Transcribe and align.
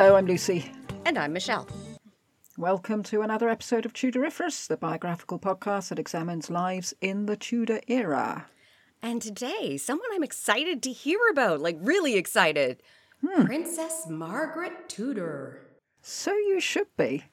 Hello, 0.00 0.14
I'm 0.14 0.26
Lucy. 0.26 0.70
And 1.04 1.18
I'm 1.18 1.32
Michelle. 1.32 1.66
Welcome 2.56 3.02
to 3.02 3.22
another 3.22 3.48
episode 3.48 3.84
of 3.84 3.92
Tudoriferous, 3.92 4.68
the 4.68 4.76
biographical 4.76 5.40
podcast 5.40 5.88
that 5.88 5.98
examines 5.98 6.48
lives 6.48 6.94
in 7.00 7.26
the 7.26 7.36
Tudor 7.36 7.80
era. 7.88 8.46
And 9.02 9.20
today, 9.20 9.76
someone 9.76 10.08
I'm 10.14 10.22
excited 10.22 10.84
to 10.84 10.92
hear 10.92 11.18
about, 11.32 11.58
like 11.58 11.78
really 11.80 12.14
excited 12.14 12.80
hmm. 13.26 13.44
Princess 13.44 14.06
Margaret 14.08 14.88
Tudor. 14.88 15.66
So 16.00 16.30
you 16.30 16.60
should 16.60 16.96
be. 16.96 17.24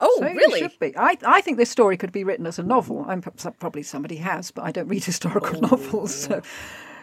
Oh, 0.00 0.16
so 0.18 0.24
really? 0.24 0.60
You 0.60 0.70
should 0.70 0.78
be. 0.78 0.96
I, 0.96 1.18
I 1.26 1.42
think 1.42 1.58
this 1.58 1.70
story 1.70 1.98
could 1.98 2.10
be 2.10 2.24
written 2.24 2.46
as 2.46 2.58
a 2.58 2.62
novel. 2.62 3.04
I'm 3.06 3.20
probably 3.20 3.82
somebody 3.82 4.16
has, 4.16 4.50
but 4.50 4.64
I 4.64 4.72
don't 4.72 4.88
read 4.88 5.04
historical 5.12 5.58
oh. 5.58 5.68
novels. 5.68 6.14
So. 6.14 6.40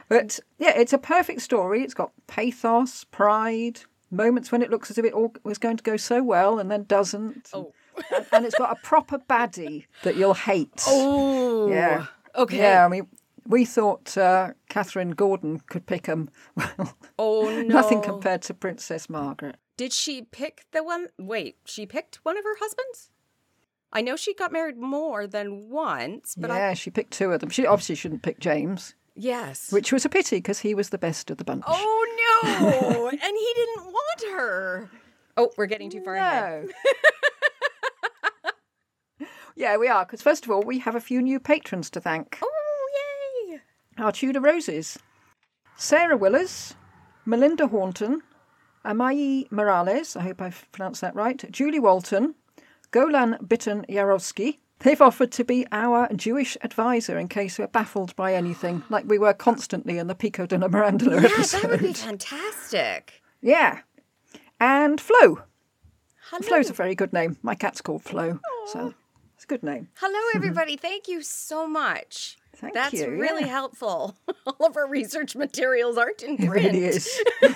But 0.10 0.40
yeah, 0.58 0.76
it's 0.76 0.94
a 0.94 0.98
perfect 0.98 1.42
story. 1.42 1.84
It's 1.84 1.94
got 1.94 2.12
pathos, 2.26 3.04
pride, 3.04 3.82
moments 4.12 4.52
when 4.52 4.62
it 4.62 4.70
looks 4.70 4.92
as 4.92 4.98
if 4.98 5.06
it 5.06 5.14
all 5.14 5.34
was 5.44 5.58
going 5.58 5.78
to 5.78 5.84
go 5.84 5.98
so 5.98 6.22
well 6.22 6.60
and 6.60 6.70
then 6.70 6.84
doesn't. 6.84 7.50
Oh. 7.54 7.74
and, 8.16 8.26
and 8.32 8.46
it's 8.46 8.56
got 8.56 8.72
a 8.72 8.82
proper 8.82 9.18
baddie 9.18 9.86
that 10.04 10.16
you'll 10.16 10.34
hate. 10.34 10.84
Oh. 10.88 11.70
Yeah. 11.70 12.06
Okay. 12.36 12.58
Yeah, 12.58 12.86
I 12.86 12.88
mean, 12.90 13.08
we 13.48 13.66
thought 13.66 14.18
uh, 14.18 14.52
Catherine 14.70 15.12
Gordon 15.12 15.62
could 15.68 15.86
pick 15.86 16.04
them. 16.04 16.30
Well, 16.56 16.96
Oh, 17.20 17.44
no. 17.50 17.62
nothing 17.64 18.02
compared 18.02 18.42
to 18.44 18.54
Princess 18.54 19.10
Margaret. 19.10 19.58
Did 19.78 19.94
she 19.94 20.22
pick 20.22 20.66
the 20.72 20.84
one? 20.84 21.08
Wait, 21.18 21.58
she 21.66 21.86
picked 21.86 22.18
one 22.24 22.38
of 22.38 22.44
her 22.44 22.56
husbands? 22.60 23.10
I 23.92 24.02
know 24.02 24.16
she 24.16 24.34
got 24.34 24.54
married 24.54 24.78
more 24.78 25.28
than 25.28 25.70
once, 25.70 26.36
but 26.38 26.50
I. 26.52 26.58
yeah, 26.58 26.74
she 26.76 26.90
picked 26.90 27.12
two 27.12 27.32
of 27.34 27.42
them. 27.42 27.50
She 27.50 27.66
obviously 27.66 27.96
shouldn't 27.96 28.22
pick 28.24 28.40
James, 28.40 28.96
Yes. 29.16 29.72
which 29.72 29.92
was 29.92 30.06
a 30.06 30.10
pity 30.10 30.38
because 30.38 30.60
he 30.60 30.74
was 30.74 30.90
the 30.90 30.98
best 30.98 31.30
of 31.30 31.38
the 31.38 31.44
bunch. 31.44 31.64
Oh, 31.68 32.42
no. 32.44 33.08
and 33.12 33.20
he 33.22 33.54
didn't 33.56 33.86
want 33.86 34.24
her. 34.36 34.90
Oh, 35.38 35.52
we're 35.58 35.66
getting 35.66 35.90
too 35.90 36.02
far 36.04 36.16
ahead. 36.16 36.70
Yeah, 39.56 39.78
we 39.78 39.88
are. 39.90 40.06
Because 40.06 40.22
first 40.22 40.46
of 40.46 40.52
all, 40.52 40.64
we 40.64 40.80
have 40.80 40.96
a 40.96 41.02
few 41.02 41.22
new 41.22 41.40
patrons 41.40 41.90
to 41.92 42.02
thank. 42.02 42.40
Oh, 42.42 43.48
yay. 43.50 43.60
Our 43.98 44.12
Tudor 44.12 44.40
Roses. 44.40 44.98
Sarah 45.76 46.18
Willers, 46.18 46.74
Melinda 47.26 47.68
Hornton, 47.68 48.22
Amayi 48.86 49.52
Morales, 49.52 50.16
I 50.16 50.22
hope 50.24 50.42
I've 50.42 50.68
pronounced 50.72 51.02
that 51.02 51.16
right, 51.16 51.44
Julie 51.52 51.80
Walton, 51.80 52.36
Golan 52.92 53.38
Bitten 53.48 53.86
Yarowski. 53.90 54.58
They've 54.84 55.02
offered 55.02 55.32
to 55.34 55.44
be 55.44 55.66
our 55.72 56.12
Jewish 56.14 56.58
advisor 56.62 57.18
in 57.20 57.28
case 57.28 57.60
we're 57.60 57.68
baffled 57.68 58.16
by 58.16 58.34
anything, 58.34 58.84
like 58.90 59.06
we 59.08 59.20
were 59.20 59.34
constantly 59.34 59.98
in 59.98 60.08
the 60.08 60.16
Pico 60.16 60.46
della 60.46 60.70
Mirandola 60.70 61.22
Yeah, 61.22 61.30
episode. 61.30 61.62
that 61.62 61.72
would 61.72 61.80
be 61.82 61.94
fantastic. 61.94 63.22
Yeah. 63.42 63.80
And 64.60 65.00
Flo. 65.00 65.44
Hello. 66.30 66.42
Flo's 66.42 66.70
a 66.70 66.74
very 66.74 66.96
good 66.96 67.14
name. 67.14 67.38
My 67.42 67.56
cat's 67.56 67.82
called 67.82 68.04
Flo, 68.04 68.40
so 68.68 68.94
it's 69.36 69.44
a 69.44 69.48
good 69.48 69.64
name. 69.64 69.90
Hello, 69.96 70.20
everybody. 70.36 70.78
Thank 70.78 71.08
you 71.08 71.22
so 71.22 71.68
much. 71.68 72.38
Thank 72.56 72.74
That's 72.74 72.94
you, 72.94 73.10
really 73.10 73.42
yeah. 73.42 73.48
helpful. 73.48 74.16
All 74.46 74.68
of 74.68 74.78
our 74.78 74.88
research 74.88 75.36
materials 75.36 75.98
aren't 75.98 76.24
in 76.24 76.38
print. 76.38 76.66
It 76.66 76.72
really 76.72 76.86
is. 76.86 77.22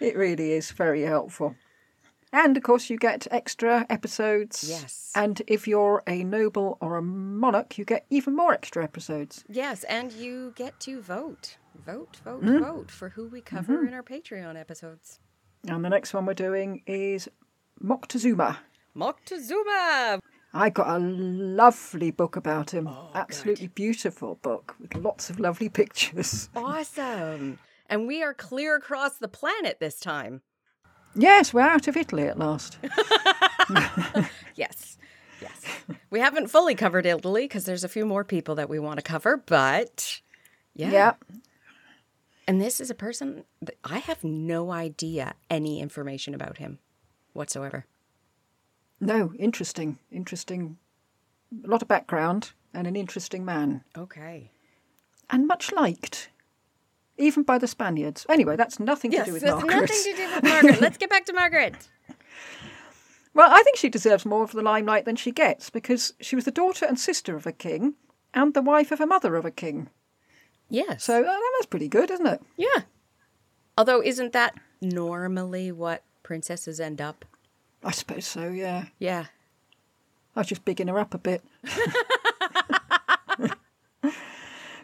it 0.00 0.16
really 0.16 0.52
is 0.52 0.70
very 0.72 1.02
helpful. 1.02 1.54
And 2.32 2.56
of 2.56 2.62
course, 2.62 2.88
you 2.90 2.96
get 2.96 3.26
extra 3.30 3.86
episodes. 3.90 4.64
Yes. 4.68 5.10
And 5.14 5.42
if 5.48 5.66
you're 5.66 6.02
a 6.06 6.22
noble 6.24 6.78
or 6.80 6.96
a 6.96 7.02
monarch, 7.02 7.76
you 7.76 7.84
get 7.84 8.06
even 8.10 8.36
more 8.36 8.52
extra 8.52 8.84
episodes. 8.84 9.44
Yes, 9.48 9.82
and 9.84 10.12
you 10.12 10.52
get 10.54 10.78
to 10.80 11.00
vote. 11.00 11.56
Vote, 11.84 12.16
vote, 12.24 12.42
Mm-hmm. 12.42 12.62
vote 12.64 12.90
for 12.90 13.08
who 13.10 13.26
we 13.28 13.40
cover 13.40 13.84
in 13.86 13.94
our 13.94 14.02
Patreon 14.02 14.58
episodes. 14.58 15.18
And 15.66 15.84
the 15.84 15.88
next 15.88 16.14
one 16.14 16.24
we're 16.26 16.34
doing 16.34 16.82
is 16.86 17.28
Moctezuma. 17.82 18.58
Moctezuma! 18.96 20.20
I 20.52 20.68
got 20.70 20.88
a 20.88 20.98
lovely 20.98 22.10
book 22.10 22.36
about 22.36 22.70
him. 22.72 22.88
Oh, 22.88 23.10
Absolutely 23.14 23.68
beautiful 23.68 24.36
book 24.36 24.74
with 24.80 24.94
lots 24.96 25.30
of 25.30 25.38
lovely 25.40 25.68
pictures. 25.68 26.48
Awesome. 26.56 27.58
And 27.88 28.06
we 28.06 28.22
are 28.22 28.34
clear 28.34 28.76
across 28.76 29.18
the 29.18 29.28
planet 29.28 29.78
this 29.80 29.98
time. 30.00 30.42
Yes, 31.14 31.52
we're 31.52 31.60
out 31.62 31.88
of 31.88 31.96
Italy 31.96 32.24
at 32.24 32.38
last. 32.38 32.78
Yes. 34.56 34.98
Yes. 35.40 35.64
we 36.10 36.20
haven't 36.20 36.48
fully 36.48 36.74
covered 36.74 37.06
Italy 37.06 37.44
because 37.44 37.64
there's 37.64 37.84
a 37.84 37.88
few 37.88 38.04
more 38.04 38.24
people 38.24 38.56
that 38.56 38.68
we 38.68 38.78
want 38.78 38.98
to 38.98 39.02
cover, 39.02 39.38
but 39.38 40.20
yeah. 40.74 40.90
yeah. 40.90 41.12
And 42.46 42.60
this 42.60 42.78
is 42.78 42.90
a 42.90 42.94
person 42.94 43.44
that 43.62 43.76
I 43.84 43.98
have 43.98 44.22
no 44.22 44.70
idea 44.70 45.34
any 45.48 45.80
information 45.80 46.34
about 46.34 46.58
him 46.58 46.78
whatsoever. 47.32 47.86
No, 49.00 49.32
interesting. 49.38 49.98
Interesting. 50.10 50.76
A 51.64 51.68
lot 51.68 51.80
of 51.80 51.88
background 51.88 52.52
and 52.74 52.86
an 52.86 52.96
interesting 52.96 53.44
man. 53.44 53.82
Okay. 53.96 54.50
And 55.30 55.46
much 55.46 55.72
liked. 55.72 56.28
Even 57.20 57.42
by 57.42 57.58
the 57.58 57.68
Spaniards. 57.68 58.26
Anyway, 58.28 58.56
that's 58.56 58.80
nothing 58.80 59.10
to 59.12 59.24
do 59.24 59.32
with 59.32 59.44
Margaret. 59.44 59.66
nothing 59.68 59.86
to 59.86 60.14
do 60.16 60.28
with 60.34 60.42
Margaret. 60.42 60.80
Let's 60.80 60.98
get 60.98 61.10
back 61.10 61.24
to 61.26 61.32
Margaret. 61.32 61.88
Well, 63.32 63.48
I 63.48 63.62
think 63.62 63.76
she 63.76 63.88
deserves 63.88 64.26
more 64.26 64.42
of 64.42 64.50
the 64.50 64.60
limelight 64.60 65.04
than 65.04 65.14
she 65.14 65.30
gets 65.30 65.70
because 65.70 66.14
she 66.20 66.34
was 66.34 66.46
the 66.46 66.50
daughter 66.50 66.84
and 66.84 66.98
sister 66.98 67.36
of 67.36 67.46
a 67.46 67.52
king 67.52 67.94
and 68.34 68.54
the 68.54 68.60
wife 68.60 68.90
of 68.90 69.00
a 69.00 69.06
mother 69.06 69.36
of 69.36 69.44
a 69.44 69.52
king. 69.52 69.88
Yes. 70.68 71.04
So 71.04 71.22
uh, 71.22 71.36
that's 71.56 71.66
pretty 71.66 71.86
good, 71.86 72.10
isn't 72.10 72.26
it? 72.26 72.42
yeah. 72.56 72.82
Although, 73.78 74.02
isn't 74.02 74.32
that 74.32 74.58
normally 74.82 75.70
what 75.70 76.02
princesses 76.24 76.80
end 76.80 77.00
up? 77.00 77.24
I 77.84 77.92
suppose 77.92 78.26
so, 78.26 78.48
yeah. 78.48 78.86
Yeah. 78.98 79.26
I 80.34 80.40
was 80.40 80.48
just 80.48 80.64
bigging 80.64 80.88
her 80.88 80.98
up 80.98 81.14
a 81.14 81.18
bit. 81.18 81.44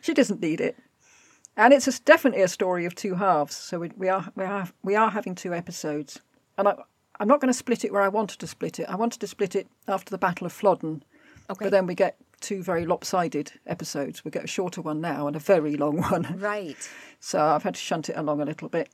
she 0.00 0.14
doesn't 0.14 0.40
need 0.40 0.60
it. 0.60 0.76
And 1.56 1.72
it's 1.72 1.88
a, 1.88 2.00
definitely 2.02 2.42
a 2.42 2.48
story 2.48 2.84
of 2.84 2.94
two 2.94 3.14
halves. 3.14 3.56
So 3.56 3.78
we, 3.78 3.90
we 3.96 4.08
are 4.08 4.30
we 4.36 4.44
are 4.44 4.68
we 4.82 4.94
are 4.94 5.10
having 5.10 5.34
two 5.34 5.54
episodes, 5.54 6.20
and 6.58 6.68
I, 6.68 6.74
I'm 7.18 7.28
not 7.28 7.40
going 7.40 7.52
to 7.52 7.58
split 7.58 7.84
it 7.84 7.92
where 7.92 8.02
I 8.02 8.08
wanted 8.08 8.38
to 8.40 8.46
split 8.46 8.78
it. 8.78 8.86
I 8.88 8.96
wanted 8.96 9.20
to 9.20 9.26
split 9.26 9.56
it 9.56 9.66
after 9.88 10.10
the 10.10 10.18
Battle 10.18 10.46
of 10.46 10.52
Flodden, 10.52 11.02
Okay. 11.48 11.64
but 11.64 11.70
then 11.70 11.86
we 11.86 11.94
get 11.94 12.16
two 12.40 12.62
very 12.62 12.84
lopsided 12.84 13.52
episodes. 13.66 14.24
We 14.24 14.30
get 14.30 14.44
a 14.44 14.48
shorter 14.48 14.82
one 14.82 15.00
now 15.00 15.26
and 15.26 15.34
a 15.34 15.38
very 15.38 15.76
long 15.76 16.02
one. 16.02 16.36
right. 16.38 16.76
So 17.20 17.40
I've 17.42 17.62
had 17.62 17.74
to 17.74 17.80
shunt 17.80 18.10
it 18.10 18.16
along 18.16 18.42
a 18.42 18.44
little 18.44 18.68
bit. 18.68 18.90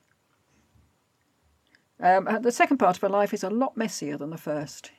Um, 1.99 2.29
the 2.43 2.53
second 2.53 2.79
part 2.79 2.97
of 2.97 3.03
her 3.03 3.09
life 3.09 3.35
is 3.35 3.45
a 3.45 3.51
lot 3.51 3.77
messier 3.77 4.17
than 4.17 4.31
the 4.31 4.39
first. 4.39 4.91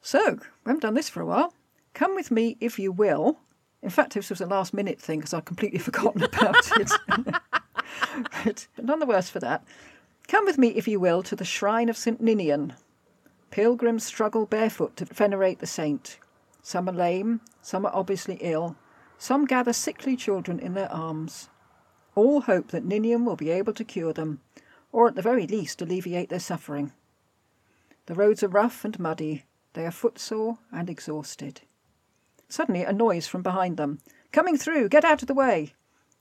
So, 0.00 0.32
we 0.64 0.68
haven't 0.68 0.80
done 0.82 0.94
this 0.94 1.08
for 1.08 1.20
a 1.20 1.26
while. 1.26 1.54
Come 1.94 2.14
with 2.14 2.30
me 2.30 2.56
if 2.60 2.78
you 2.78 2.92
will. 2.92 3.38
In 3.82 3.90
fact, 3.90 4.14
this 4.14 4.30
was 4.30 4.40
a 4.40 4.46
last 4.46 4.72
minute 4.72 5.00
thing 5.00 5.18
because 5.18 5.34
I'd 5.34 5.44
completely 5.44 5.78
forgotten 5.80 6.22
about 6.22 6.56
it. 6.78 6.92
but 8.44 8.66
none 8.80 9.00
the 9.00 9.06
worse 9.06 9.28
for 9.28 9.40
that. 9.40 9.64
Come 10.28 10.44
with 10.44 10.58
me 10.58 10.68
if 10.68 10.86
you 10.86 11.00
will 11.00 11.22
to 11.24 11.36
the 11.36 11.44
shrine 11.44 11.88
of 11.88 11.96
St. 11.96 12.20
Ninian. 12.20 12.74
Pilgrims 13.50 14.04
struggle 14.04 14.46
barefoot 14.46 14.96
to 14.96 15.04
venerate 15.04 15.58
the 15.58 15.66
saint. 15.66 16.18
Some 16.62 16.88
are 16.88 16.92
lame, 16.92 17.40
some 17.60 17.84
are 17.84 17.94
obviously 17.94 18.38
ill, 18.40 18.76
some 19.18 19.44
gather 19.44 19.72
sickly 19.72 20.16
children 20.16 20.58
in 20.58 20.74
their 20.74 20.90
arms. 20.90 21.50
All 22.14 22.42
hope 22.42 22.68
that 22.68 22.84
Ninian 22.84 23.24
will 23.24 23.36
be 23.36 23.50
able 23.50 23.72
to 23.74 23.84
cure 23.84 24.12
them, 24.12 24.40
or 24.92 25.08
at 25.08 25.16
the 25.16 25.22
very 25.22 25.46
least 25.46 25.82
alleviate 25.82 26.28
their 26.28 26.40
suffering. 26.40 26.92
The 28.06 28.14
roads 28.14 28.42
are 28.42 28.48
rough 28.48 28.84
and 28.84 28.98
muddy, 28.98 29.44
they 29.74 29.84
are 29.84 29.90
footsore 29.90 30.58
and 30.70 30.88
exhausted. 30.88 31.62
Suddenly, 32.52 32.84
a 32.84 32.92
noise 32.92 33.26
from 33.26 33.40
behind 33.40 33.78
them. 33.78 34.00
Coming 34.30 34.58
through, 34.58 34.90
get 34.90 35.06
out 35.06 35.22
of 35.22 35.26
the 35.26 35.32
way! 35.32 35.72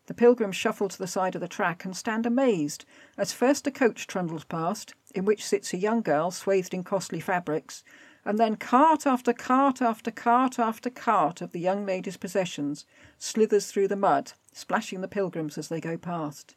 The 0.06 0.14
pilgrims 0.14 0.56
shuffle 0.56 0.88
to 0.88 0.98
the 0.98 1.06
side 1.06 1.36
of 1.36 1.42
the 1.42 1.48
track 1.50 1.84
and 1.84 1.94
stand 1.94 2.26
amazed 2.26 2.86
as 3.18 3.34
first 3.34 3.68
a 3.68 3.72
coach 3.72 4.08
trundles 4.08 4.46
past, 4.46 4.94
in 5.14 5.26
which 5.26 5.46
sits 5.46 5.74
a 5.74 5.78
young 5.78 6.02
girl 6.02 6.32
swathed 6.32 6.74
in 6.74 6.86
costly 6.86 7.20
fabrics, 7.20 7.84
and 8.24 8.40
then 8.40 8.56
cart 8.56 9.06
after 9.06 9.34
cart 9.34 9.82
after 9.82 10.10
cart 10.10 10.58
after 10.58 10.90
cart 10.90 11.42
of 11.42 11.52
the 11.52 11.60
young 11.60 11.86
lady's 11.86 12.16
possessions 12.16 12.86
slithers 13.18 13.70
through 13.70 13.90
the 13.90 13.98
mud, 13.98 14.32
splashing 14.54 15.02
the 15.02 15.10
pilgrims 15.10 15.58
as 15.58 15.68
they 15.68 15.82
go 15.82 15.98
past. 15.98 16.56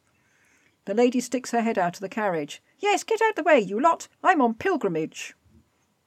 The 0.85 0.95
lady 0.95 1.19
sticks 1.19 1.51
her 1.51 1.63
head 1.63 1.79
out 1.79 1.97
of 1.97 2.01
the 2.01 2.09
carriage. 2.09 2.63
Yes, 2.79 3.03
get 3.03 3.21
out 3.21 3.31
of 3.31 3.35
the 3.35 3.43
way, 3.43 3.59
you 3.59 3.81
lot. 3.81 4.07
I'm 4.23 4.41
on 4.41 4.55
pilgrimage. 4.55 5.35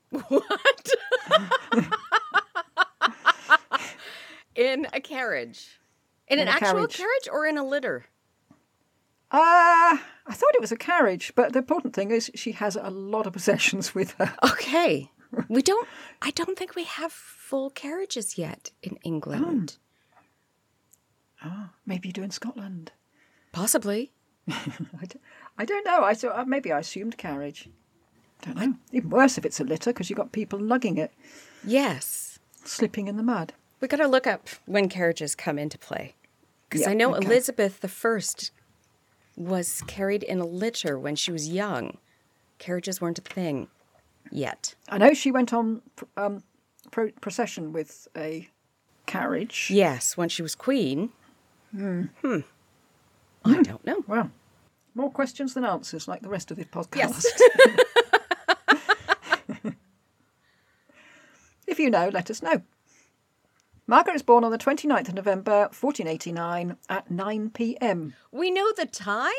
What? 0.30 0.90
in 4.58 4.88
a 4.92 5.00
carriage. 5.00 5.80
In, 6.28 6.40
In 6.40 6.48
an 6.48 6.54
actual 6.54 6.74
carriage. 6.88 6.98
carriage 6.98 7.30
or 7.32 7.46
in 7.46 7.58
a 7.58 7.64
litter? 7.66 8.06
Ah, 9.32 10.04
I 10.26 10.34
thought 10.34 10.56
it 10.56 10.62
was 10.62 10.72
a 10.72 10.78
carriage, 10.78 11.34
but 11.36 11.54
the 11.54 11.60
important 11.60 11.94
thing 11.94 12.12
is 12.12 12.32
she 12.36 12.54
has 12.54 12.76
a 12.76 12.90
lot 12.90 13.28
of 13.28 13.34
possessions 13.34 13.94
with 13.96 14.12
her. 14.14 14.34
Okay. 14.44 15.12
We 15.50 15.62
don't, 15.62 15.86
I 16.22 16.32
don't 16.32 16.58
think 16.58 16.76
we 16.76 16.86
have 16.86 17.12
full 17.12 17.70
carriages 17.70 18.38
yet 18.38 18.72
in 18.82 18.98
England. 19.04 19.78
Oh, 21.44 21.70
maybe 21.86 22.08
you 22.08 22.14
do 22.14 22.24
in 22.24 22.32
Scotland. 22.32 22.94
Possibly. 23.52 24.14
I, 24.50 25.66
don't 25.66 25.86
know. 25.86 26.04
I 26.06 26.14
thought 26.14 26.40
uh, 26.40 26.46
maybe 26.46 26.72
I 26.72 26.80
assumed 26.80 27.18
carriage. 27.18 27.70
Don't 28.42 28.56
know. 28.58 28.74
Even 28.94 29.10
worse 29.10 29.38
if 29.38 29.46
it's 29.46 29.60
a 29.60 29.66
litter 29.66 29.92
because 29.92 30.10
you've 30.10 30.18
got 30.18 30.32
people 30.32 30.60
lugging 30.60 30.98
it, 30.98 31.12
Yes. 31.64 32.40
slipping 32.64 33.10
in 33.10 33.18
the 33.18 33.24
mud. 33.24 33.52
We 33.80 33.88
got 33.88 33.98
to 33.98 34.08
look 34.08 34.28
up 34.28 34.50
when 34.66 34.90
carriages 34.90 35.36
come 35.36 35.60
into 35.60 35.78
play. 35.78 36.16
Because 36.70 36.82
Yeah, 36.82 36.92
I 36.92 36.94
know 36.94 37.16
okay. 37.16 37.26
Elizabeth 37.26 37.80
I 37.84 38.22
was 39.36 39.84
carried 39.88 40.24
in 40.24 40.40
a 40.40 40.46
litter 40.46 40.98
when 40.98 41.16
she 41.16 41.32
was 41.32 41.48
young. 41.48 41.98
Carriages 42.58 43.00
weren't 43.00 43.20
a 43.20 43.22
thing 43.22 43.68
yet. 44.32 44.76
I 44.90 44.98
know 44.98 45.14
she 45.14 45.32
went 45.32 45.54
on 45.54 45.82
um, 46.18 46.44
pro- 46.92 47.12
procession 47.22 47.72
with 47.72 48.08
a 48.18 48.50
carriage. 49.06 49.70
Yes, 49.72 50.18
when 50.18 50.30
she 50.30 50.42
was 50.42 50.56
queen. 50.56 51.12
Hmm. 51.72 52.06
I 53.46 53.62
don't 53.62 53.86
know. 53.86 54.04
Well, 54.08 54.32
more 54.96 55.12
questions 55.12 55.54
than 55.54 55.64
answers, 55.64 56.08
like 56.08 56.24
the 56.24 56.30
rest 56.30 56.50
of 56.50 56.58
this 56.58 56.66
podcast. 56.66 56.96
Yes. 56.96 57.26
if 61.68 61.78
you 61.80 61.92
know, 61.92 62.10
let 62.10 62.32
us 62.32 62.42
know. 62.42 62.62
Margaret 63.90 64.14
was 64.14 64.22
born 64.22 64.44
on 64.44 64.52
the 64.52 64.58
29th 64.58 65.08
of 65.08 65.16
November 65.16 65.70
1489 65.72 66.76
at 66.90 67.10
9 67.10 67.50
pm. 67.52 68.14
We 68.34 68.52
know 68.52 68.74
the 68.76 68.86
time? 68.86 69.32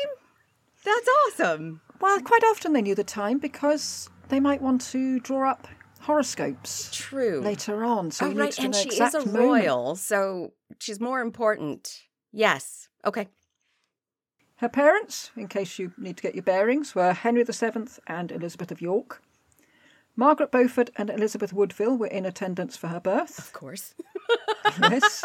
That's 0.83 1.07
awesome. 1.27 1.81
Well, 2.01 2.19
quite 2.21 2.43
often 2.45 2.73
they 2.73 2.81
knew 2.81 2.95
the 2.95 3.03
time 3.03 3.37
because 3.37 4.09
they 4.29 4.39
might 4.39 4.59
want 4.59 4.81
to 4.89 5.19
draw 5.19 5.51
up 5.51 5.67
horoscopes 5.99 6.89
True. 6.91 7.41
later 7.41 7.83
on. 7.83 8.09
So 8.09 8.25
oh, 8.25 8.31
right. 8.31 8.57
And 8.57 8.73
she 8.73 8.89
is 8.89 9.13
a 9.13 9.19
moment. 9.19 9.35
royal, 9.35 9.95
so 9.95 10.53
she's 10.79 10.99
more 10.99 11.21
important. 11.21 12.01
Yes. 12.31 12.89
Okay. 13.05 13.27
Her 14.55 14.69
parents, 14.69 15.29
in 15.37 15.47
case 15.47 15.77
you 15.77 15.93
need 15.95 16.17
to 16.17 16.23
get 16.23 16.33
your 16.33 16.43
bearings, 16.43 16.95
were 16.95 17.13
Henry 17.13 17.43
VII 17.43 17.87
and 18.07 18.31
Elizabeth 18.31 18.71
of 18.71 18.81
York. 18.81 19.21
Margaret 20.15 20.51
Beaufort 20.51 20.89
and 20.95 21.11
Elizabeth 21.11 21.53
Woodville 21.53 21.97
were 21.97 22.07
in 22.07 22.25
attendance 22.25 22.75
for 22.75 22.87
her 22.87 22.99
birth. 22.99 23.37
Of 23.37 23.53
course. 23.53 23.93
yes, 24.81 25.23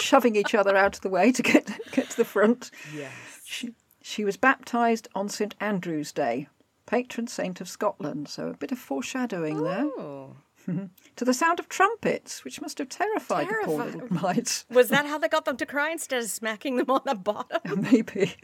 shoving 0.00 0.36
each 0.36 0.54
other 0.54 0.76
out 0.76 0.96
of 0.96 1.02
the 1.02 1.08
way 1.08 1.32
to 1.32 1.42
get 1.42 1.70
get 1.92 2.10
to 2.10 2.16
the 2.16 2.24
front. 2.24 2.70
Yes. 2.94 3.12
She, 3.44 3.74
she 4.02 4.24
was 4.24 4.36
baptised 4.36 5.08
on 5.14 5.28
St 5.28 5.54
Andrew's 5.60 6.12
Day, 6.12 6.48
patron 6.86 7.26
saint 7.26 7.60
of 7.60 7.68
Scotland. 7.68 8.28
So 8.28 8.48
a 8.48 8.56
bit 8.56 8.72
of 8.72 8.78
foreshadowing 8.78 9.62
there. 9.62 9.84
Oh. 9.84 10.36
To 11.16 11.24
the 11.24 11.34
sound 11.34 11.58
of 11.58 11.68
trumpets, 11.68 12.44
which 12.44 12.62
must 12.62 12.78
have 12.78 12.88
terrified, 12.88 13.48
the 13.48 13.54
poor 13.64 13.84
little 13.84 14.12
mites. 14.12 14.64
Was 14.70 14.88
that 14.88 15.04
how 15.04 15.18
they 15.18 15.28
got 15.28 15.44
them 15.44 15.56
to 15.58 15.66
cry 15.66 15.90
instead 15.90 16.22
of 16.22 16.30
smacking 16.30 16.76
them 16.76 16.90
on 16.90 17.00
the 17.04 17.14
bottom? 17.14 17.82
Maybe. 17.90 18.36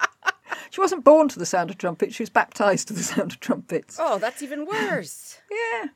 she 0.70 0.80
wasn't 0.80 1.04
born 1.04 1.28
to 1.28 1.38
the 1.38 1.46
sound 1.46 1.70
of 1.70 1.78
trumpets. 1.78 2.14
She 2.14 2.22
was 2.22 2.30
baptised 2.30 2.88
to 2.88 2.94
the 2.94 3.02
sound 3.02 3.32
of 3.32 3.40
trumpets. 3.40 3.96
Oh, 3.98 4.18
that's 4.18 4.42
even 4.42 4.66
worse. 4.66 5.40
Yeah. 5.50 5.88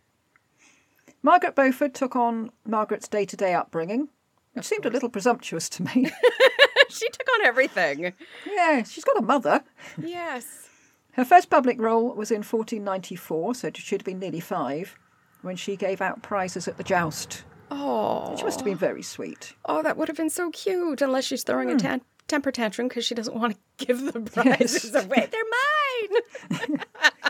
Margaret 1.25 1.55
Beaufort 1.57 1.95
took 1.95 2.15
on 2.15 2.51
Margaret's 2.67 3.09
day 3.09 3.25
to 3.25 3.35
day 3.35 3.55
upbringing, 3.55 4.11
which 4.53 4.67
seemed 4.67 4.85
a 4.85 4.91
little 4.91 5.09
presumptuous 5.09 5.71
to 5.71 5.83
me. 5.83 5.91
she 6.91 7.09
took 7.09 7.29
on 7.35 7.47
everything. 7.47 8.13
yeah, 8.47 8.83
she's 8.83 9.05
got 9.05 9.19
a 9.19 9.23
mother. 9.23 9.65
Yes. 9.97 10.69
Her 11.13 11.25
first 11.25 11.49
public 11.49 11.81
role 11.81 12.09
was 12.15 12.31
in 12.31 12.43
1494, 12.43 13.55
so 13.55 13.71
she'd 13.73 14.03
have 14.03 14.05
been 14.05 14.19
nearly 14.19 14.41
five, 14.41 14.99
when 15.41 15.57
she 15.57 15.77
gave 15.77 16.03
out 16.03 16.23
prizes 16.23 16.69
at 16.69 16.77
the 16.77 16.85
joust. 16.85 17.45
Oh. 17.71 18.37
She 18.37 18.45
must 18.45 18.59
have 18.61 18.67
been 18.67 18.77
very 18.77 19.03
sweet. 19.03 19.55
Oh, 19.65 19.83
that 19.83 19.97
would 19.97 20.09
have 20.09 20.19
been 20.19 20.29
so 20.29 20.51
cute, 20.51 21.01
unless 21.01 21.25
she's 21.25 21.43
throwing 21.43 21.71
a 21.71 21.73
hmm. 21.73 21.79
tan- 21.79 22.03
temper 22.29 22.53
tantrum 22.53 22.89
because 22.89 23.07
she 23.07 23.15
doesn't 23.15 23.35
want 23.35 23.55
to 23.55 23.59
give 23.87 24.13
the 24.13 24.21
prizes 24.21 24.93
Yes. 24.93 25.05
away. 25.07 25.27
They're 25.31 26.61
mine. 26.61 26.81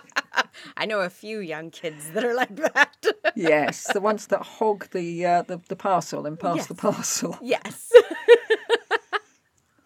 I 0.77 0.87
know 0.87 1.01
a 1.01 1.11
few 1.11 1.39
young 1.41 1.71
kids 1.71 2.11
that 2.11 2.25
are 2.25 2.35
like 2.35 2.55
that. 2.57 3.07
Yes, 3.37 3.93
the 3.93 4.01
ones 4.01 4.29
that 4.29 4.43
hog 4.43 4.89
the 4.93 5.27
uh, 5.27 5.43
the, 5.43 5.61
the 5.69 5.75
parcel 5.75 6.25
and 6.25 6.39
pass 6.39 6.57
Yes. 6.59 6.67
the 6.67 6.75
parcel. 6.77 7.39
yes. 7.43 7.91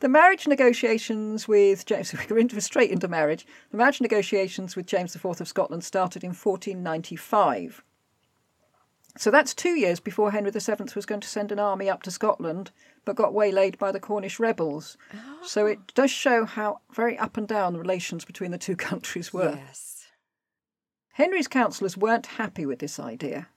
The 0.01 0.09
marriage 0.09 0.47
negotiations 0.47 1.49
with 1.49 1.85
James, 1.85 2.15
we're 2.31 2.39
into, 2.39 2.61
straight 2.61 2.91
into 2.93 3.09
marriage. 3.09 3.45
The 3.73 3.79
marriage 3.79 4.01
negotiations 4.01 4.77
with 4.77 4.87
James 4.87 5.17
IV 5.17 5.41
of 5.41 5.49
Scotland 5.49 5.83
started 5.83 6.23
in 6.23 6.29
1495. 6.31 7.83
So 9.17 9.33
that's 9.33 9.55
two 9.55 9.71
years 9.77 9.99
before 9.99 10.31
Henry 10.31 10.53
VII 10.53 10.85
was 10.95 11.05
going 11.07 11.21
to 11.23 11.29
send 11.29 11.51
an 11.51 11.59
army 11.59 11.91
up 11.91 12.05
to 12.05 12.13
Scotland, 12.13 12.71
but 13.05 13.17
got 13.17 13.35
waylaid 13.35 13.77
by 13.79 13.91
the 13.91 13.99
Cornish 13.99 14.39
rebels. 14.39 14.97
So 15.43 15.67
it 15.67 15.93
does 15.95 16.13
show 16.13 16.45
how 16.45 16.79
very 16.93 17.19
up 17.19 17.37
and 17.37 17.49
down 17.49 17.73
the 17.73 17.81
relations 17.81 18.25
between 18.25 18.53
the 18.53 18.59
two 18.59 18.77
countries 18.77 19.33
were. 19.33 19.57
Yes. 19.57 19.98
Henry's 21.19 21.49
councillors 21.49 21.97
weren't 21.97 22.38
happy 22.38 22.65
with 22.65 22.79
this 22.79 23.00
idea. 23.00 23.49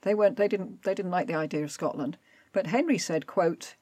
They 0.00 0.12
weren't. 0.12 0.36
They 0.36 0.48
didn't. 0.48 0.82
They 0.82 0.92
didn't 0.92 1.12
like 1.12 1.28
the 1.28 1.36
idea 1.36 1.62
of 1.62 1.70
Scotland. 1.70 2.18
But 2.50 2.66
Henry 2.66 2.98
said, 2.98 3.28
"quote 3.28 3.76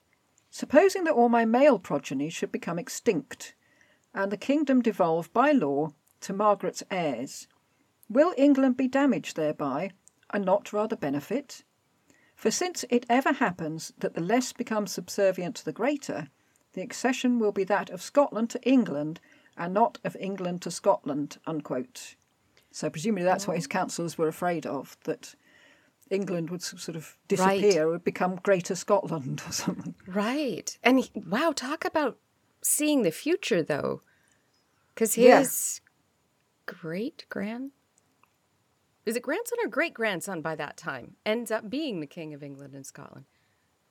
Supposing 0.51 1.05
that 1.05 1.15
all 1.15 1.31
my 1.31 1.47
male 1.47 1.79
progeny 1.79 2.29
should 2.29 2.53
become 2.53 2.79
extinct, 2.79 3.55
and 4.13 4.31
the 4.31 4.37
kingdom 4.37 4.83
devolve 4.83 5.33
by 5.33 5.53
law 5.53 5.95
to 6.21 6.35
Margaret's 6.35 6.83
heirs, 6.91 7.49
will 8.11 8.35
England 8.37 8.77
be 8.77 8.89
damaged 8.89 9.37
thereby, 9.37 9.93
and 10.29 10.45
not 10.45 10.71
rather 10.75 10.95
benefit? 10.95 11.65
For 12.37 12.51
since 12.51 12.85
it 12.91 13.07
ever 13.09 13.33
happens 13.33 13.95
that 13.97 14.13
the 14.13 14.21
less 14.21 14.53
becomes 14.53 14.93
subservient 14.93 15.57
to 15.57 15.65
the 15.65 15.73
greater, 15.73 16.29
the 16.75 16.83
accession 16.83 17.39
will 17.39 17.53
be 17.53 17.65
that 17.65 17.89
of 17.89 18.03
Scotland 18.03 18.51
to 18.51 18.63
England, 18.69 19.19
and 19.57 19.73
not 19.73 19.97
of 20.05 20.15
England 20.21 20.61
to 20.61 20.71
Scotland." 20.71 21.39
Unquote. 21.47 22.17
So 22.73 22.91
presumably 22.91 23.25
that's 23.25 23.47
what 23.47 23.57
his 23.57 23.67
councillors 23.67 24.17
were 24.19 24.29
afraid 24.29 24.67
of, 24.67 24.97
that 25.05 25.35
England 26.11 26.51
would 26.51 26.63
sort 26.63 26.97
of 26.97 27.17
Right. 27.31 27.61
disappear, 27.61 27.89
would 27.89 28.03
become 28.05 28.37
Greater 28.37 28.75
Scotland 28.75 29.43
or 29.47 29.53
something. 29.53 29.95
Right. 30.07 30.77
And 30.83 31.01
he, 31.01 31.11
wow, 31.15 31.53
talk 31.53 31.85
about 31.85 32.19
seeing 32.63 33.03
the 33.03 33.11
future, 33.11 33.63
though. 33.63 34.01
Because 34.95 35.17
Yeah. 35.17 35.41
his 35.41 35.81
great 36.67 37.27
grand. 37.29 37.73
Is 39.05 39.17
it 39.17 39.23
grandson 39.23 39.59
or 39.65 39.69
great 39.69 39.95
grandson 39.95 40.41
by 40.43 40.55
that 40.55 40.77
time? 40.77 41.17
Ends 41.27 41.51
up 41.51 41.69
being 41.69 42.01
the 42.01 42.07
King 42.07 42.33
of 42.35 42.43
England 42.43 42.75
and 42.75 42.87
Scotland. 42.87 43.27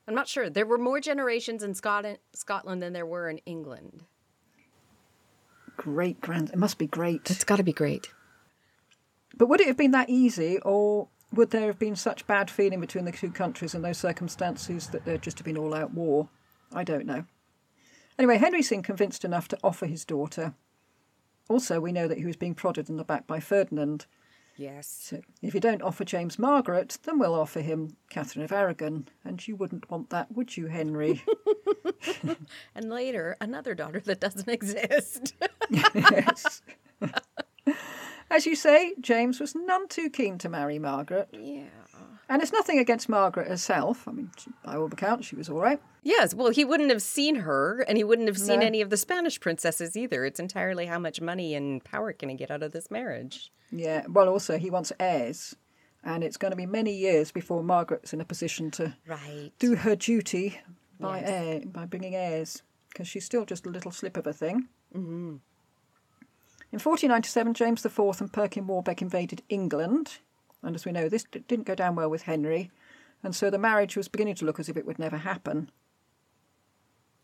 I'm 0.07 0.15
not 0.15 0.27
sure. 0.27 0.49
There 0.49 0.65
were 0.65 0.77
more 0.77 0.99
generations 0.99 1.63
in 1.63 1.75
Scotland, 1.75 2.17
Scotland 2.33 2.81
than 2.81 2.93
there 2.93 3.05
were 3.05 3.29
in 3.29 3.37
England. 3.39 4.05
Great 5.77 6.21
grand, 6.21 6.49
it 6.49 6.57
must 6.57 6.77
be 6.77 6.87
great. 6.87 7.29
It's 7.29 7.43
got 7.43 7.57
to 7.57 7.63
be 7.63 7.73
great. 7.73 8.11
But 9.37 9.47
would 9.47 9.61
it 9.61 9.67
have 9.67 9.77
been 9.77 9.91
that 9.91 10.09
easy, 10.09 10.59
or 10.59 11.07
would 11.33 11.51
there 11.51 11.67
have 11.67 11.79
been 11.79 11.95
such 11.95 12.27
bad 12.27 12.49
feeling 12.49 12.79
between 12.79 13.05
the 13.05 13.11
two 13.11 13.31
countries 13.31 13.73
in 13.73 13.81
those 13.81 13.97
circumstances 13.97 14.87
that 14.87 15.05
there'd 15.05 15.21
just 15.21 15.39
have 15.39 15.45
been 15.45 15.57
all 15.57 15.73
out 15.73 15.93
war? 15.93 16.29
I 16.73 16.83
don't 16.83 17.05
know. 17.05 17.25
Anyway, 18.19 18.37
Henry 18.37 18.61
seemed 18.61 18.83
convinced 18.83 19.25
enough 19.25 19.47
to 19.49 19.57
offer 19.63 19.85
his 19.85 20.05
daughter. 20.05 20.53
Also, 21.49 21.79
we 21.79 21.91
know 21.91 22.07
that 22.07 22.17
he 22.17 22.25
was 22.25 22.35
being 22.35 22.55
prodded 22.55 22.89
in 22.89 22.97
the 22.97 23.03
back 23.03 23.25
by 23.27 23.39
Ferdinand. 23.39 24.05
Yes. 24.57 24.87
So 25.01 25.21
if 25.41 25.53
you 25.53 25.59
don't 25.59 25.81
offer 25.81 26.05
James 26.05 26.37
Margaret, 26.37 26.97
then 27.03 27.17
we'll 27.17 27.33
offer 27.33 27.61
him 27.61 27.95
Catherine 28.09 28.45
of 28.45 28.51
Aragon. 28.51 29.07
And 29.25 29.45
you 29.47 29.55
wouldn't 29.55 29.89
want 29.89 30.09
that, 30.11 30.31
would 30.31 30.55
you, 30.55 30.67
Henry? 30.67 31.23
And 32.75 32.89
later, 32.89 33.37
another 33.39 33.75
daughter 33.75 33.99
that 34.01 34.19
doesn't 34.19 34.49
exist. 34.49 35.35
yes. 35.69 36.61
As 38.31 38.45
you 38.45 38.55
say, 38.55 38.93
James 39.01 39.39
was 39.39 39.53
none 39.53 39.87
too 39.89 40.09
keen 40.09 40.37
to 40.39 40.49
marry 40.49 40.79
Margaret. 40.79 41.29
yeah. 41.31 41.65
And 42.29 42.41
it's 42.41 42.53
nothing 42.53 42.79
against 42.79 43.09
Margaret 43.09 43.49
herself. 43.49 44.07
I 44.07 44.11
mean, 44.13 44.31
she- 44.37 44.51
by 44.63 44.77
all 44.77 44.85
accounts, 44.85 45.27
she 45.27 45.35
was 45.35 45.49
all 45.49 45.59
right. 45.59 45.81
Yes, 46.01 46.33
well, 46.33 46.49
he 46.49 46.63
wouldn't 46.63 46.89
have 46.89 47.01
seen 47.01 47.35
her, 47.35 47.81
and 47.81 47.97
he 47.97 48.05
wouldn't 48.05 48.29
have 48.29 48.37
seen 48.37 48.61
No. 48.61 48.65
any 48.65 48.79
of 48.79 48.89
the 48.89 48.95
Spanish 48.95 49.37
princesses 49.41 49.97
either. 49.97 50.23
It's 50.23 50.39
entirely 50.39 50.85
how 50.85 50.97
much 50.97 51.19
money 51.19 51.53
and 51.55 51.83
power 51.83 52.13
can 52.13 52.29
he 52.29 52.35
get 52.35 52.49
out 52.49 52.63
of 52.63 52.71
this 52.71 52.89
marriage. 52.89 53.51
Yeah, 53.69 54.05
well, 54.07 54.29
also, 54.29 54.57
he 54.57 54.69
wants 54.69 54.93
heirs. 54.97 55.57
And 56.05 56.23
it's 56.23 56.37
going 56.37 56.51
to 56.51 56.55
be 56.57 56.65
many 56.65 56.93
years 56.95 57.33
before 57.33 57.63
Margaret's 57.63 58.13
in 58.13 58.21
a 58.21 58.25
position 58.25 58.71
to 58.71 58.95
Right. 59.05 59.51
do 59.59 59.75
her 59.75 59.97
duty 59.97 60.57
by, 61.01 61.19
Yes. 61.19 61.29
heir, 61.29 61.61
by 61.65 61.85
bringing 61.85 62.15
heirs, 62.15 62.63
because 62.89 63.09
she's 63.09 63.25
still 63.25 63.43
just 63.43 63.65
a 63.65 63.69
little 63.69 63.91
slip 63.91 64.15
of 64.15 64.25
a 64.25 64.31
thing. 64.33 64.69
Mm-hmm. 64.95 65.35
In 66.71 66.79
1497, 66.79 67.53
James 67.53 67.85
IV 67.85 68.21
and 68.21 68.31
Perkin 68.31 68.65
Warbeck 68.65 69.01
invaded 69.01 69.43
England. 69.49 70.19
And 70.63 70.75
as 70.75 70.85
we 70.85 70.91
know, 70.91 71.09
this 71.09 71.25
d- 71.25 71.43
didn't 71.47 71.65
go 71.65 71.75
down 71.75 71.95
well 71.95 72.09
with 72.09 72.23
Henry. 72.23 72.71
And 73.23 73.35
so 73.35 73.49
the 73.49 73.57
marriage 73.57 73.97
was 73.97 74.07
beginning 74.07 74.35
to 74.35 74.45
look 74.45 74.59
as 74.59 74.69
if 74.69 74.77
it 74.77 74.85
would 74.85 74.99
never 74.99 75.17
happen. 75.17 75.69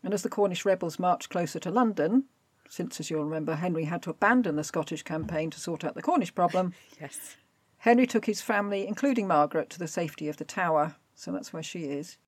And 0.02 0.12
as 0.12 0.22
the 0.22 0.28
Cornish 0.28 0.64
rebels 0.64 0.98
marched 0.98 1.30
closer 1.30 1.58
to 1.60 1.70
London, 1.70 2.24
since, 2.68 3.00
as 3.00 3.10
you'll 3.10 3.24
remember, 3.24 3.54
Henry 3.54 3.84
had 3.84 4.02
to 4.02 4.10
abandon 4.10 4.56
the 4.56 4.64
Scottish 4.64 5.02
campaign 5.02 5.50
to 5.50 5.60
sort 5.60 5.82
out 5.82 5.94
the 5.94 6.02
Cornish 6.02 6.34
problem, 6.34 6.74
Yes. 7.00 7.36
Henry 7.78 8.06
took 8.06 8.26
his 8.26 8.42
family, 8.42 8.86
including 8.86 9.26
Margaret, 9.26 9.70
to 9.70 9.78
the 9.78 9.88
safety 9.88 10.28
of 10.28 10.36
the 10.36 10.44
Tower. 10.44 10.96
So 11.14 11.32
that's 11.32 11.52
where 11.52 11.62
she 11.62 11.84
is. 11.84 12.18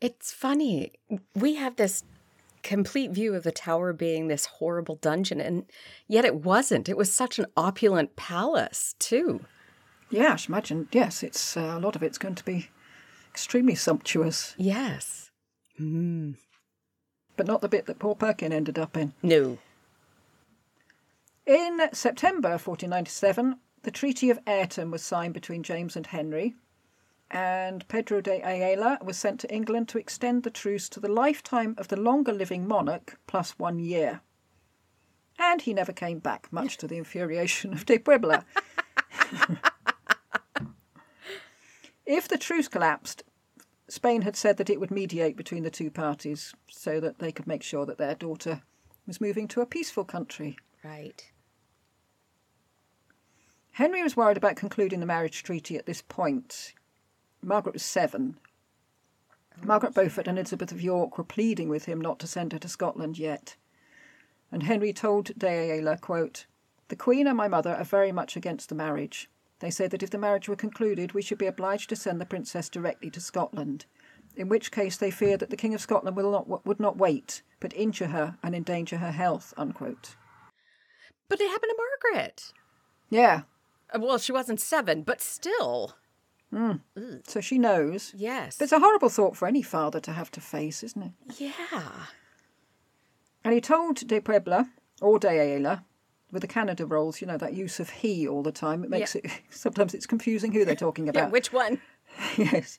It's 0.00 0.32
funny. 0.32 0.92
We 1.34 1.54
have 1.54 1.76
this 1.76 2.04
complete 2.66 3.12
view 3.12 3.34
of 3.34 3.44
the 3.44 3.52
tower 3.52 3.92
being 3.92 4.26
this 4.28 4.46
horrible 4.46 4.96
dungeon, 4.96 5.40
and 5.40 5.64
yet 6.08 6.24
it 6.24 6.34
wasn't. 6.36 6.88
It 6.88 6.96
was 6.96 7.12
such 7.12 7.38
an 7.38 7.46
opulent 7.56 8.16
palace, 8.16 8.94
too. 8.98 9.44
Yeah, 10.10 10.32
I 10.32 10.36
should 10.36 10.50
imagine. 10.50 10.88
Yes, 10.92 11.22
it's 11.22 11.56
uh, 11.56 11.74
a 11.76 11.80
lot 11.80 11.96
of 11.96 12.02
it's 12.02 12.18
going 12.18 12.34
to 12.34 12.44
be 12.44 12.68
extremely 13.30 13.74
sumptuous, 13.74 14.54
Yes. 14.58 15.30
Mm. 15.80 16.36
but 17.36 17.46
not 17.46 17.60
the 17.60 17.68
bit 17.68 17.86
that 17.86 17.98
poor 17.98 18.14
Perkin 18.14 18.52
ended 18.52 18.78
up 18.78 18.96
in. 18.96 19.12
No. 19.22 19.58
In 21.46 21.80
September 21.92 22.50
1497, 22.50 23.58
the 23.82 23.90
Treaty 23.90 24.30
of 24.30 24.40
Ayton 24.48 24.90
was 24.90 25.02
signed 25.02 25.34
between 25.34 25.62
James 25.62 25.94
and 25.96 26.06
Henry, 26.06 26.56
and 27.30 27.86
Pedro 27.88 28.20
de 28.20 28.40
Ayala 28.42 28.98
was 29.02 29.16
sent 29.16 29.40
to 29.40 29.52
England 29.52 29.88
to 29.88 29.98
extend 29.98 30.42
the 30.42 30.50
truce 30.50 30.88
to 30.88 31.00
the 31.00 31.10
lifetime 31.10 31.74
of 31.78 31.88
the 31.88 32.00
longer 32.00 32.32
living 32.32 32.66
monarch 32.68 33.18
plus 33.26 33.58
one 33.58 33.78
year. 33.78 34.20
And 35.38 35.62
he 35.62 35.74
never 35.74 35.92
came 35.92 36.18
back, 36.18 36.48
much 36.50 36.76
to 36.78 36.86
the 36.86 36.96
infuriation 36.96 37.72
of 37.72 37.84
de 37.84 37.98
Puebla. 37.98 38.44
if 42.06 42.28
the 42.28 42.38
truce 42.38 42.68
collapsed, 42.68 43.22
Spain 43.88 44.22
had 44.22 44.36
said 44.36 44.56
that 44.56 44.70
it 44.70 44.80
would 44.80 44.90
mediate 44.90 45.36
between 45.36 45.62
the 45.62 45.70
two 45.70 45.90
parties 45.90 46.54
so 46.70 47.00
that 47.00 47.18
they 47.18 47.32
could 47.32 47.46
make 47.46 47.62
sure 47.62 47.84
that 47.86 47.98
their 47.98 48.14
daughter 48.14 48.62
was 49.06 49.20
moving 49.20 49.46
to 49.48 49.60
a 49.60 49.66
peaceful 49.66 50.04
country. 50.04 50.56
Right. 50.82 51.30
Henry 53.72 54.02
was 54.02 54.16
worried 54.16 54.38
about 54.38 54.56
concluding 54.56 55.00
the 55.00 55.06
marriage 55.06 55.42
treaty 55.42 55.76
at 55.76 55.84
this 55.84 56.00
point. 56.00 56.72
Margaret 57.46 57.74
was 57.74 57.84
seven. 57.84 58.38
Margaret 59.62 59.94
Beaufort 59.94 60.26
and 60.26 60.36
Elizabeth 60.36 60.72
of 60.72 60.80
York 60.82 61.16
were 61.16 61.22
pleading 61.24 61.68
with 61.68 61.84
him 61.84 62.00
not 62.00 62.18
to 62.18 62.26
send 62.26 62.52
her 62.52 62.58
to 62.58 62.68
Scotland 62.68 63.18
yet. 63.18 63.54
And 64.50 64.64
Henry 64.64 64.92
told 64.92 65.30
De 65.38 65.70
Ayala, 65.70 65.96
quote, 65.96 66.46
The 66.88 66.96
Queen 66.96 67.28
and 67.28 67.36
my 67.36 67.46
mother 67.46 67.74
are 67.74 67.84
very 67.84 68.10
much 68.10 68.36
against 68.36 68.68
the 68.68 68.74
marriage. 68.74 69.30
They 69.60 69.70
say 69.70 69.86
that 69.86 70.02
if 70.02 70.10
the 70.10 70.18
marriage 70.18 70.48
were 70.48 70.56
concluded, 70.56 71.12
we 71.12 71.22
should 71.22 71.38
be 71.38 71.46
obliged 71.46 71.88
to 71.90 71.96
send 71.96 72.20
the 72.20 72.26
princess 72.26 72.68
directly 72.68 73.10
to 73.10 73.20
Scotland, 73.20 73.86
in 74.34 74.48
which 74.48 74.72
case 74.72 74.96
they 74.96 75.12
fear 75.12 75.36
that 75.36 75.48
the 75.50 75.56
King 75.56 75.72
of 75.72 75.80
Scotland 75.80 76.16
will 76.16 76.32
not, 76.32 76.66
would 76.66 76.80
not 76.80 76.98
wait, 76.98 77.42
but 77.60 77.72
injure 77.74 78.08
her 78.08 78.36
and 78.42 78.56
endanger 78.56 78.98
her 78.98 79.12
health. 79.12 79.54
Unquote. 79.56 80.16
But 81.28 81.40
it 81.40 81.48
happened 81.48 81.70
to 81.70 82.12
Margaret. 82.12 82.52
Yeah, 83.08 83.42
Uh, 83.94 84.00
Well, 84.00 84.18
she 84.18 84.32
wasn't 84.32 84.60
seven, 84.60 85.02
but 85.02 85.20
still. 85.22 85.94
Mm. 86.52 86.80
so 87.26 87.40
she 87.40 87.58
knows. 87.58 88.12
Yes. 88.16 88.56
But 88.56 88.64
it's 88.64 88.72
a 88.72 88.78
horrible 88.78 89.08
thought 89.08 89.36
for 89.36 89.46
any 89.48 89.62
father 89.62 90.00
to 90.00 90.12
have 90.12 90.30
to 90.32 90.40
face, 90.40 90.82
isn't 90.82 91.02
it? 91.02 91.12
yeah. 91.38 92.06
And 93.44 93.52
he 93.54 93.60
told 93.60 93.96
De 94.06 94.20
Puebla, 94.20 94.68
or 95.00 95.18
De 95.18 95.28
Ayala, 95.28 95.84
with 96.32 96.42
the 96.42 96.48
Canada 96.48 96.84
roles, 96.86 97.20
you 97.20 97.26
know, 97.26 97.36
that 97.38 97.54
use 97.54 97.78
of 97.78 97.90
he 97.90 98.26
all 98.26 98.42
the 98.42 98.52
time, 98.52 98.82
it 98.82 98.90
makes 98.90 99.14
it, 99.14 99.26
sometimes 99.50 99.94
it's 99.94 100.06
confusing 100.06 100.52
who 100.52 100.64
they're 100.64 100.74
talking 100.74 101.04
Yeah, 101.06 101.10
about. 101.10 101.30
which 101.32 101.52
one? 101.52 101.80
yes. 102.36 102.78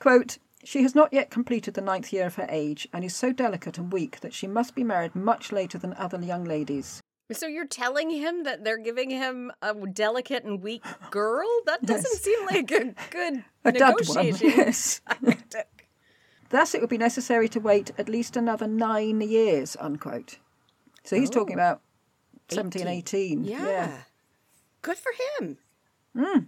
Quote, 0.00 0.38
she 0.64 0.82
has 0.82 0.94
not 0.94 1.12
yet 1.12 1.30
completed 1.30 1.74
the 1.74 1.80
ninth 1.80 2.12
year 2.12 2.26
of 2.26 2.34
her 2.36 2.46
age 2.48 2.86
and 2.92 3.04
is 3.04 3.14
so 3.16 3.32
delicate 3.32 3.78
and 3.78 3.92
weak 3.92 4.20
that 4.20 4.34
she 4.34 4.46
must 4.46 4.74
be 4.74 4.84
married 4.84 5.14
much 5.14 5.50
later 5.52 5.78
than 5.78 5.94
other 5.94 6.20
young 6.20 6.44
ladies. 6.44 7.00
So 7.30 7.46
you're 7.46 7.66
telling 7.66 8.10
him 8.10 8.44
that 8.44 8.64
they're 8.64 8.78
giving 8.78 9.10
him 9.10 9.52
a 9.62 9.74
delicate 9.86 10.44
and 10.44 10.62
weak 10.62 10.84
girl? 11.10 11.48
That 11.66 11.84
doesn't 11.84 12.10
Yes. 12.12 12.22
seem 12.22 12.46
like 12.46 12.70
a 12.70 12.94
good 13.10 13.44
A 13.64 13.72
negotiation 13.72 14.48
yes. 14.48 15.00
tactic. 15.08 15.88
Thus, 16.50 16.74
it 16.74 16.80
would 16.80 16.90
be 16.90 16.98
necessary 16.98 17.48
to 17.48 17.60
wait 17.60 17.92
at 17.96 18.08
least 18.08 18.36
another 18.36 18.66
nine 18.66 19.20
years, 19.22 19.76
unquote. 19.80 20.38
So 21.04 21.16
he's 21.16 21.30
talking 21.30 21.54
oh. 21.54 21.62
about 21.62 21.80
17, 22.48 22.86
18. 22.86 23.44
Yeah. 23.44 24.02
Good 24.82 24.98
for 24.98 25.12
him. 25.40 25.56
Hmm. 26.14 26.38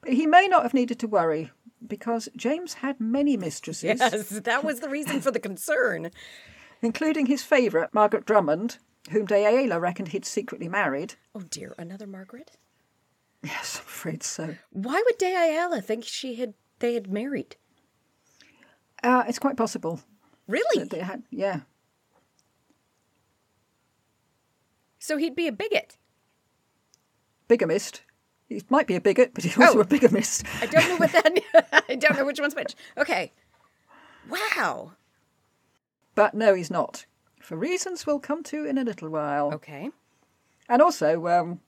But 0.00 0.14
he 0.14 0.26
may 0.26 0.48
not 0.48 0.62
have 0.62 0.74
needed 0.74 0.98
to 1.00 1.06
worry 1.06 1.50
because 1.86 2.28
James 2.36 2.74
had 2.74 3.00
many 3.00 3.36
mistresses. 3.36 4.00
Yes, 4.00 4.28
that 4.30 4.64
was 4.64 4.80
the 4.80 4.88
reason 4.88 5.20
for 5.20 5.30
the 5.30 5.40
concern. 5.40 6.10
including 6.86 7.26
his 7.26 7.42
favourite, 7.42 7.92
Margaret 7.92 8.24
Drummond, 8.24 8.78
whom 9.10 9.26
De 9.26 9.44
Ayala 9.44 9.78
reckoned 9.78 10.08
he'd 10.08 10.24
secretly 10.24 10.68
married. 10.68 11.16
Oh 11.34 11.40
dear, 11.50 11.74
another 11.76 12.06
Margaret? 12.06 12.52
Yes, 13.42 13.76
I'm 13.78 13.86
afraid 13.86 14.22
so. 14.22 14.54
Why 14.70 15.02
would 15.04 15.18
De 15.18 15.34
Ayala 15.34 15.82
think 15.82 16.04
she 16.04 16.36
had 16.36 16.54
they 16.78 16.94
had 16.94 17.12
married? 17.12 17.56
Uh, 19.02 19.24
it's 19.28 19.38
quite 19.38 19.56
possible 19.56 20.00
Really? 20.48 20.78
that 20.78 20.90
they 20.90 21.00
had, 21.00 21.24
yeah. 21.30 21.60
So 24.98 25.16
he'd 25.16 25.36
be 25.36 25.46
a 25.46 25.52
bigot. 25.52 25.96
Bigamist. 27.48 28.02
He 28.48 28.62
might 28.70 28.86
be 28.86 28.94
a 28.96 29.00
bigot, 29.00 29.32
but 29.34 29.44
he's 29.44 29.58
also 29.58 29.78
Oh. 29.78 29.82
a 29.82 29.84
bigamist. 29.84 30.44
I 30.60 30.66
don't 30.66 30.88
know 30.88 30.96
what 30.96 31.12
that 31.12 31.84
I 31.88 31.94
don't 31.96 32.16
know 32.16 32.24
which 32.24 32.40
one's 32.40 32.54
which. 32.54 32.74
Okay. 32.96 33.32
Wow. 34.28 34.92
But 36.16 36.34
no, 36.34 36.54
he's 36.54 36.70
not. 36.70 37.06
For 37.40 37.56
reasons 37.56 38.04
we'll 38.06 38.18
come 38.18 38.42
to 38.44 38.64
in 38.64 38.76
a 38.78 38.82
little 38.82 39.08
while. 39.08 39.54
Okay. 39.54 39.90
And 40.68 40.82
also, 40.82 41.28
um, 41.28 41.60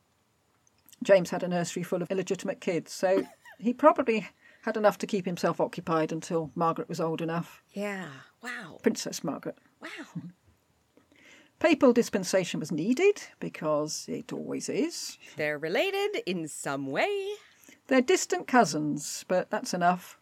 James 1.04 1.30
had 1.30 1.44
a 1.44 1.48
nursery 1.48 1.84
full 1.84 2.02
of 2.02 2.10
illegitimate 2.10 2.60
kids, 2.60 2.92
so 2.92 3.24
he 3.60 3.72
probably 3.72 4.26
had 4.62 4.76
enough 4.76 4.98
to 4.98 5.06
keep 5.06 5.24
himself 5.24 5.60
occupied 5.60 6.10
until 6.10 6.50
Margaret 6.56 6.88
was 6.88 7.00
old 7.00 7.22
enough. 7.22 7.62
Yeah. 7.72 8.08
Wow. 8.42 8.78
Princess 8.82 9.22
Margaret. 9.22 9.56
Wow. 9.80 10.22
Papal 11.60 11.92
dispensation 11.92 12.60
was 12.60 12.72
needed 12.72 13.22
because 13.40 14.06
it 14.08 14.32
always 14.32 14.68
is. 14.68 15.18
They're 15.36 15.58
related 15.58 16.22
in 16.24 16.48
some 16.48 16.86
way. 16.86 17.28
They're 17.88 18.00
distant 18.00 18.46
cousins, 18.46 19.24
but 19.28 19.50
that's 19.50 19.74
enough. 19.74 20.18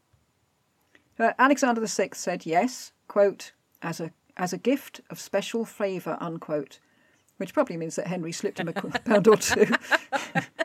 Uh, 1.18 1.32
Alexander 1.38 1.84
VI 1.86 2.10
said 2.12 2.46
yes, 2.46 2.92
quote, 3.08 3.52
as 3.82 4.00
a 4.00 4.12
as 4.36 4.52
a 4.52 4.58
gift 4.58 5.00
of 5.08 5.18
special 5.18 5.64
favour, 5.64 6.16
unquote, 6.20 6.78
which 7.38 7.54
probably 7.54 7.76
means 7.76 7.96
that 7.96 8.06
Henry 8.06 8.32
slipped 8.32 8.60
him 8.60 8.68
a 8.68 8.72
pound 9.04 9.26
or 9.28 9.36
two. 9.36 9.66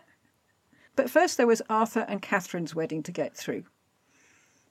but 0.96 1.10
first 1.10 1.38
there 1.38 1.48
was 1.48 1.62
Arthur 1.70 2.06
and 2.08 2.22
Catherine's 2.22 2.76
wedding 2.76 3.02
to 3.04 3.12
get 3.12 3.36
through. 3.36 3.64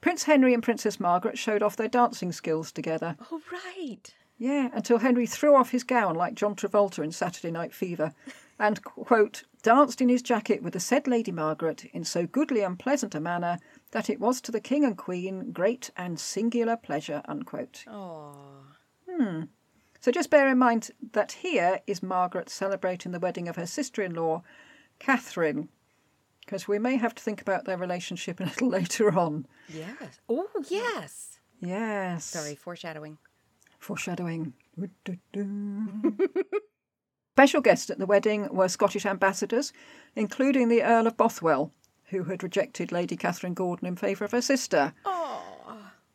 Prince 0.00 0.24
Henry 0.24 0.54
and 0.54 0.62
Princess 0.62 0.98
Margaret 0.98 1.38
showed 1.38 1.62
off 1.62 1.76
their 1.76 1.88
dancing 1.88 2.32
skills 2.32 2.72
together. 2.72 3.16
Oh 3.30 3.40
right. 3.52 4.14
Yeah, 4.38 4.70
until 4.72 4.98
Henry 4.98 5.26
threw 5.26 5.54
off 5.54 5.70
his 5.70 5.84
gown 5.84 6.14
like 6.14 6.34
John 6.34 6.56
Travolta 6.56 7.04
in 7.04 7.12
Saturday 7.12 7.50
Night 7.50 7.74
Fever 7.74 8.14
and, 8.58 8.82
quote, 8.82 9.42
danced 9.62 10.00
in 10.00 10.08
his 10.08 10.22
jacket 10.22 10.62
with 10.62 10.72
the 10.72 10.80
said 10.80 11.06
Lady 11.06 11.30
Margaret 11.30 11.84
in 11.92 12.04
so 12.04 12.26
goodly 12.26 12.62
and 12.62 12.78
pleasant 12.78 13.14
a 13.14 13.20
manner 13.20 13.58
that 13.92 14.08
it 14.08 14.20
was 14.20 14.40
to 14.40 14.52
the 14.52 14.60
King 14.60 14.84
and 14.84 14.96
Queen 14.96 15.52
great 15.52 15.90
and 15.96 16.18
singular 16.18 16.76
pleasure, 16.76 17.22
unquote. 17.26 17.84
Oh. 17.88 18.34
So 20.00 20.10
just 20.10 20.30
bear 20.30 20.48
in 20.48 20.58
mind 20.58 20.90
that 21.12 21.32
here 21.32 21.80
is 21.86 22.02
Margaret 22.02 22.48
celebrating 22.48 23.12
the 23.12 23.18
wedding 23.18 23.48
of 23.48 23.56
her 23.56 23.66
sister 23.66 24.02
in 24.02 24.14
law, 24.14 24.42
Catherine, 24.98 25.68
because 26.44 26.66
we 26.66 26.78
may 26.78 26.96
have 26.96 27.14
to 27.16 27.22
think 27.22 27.42
about 27.42 27.66
their 27.66 27.76
relationship 27.76 28.40
a 28.40 28.44
little 28.44 28.68
later 28.70 29.18
on. 29.18 29.46
Yes. 29.68 30.20
Oh 30.28 30.48
yes. 30.68 31.40
Yes. 31.60 32.24
Sorry, 32.24 32.54
foreshadowing. 32.54 33.18
Foreshadowing. 33.78 34.54
Special 37.34 37.60
guests 37.60 37.90
at 37.90 37.98
the 37.98 38.06
wedding 38.06 38.48
were 38.50 38.68
Scottish 38.68 39.04
ambassadors, 39.06 39.72
including 40.14 40.68
the 40.68 40.82
Earl 40.82 41.06
of 41.06 41.16
Bothwell, 41.16 41.72
who 42.10 42.24
had 42.24 42.42
rejected 42.42 42.92
Lady 42.92 43.16
Catherine 43.16 43.54
Gordon 43.54 43.88
in 43.88 43.96
favour 43.96 44.24
of 44.24 44.32
her 44.32 44.42
sister. 44.42 44.92
Oh. 45.04 45.36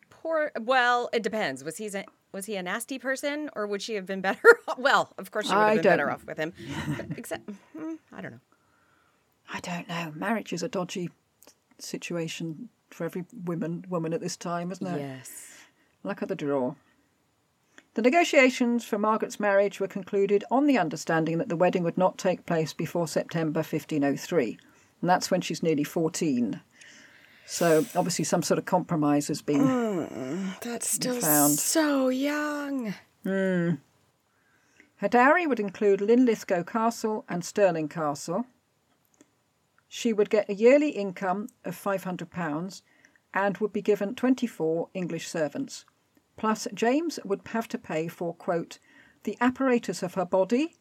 Poor 0.10 0.52
well, 0.60 1.10
it 1.14 1.22
depends. 1.22 1.64
Was 1.64 1.78
he 1.78 1.88
a, 1.88 2.04
was 2.32 2.46
he 2.48 2.56
a 2.56 2.64
nasty 2.64 2.98
person 2.98 3.50
or 3.56 3.68
would 3.68 3.82
she 3.82 3.94
have 3.94 4.06
been 4.06 4.22
better 4.22 4.58
off? 4.68 4.80
Well, 4.80 5.14
of 5.18 5.32
course 5.32 5.48
she 5.48 5.54
would 5.54 5.60
have 5.60 5.70
I 5.70 5.76
been 5.76 5.84
better 5.84 6.10
off 6.10 6.26
with 6.26 6.38
him. 6.38 6.54
But 6.98 7.18
except 7.18 7.50
hmm, 7.78 7.94
I 8.12 8.22
don't 8.22 8.32
know. 8.32 8.40
I 9.54 9.60
don't 9.60 9.88
know. 9.88 10.14
Marriage 10.16 10.52
is 10.52 10.64
a 10.64 10.68
dodgy 10.68 11.12
situation 11.78 12.70
for 12.90 13.06
every 13.06 13.26
woman 13.44 13.86
woman 13.88 14.14
at 14.14 14.22
this 14.22 14.36
time, 14.36 14.72
isn't 14.72 14.88
it? 14.88 15.00
Yes. 15.00 15.60
Luck 16.04 16.22
of 16.22 16.28
the 16.28 16.36
draw. 16.36 16.74
The 17.94 18.02
negotiations 18.02 18.84
for 18.84 18.98
Margaret's 18.98 19.40
marriage 19.40 19.80
were 19.80 19.88
concluded 19.88 20.44
on 20.52 20.68
the 20.68 20.78
understanding 20.78 21.38
that 21.38 21.48
the 21.48 21.56
wedding 21.56 21.84
would 21.84 21.98
not 21.98 22.18
take 22.18 22.46
place 22.46 22.74
before 22.74 23.08
September 23.08 23.60
1503, 23.60 24.58
and 25.06 25.10
that's 25.12 25.30
when 25.30 25.40
she's 25.40 25.62
nearly 25.62 25.84
14. 25.84 26.62
So 27.46 27.86
obviously 27.96 28.26
some 28.26 28.42
sort 28.42 28.58
of 28.58 28.66
compromise 28.66 29.28
has 29.28 29.44
been 29.44 29.62
mm, 29.62 30.60
That's 30.62 30.90
still 30.90 31.22
found. 31.22 31.60
so 31.60 32.10
young. 32.10 32.96
Hmm. 33.22 33.76
Her 34.96 35.08
dowry 35.08 35.46
would 35.46 35.60
include 35.60 36.02
Linlithgow 36.02 36.64
Castle 36.64 37.24
and 37.30 37.46
Stirling 37.46 37.88
Castle. 37.88 38.48
She 39.88 40.12
would 40.12 40.32
get 40.32 40.50
a 40.50 40.56
yearly 40.56 40.90
income 40.90 41.50
of 41.64 41.76
£500 41.76 42.82
and 43.32 43.58
would 43.60 43.74
be 43.74 43.84
given 43.84 44.16
24 44.16 44.90
English 44.96 45.28
servants. 45.28 45.86
Plus, 46.36 46.68
James 46.74 47.20
would 47.24 47.42
have 47.50 47.68
to 47.68 47.78
pay 47.78 48.08
for, 48.08 48.34
quote, 48.34 48.80
the 49.24 49.38
apparatus 49.40 50.02
of 50.02 50.16
her 50.16 50.26
body, 50.26 50.78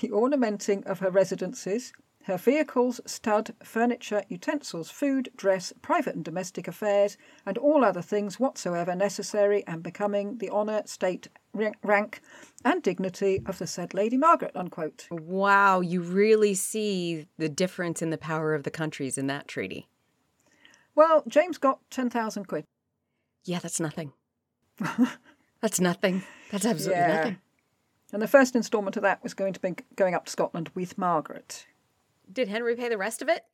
the 0.00 0.10
ornamenting 0.10 0.82
of 0.84 1.00
her 1.00 1.10
residences, 1.10 1.92
her 2.26 2.36
vehicles, 2.36 3.00
stud, 3.06 3.54
furniture, 3.62 4.24
utensils, 4.28 4.90
food, 4.90 5.28
dress, 5.36 5.72
private 5.80 6.16
and 6.16 6.24
domestic 6.24 6.66
affairs, 6.66 7.16
and 7.46 7.56
all 7.56 7.84
other 7.84 8.02
things 8.02 8.40
whatsoever 8.40 8.96
necessary 8.96 9.64
and 9.68 9.80
becoming 9.80 10.38
the 10.38 10.50
honour, 10.50 10.82
state, 10.86 11.28
rank, 11.54 12.20
and 12.64 12.82
dignity 12.82 13.40
of 13.46 13.58
the 13.58 13.66
said 13.66 13.94
Lady 13.94 14.16
Margaret. 14.16 14.50
Unquote. 14.56 15.06
Wow, 15.10 15.80
you 15.80 16.00
really 16.02 16.54
see 16.54 17.28
the 17.38 17.48
difference 17.48 18.02
in 18.02 18.10
the 18.10 18.18
power 18.18 18.54
of 18.54 18.64
the 18.64 18.72
countries 18.72 19.16
in 19.16 19.28
that 19.28 19.46
treaty. 19.46 19.86
Well, 20.96 21.22
James 21.28 21.58
got 21.58 21.78
10,000 21.90 22.46
quid. 22.48 22.64
Yeah, 23.44 23.60
that's 23.60 23.78
nothing. 23.78 24.12
that's 25.60 25.80
nothing. 25.80 26.24
That's 26.50 26.66
absolutely 26.66 27.02
Yeah. 27.02 27.16
nothing. 27.16 27.38
And 28.12 28.20
the 28.20 28.28
first 28.28 28.56
instalment 28.56 28.96
of 28.96 29.02
that 29.02 29.22
was 29.22 29.34
going 29.34 29.52
to 29.52 29.60
be 29.60 29.76
going 29.94 30.14
up 30.14 30.24
to 30.26 30.32
Scotland 30.32 30.70
with 30.74 30.98
Margaret. 30.98 31.66
Did 32.32 32.48
Henry 32.48 32.74
pay 32.76 32.88
the 32.88 32.98
rest 32.98 33.22
of 33.22 33.28
it? 33.28 33.44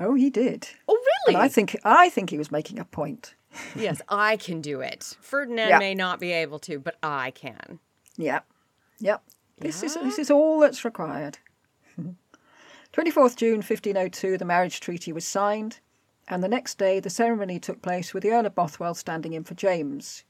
Oh, 0.00 0.14
he 0.14 0.30
did. 0.30 0.68
Oh, 0.86 0.94
And 1.26 1.34
really? 1.34 1.44
I 1.44 1.48
think 1.48 1.76
I 1.84 2.08
think 2.08 2.30
he 2.30 2.38
was 2.38 2.50
making 2.52 2.78
a 2.78 2.84
point. 2.84 3.34
yes, 3.76 4.00
I 4.08 4.36
can 4.36 4.60
do 4.60 4.80
it. 4.80 5.16
Ferdinand 5.20 5.68
Yeah. 5.68 5.78
may 5.78 5.94
not 5.94 6.20
be 6.20 6.32
able 6.32 6.58
to, 6.60 6.78
but 6.78 6.96
I 7.02 7.30
can. 7.32 7.80
Yep. 8.16 8.46
Yep. 9.00 9.22
This 9.58 9.82
is 9.82 9.94
this 9.94 10.18
is 10.18 10.30
all 10.30 10.60
that's 10.60 10.84
required. 10.84 11.38
24th 12.92 13.36
June 13.36 13.56
1502 13.56 14.38
the 14.38 14.44
marriage 14.44 14.80
treaty 14.80 15.12
was 15.12 15.26
signed 15.26 15.80
and 16.28 16.42
the 16.42 16.48
next 16.48 16.78
day 16.78 17.00
the 17.00 17.10
ceremony 17.10 17.58
took 17.58 17.82
place 17.82 18.14
with 18.14 18.22
the 18.22 18.30
Earl 18.30 18.46
of 18.46 18.54
Bothwell 18.54 18.94
standing 18.94 19.32
in 19.34 19.44
for 19.44 19.54
James. 19.54 20.24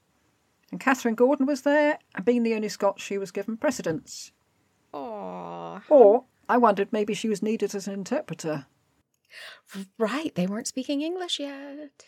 And 0.71 0.81
Catherine 0.81 1.14
Gordon 1.14 1.47
was 1.47 1.62
there 1.62 1.99
and 2.14 2.25
being 2.25 2.43
the 2.43 2.55
only 2.55 2.69
Scot 2.69 3.00
she 3.00 3.17
was 3.19 3.31
given 3.31 3.57
precedence. 3.57 4.33
Oh, 4.93 5.81
Or 5.88 6.25
I 6.49 6.57
wondered 6.57 6.93
maybe 6.93 7.14
she 7.14 7.28
was 7.28 7.43
needed 7.43 7.75
as 7.75 7.87
an 7.87 7.95
interpreter. 7.95 8.67
right. 9.99 10.35
They 10.35 10.47
weren't 10.47 10.67
speaking 10.67 11.02
English 11.02 11.38
yet. 11.38 12.05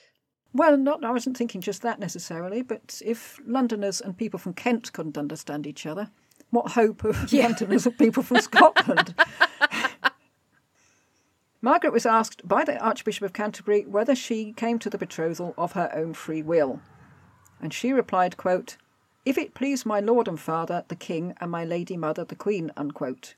Well, 0.53 0.77
not 0.77 1.05
I 1.05 1.13
wasn't 1.13 1.37
thinking 1.37 1.61
just 1.61 1.83
that 1.83 2.01
necessarily, 2.01 2.63
but 2.63 3.01
if 3.05 3.39
Londoners 3.47 4.01
and 4.01 4.17
people 4.17 4.39
from 4.39 4.55
Kent 4.55 4.93
couldn't 4.93 5.19
understand 5.19 5.67
each 5.67 5.87
other, 5.87 6.11
what 6.51 6.73
hope 6.73 7.05
of 7.05 7.33
Londoners 7.33 7.87
and 7.87 7.97
people 7.97 8.23
from 8.23 8.41
Scotland? 8.41 9.15
Margaret 11.63 11.93
was 11.93 12.07
asked 12.07 12.49
by 12.49 12.65
the 12.65 12.79
Archbishop 12.79 13.23
of 13.23 13.35
Canterbury 13.35 13.85
whether 13.85 14.15
she 14.15 14.53
came 14.55 14.79
to 14.79 14.89
the 14.91 14.99
betrothal 14.99 15.55
of 15.59 15.73
her 15.73 15.91
own 15.95 16.15
free 16.15 16.43
will. 16.43 16.81
And 17.61 17.73
she 17.75 17.93
replied, 17.93 18.39
quote, 18.39 18.79
If 19.27 19.37
it 19.37 19.55
please 19.55 19.85
my 19.85 20.01
lord 20.01 20.27
and 20.27 20.41
father, 20.41 20.85
the 20.89 20.97
king, 20.97 21.35
and 21.41 21.51
my 21.51 21.65
lady 21.65 21.99
mother, 21.99 22.25
the 22.25 22.35
queen, 22.35 22.73
unquote. 22.77 23.35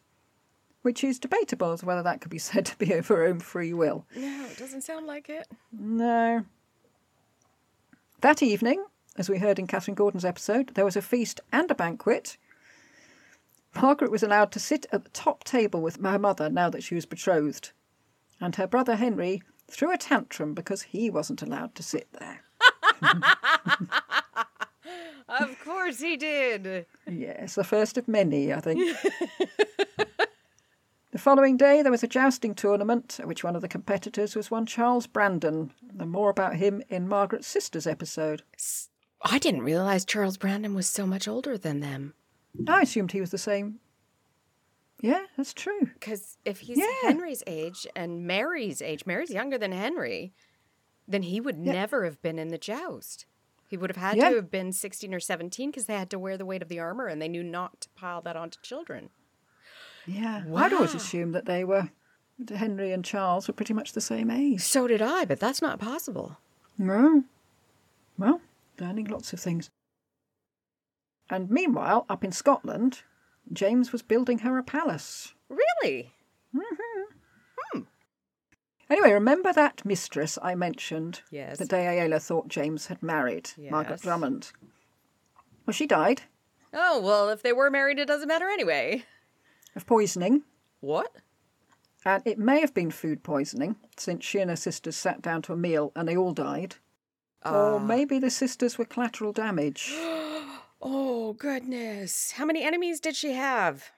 Which 0.82 1.04
is 1.04 1.18
debatable 1.18 1.72
as 1.72 1.84
whether 1.84 2.02
that 2.02 2.20
could 2.20 2.30
be 2.30 2.38
said 2.50 2.66
to 2.66 2.76
be 2.76 2.92
of 2.92 3.08
her 3.08 3.24
own 3.24 3.40
free 3.40 3.72
will. 3.72 4.06
No, 4.14 4.46
it 4.46 4.58
doesn't 4.58 4.82
sound 4.82 5.06
like 5.06 5.28
it. 5.28 5.48
No. 5.72 6.44
That 8.20 8.42
evening, 8.42 8.84
as 9.16 9.28
we 9.28 9.38
heard 9.38 9.58
in 9.58 9.66
Catherine 9.66 9.94
Gordon's 9.94 10.24
episode, 10.24 10.74
there 10.74 10.84
was 10.84 10.96
a 10.96 11.02
feast 11.02 11.40
and 11.52 11.70
a 11.70 11.74
banquet. 11.74 12.36
Margaret 13.74 14.10
was 14.10 14.22
allowed 14.22 14.52
to 14.52 14.60
sit 14.60 14.86
at 14.92 15.04
the 15.04 15.10
top 15.10 15.44
table 15.44 15.80
with 15.80 16.00
her 16.02 16.18
mother 16.18 16.50
now 16.50 16.68
that 16.70 16.82
she 16.82 16.94
was 16.94 17.06
betrothed, 17.06 17.72
and 18.40 18.56
her 18.56 18.66
brother 18.66 18.96
Henry 18.96 19.42
threw 19.68 19.92
a 19.92 19.96
tantrum 19.96 20.54
because 20.54 20.82
he 20.82 21.10
wasn't 21.10 21.42
allowed 21.42 21.74
to 21.74 21.82
sit 21.82 22.08
there. 22.12 22.42
Of 25.28 25.58
course 25.64 26.00
he 26.00 26.16
did. 26.16 26.86
Yes, 27.10 27.54
the 27.54 27.64
first 27.64 27.96
of 27.96 28.06
many, 28.06 28.52
I 28.52 28.60
think. 28.60 28.96
the 31.12 31.18
following 31.18 31.56
day, 31.56 31.82
there 31.82 31.92
was 31.92 32.02
a 32.02 32.08
jousting 32.08 32.54
tournament, 32.54 33.18
at 33.20 33.28
which 33.28 33.44
one 33.44 33.54
of 33.54 33.62
the 33.62 33.68
competitors 33.68 34.34
was 34.34 34.50
one 34.50 34.66
Charles 34.66 35.06
Brandon, 35.06 35.72
and 35.98 36.10
more 36.10 36.30
about 36.30 36.56
him 36.56 36.82
in 36.88 37.06
Margaret's 37.08 37.46
sister's 37.46 37.86
episode. 37.86 38.42
I 39.22 39.38
didn't 39.38 39.62
realize 39.62 40.04
Charles 40.04 40.36
Brandon 40.36 40.74
was 40.74 40.86
so 40.88 41.06
much 41.06 41.28
older 41.28 41.56
than 41.56 41.80
them. 41.80 42.14
I 42.66 42.82
assumed 42.82 43.12
he 43.12 43.20
was 43.20 43.30
the 43.30 43.38
same. 43.38 43.78
Yeah, 45.00 45.26
that's 45.36 45.52
true. 45.54 45.86
Because 45.94 46.38
if 46.44 46.60
he's 46.60 46.78
Yeah. 46.78 46.86
Henry's 47.02 47.42
age 47.46 47.86
and 47.96 48.24
Mary's 48.26 48.80
age, 48.80 49.04
Mary's 49.06 49.30
younger 49.30 49.58
than 49.58 49.72
Henry, 49.72 50.32
then 51.08 51.22
he 51.24 51.40
would 51.40 51.56
Yeah. 51.58 51.72
never 51.72 52.04
have 52.04 52.20
been 52.22 52.38
in 52.38 52.48
the 52.48 52.58
joust. 52.58 53.26
He 53.68 53.76
would 53.76 53.90
have 53.90 53.96
had 53.96 54.16
Yeah. 54.16 54.30
to 54.30 54.36
have 54.36 54.50
been 54.50 54.72
16 54.72 55.12
or 55.14 55.18
17 55.20 55.70
because 55.70 55.86
they 55.86 55.94
had 55.98 56.10
to 56.10 56.18
wear 56.18 56.36
the 56.36 56.44
weight 56.46 56.62
of 56.62 56.68
the 56.68 56.78
armor 56.78 57.06
and 57.06 57.20
they 57.20 57.28
knew 57.28 57.42
not 57.42 57.80
to 57.82 57.88
pile 57.90 58.22
that 58.22 58.36
onto 58.36 58.60
children. 58.60 59.10
Yeah, 60.06 60.44
I'd 60.54 60.72
always 60.72 60.94
assumed 60.94 61.34
that 61.34 61.44
they 61.46 61.64
were 61.64 61.90
that 62.38 62.56
Henry 62.56 62.92
and 62.92 63.04
Charles 63.04 63.46
were 63.46 63.54
pretty 63.54 63.74
much 63.74 63.92
the 63.92 64.00
same 64.00 64.30
age. 64.30 64.60
So 64.62 64.86
did 64.86 65.00
I, 65.02 65.24
but 65.24 65.38
that's 65.38 65.62
not 65.62 65.78
possible. 65.78 66.38
No. 66.78 67.24
Well, 68.18 68.40
learning 68.80 69.06
lots 69.06 69.32
of 69.32 69.40
things. 69.40 69.70
And 71.30 71.50
meanwhile, 71.50 72.04
up 72.08 72.24
in 72.24 72.32
Scotland, 72.32 73.02
James 73.52 73.92
was 73.92 74.02
building 74.02 74.38
her 74.40 74.58
a 74.58 74.62
palace. 74.62 75.34
Really? 75.48 76.12
Hmm. 76.54 76.60
Hmm. 77.72 77.80
Anyway, 78.90 79.12
remember 79.12 79.52
that 79.52 79.84
mistress 79.84 80.38
I 80.42 80.54
mentioned 80.54 81.22
Yes. 81.30 81.58
that 81.58 81.68
De 81.68 81.76
Ayala 81.76 82.18
thought 82.20 82.48
James 82.48 82.86
had 82.86 83.02
married, 83.02 83.50
Margaret 83.70 84.00
Drummond? 84.02 84.52
Well, 85.66 85.72
she 85.72 85.86
died 85.86 86.22
Oh, 86.74 87.00
well, 87.00 87.28
if 87.28 87.42
they 87.42 87.52
were 87.52 87.70
married, 87.70 87.98
it 87.98 88.08
doesn't 88.08 88.28
matter 88.28 88.48
anyway. 88.48 89.04
Of 89.74 89.86
poisoning, 89.86 90.42
What? 90.80 91.16
and 92.04 92.22
it 92.26 92.38
may 92.38 92.60
have 92.60 92.74
been 92.74 92.90
food 92.90 93.22
poisoning, 93.22 93.76
since 93.96 94.24
she 94.24 94.38
and 94.40 94.50
her 94.50 94.56
sisters 94.56 94.96
sat 94.96 95.22
down 95.22 95.42
to 95.42 95.52
a 95.52 95.56
meal 95.56 95.92
and 95.94 96.08
they 96.08 96.16
all 96.16 96.32
died. 96.32 96.76
Or 97.44 97.74
Ah. 97.74 97.78
maybe 97.78 98.18
the 98.18 98.30
sisters 98.30 98.78
were 98.78 98.84
collateral 98.84 99.32
damage. 99.32 99.92
Oh, 100.84 101.34
goodness. 101.34 102.32
How 102.32 102.44
many 102.44 102.64
enemies 102.64 102.98
did 102.98 103.14
she 103.14 103.34
have? 103.34 103.92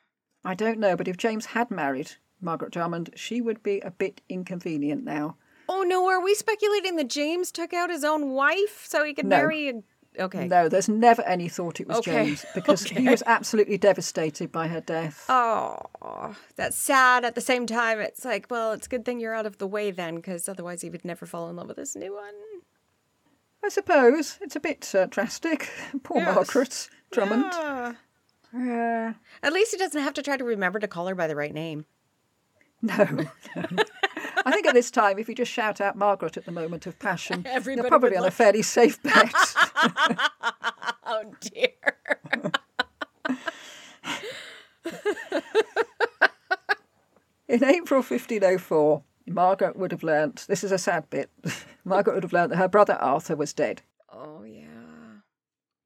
I 0.45 0.53
don't 0.55 0.79
know, 0.79 0.97
but 0.97 1.09
if 1.09 1.17
James 1.17 1.47
had 1.47 1.71
married 1.71 2.13
Margaret 2.43 2.73
Drummond, 2.73 3.09
she 3.17 3.41
would 3.41 3.63
be 3.63 3.81
a 3.81 3.91
bit 3.91 4.21
inconvenient 4.29 5.03
now. 5.03 5.39
Oh, 5.67 5.83
no, 5.83 6.07
are 6.11 6.21
we 6.23 6.35
speculating 6.35 6.97
that 6.97 7.09
James 7.09 7.51
took 7.51 7.73
out 7.73 7.89
his 7.89 8.05
own 8.05 8.33
wife 8.33 8.85
so 8.87 9.03
he 9.03 9.15
could 9.15 9.25
No. 9.25 9.39
marry 9.39 9.71
a. 9.71 9.83
Okay. 10.19 10.47
No, 10.47 10.69
there's 10.69 10.89
never 10.89 11.23
any 11.23 11.49
thought 11.49 11.81
it 11.81 11.89
was 11.89 11.99
Okay, 11.99 12.13
James 12.27 12.45
because 12.55 12.85
he 12.85 13.09
was 13.09 13.23
absolutely 13.27 13.79
devastated 13.79 14.53
by 14.53 14.69
her 14.69 14.81
death. 14.81 15.25
Oh, 15.29 16.37
that's 16.57 16.77
sad. 16.79 17.25
At 17.25 17.35
the 17.35 17.41
same 17.41 17.67
time, 17.67 17.99
it's 17.99 18.25
like, 18.25 18.47
well, 18.51 18.73
it's 18.73 18.87
a 18.87 18.91
good 18.91 19.05
thing 19.05 19.19
you're 19.19 19.35
out 19.35 19.47
of 19.47 19.59
the 19.59 19.67
way 19.67 19.91
then, 19.91 20.17
because 20.17 20.49
otherwise 20.49 20.83
he 20.83 20.91
would 20.91 21.05
never 21.05 21.27
fall 21.27 21.49
in 21.51 21.57
love 21.57 21.69
with 21.69 21.77
this 21.79 21.97
new 21.97 22.15
one. 22.15 22.35
I 23.65 23.71
suppose 23.71 24.39
it's 24.41 24.57
a 24.57 24.61
bit 24.61 24.95
uh, 24.95 25.07
drastic. 25.07 25.71
Poor 26.03 26.19
Yes. 26.19 26.35
Margaret 26.35 26.89
Drummond. 27.11 27.45
Ah. 27.53 27.97
Yeah. 28.55 29.15
At 29.43 29.53
least 29.53 29.73
he 29.73 29.79
doesn't 29.79 30.01
have 30.03 30.15
to 30.15 30.23
try 30.23 30.37
to 30.37 30.45
remember 30.45 30.79
to 30.79 30.87
call 30.87 31.07
her 31.09 31.15
by 31.15 31.27
the 31.27 31.35
right 31.35 31.53
name. 31.55 31.87
no, 32.83 32.97
no. 33.57 33.85
I 34.45 34.51
think 34.51 34.67
at 34.67 34.75
this 34.75 34.91
time, 34.91 35.19
if 35.19 35.29
you 35.29 35.35
just 35.35 35.51
shout 35.51 35.81
out 35.81 35.97
Margaret 35.97 36.37
at 36.37 36.45
the 36.45 36.53
moment 36.53 36.87
of 36.87 36.99
passion, 36.99 37.45
Everybody 37.49 37.83
you're 37.83 37.89
probably 37.89 38.17
on 38.17 38.25
a 38.27 38.31
fairly 38.31 38.63
safe 38.63 39.03
bet. 39.03 39.33
Oh, 41.07 41.33
dear. 41.41 41.71
In 47.47 47.63
April 47.63 47.99
1504, 48.01 49.03
Margaret 49.29 49.77
would 49.77 49.93
have 49.93 50.03
learnt, 50.03 50.45
this 50.49 50.65
is 50.65 50.73
a 50.73 50.79
sad 50.79 51.09
bit, 51.09 51.31
Margaret 51.85 52.15
would 52.15 52.25
have 52.25 52.33
learnt 52.33 52.51
that 52.51 52.57
her 52.57 52.69
brother 52.69 52.95
Arthur 52.95 53.37
was 53.37 53.53
dead. 53.53 53.83
Oh, 54.13 54.43
yeah. 54.43 54.65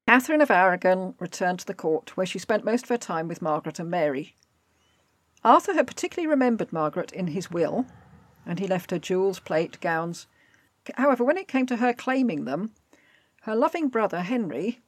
Catherine 0.07 0.41
of 0.41 0.49
Aragon 0.49 1.15
returned 1.19 1.59
to 1.59 1.65
the 1.65 1.73
court, 1.73 2.17
where 2.17 2.25
she 2.25 2.39
spent 2.39 2.65
most 2.65 2.85
of 2.85 2.89
her 2.89 2.97
time 2.97 3.27
with 3.27 3.41
Margaret 3.41 3.79
and 3.79 3.91
Mary. 3.91 4.35
Arthur 5.43 5.73
had 5.73 5.87
particularly 5.87 6.27
remembered 6.27 6.73
Margaret 6.73 7.11
in 7.11 7.27
his 7.27 7.51
will, 7.51 7.85
and 8.49 8.57
he 8.57 8.67
left 8.67 8.89
her 8.89 8.97
jewels, 8.97 9.39
plate, 9.39 9.79
gowns. 9.79 10.25
However, 10.95 11.23
when 11.23 11.37
it 11.37 11.47
came 11.47 11.67
to 11.67 11.77
her 11.77 11.93
claiming 11.93 12.45
them, 12.45 12.71
her 13.43 13.55
loving 13.55 13.89
brother 13.89 14.21
Henry 14.21 14.79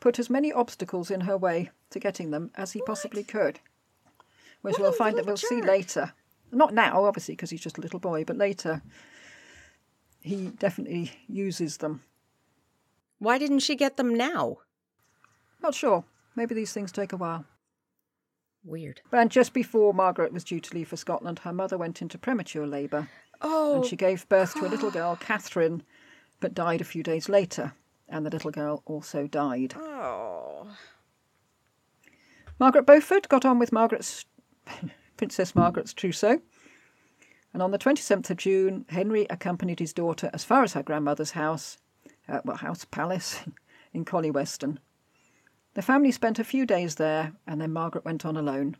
put 0.00 0.18
as 0.18 0.30
many 0.30 0.50
obstacles 0.50 1.10
in 1.10 1.20
her 1.20 1.36
way 1.36 1.70
to 1.90 2.00
getting 2.00 2.30
them 2.30 2.50
as 2.54 2.72
he 2.72 2.80
possibly 2.86 3.22
could. 3.22 3.60
Which 4.62 4.78
What 4.78 4.80
we'll 4.80 4.92
find 4.92 5.18
that 5.18 5.26
we'll 5.26 5.36
see 5.36 5.60
later. 5.60 6.14
Not 6.50 6.72
now, 6.72 7.04
obviously, 7.04 7.34
because 7.34 7.50
he's 7.50 7.60
just 7.60 7.76
a 7.76 7.82
little 7.82 8.00
boy, 8.00 8.24
but 8.24 8.38
later 8.38 8.80
he 10.22 10.46
definitely 10.58 11.12
uses 11.28 11.76
them. 11.76 12.02
Why 13.18 13.36
didn't 13.36 13.58
she 13.58 13.76
get 13.76 13.98
them 13.98 14.14
now? 14.14 14.58
Not 15.62 15.74
sure. 15.74 16.04
Maybe 16.34 16.54
these 16.54 16.72
things 16.72 16.90
take 16.90 17.12
a 17.12 17.18
while. 17.18 17.44
Weird. 18.64 19.02
And 19.12 19.30
just 19.30 19.52
before 19.52 19.92
Margaret 19.92 20.32
was 20.32 20.44
due 20.44 20.60
to 20.60 20.74
leave 20.74 20.88
for 20.88 20.96
Scotland, 20.96 21.40
her 21.40 21.52
mother 21.52 21.76
went 21.76 22.00
into 22.02 22.18
premature 22.18 22.66
labour 22.66 23.08
Oh, 23.42 23.76
and 23.76 23.84
she 23.84 23.96
gave 23.96 24.28
birth 24.28 24.54
to 24.54 24.66
a 24.66 24.68
little 24.68 24.90
girl, 24.90 25.16
Catherine, 25.16 25.82
but 26.40 26.54
died 26.54 26.80
a 26.80 26.84
few 26.84 27.02
days 27.02 27.28
later. 27.28 27.72
and 28.08 28.24
the 28.24 28.30
little 28.30 28.50
girl 28.50 28.82
also 28.86 29.26
died. 29.26 29.74
Oh. 29.76 30.66
Margaret 32.58 32.86
Beaufort 32.86 33.28
got 33.28 33.44
on 33.44 33.58
with 33.58 33.72
Margaret's 33.72 34.24
Princess 35.16 35.54
Margaret's 35.54 35.92
trousseau, 35.92 36.40
and 37.52 37.62
on 37.62 37.70
the 37.70 37.78
27th 37.78 38.30
of 38.30 38.36
June, 38.36 38.84
Henry 38.88 39.26
accompanied 39.30 39.78
his 39.80 39.92
daughter 39.92 40.30
as 40.32 40.44
far 40.44 40.62
as 40.62 40.72
her 40.74 40.82
grandmother's 40.82 41.32
house, 41.32 41.78
uh, 42.28 42.40
well, 42.44 42.56
house 42.56 42.84
palace 42.84 43.40
in 43.92 44.04
Collyweston. 44.04 44.78
The 45.74 45.82
family 45.82 46.12
spent 46.12 46.38
a 46.38 46.44
few 46.44 46.66
days 46.66 46.94
there, 46.94 47.32
and 47.46 47.60
then 47.60 47.72
Margaret 47.72 48.04
went 48.04 48.24
on 48.24 48.36
alone. 48.36 48.76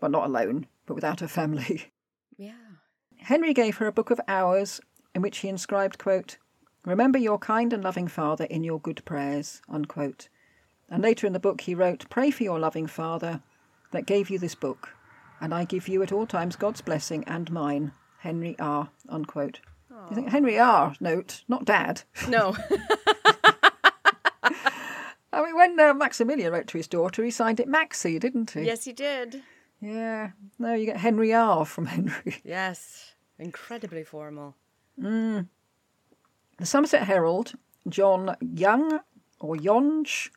Well, 0.00 0.10
not 0.10 0.26
alone, 0.26 0.66
but 0.86 0.94
without 0.94 1.20
her 1.20 1.28
family. 1.28 1.92
Yeah. 2.38 2.54
Henry 3.18 3.52
gave 3.52 3.76
her 3.76 3.86
a 3.86 3.92
book 3.92 4.10
of 4.10 4.20
hours 4.26 4.80
in 5.14 5.20
which 5.20 5.38
he 5.38 5.48
inscribed, 5.48 5.98
quote, 5.98 6.38
Remember 6.84 7.18
your 7.18 7.38
kind 7.38 7.72
and 7.72 7.84
loving 7.84 8.08
father 8.08 8.46
in 8.46 8.64
your 8.64 8.80
good 8.80 9.04
prayers, 9.04 9.60
unquote. 9.68 10.28
And 10.88 11.02
later 11.02 11.26
in 11.26 11.34
the 11.34 11.38
book 11.38 11.60
he 11.60 11.74
wrote, 11.74 12.08
Pray 12.08 12.30
for 12.30 12.42
your 12.42 12.58
loving 12.58 12.86
father 12.86 13.42
that 13.92 14.06
gave 14.06 14.30
you 14.30 14.38
this 14.38 14.56
book, 14.56 14.96
and 15.40 15.54
I 15.54 15.64
give 15.64 15.86
you 15.86 16.02
at 16.02 16.10
all 16.10 16.26
times 16.26 16.56
God's 16.56 16.80
blessing 16.80 17.22
and 17.28 17.52
mine, 17.52 17.92
Henry 18.18 18.56
R. 18.58 18.88
Unquote. 19.08 19.60
You 20.08 20.16
think 20.16 20.30
Henry 20.30 20.58
R. 20.58 20.94
Note, 21.00 21.44
not 21.48 21.64
Dad. 21.64 22.02
No. 22.28 22.56
I 25.32 25.42
mean, 25.44 25.56
when 25.56 25.80
uh, 25.80 25.94
Maximilian 25.94 26.52
wrote 26.52 26.66
to 26.68 26.76
his 26.78 26.88
daughter, 26.88 27.24
he 27.24 27.30
signed 27.30 27.58
it 27.60 27.68
Maxie, 27.68 28.18
didn't 28.18 28.50
he? 28.50 28.62
yes, 28.62 28.84
he 28.84 28.92
did. 28.92 29.42
Yeah. 29.80 30.30
No, 30.58 30.74
you 30.74 30.86
get 30.86 30.98
Henry 30.98 31.32
R. 31.32 31.64
from 31.64 31.86
Henry. 31.94 32.36
Yes. 32.44 33.14
Incredibly 33.38 34.04
formal. 34.04 34.54
The 34.98 35.46
Somerset 36.62 37.04
Herald, 37.04 37.54
John 37.88 38.36
Young, 38.40 39.00
or 39.40 39.56
Yonge, 39.56 40.30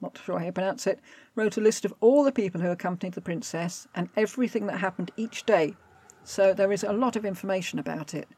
not 0.00 0.18
sure 0.24 0.38
how 0.38 0.44
you 0.46 0.52
pronounce 0.52 0.86
it, 0.86 1.00
wrote 1.34 1.56
a 1.56 1.60
list 1.60 1.84
of 1.84 1.94
all 2.00 2.22
the 2.22 2.30
people 2.30 2.60
who 2.60 2.70
accompanied 2.70 3.14
the 3.14 3.20
princess 3.20 3.88
and 3.94 4.08
everything 4.16 4.66
that 4.66 4.78
happened 4.78 5.10
each 5.16 5.44
day. 5.44 5.74
So 6.22 6.52
there 6.54 6.70
is 6.70 6.84
a 6.84 6.92
lot 6.92 7.16
of 7.16 7.24
information 7.24 7.78
about 7.78 8.14
it. 8.14 8.28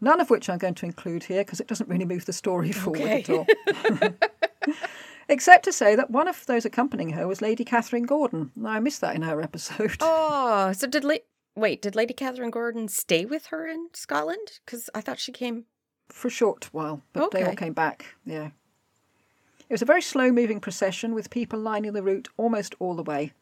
None 0.00 0.20
of 0.20 0.30
which 0.30 0.48
I'm 0.48 0.58
going 0.58 0.74
to 0.74 0.86
include 0.86 1.24
here 1.24 1.42
because 1.42 1.60
it 1.60 1.66
doesn't 1.66 1.88
really 1.88 2.04
move 2.04 2.24
the 2.26 2.32
story 2.32 2.72
forward 2.72 3.00
at 3.02 3.30
all. 3.30 3.46
Except 5.28 5.64
to 5.64 5.72
say 5.72 5.96
that 5.96 6.10
one 6.10 6.28
of 6.28 6.46
those 6.46 6.64
accompanying 6.64 7.10
her 7.10 7.26
was 7.26 7.42
Lady 7.42 7.64
Catherine 7.64 8.04
Gordon. 8.04 8.52
I 8.64 8.78
missed 8.78 9.00
that 9.00 9.16
in 9.16 9.22
her 9.22 9.42
episode. 9.42 9.96
Oh, 10.00 10.72
so 10.76 10.86
did 10.86 11.02
La- 11.04 11.16
wait? 11.56 11.82
Did 11.82 11.96
Lady 11.96 12.14
Catherine 12.14 12.50
Gordon 12.50 12.86
stay 12.88 13.24
with 13.24 13.46
her 13.46 13.66
in 13.66 13.88
Scotland? 13.92 14.60
Because 14.64 14.88
I 14.94 15.00
thought 15.00 15.18
she 15.18 15.32
came. 15.32 15.64
for 16.08 16.28
a 16.28 16.30
short 16.30 16.68
while, 16.72 17.02
but 17.12 17.32
they 17.32 17.42
all 17.42 17.56
came 17.56 17.72
back. 17.72 18.14
Yeah. 18.24 18.50
It 19.68 19.72
was 19.74 19.82
a 19.82 19.86
very 19.86 20.02
slow 20.02 20.30
moving 20.30 20.60
procession 20.60 21.12
with 21.12 21.28
people 21.28 21.58
lining 21.58 21.92
the 21.92 22.02
route 22.04 22.28
almost 22.36 22.76
all 22.78 22.94
the 22.94 23.02
way, 23.02 23.32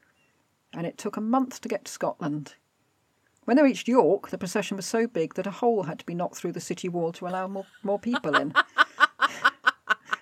and 0.73 0.87
it 0.87 0.97
took 0.97 1.19
a 1.19 1.21
month 1.21 1.61
to 1.61 1.69
get 1.69 1.85
to 1.85 1.93
Scotland. 1.93 2.55
When 3.45 3.59
they 3.59 3.63
reached 3.63 3.89
York, 3.89 4.31
the 4.31 4.39
procession 4.39 4.79
was 4.79 4.87
so 4.87 5.07
big 5.07 5.35
that 5.35 5.47
a 5.47 5.51
hole 5.51 5.83
had 5.83 5.99
to 5.99 6.07
be 6.07 6.15
knocked 6.15 6.37
through 6.37 6.53
the 6.53 6.63
city 6.63 6.89
wall 6.89 7.13
to 7.13 7.27
allow 7.27 7.47
more, 7.47 7.67
more 7.83 7.99
people 7.99 8.35
in. 8.37 8.55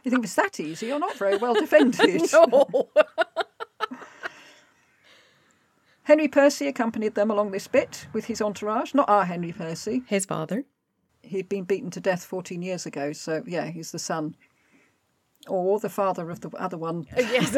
you 0.02 0.10
think 0.10 0.24
it's 0.24 0.34
that 0.34 0.58
easy? 0.60 0.86
You're 0.86 0.98
not 0.98 1.16
very 1.16 1.36
well 1.36 1.54
defended. 1.54 2.22
No. 2.32 2.88
Henry 6.04 6.26
Percy 6.26 6.66
accompanied 6.66 7.14
them 7.14 7.30
along 7.30 7.52
this 7.52 7.68
bit 7.68 8.06
with 8.12 8.24
his 8.24 8.42
entourage, 8.42 8.92
not 8.92 9.08
our 9.08 9.24
Henry 9.24 9.52
Percy. 9.52 10.02
His 10.06 10.24
father. 10.24 10.64
He'd 11.22 11.48
been 11.48 11.62
beaten 11.64 11.90
to 11.90 12.00
death 12.00 12.24
14 12.24 12.60
years 12.60 12.86
ago, 12.86 13.12
so 13.12 13.44
yeah, 13.46 13.66
he's 13.66 13.92
the 13.92 14.00
son. 14.00 14.34
Or 15.48 15.78
the 15.78 15.88
father 15.88 16.28
of 16.30 16.40
the 16.40 16.50
other 16.56 16.76
one. 16.76 17.06
Yes. 17.16 17.56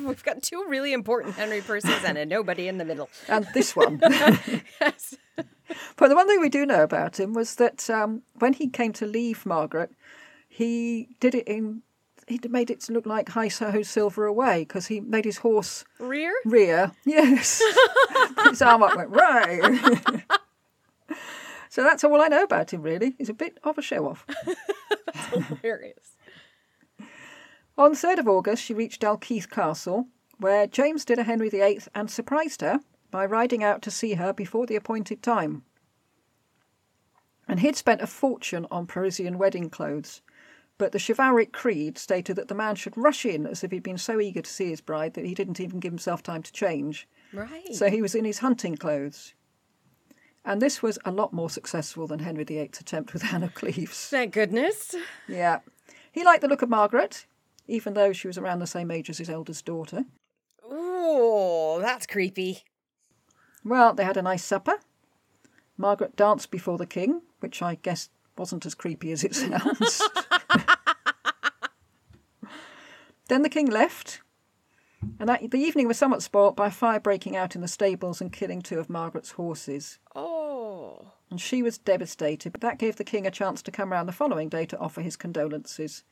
We've 0.00 0.24
got 0.24 0.42
two 0.42 0.64
really 0.68 0.92
important 0.94 1.34
Henry 1.34 1.60
Percys 1.60 2.02
and 2.04 2.16
a 2.16 2.24
nobody 2.24 2.66
in 2.68 2.78
the 2.78 2.84
middle. 2.84 3.10
and 3.28 3.46
this 3.52 3.76
one. 3.76 4.00
Yes. 4.80 5.14
but 5.96 6.08
the 6.08 6.14
one 6.14 6.26
thing 6.28 6.40
we 6.40 6.48
do 6.48 6.64
know 6.64 6.82
about 6.82 7.20
him 7.20 7.34
was 7.34 7.56
that 7.56 7.90
um, 7.90 8.22
when 8.38 8.54
he 8.54 8.68
came 8.68 8.92
to 8.94 9.06
leave 9.06 9.44
Margaret, 9.44 9.90
he 10.56 11.08
did 11.20 11.34
it 11.34 11.46
in. 11.46 11.82
He 12.26 12.40
made 12.48 12.70
it 12.70 12.88
look 12.88 13.04
like 13.04 13.28
high 13.28 13.48
ho 13.48 13.82
silver 13.82 14.24
away 14.24 14.60
because 14.60 14.86
he 14.86 15.00
made 15.00 15.26
his 15.26 15.36
horse 15.38 15.84
Rear? 15.98 16.32
rear. 16.46 16.92
Yes, 17.04 17.62
his 18.48 18.62
arm 18.62 18.82
up 18.82 18.96
went 18.96 19.10
right. 19.10 20.22
so 21.68 21.82
that's 21.82 22.02
all 22.04 22.22
I 22.22 22.28
know 22.28 22.42
about 22.42 22.72
him. 22.72 22.80
Really, 22.80 23.14
he's 23.18 23.28
a 23.28 23.34
bit 23.34 23.58
of 23.64 23.76
a 23.76 23.82
show 23.82 24.08
off. 24.08 24.26
Hilarious. 25.62 26.16
On 27.76 27.92
3rd 27.92 28.20
of 28.20 28.28
August, 28.28 28.62
she 28.64 28.72
reached 28.72 29.02
Dalkeith 29.02 29.50
Castle, 29.50 30.06
where 30.38 30.66
James 30.66 31.04
did 31.04 31.18
a 31.18 31.24
Henry 31.24 31.50
VIII 31.50 31.80
and 31.94 32.10
surprised 32.10 32.62
her 32.62 32.80
by 33.10 33.26
riding 33.26 33.62
out 33.62 33.82
to 33.82 33.90
see 33.90 34.14
her 34.14 34.32
before 34.32 34.64
the 34.64 34.76
appointed 34.76 35.22
time. 35.22 35.64
And 37.46 37.60
he'd 37.60 37.76
spent 37.76 38.00
a 38.00 38.06
fortune 38.06 38.66
on 38.70 38.86
Parisian 38.86 39.36
wedding 39.36 39.68
clothes, 39.68 40.22
but 40.78 40.92
the 40.92 40.98
chivalric 40.98 41.52
creed 41.52 41.98
stated 41.98 42.36
that 42.36 42.48
the 42.48 42.54
man 42.54 42.74
should 42.74 42.96
rush 42.96 43.24
in 43.24 43.46
as 43.46 43.64
if 43.64 43.70
he'd 43.70 43.82
been 43.82 43.98
so 43.98 44.20
eager 44.20 44.42
to 44.42 44.50
see 44.50 44.68
his 44.68 44.80
bride 44.80 45.14
that 45.14 45.24
he 45.24 45.34
didn't 45.34 45.60
even 45.60 45.80
give 45.80 45.92
himself 45.92 46.22
time 46.22 46.42
to 46.42 46.52
change. 46.52 47.08
Right. 47.32 47.74
So 47.74 47.88
he 47.90 48.02
was 48.02 48.14
in 48.14 48.24
his 48.24 48.38
hunting 48.38 48.76
clothes. 48.76 49.34
And 50.44 50.62
this 50.62 50.82
was 50.82 50.98
a 51.04 51.10
lot 51.10 51.32
more 51.32 51.50
successful 51.50 52.06
than 52.06 52.20
Henry 52.20 52.44
VIII's 52.44 52.80
attempt 52.80 53.12
with 53.12 53.24
Anne 53.32 53.42
of 53.42 53.54
Cleves. 53.54 54.08
Thank 54.08 54.34
goodness. 54.34 54.94
Yeah. 55.26 55.60
He 56.12 56.24
liked 56.24 56.42
the 56.42 56.48
look 56.48 56.62
of 56.62 56.68
Margaret, 56.68 57.26
even 57.66 57.94
though 57.94 58.12
she 58.12 58.28
was 58.28 58.38
around 58.38 58.60
the 58.60 58.66
same 58.66 58.90
age 58.90 59.10
as 59.10 59.18
his 59.18 59.30
eldest 59.30 59.64
daughter. 59.64 60.04
Oh, 60.64 61.78
that's 61.80 62.06
creepy. 62.06 62.64
Well, 63.64 63.94
they 63.94 64.04
had 64.04 64.16
a 64.16 64.22
nice 64.22 64.44
supper. 64.44 64.78
Margaret 65.76 66.16
danced 66.16 66.50
before 66.50 66.78
the 66.78 66.86
king, 66.86 67.22
which 67.40 67.60
I 67.60 67.74
guess 67.76 68.08
wasn't 68.38 68.66
as 68.66 68.74
creepy 68.74 69.12
as 69.12 69.24
it 69.24 69.34
sounds. 69.34 70.02
then 73.28 73.42
the 73.42 73.48
king 73.48 73.66
left, 73.66 74.20
and 75.18 75.28
that, 75.28 75.50
the 75.50 75.58
evening 75.58 75.86
was 75.86 75.98
somewhat 75.98 76.22
spoilt 76.22 76.56
by 76.56 76.68
a 76.68 76.70
fire 76.70 77.00
breaking 77.00 77.36
out 77.36 77.54
in 77.54 77.60
the 77.60 77.68
stables 77.68 78.20
and 78.20 78.32
killing 78.32 78.62
two 78.62 78.78
of 78.78 78.90
Margaret's 78.90 79.32
horses. 79.32 79.98
Oh. 80.14 81.12
And 81.30 81.40
she 81.40 81.62
was 81.62 81.78
devastated, 81.78 82.52
but 82.52 82.60
that 82.60 82.78
gave 82.78 82.96
the 82.96 83.04
king 83.04 83.26
a 83.26 83.30
chance 83.30 83.62
to 83.62 83.70
come 83.70 83.92
round 83.92 84.08
the 84.08 84.12
following 84.12 84.48
day 84.48 84.64
to 84.66 84.78
offer 84.78 85.00
his 85.00 85.16
condolences. 85.16 86.04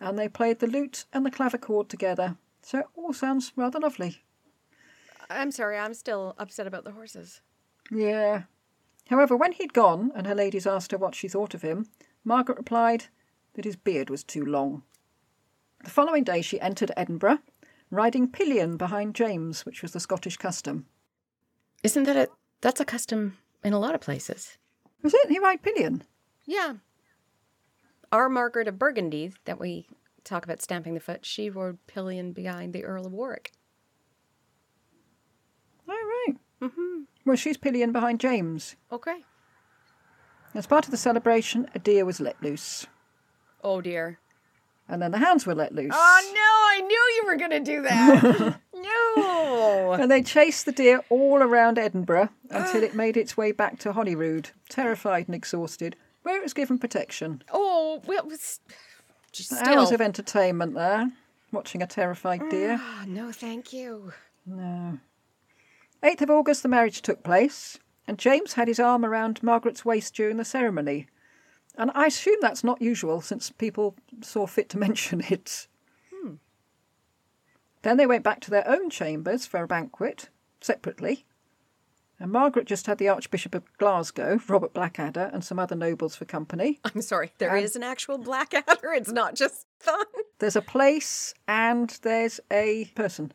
And 0.00 0.18
they 0.18 0.28
played 0.28 0.60
the 0.60 0.66
lute 0.66 1.04
and 1.12 1.26
the 1.26 1.30
clavichord 1.30 1.88
together, 1.88 2.36
so 2.62 2.78
it 2.78 2.86
all 2.94 3.12
sounds 3.12 3.52
rather 3.54 3.78
lovely. 3.78 4.24
I'm 5.28 5.50
sorry, 5.50 5.78
I'm 5.78 5.94
still 5.94 6.34
upset 6.38 6.66
about 6.66 6.84
the 6.84 6.92
horses. 6.92 7.42
Yeah. 7.90 8.44
However, 9.08 9.36
when 9.36 9.52
he'd 9.52 9.72
gone 9.72 10.10
and 10.14 10.26
her 10.26 10.34
ladies 10.34 10.66
asked 10.66 10.92
her 10.92 10.98
what 10.98 11.14
she 11.14 11.28
thought 11.28 11.54
of 11.54 11.62
him, 11.62 11.88
Margaret 12.24 12.58
replied 12.58 13.06
that 13.54 13.64
his 13.64 13.76
beard 13.76 14.08
was 14.08 14.24
too 14.24 14.44
long. 14.44 14.82
The 15.82 15.90
following 15.90 16.24
day 16.24 16.42
she 16.42 16.60
entered 16.60 16.92
Edinburgh, 16.96 17.38
riding 17.90 18.28
pillion 18.28 18.76
behind 18.76 19.14
James, 19.14 19.64
which 19.64 19.82
was 19.82 19.92
the 19.92 20.00
Scottish 20.00 20.36
custom. 20.36 20.86
Isn't 21.82 22.04
that 22.04 22.16
a 22.16 22.28
that's 22.60 22.80
a 22.80 22.84
custom 22.84 23.38
in 23.64 23.72
a 23.72 23.78
lot 23.78 23.94
of 23.94 24.02
places? 24.02 24.58
Was 25.02 25.14
it? 25.14 25.30
He 25.30 25.38
ride 25.38 25.62
pillion? 25.62 26.02
Yeah. 26.44 26.74
Our 28.12 28.28
Margaret 28.28 28.68
of 28.68 28.78
Burgundy 28.78 29.32
that 29.46 29.58
we 29.58 29.86
talk 30.24 30.44
about 30.44 30.60
stamping 30.60 30.94
the 30.94 31.00
foot, 31.00 31.24
she 31.24 31.48
rode 31.48 31.78
pillion 31.86 32.32
behind 32.32 32.74
the 32.74 32.84
Earl 32.84 33.06
of 33.06 33.12
Warwick. 33.12 33.52
Oh, 35.88 36.24
right. 36.26 36.36
Mm-hmm. 36.60 37.02
Well, 37.24 37.36
she's 37.36 37.56
pillion 37.56 37.92
behind 37.92 38.20
James. 38.20 38.76
Okay. 38.92 39.24
As 40.54 40.66
part 40.66 40.84
of 40.84 40.90
the 40.90 40.96
celebration, 40.96 41.68
a 41.74 41.78
deer 41.78 42.04
was 42.04 42.20
let 42.20 42.42
loose. 42.42 42.86
Oh 43.62 43.80
dear. 43.80 44.18
And 44.90 45.00
then 45.00 45.12
the 45.12 45.18
hounds 45.18 45.46
were 45.46 45.54
let 45.54 45.72
loose. 45.72 45.92
Oh 45.94 46.32
no, 46.34 46.40
I 46.40 46.80
knew 46.84 46.94
you 47.16 47.22
were 47.26 47.36
gonna 47.36 47.60
do 47.60 47.82
that. 47.82 48.58
no. 48.74 49.92
And 49.92 50.10
they 50.10 50.20
chased 50.20 50.66
the 50.66 50.72
deer 50.72 51.00
all 51.08 51.38
around 51.42 51.78
Edinburgh 51.78 52.30
until 52.50 52.82
it 52.82 52.94
made 52.94 53.16
its 53.16 53.36
way 53.36 53.52
back 53.52 53.78
to 53.80 53.92
Holyrood, 53.92 54.50
terrified 54.68 55.28
and 55.28 55.34
exhausted, 55.36 55.94
where 56.24 56.36
it 56.36 56.42
was 56.42 56.54
given 56.54 56.76
protection. 56.76 57.42
Oh 57.52 58.02
well 58.04 58.26
was 58.26 58.58
just 59.30 59.52
Hours 59.52 59.92
of 59.92 60.00
entertainment 60.00 60.74
there, 60.74 61.12
watching 61.52 61.82
a 61.82 61.86
terrified 61.86 62.42
deer. 62.50 62.76
Ah, 62.80 63.04
no, 63.06 63.30
thank 63.30 63.72
you. 63.72 64.12
No. 64.44 64.98
8th 66.02 66.22
of 66.22 66.30
August, 66.30 66.62
the 66.64 66.68
marriage 66.68 67.00
took 67.00 67.22
place, 67.22 67.78
and 68.08 68.18
James 68.18 68.54
had 68.54 68.66
his 68.66 68.80
arm 68.80 69.04
around 69.04 69.40
Margaret's 69.40 69.84
waist 69.84 70.14
during 70.16 70.36
the 70.36 70.44
ceremony. 70.44 71.06
And 71.80 71.90
I 71.94 72.08
assume 72.08 72.36
that's 72.42 72.62
not 72.62 72.82
usual 72.82 73.22
since 73.22 73.48
people 73.48 73.96
saw 74.20 74.46
fit 74.46 74.68
to 74.68 74.78
mention 74.86 75.22
it. 75.30 75.66
Then 77.82 77.96
they 77.96 78.06
went 78.06 78.22
back 78.22 78.40
to 78.42 78.50
their 78.50 78.68
own 78.68 78.90
chambers 78.90 79.46
for 79.46 79.62
a 79.62 79.66
banquet, 79.66 80.28
separately. 80.60 81.24
And 82.18 82.30
Margaret 82.30 82.66
just 82.66 82.86
had 82.86 82.98
the 82.98 83.08
Archbishop 83.08 83.54
of 83.54 83.62
Glasgow, 83.78 84.38
Robert 84.48 84.74
Blackadder, 84.74 85.30
and 85.32 85.42
some 85.42 85.58
other 85.58 85.74
nobles 85.74 86.14
for 86.14 86.26
company. 86.26 86.78
I'm 86.94 87.00
sorry, 87.00 87.32
there 87.38 87.56
is 87.56 87.76
an 87.76 87.82
actual 87.82 88.18
Blackadder. 88.18 88.92
It's 88.92 89.10
not 89.10 89.34
just 89.34 89.66
fun. 89.78 90.04
There's 90.38 90.56
a 90.56 90.60
place 90.60 91.32
and 91.48 91.88
there's 92.02 92.40
a 92.50 92.90
person. 92.94 93.32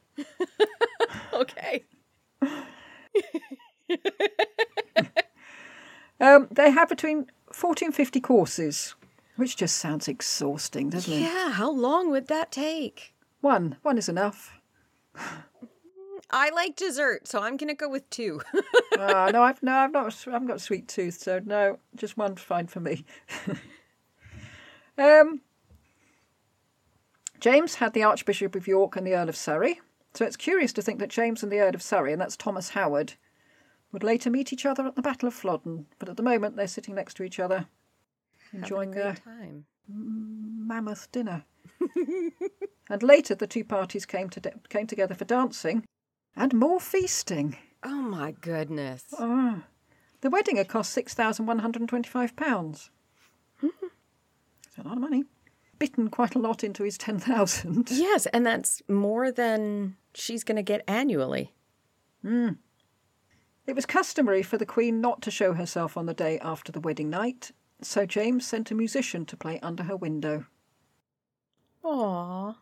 Okay. 1.33 1.83
Um, 6.19 6.47
they 6.49 6.71
have 6.71 6.89
between 6.89 7.27
40 7.55 7.85
and 7.85 7.95
50 7.95 8.19
courses, 8.19 8.95
which 9.37 9.55
just 9.55 9.77
sounds 9.77 10.09
exhausting, 10.09 10.89
doesn't 10.89 11.13
it? 11.13 11.21
Yeah, 11.21 11.51
how 11.51 11.71
long 11.71 12.11
would 12.11 12.27
that 12.27 12.51
take? 12.51 13.13
One. 13.39 13.77
One 13.81 13.97
is 13.97 14.09
enough. 14.09 14.59
I 16.29 16.49
like 16.49 16.75
dessert, 16.75 17.27
so 17.27 17.41
I'm 17.41 17.55
gonna 17.55 17.73
go 17.73 17.89
with 17.89 18.09
two. 18.09 18.41
Ah, 18.97 19.29
no, 19.29 19.43
I've 19.43 19.61
no, 19.61 19.73
I've 19.73 19.91
not, 19.91 20.25
I've 20.31 20.47
got 20.47 20.55
a 20.55 20.59
sweet 20.59 20.87
tooth, 20.87 21.21
so 21.21 21.41
no, 21.43 21.79
just 21.97 22.15
one's 22.15 22.41
fine 22.41 22.67
for 22.67 22.79
me. 22.79 23.03
um, 24.97 25.41
James 27.41 27.75
had 27.75 27.91
the 27.91 28.03
Archbishop 28.03 28.55
of 28.55 28.69
York 28.69 28.95
and 28.95 29.05
the 29.05 29.13
Earl 29.13 29.27
of 29.27 29.35
Surrey, 29.35 29.81
so 30.13 30.23
it's 30.23 30.37
curious 30.37 30.71
to 30.71 30.81
think 30.81 30.99
that 30.99 31.09
James 31.09 31.43
and 31.43 31.51
the 31.51 31.59
Earl 31.59 31.75
of 31.75 31.81
Surrey, 31.81 32.13
and 32.13 32.21
that's 32.21 32.37
Thomas 32.37 32.69
Howard, 32.69 33.15
would 33.91 34.03
later 34.03 34.29
meet 34.29 34.51
each 34.51 34.65
other 34.65 34.85
at 34.85 34.95
the 34.95 35.01
Battle 35.01 35.27
of 35.27 35.33
Flodden. 35.33 35.85
But 35.99 36.09
at 36.09 36.17
the 36.17 36.23
moment, 36.23 36.55
they're 36.55 36.67
sitting 36.67 36.95
next 36.95 37.15
to 37.15 37.23
each 37.23 37.39
other, 37.39 37.67
enjoying 38.53 38.91
a 38.91 38.95
their 38.95 39.15
time. 39.15 39.65
mammoth 39.87 41.11
dinner. 41.11 41.45
and 42.89 43.03
later, 43.03 43.35
the 43.35 43.47
two 43.47 43.63
parties 43.63 44.05
came 44.05 44.29
to 44.29 44.41
came 44.69 44.87
together 44.87 45.15
for 45.15 45.25
dancing, 45.25 45.85
and 46.35 46.53
more 46.53 46.79
feasting. 46.79 47.57
Oh 47.83 48.01
my 48.01 48.31
goodness. 48.31 49.05
Ah. 49.19 49.63
The 50.21 50.29
wedding 50.31 50.55
had 50.57 50.67
cost 50.67 50.95
£6,125. 50.97 52.89
It's 54.67 54.83
a 54.83 54.87
lot 54.87 54.97
of 54.97 55.01
money. 55.01 55.23
Bitten 55.79 56.09
quite 56.09 56.35
a 56.35 56.39
lot 56.39 56.63
into 56.63 56.83
his 56.83 56.97
10000 56.97 57.89
Yes, 57.91 58.25
and 58.27 58.45
that's 58.45 58.81
more 58.89 59.31
than 59.31 59.95
she's 60.13 60.43
gonna 60.43 60.63
get 60.63 60.83
annually. 60.87 61.53
It 63.67 63.75
was 63.75 63.85
customary 63.85 64.43
for 64.43 64.57
the 64.57 64.65
Queen 64.65 65.01
not 65.01 65.21
to 65.23 65.31
show 65.31 65.53
herself 65.53 65.97
on 65.97 66.05
the 66.05 66.13
day 66.13 66.37
after 66.39 66.71
the 66.71 66.79
wedding 66.79 67.09
night, 67.09 67.51
so 67.81 68.05
James 68.05 68.45
sent 68.45 68.71
a 68.71 68.75
musician 68.75 69.25
to 69.25 69.37
play 69.37 69.59
under 69.61 69.83
her 69.83 69.97
window. 69.97 70.45
Aww. 71.83 72.55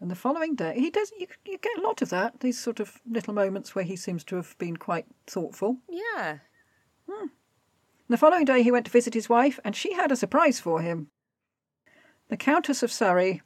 And 0.00 0.10
the 0.10 0.14
following 0.14 0.54
day, 0.54 0.74
he 0.78 0.90
does. 0.90 1.12
You, 1.18 1.26
you 1.46 1.58
get 1.58 1.78
a 1.78 1.82
lot 1.82 2.02
of 2.02 2.10
that. 2.10 2.40
These 2.40 2.58
sort 2.58 2.80
of 2.80 3.00
little 3.08 3.32
moments 3.32 3.74
where 3.74 3.84
he 3.84 3.96
seems 3.96 4.24
to 4.24 4.36
have 4.36 4.56
been 4.58 4.76
quite 4.76 5.06
thoughtful. 5.26 5.78
Yeah. 5.88 6.38
Hmm. 7.10 7.28
The 8.08 8.18
following 8.18 8.44
day, 8.44 8.62
he 8.62 8.70
went 8.70 8.86
to 8.86 8.92
visit 8.92 9.14
his 9.14 9.28
wife, 9.28 9.58
and 9.64 9.74
she 9.74 9.94
had 9.94 10.12
a 10.12 10.16
surprise 10.16 10.60
for 10.60 10.80
him. 10.80 11.08
The 12.28 12.36
Countess 12.36 12.82
of 12.82 12.92
Surrey, 12.92 13.42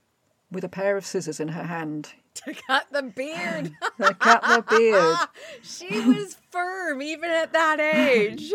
with 0.50 0.64
a 0.64 0.68
pair 0.68 0.96
of 0.96 1.06
scissors 1.06 1.38
in 1.40 1.48
her 1.48 1.64
hand. 1.64 2.14
To 2.44 2.54
cut 2.54 2.86
the 2.92 3.02
beard. 3.02 3.72
They 3.98 4.14
cut 4.14 4.42
the 4.42 4.64
beard. 4.68 5.18
she 5.62 6.00
was 6.00 6.36
firm 6.50 7.02
even 7.02 7.30
at 7.30 7.52
that 7.52 7.80
age. 7.80 8.52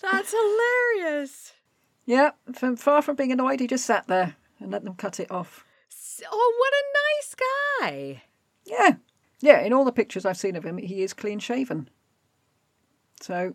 That's 0.00 0.32
hilarious. 0.32 1.52
Yeah, 2.04 2.30
from 2.52 2.76
far 2.76 3.00
from 3.00 3.14
being 3.16 3.30
annoyed, 3.32 3.60
he 3.60 3.66
just 3.68 3.86
sat 3.86 4.08
there 4.08 4.34
and 4.58 4.72
let 4.72 4.82
them 4.84 4.94
cut 4.94 5.20
it 5.20 5.30
off. 5.30 5.64
So, 5.88 6.24
oh, 6.30 6.54
what 6.58 6.72
a 6.74 6.84
nice 6.98 7.34
guy. 7.94 8.22
Yeah, 8.64 8.96
yeah. 9.40 9.60
In 9.60 9.72
all 9.72 9.84
the 9.84 9.92
pictures 9.92 10.24
I've 10.26 10.36
seen 10.36 10.56
of 10.56 10.64
him, 10.64 10.78
he 10.78 11.02
is 11.02 11.12
clean 11.14 11.38
shaven. 11.38 11.88
So, 13.20 13.54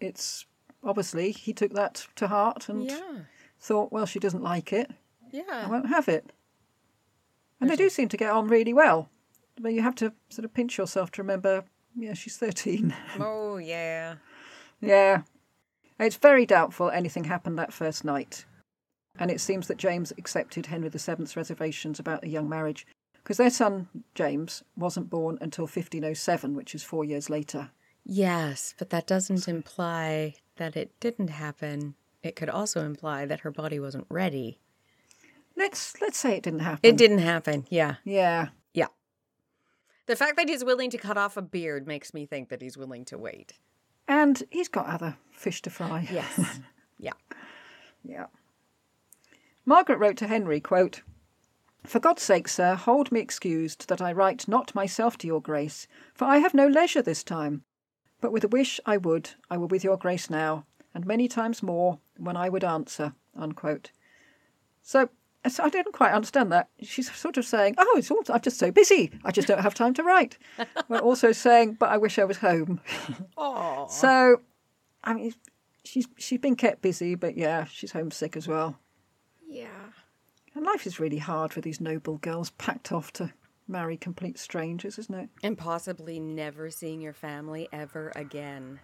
it's 0.00 0.44
obviously 0.84 1.32
he 1.32 1.52
took 1.54 1.72
that 1.72 2.06
to 2.16 2.28
heart 2.28 2.68
and 2.68 2.84
Yeah. 2.84 3.20
thought, 3.60 3.92
well, 3.92 4.04
she 4.06 4.18
doesn't 4.18 4.42
like 4.42 4.72
it. 4.74 4.90
Yeah. 5.30 5.42
I 5.50 5.68
won't 5.68 5.88
have 5.88 6.08
it. 6.08 6.30
And 7.60 7.70
they 7.70 7.76
do 7.76 7.88
seem 7.88 8.08
to 8.08 8.16
get 8.16 8.30
on 8.30 8.48
really 8.48 8.72
well. 8.72 9.08
But 9.60 9.72
you 9.72 9.82
have 9.82 9.94
to 9.96 10.12
sort 10.28 10.44
of 10.44 10.52
pinch 10.52 10.76
yourself 10.76 11.10
to 11.12 11.22
remember, 11.22 11.64
yeah, 11.96 12.14
she's 12.14 12.36
13. 12.36 12.94
Oh, 13.18 13.56
yeah. 13.56 14.16
yeah. 14.80 15.22
It's 15.98 16.16
very 16.16 16.44
doubtful 16.44 16.90
anything 16.90 17.24
happened 17.24 17.58
that 17.58 17.72
first 17.72 18.04
night. 18.04 18.44
And 19.18 19.30
it 19.30 19.40
seems 19.40 19.66
that 19.68 19.78
James 19.78 20.12
accepted 20.18 20.66
Henry 20.66 20.90
VII's 20.90 21.36
reservations 21.36 21.98
about 21.98 22.24
a 22.24 22.28
young 22.28 22.48
marriage 22.48 22.86
because 23.14 23.38
their 23.38 23.50
son, 23.50 23.88
James, 24.14 24.62
wasn't 24.76 25.10
born 25.10 25.38
until 25.40 25.64
1507, 25.64 26.54
which 26.54 26.74
is 26.74 26.84
four 26.84 27.04
years 27.04 27.30
later. 27.30 27.70
Yes, 28.04 28.74
but 28.78 28.90
that 28.90 29.06
doesn't 29.06 29.48
imply 29.48 30.34
that 30.56 30.76
it 30.76 30.92
didn't 31.00 31.30
happen. 31.30 31.96
It 32.22 32.36
could 32.36 32.48
also 32.48 32.84
imply 32.84 33.26
that 33.26 33.40
her 33.40 33.50
body 33.50 33.80
wasn't 33.80 34.06
ready. 34.08 34.60
Let's 35.56 36.00
let's 36.00 36.18
say 36.18 36.36
it 36.36 36.42
didn't 36.42 36.60
happen. 36.60 36.80
It 36.82 36.96
didn't 36.96 37.18
happen. 37.18 37.66
Yeah. 37.70 37.96
Yeah. 38.04 38.48
Yeah. 38.74 38.88
The 40.06 40.16
fact 40.16 40.36
that 40.36 40.48
he's 40.48 40.64
willing 40.64 40.90
to 40.90 40.98
cut 40.98 41.16
off 41.16 41.36
a 41.36 41.42
beard 41.42 41.86
makes 41.86 42.12
me 42.12 42.26
think 42.26 42.48
that 42.50 42.62
he's 42.62 42.76
willing 42.76 43.04
to 43.06 43.18
wait. 43.18 43.54
And 44.06 44.42
he's 44.50 44.68
got 44.68 44.86
other 44.86 45.16
fish 45.32 45.62
to 45.62 45.70
fry. 45.70 46.06
Yes. 46.12 46.60
yeah. 46.98 47.12
Yeah. 48.04 48.26
Margaret 49.64 49.98
wrote 49.98 50.16
to 50.18 50.28
Henry, 50.28 50.60
quote, 50.60 51.02
For 51.84 51.98
God's 51.98 52.22
sake, 52.22 52.46
sir, 52.46 52.76
hold 52.76 53.10
me 53.10 53.18
excused 53.18 53.88
that 53.88 54.00
I 54.00 54.12
write 54.12 54.46
not 54.46 54.76
myself 54.76 55.18
to 55.18 55.26
your 55.26 55.42
grace, 55.42 55.88
for 56.14 56.26
I 56.26 56.38
have 56.38 56.54
no 56.54 56.68
leisure 56.68 57.02
this 57.02 57.24
time. 57.24 57.64
But 58.20 58.30
with 58.30 58.44
a 58.44 58.48
wish 58.48 58.78
I 58.86 58.96
would, 58.96 59.30
I 59.50 59.56
were 59.56 59.66
with 59.66 59.82
your 59.82 59.96
grace 59.96 60.30
now, 60.30 60.66
and 60.94 61.04
many 61.04 61.26
times 61.26 61.64
more, 61.64 61.98
when 62.16 62.36
I 62.36 62.48
would 62.48 62.62
answer. 62.62 63.14
Unquote. 63.34 63.90
So, 64.82 65.10
so 65.48 65.64
I 65.64 65.68
didn't 65.68 65.92
quite 65.92 66.12
understand 66.12 66.52
that. 66.52 66.68
She's 66.82 67.14
sort 67.14 67.36
of 67.36 67.44
saying, 67.44 67.74
"Oh, 67.78 67.94
it's 67.96 68.10
all 68.10 68.22
I'm 68.28 68.40
just 68.40 68.58
so 68.58 68.70
busy. 68.70 69.12
I 69.24 69.30
just 69.30 69.48
don't 69.48 69.60
have 69.60 69.74
time 69.74 69.94
to 69.94 70.02
write." 70.02 70.38
but 70.88 71.02
also 71.02 71.32
saying, 71.32 71.74
"But 71.74 71.90
I 71.90 71.96
wish 71.96 72.18
I 72.18 72.24
was 72.24 72.38
home." 72.38 72.80
Oh. 73.36 73.86
So, 73.90 74.40
I 75.04 75.14
mean, 75.14 75.32
she's 75.84 76.08
she's 76.16 76.40
been 76.40 76.56
kept 76.56 76.82
busy, 76.82 77.14
but 77.14 77.36
yeah, 77.36 77.64
she's 77.64 77.92
homesick 77.92 78.36
as 78.36 78.48
well. 78.48 78.78
Yeah. 79.48 79.68
And 80.54 80.64
life 80.64 80.86
is 80.86 80.98
really 80.98 81.18
hard 81.18 81.52
for 81.52 81.60
these 81.60 81.80
noble 81.80 82.16
girls 82.18 82.50
packed 82.50 82.90
off 82.90 83.12
to 83.14 83.32
marry 83.68 83.96
complete 83.96 84.38
strangers, 84.38 84.98
isn't 84.98 85.14
it? 85.14 85.28
And 85.42 85.58
possibly 85.58 86.18
never 86.18 86.70
seeing 86.70 87.00
your 87.00 87.12
family 87.12 87.68
ever 87.72 88.12
again. 88.16 88.80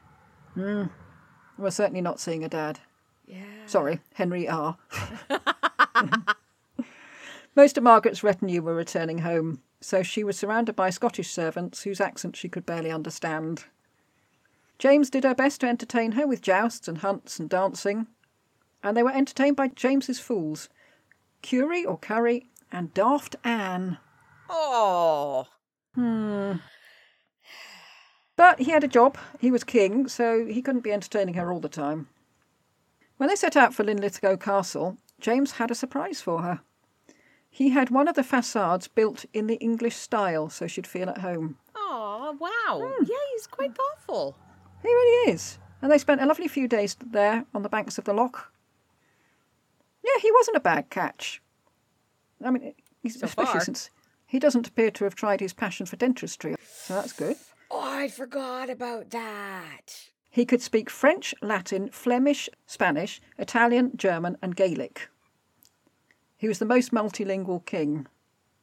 Mm. 0.57 0.91
We're 1.59 1.71
certainly 1.71 2.01
not 2.01 2.21
seeing 2.21 2.45
a 2.45 2.49
dad. 2.49 2.81
Yeah. 3.27 3.67
Sorry, 3.67 4.01
Henry 4.15 4.49
R. 4.49 4.77
Most 7.55 7.77
of 7.77 7.85
Margaret's 7.85 8.23
retinue 8.23 8.63
were 8.63 8.75
returning 8.75 9.19
home, 9.19 9.63
so 9.81 10.03
she 10.03 10.25
was 10.25 10.39
surrounded 10.39 10.75
by 10.75 10.91
Scottish 10.91 11.31
servants 11.31 11.83
whose 11.83 12.01
accent 12.01 12.35
she 12.37 12.49
could 12.49 12.65
barely 12.65 12.91
understand. 12.91 13.65
James 14.79 15.11
did 15.11 15.25
her 15.25 15.35
best 15.35 15.61
to 15.61 15.69
entertain 15.69 16.13
her 16.13 16.27
with 16.27 16.41
jousts 16.41 16.89
and 16.89 16.99
hunts 16.99 17.39
and 17.39 17.51
dancing, 17.51 18.07
and 18.83 18.97
they 18.97 19.03
were 19.03 19.13
entertained 19.13 19.57
by 19.57 19.69
James's 19.69 20.19
fools, 20.19 20.69
Curie 21.43 21.85
or 21.85 21.99
Curry, 21.99 22.49
and 22.73 22.95
Daft 22.95 23.37
Anne. 23.45 23.99
Oh. 24.49 25.47
Hmm. 25.95 26.55
But 28.35 28.61
he 28.61 28.71
had 28.71 28.83
a 28.83 28.89
job, 28.89 29.19
he 29.39 29.51
was 29.51 29.63
king, 29.63 30.09
so 30.09 30.47
he 30.47 30.63
couldn't 30.63 30.81
be 30.81 30.93
entertaining 30.93 31.35
her 31.35 31.53
all 31.53 31.61
the 31.61 31.69
time. 31.69 32.09
When 33.19 33.29
they 33.29 33.37
set 33.37 33.57
out 33.57 33.75
for 33.75 33.85
Linlithgow 33.85 34.39
Castle, 34.39 34.97
James 35.21 35.53
had 35.53 35.71
a 35.71 35.77
surprise 35.77 36.23
for 36.23 36.43
her. 36.43 36.61
He 37.55 37.69
had 37.69 37.91
one 37.91 38.09
of 38.09 38.15
the 38.15 38.25
facades 38.25 38.89
built 38.89 39.27
in 39.35 39.47
the 39.47 39.57
English 39.57 39.95
style 39.97 40.49
so 40.49 40.67
she'd 40.67 40.87
feel 40.87 41.11
at 41.11 41.19
home. 41.19 41.59
Oh, 41.77 42.35
wow. 42.41 42.81
Hmm. 42.83 43.05
Yeah, 43.05 43.17
he's 43.35 43.47
quite 43.47 43.77
thoughtful. 43.77 44.35
He 44.81 44.89
really 44.89 45.33
is. 45.33 45.59
And 45.83 45.93
they 45.93 45.99
spent 45.99 46.23
a 46.23 46.27
lovely 46.27 46.49
few 46.49 46.67
days 46.67 46.97
there 47.05 47.45
on 47.55 47.63
the 47.63 47.69
banks 47.69 47.99
of 47.99 48.05
the 48.05 48.15
loch. 48.15 48.51
Yeah, 50.03 50.19
he 50.23 50.33
wasn't 50.33 50.57
a 50.57 50.61
bad 50.61 50.89
catch. 50.89 51.43
I 52.43 52.51
mean, 52.51 52.73
he's, 53.03 53.21
So 53.21 53.27
especially 53.27 53.53
far. 53.53 53.61
since 53.61 53.91
he 54.27 54.39
doesn't 54.39 54.69
appear 54.69 54.91
to 54.91 55.05
have 55.05 55.15
tried 55.15 55.41
his 55.41 55.53
passion 55.53 55.85
for 55.85 55.97
dentistry, 55.97 56.57
so 56.67 56.95
that's 56.95 57.13
good. 57.13 57.37
Oh, 57.71 57.81
I 57.83 58.09
forgot 58.09 58.71
about 58.71 59.11
that. 59.11 60.09
He 60.31 60.47
could 60.47 60.63
speak 60.63 60.89
French, 60.89 61.35
Latin, 61.43 61.91
Flemish, 61.91 62.49
Spanish, 62.67 63.21
Italian, 63.39 63.93
German, 63.97 64.39
and 64.41 64.57
Gaelic. 64.57 65.11
He 66.43 66.49
was 66.49 66.59
the 66.59 66.65
most 66.65 66.91
multilingual 66.91 67.65
king. 67.67 68.09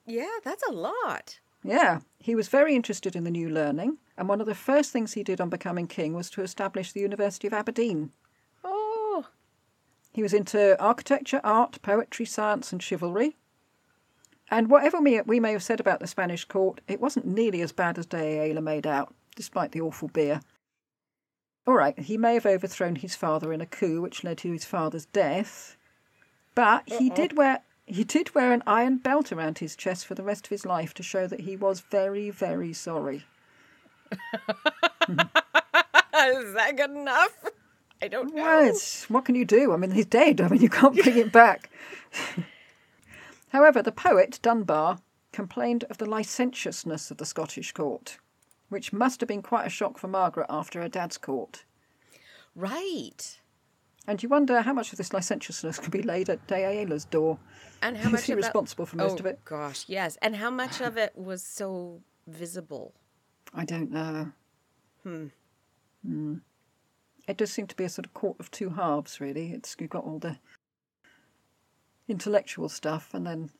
Yeah, 0.05 0.39
that's 0.43 0.67
a 0.67 0.73
lot. 0.73 1.39
Yeah, 1.63 2.01
he 2.19 2.35
was 2.35 2.49
very 2.49 2.75
interested 2.75 3.15
in 3.15 3.23
the 3.23 3.31
new 3.31 3.49
learning, 3.49 3.99
and 4.17 4.27
one 4.27 4.41
of 4.41 4.47
the 4.47 4.53
first 4.53 4.91
things 4.91 5.13
he 5.13 5.23
did 5.23 5.39
on 5.39 5.47
becoming 5.49 5.87
king 5.87 6.13
was 6.13 6.29
to 6.31 6.41
establish 6.41 6.91
the 6.91 6.99
University 6.99 7.47
of 7.47 7.53
Aberdeen. 7.53 8.11
Oh. 8.65 9.27
He 10.11 10.21
was 10.21 10.33
into 10.33 10.77
architecture, 10.77 11.39
art, 11.41 11.81
poetry, 11.81 12.25
science, 12.25 12.73
and 12.73 12.83
chivalry. 12.83 13.37
And 14.51 14.69
whatever 14.69 14.99
we, 14.99 15.39
may 15.39 15.53
have 15.53 15.63
said 15.63 15.79
about 15.79 16.01
the 16.01 16.07
Spanish 16.07 16.43
court, 16.43 16.81
it 16.85 16.99
wasn't 16.99 17.27
nearly 17.27 17.61
as 17.61 17.71
bad 17.71 17.97
as 17.97 18.05
De 18.05 18.41
Ayala 18.41 18.59
made 18.59 18.87
out, 18.87 19.15
despite 19.37 19.71
the 19.71 19.79
awful 19.79 20.09
beer. 20.09 20.41
All 21.65 21.75
right, 21.75 21.97
he 21.97 22.17
may 22.17 22.33
have 22.33 22.45
overthrown 22.45 22.97
his 22.97 23.15
father 23.15 23.53
in 23.53 23.61
a 23.61 23.65
coup, 23.65 24.01
which 24.01 24.25
led 24.25 24.39
to 24.39 24.51
his 24.51 24.65
father's 24.65 25.05
death, 25.05 25.77
but 26.55 26.83
he 26.85 27.09
did 27.09 27.37
wear 27.37 27.61
he 27.89 28.03
did 28.03 28.35
wear 28.35 28.53
an 28.53 28.63
iron 28.67 28.97
belt 28.97 29.31
around 29.31 29.57
his 29.57 29.75
chest 29.75 30.05
for 30.05 30.15
the 30.15 30.23
rest 30.23 30.45
of 30.45 30.51
his 30.51 30.65
life 30.65 30.93
to 30.95 31.03
show 31.03 31.27
that 31.27 31.41
he 31.41 31.55
was 31.55 31.79
very, 31.79 32.29
very 32.29 32.71
sorry. 32.71 33.25
Is 34.11 34.17
that 36.53 36.73
good 36.75 36.91
enough? 36.91 37.35
I 38.01 38.07
don't 38.07 38.33
know. 38.33 38.43
Well, 38.43 38.79
what 39.07 39.25
can 39.25 39.35
you 39.35 39.45
do? 39.45 39.73
I 39.73 39.77
mean, 39.77 39.91
he's 39.91 40.05
dead. 40.05 40.39
I 40.39 40.47
mean, 40.47 40.61
you 40.61 40.69
can't 40.69 40.95
bring 40.95 41.17
it 41.17 41.31
back. 41.31 41.69
However, 43.49 43.81
the 43.81 43.91
poet 43.91 44.39
Dunbar 44.41 44.99
complained 45.31 45.83
of 45.85 45.97
the 45.97 46.09
licentiousness 46.09 47.11
of 47.11 47.17
the 47.17 47.25
Scottish 47.25 47.71
court, 47.71 48.17
which 48.69 48.93
must 48.93 49.19
have 49.19 49.27
been 49.27 49.41
quite 49.41 49.65
a 49.65 49.69
shock 49.69 49.97
for 49.97 50.07
Margaret 50.07 50.47
after 50.49 50.81
her 50.81 50.89
dad's 50.89 51.17
court. 51.17 51.65
Right. 52.55 53.39
And 54.09 54.23
you 54.23 54.27
wonder 54.27 54.61
how 54.61 54.73
much 54.73 54.91
of 54.91 54.97
this 54.97 55.13
licentiousness 55.13 55.77
could 55.77 55.91
be 55.91 56.01
laid 56.01 56.31
at 56.31 56.47
De 56.47 56.55
Ayala's 56.55 57.05
door. 57.05 57.37
And 57.83 57.95
how 57.95 58.09
much 58.09 58.25
he 58.25 58.31
of 58.31 58.39
that- 58.39 58.47
responsible 58.47 58.87
for 58.87 58.97
most 58.97 59.17
oh, 59.17 59.19
of 59.19 59.25
it? 59.27 59.37
Oh 59.39 59.45
gosh, 59.45 59.85
yes. 59.87 60.17
And 60.23 60.35
how 60.35 60.49
much 60.49 60.81
of 60.81 60.97
it 60.97 61.15
was 61.15 61.43
so 61.43 62.01
visible? 62.25 62.95
I 63.53 63.65
don't 63.65 63.91
know. 63.91 64.31
Hmm. 65.03 65.27
Hmm. 66.03 66.37
It 67.27 67.37
does 67.37 67.51
seem 67.51 67.67
to 67.67 67.75
be 67.75 67.83
a 67.83 67.89
sort 67.89 68.07
of 68.07 68.15
court 68.15 68.37
of 68.39 68.49
two 68.49 68.71
halves, 68.71 69.21
really. 69.21 69.51
It's 69.51 69.75
you've 69.79 69.91
got 69.91 70.05
all 70.05 70.17
the 70.17 70.39
intellectual 72.07 72.67
stuff, 72.67 73.13
and 73.13 73.27
then 73.27 73.51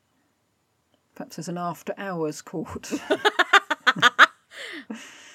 perhaps 1.14 1.36
there's 1.36 1.48
an 1.48 1.58
after 1.58 1.94
hours 1.96 2.42
court. 2.42 2.90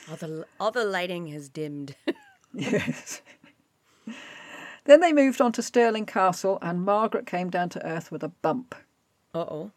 All 0.07 0.17
the 0.17 0.45
all 0.59 0.69
the 0.69 0.85
lighting 0.85 1.27
has 1.27 1.49
dimmed. 1.49 1.95
yes. 2.53 3.21
Then 4.85 5.01
they 5.01 5.13
moved 5.13 5.41
on 5.41 5.51
to 5.53 5.61
Stirling 5.61 6.05
Castle, 6.05 6.57
and 6.61 6.85
Margaret 6.85 7.25
came 7.25 7.49
down 7.49 7.69
to 7.69 7.85
earth 7.85 8.11
with 8.11 8.23
a 8.23 8.29
bump. 8.29 8.75
Uh 9.33 9.39
oh. 9.39 9.71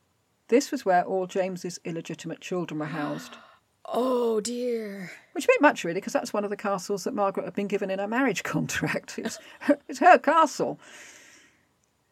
This 0.48 0.70
was 0.70 0.84
where 0.84 1.02
all 1.04 1.26
James's 1.26 1.78
illegitimate 1.84 2.40
children 2.40 2.78
were 2.80 2.86
housed, 2.86 3.36
Oh 3.90 4.40
dear. 4.40 5.10
which 5.32 5.46
meant 5.48 5.62
much 5.62 5.82
really, 5.84 6.00
because 6.00 6.12
that's 6.12 6.32
one 6.32 6.44
of 6.44 6.50
the 6.50 6.56
castles 6.56 7.04
that 7.04 7.14
Margaret 7.14 7.44
had 7.44 7.54
been 7.54 7.68
given 7.68 7.90
in 7.90 7.98
her 7.98 8.06
marriage 8.08 8.42
contract. 8.54 9.18
It's 9.18 9.38
it's 9.88 9.98
her 9.98 10.18
castle. 10.18 10.78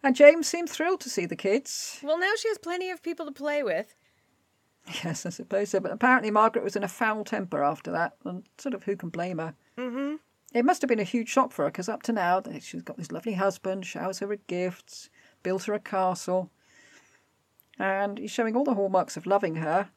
And 0.02 0.14
James 0.16 0.46
seemed 0.46 0.70
thrilled 0.70 1.00
to 1.00 1.10
see 1.10 1.26
the 1.26 1.36
kids. 1.36 1.98
Well, 2.02 2.18
now 2.18 2.32
she 2.38 2.48
has 2.48 2.58
plenty 2.58 2.90
of 2.90 3.02
people 3.02 3.26
to 3.26 3.32
play 3.32 3.62
with. 3.62 3.94
Yes, 5.02 5.26
I 5.26 5.30
suppose 5.30 5.70
so. 5.70 5.80
But 5.80 5.90
apparently 5.92 6.30
Margaret 6.30 6.62
was 6.64 6.76
in 6.76 6.84
a 6.84 6.88
foul 6.88 7.24
temper 7.24 7.62
after 7.64 7.90
that, 7.90 8.16
and 8.24 8.44
sort 8.56 8.74
of 8.74 8.84
who 8.84 8.94
can 8.96 9.08
blame 9.08 9.38
her? 9.38 9.54
Mm-hmm. 9.76 10.16
It 10.56 10.64
must 10.64 10.80
have 10.80 10.88
been 10.88 10.98
a 10.98 11.04
huge 11.04 11.28
shock 11.28 11.52
for 11.52 11.64
her, 11.64 11.70
because 11.70 11.86
up 11.86 12.02
to 12.04 12.14
now 12.14 12.42
she's 12.60 12.80
got 12.80 12.96
this 12.96 13.12
lovely 13.12 13.34
husband, 13.34 13.84
showers 13.84 14.20
her 14.20 14.26
with 14.26 14.46
gifts, 14.46 15.10
built 15.42 15.64
her 15.64 15.74
a 15.74 15.78
castle, 15.78 16.50
and 17.78 18.16
he's 18.16 18.30
showing 18.30 18.56
all 18.56 18.64
the 18.64 18.72
hallmarks 18.72 19.18
of 19.18 19.26
loving 19.26 19.56
her, 19.56 19.90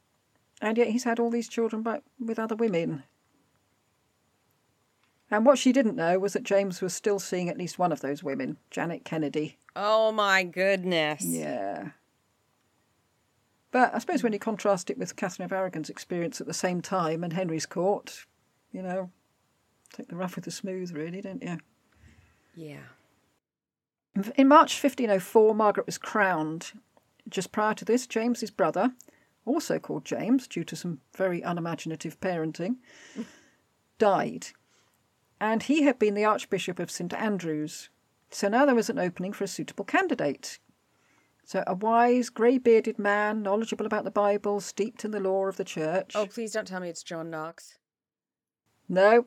and 0.61 0.77
yet 0.77 0.89
he's 0.89 1.05
had 1.05 1.17
all 1.17 1.29
these 1.29 1.47
children 1.47 1.81
by, 1.81 2.01
with 2.19 2.37
other 2.37 2.57
women. 2.57 3.03
And 5.31 5.45
what 5.45 5.57
she 5.57 5.71
didn't 5.71 5.95
know 5.95 6.19
was 6.19 6.33
that 6.33 6.43
James 6.43 6.81
was 6.81 6.93
still 6.93 7.19
seeing 7.19 7.47
at 7.47 7.57
least 7.57 7.79
one 7.79 7.93
of 7.93 8.01
those 8.01 8.21
women, 8.21 8.57
Janet 8.69 9.05
Kennedy. 9.05 9.59
Oh 9.77 10.11
my 10.11 10.43
goodness. 10.43 11.23
Yeah. 11.23 11.91
But 13.71 13.95
I 13.95 13.99
suppose 13.99 14.23
when 14.23 14.33
you 14.33 14.39
contrast 14.39 14.89
it 14.89 14.97
with 14.97 15.15
Catherine 15.15 15.45
of 15.45 15.53
Aragon's 15.53 15.89
experience 15.89 16.41
at 16.41 16.47
the 16.47 16.53
same 16.53 16.81
time 16.81 17.23
and 17.23 17.31
Henry's 17.31 17.65
court, 17.65 18.25
you 18.73 18.81
know, 18.81 19.11
take 19.93 20.07
the 20.07 20.15
rough 20.15 20.35
with 20.35 20.45
the 20.45 20.51
smooth, 20.51 20.91
really, 20.91 21.21
don't 21.21 21.43
you? 21.43 21.57
Yeah. 22.55 22.79
In 24.35 24.47
March 24.47 24.81
1504, 24.81 25.55
Margaret 25.55 25.85
was 25.85 25.97
crowned. 25.97 26.71
Just 27.29 27.51
prior 27.51 27.73
to 27.75 27.85
this, 27.85 28.07
James's 28.07 28.51
brother, 28.51 28.93
also 29.45 29.79
called 29.79 30.05
James 30.05 30.47
due 30.47 30.63
to 30.63 30.75
some 30.75 30.99
very 31.15 31.41
unimaginative 31.41 32.19
parenting, 32.19 32.77
died. 33.97 34.47
And 35.39 35.63
he 35.63 35.83
had 35.83 35.99
been 35.99 36.15
the 36.15 36.25
Archbishop 36.25 36.79
of 36.79 36.91
St 36.91 37.13
Andrews. 37.13 37.89
So 38.29 38.49
now 38.49 38.65
there 38.65 38.75
was 38.75 38.89
an 38.89 38.99
opening 38.99 39.31
for 39.31 39.43
a 39.43 39.47
suitable 39.47 39.85
candidate. 39.85 40.59
So 41.45 41.63
a 41.65 41.73
wise, 41.73 42.29
grey 42.29 42.57
bearded 42.57 42.99
man, 42.99 43.41
knowledgeable 43.41 43.85
about 43.85 44.03
the 44.03 44.11
Bible, 44.11 44.59
steeped 44.59 45.05
in 45.05 45.11
the 45.11 45.19
law 45.19 45.47
of 45.47 45.57
the 45.57 45.63
church. 45.63 46.11
Oh, 46.15 46.27
please 46.27 46.51
don't 46.51 46.67
tell 46.67 46.79
me 46.79 46.89
it's 46.89 47.03
John 47.03 47.29
Knox. 47.29 47.79
No, 48.87 49.25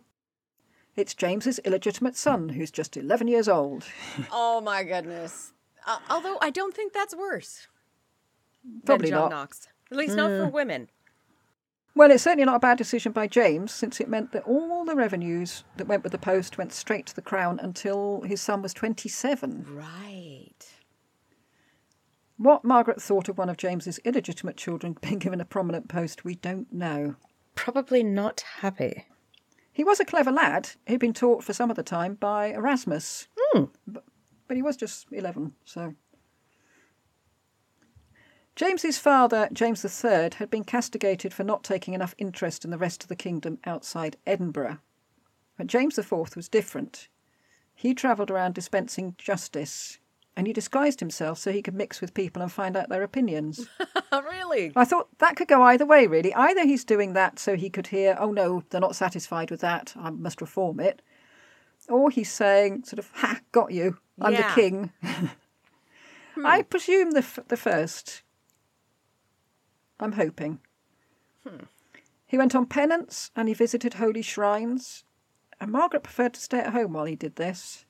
it's 0.97 1.15
James's 1.15 1.59
illegitimate 1.61 2.17
son, 2.17 2.51
who's 2.51 2.71
just 2.71 2.97
11 2.97 3.29
years 3.29 3.49
old. 3.49 3.85
oh 4.33 4.61
my 4.61 4.85
goodness. 4.85 5.53
Uh, 5.87 5.99
although 6.11 6.39
I 6.41 6.51
don't 6.51 6.75
think 6.75 6.93
that's 6.93 7.17
worse. 7.17 7.67
Probably 8.85 9.11
than 9.11 9.19
John 9.19 9.31
not. 9.31 9.37
Knox. 9.37 9.69
At 9.91 9.99
least 9.99 10.17
not 10.17 10.31
for 10.31 10.49
women. 10.49 10.89
Well, 11.95 12.11
it's 12.11 12.23
certainly 12.23 12.47
not 12.47 12.57
a 12.57 12.61
bad 12.61 12.79
decision 12.79 13.13
by 13.13 13.27
James, 13.27 13.71
since 13.71 14.01
it 14.01 14.09
meant 14.09 14.33
that 14.33 14.45
all 14.45 14.85
the 14.87 14.97
revenues 14.97 15.65
that 15.77 15.87
went 15.87 16.03
with 16.03 16.13
the 16.13 16.19
post 16.19 16.57
went 16.57 16.73
straight 16.73 17.05
to 17.07 17.15
the 17.15 17.21
crown 17.21 17.61
until 17.63 18.23
his 18.23 18.41
son 18.41 18.63
was 18.63 18.73
27. 18.73 19.67
Right. 19.69 20.73
What 22.39 22.65
Margaret 22.65 23.03
thought 23.03 23.29
of 23.29 23.37
one 23.37 23.51
of 23.51 23.59
James's 23.59 23.99
illegitimate 24.05 24.57
children 24.57 24.97
being 25.03 25.19
given 25.19 25.41
a 25.41 25.45
prominent 25.45 25.89
post, 25.89 26.25
we 26.25 26.37
don't 26.37 26.73
know. 26.73 27.17
Probably 27.55 28.03
not 28.03 28.43
happy. 28.61 29.07
He 29.73 29.85
was 29.85 29.99
a 30.01 30.05
clever 30.05 30.31
lad. 30.31 30.71
He'd 30.87 31.01
been 31.01 31.15
taught 31.15 31.43
for 31.43 31.55
some 31.55 31.71
of 31.71 31.77
the 31.77 31.83
time 31.83 32.15
by 32.15 32.49
Erasmus. 32.49 33.29
Hmm. 33.37 33.65
But, 33.87 34.05
but 34.47 34.57
he 34.57 34.63
was 34.63 34.77
just 34.77 35.07
11, 35.11 35.55
so. 35.65 35.95
James's 38.55 38.99
father, 38.99 39.49
James 39.51 39.83
III, 39.83 40.31
had 40.37 40.51
been 40.51 40.65
castigated 40.65 41.33
for 41.33 41.43
not 41.43 41.65
taking 41.65 41.95
enough 41.95 42.15
interest 42.19 42.67
in 42.67 42.71
the 42.71 42.77
rest 42.77 43.03
of 43.03 43.09
the 43.09 43.17
kingdom 43.17 43.59
outside 43.65 44.19
Edinburgh. 44.27 44.79
But 45.57 45.69
James 45.69 45.99
IV 45.99 46.37
was 46.37 46.51
different. 46.51 47.09
He 47.75 47.95
travelled 47.95 48.31
around 48.31 48.55
dispensing 48.55 49.15
justice, 49.17 49.99
and 50.37 50.47
he 50.47 50.53
disguised 50.53 51.01
himself 51.01 51.39
so 51.39 51.53
he 51.53 51.63
could 51.63 51.75
mix 51.75 52.01
with 52.01 52.15
people 52.15 52.41
and 52.43 52.51
find 52.51 52.77
out 52.77 52.89
their 52.89 53.03
opinions. 53.03 53.69
really? 54.13 54.73
I 54.75 54.85
thought 54.85 55.09
that 55.19 55.37
could 55.37 55.49
go 55.49 55.63
either 55.63 55.85
way, 55.87 56.07
really. 56.07 56.33
Either 56.35 56.65
he's 56.65 56.85
doing 56.85 57.13
that 57.13 57.39
so 57.39 57.55
he 57.57 57.69
could 57.71 57.89
hear, 57.89 58.17
oh 58.19 58.33
no, 58.33 58.63
they're 58.71 58.81
not 58.81 58.97
satisfied 58.97 59.51
with 59.51 59.61
that, 59.61 59.93
I 59.97 60.11
must 60.11 60.41
reform 60.41 60.81
it. 60.81 61.03
Or 61.89 62.11
he's 62.11 62.31
saying, 62.33 62.85
sort 62.85 62.99
of, 63.01 63.11
ha, 63.15 63.41
got 63.53 63.73
you, 63.73 63.99
I'm 64.21 64.33
Yeah. 64.33 64.49
the 64.55 64.61
king. 64.61 64.91
Hmm. 66.35 66.47
I 66.47 66.63
presume 66.63 67.11
the, 67.11 67.19
f- 67.19 67.41
the 67.49 67.59
first. 67.59 68.23
I'm 70.01 70.13
hoping. 70.13 70.61
Hmm. 71.47 71.65
He 72.27 72.39
went 72.39 72.55
on 72.55 72.65
penance 72.65 73.31
and 73.37 73.49
he 73.49 73.55
visited 73.55 73.93
holy 73.93 74.23
shrines. 74.23 75.05
And 75.61 75.71
Margaret 75.71 76.03
preferred 76.05 76.33
to 76.33 76.41
stay 76.41 76.59
at 76.61 76.73
home 76.73 76.95
while 76.95 77.05
he 77.05 77.17
did 77.17 77.37
this. 77.37 77.85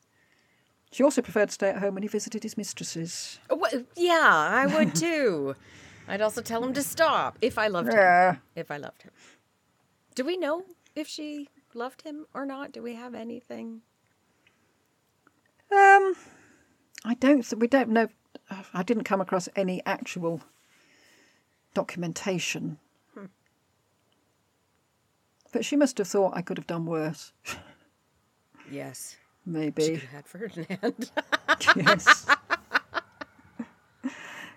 She 0.92 1.02
also 1.02 1.22
preferred 1.22 1.48
to 1.48 1.52
stay 1.55 1.70
at 1.70 1.78
home 1.78 1.94
when 1.94 2.02
he 2.02 2.09
visited 2.09 2.42
his 2.42 2.57
mistresses. 2.57 3.40
Wha- 3.50 3.68
yeah, 3.96 4.20
I 4.22 4.66
would 4.66 4.94
too. 5.05 5.57
I'd 6.07 6.20
also 6.20 6.42
tell 6.42 6.62
him 6.62 6.72
to 6.74 6.83
stop 6.83 7.38
if 7.40 7.59
I 7.59 7.66
loved 7.68 7.92
him. 7.92 8.38
If 8.55 8.70
I 8.70 8.76
loved 8.76 9.02
him. 9.02 9.11
Do 10.14 10.24
we 10.24 10.37
know 10.37 10.64
if 10.94 11.09
she 11.09 11.49
loved 11.74 12.03
him 12.03 12.26
or 12.34 12.45
not? 12.45 12.72
Do 12.72 12.82
we 12.82 12.95
have 12.95 13.14
anything? 13.14 13.80
Um, 15.70 16.14
I 17.05 17.14
don't. 17.18 17.43
Th- 17.43 17.59
we 17.59 17.66
don't 17.66 17.88
know. 17.88 18.09
I 18.74 18.82
didn't 18.82 19.05
come 19.05 19.22
across 19.22 19.49
any 19.57 19.80
actual 19.86 20.43
documentation. 21.72 22.78
But 25.53 25.64
she 25.64 25.76
must 25.76 25.97
have 25.99 26.09
thought 26.09 26.36
I 26.36 26.43
could 26.43 26.59
have 26.59 26.66
done 26.66 26.84
worse. 26.86 27.32
Yes. 28.70 29.16
She 29.45 29.51
Maybe. 29.51 29.95
have 29.95 30.03
had 30.05 30.26
Ferdinand. 30.26 31.11
yes. 31.76 32.26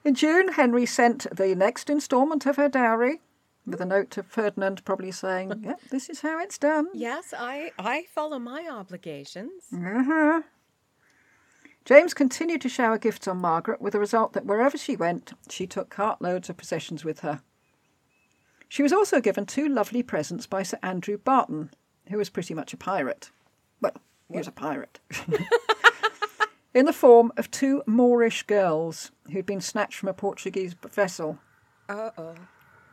In 0.04 0.14
June, 0.14 0.50
Henry 0.50 0.86
sent 0.86 1.26
the 1.36 1.56
next 1.56 1.90
instalment 1.90 2.46
of 2.46 2.58
her 2.58 2.70
dowry, 2.70 3.22
with 3.66 3.82
a 3.82 3.86
note 3.86 4.12
to 4.12 4.22
Ferdinand, 4.24 4.86
probably 4.86 5.12
saying, 5.12 5.52
"Yep, 5.64 5.82
this 5.90 6.10
is 6.10 6.22
how 6.22 6.40
it's 6.40 6.60
done." 6.60 6.88
yes, 6.94 7.34
I 7.36 7.72
I 7.80 8.06
follow 8.14 8.38
my 8.38 8.68
obligations. 8.70 9.64
Uh-huh. 9.74 10.44
James 11.86 12.14
continued 12.14 12.62
to 12.62 12.70
shower 12.70 12.98
gifts 13.00 13.28
on 13.28 13.38
Margaret, 13.38 13.82
with 13.82 13.94
the 13.94 14.00
result 14.00 14.34
that 14.34 14.46
wherever 14.46 14.78
she 14.78 14.96
went, 14.96 15.34
she 15.50 15.66
took 15.68 15.90
cartloads 15.94 16.50
of 16.50 16.58
possessions 16.58 17.04
with 17.04 17.20
her. 17.22 17.42
She 18.68 18.84
was 18.84 18.94
also 18.94 19.22
given 19.22 19.46
two 19.46 19.68
lovely 19.68 20.02
presents 20.04 20.48
by 20.48 20.64
Sir 20.64 20.80
Andrew 20.82 21.18
Barton, 21.18 21.72
who 22.10 22.18
was 22.18 22.30
pretty 22.30 22.54
much 22.56 22.74
a 22.74 22.78
pirate. 22.78 23.30
Well, 23.82 23.94
he 24.32 24.38
was 24.38 24.48
a 24.48 24.52
pirate. 24.52 25.00
In 26.74 26.86
the 26.86 26.94
form 26.94 27.32
of 27.38 27.50
two 27.52 27.84
Moorish 27.86 28.44
girls 28.44 29.12
who'd 29.32 29.46
been 29.46 29.62
snatched 29.62 29.98
from 29.98 30.10
a 30.10 30.14
Portuguese 30.14 30.76
vessel. 30.92 31.40
Uh 31.88 32.10
oh. 32.18 32.36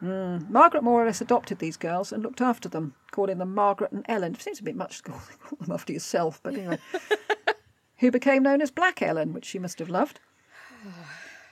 Margaret 0.03 0.83
more 0.83 1.03
or 1.03 1.07
less 1.07 1.20
adopted 1.20 1.59
these 1.59 1.76
girls 1.76 2.12
and 2.12 2.22
looked 2.22 2.41
after 2.41 2.68
them, 2.68 2.95
calling 3.12 3.39
them 3.39 3.55
Margaret 3.55 3.93
and 3.93 4.05
Ellen. 4.09 4.35
It 4.35 4.43
seems 4.43 4.59
a 4.59 4.64
bit 4.64 4.74
much 4.74 4.99
to 4.99 5.03
call 5.11 5.20
them 5.61 5.72
after 5.72 5.93
yourself, 5.93 6.41
but 6.43 6.55
anyway. 6.55 6.78
Who 7.99 8.11
became 8.11 8.43
known 8.43 8.61
as 8.61 8.72
Black 8.72 9.01
Ellen, 9.01 9.33
which 9.33 9.45
she 9.45 9.61
must 9.61 9.78
have 9.78 9.89
loved. 9.89 10.18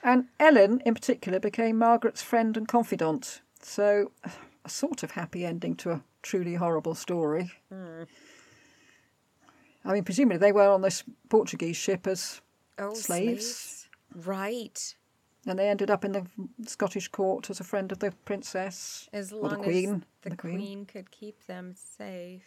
And 0.03 0.27
Ellen, 0.41 0.81
in 0.85 0.95
particular, 0.95 1.39
became 1.39 1.79
Margaret's 1.79 2.23
friend 2.23 2.57
and 2.57 2.67
confidant. 2.67 3.41
So, 3.63 4.11
a 4.65 4.69
sort 4.69 5.05
of 5.05 5.13
happy 5.13 5.45
ending 5.45 5.77
to 5.77 5.93
a 5.93 6.03
truly 6.23 6.55
horrible 6.55 6.97
story. 6.97 7.53
I 9.85 9.93
mean, 9.93 10.05
presumably 10.05 10.39
they 10.39 10.53
were 10.53 10.69
on 10.69 10.83
this 10.83 11.03
Portuguese 11.29 11.77
ship 11.77 12.07
as 12.07 12.41
Oh, 12.79 12.95
Slaves? 12.95 13.89
Right. 14.15 14.95
and 15.47 15.59
they 15.59 15.69
ended 15.69 15.91
up 15.91 16.05
in 16.05 16.13
the 16.13 16.27
Scottish 16.67 17.09
court 17.09 17.49
as 17.51 17.61
a 17.61 17.65
friend 17.65 17.91
of 17.93 17.99
the 17.99 18.13
princess 18.25 19.09
As 19.13 19.33
or 19.33 19.49
the 19.49 19.55
long 19.57 19.65
queen. 19.65 19.95
as 19.95 20.01
the, 20.23 20.31
the 20.31 20.37
queen. 20.37 20.57
queen. 20.59 20.85
could 20.87 21.11
keep 21.11 21.47
them 21.47 21.75
safe. 21.75 22.43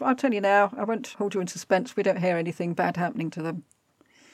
I'll 0.00 0.14
tell 0.14 0.32
you 0.32 0.40
now, 0.40 0.72
I 0.76 0.84
won't 0.84 1.08
hold 1.18 1.34
you 1.34 1.40
in 1.40 1.46
suspense. 1.46 1.96
We 1.96 2.02
don't 2.02 2.20
hear 2.20 2.36
anything 2.36 2.74
bad 2.74 2.96
happening 2.96 3.30
to 3.30 3.42
them. 3.42 3.64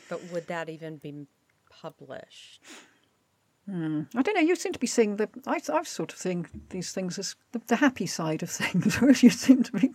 But 0.08 0.22
would 0.32 0.46
that 0.48 0.68
even 0.68 0.96
be 0.98 1.26
published? 1.70 2.62
I 3.66 4.22
don't 4.22 4.34
know. 4.34 4.40
You 4.40 4.56
seem 4.56 4.72
to 4.74 4.78
be 4.78 4.86
seeing 4.86 5.16
the. 5.16 5.28
I, 5.46 5.60
I've 5.72 5.88
sort 5.88 6.12
of 6.12 6.18
seeing 6.18 6.46
these 6.68 6.92
things 6.92 7.18
as 7.18 7.34
the, 7.52 7.60
the 7.66 7.76
happy 7.76 8.06
side 8.06 8.42
of 8.42 8.50
things, 8.60 9.00
whereas 9.00 9.22
you 9.22 9.30
seem 9.30 9.62
to 9.62 9.72
be 9.72 9.92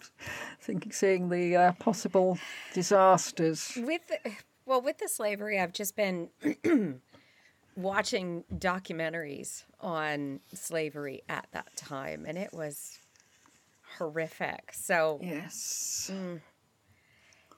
thinking, 0.60 0.92
seeing 0.92 1.30
the 1.30 1.56
uh, 1.56 1.72
possible 1.74 2.40
disasters. 2.74 3.78
With 3.78 4.02
the, 4.08 4.32
well, 4.66 4.82
with 4.82 4.98
the 4.98 5.08
slavery, 5.08 5.60
I've 5.60 5.74
just 5.74 5.96
been 5.96 6.30
watching 7.76 8.44
documentaries 8.56 9.66
on 9.82 10.40
slavery 10.54 11.22
at 11.30 11.48
that 11.52 11.76
time, 11.76 12.26
and 12.28 12.38
it 12.38 12.52
was 12.54 12.98
horrific. 13.98 14.72
So, 14.74 15.20
Yes. 15.22 16.12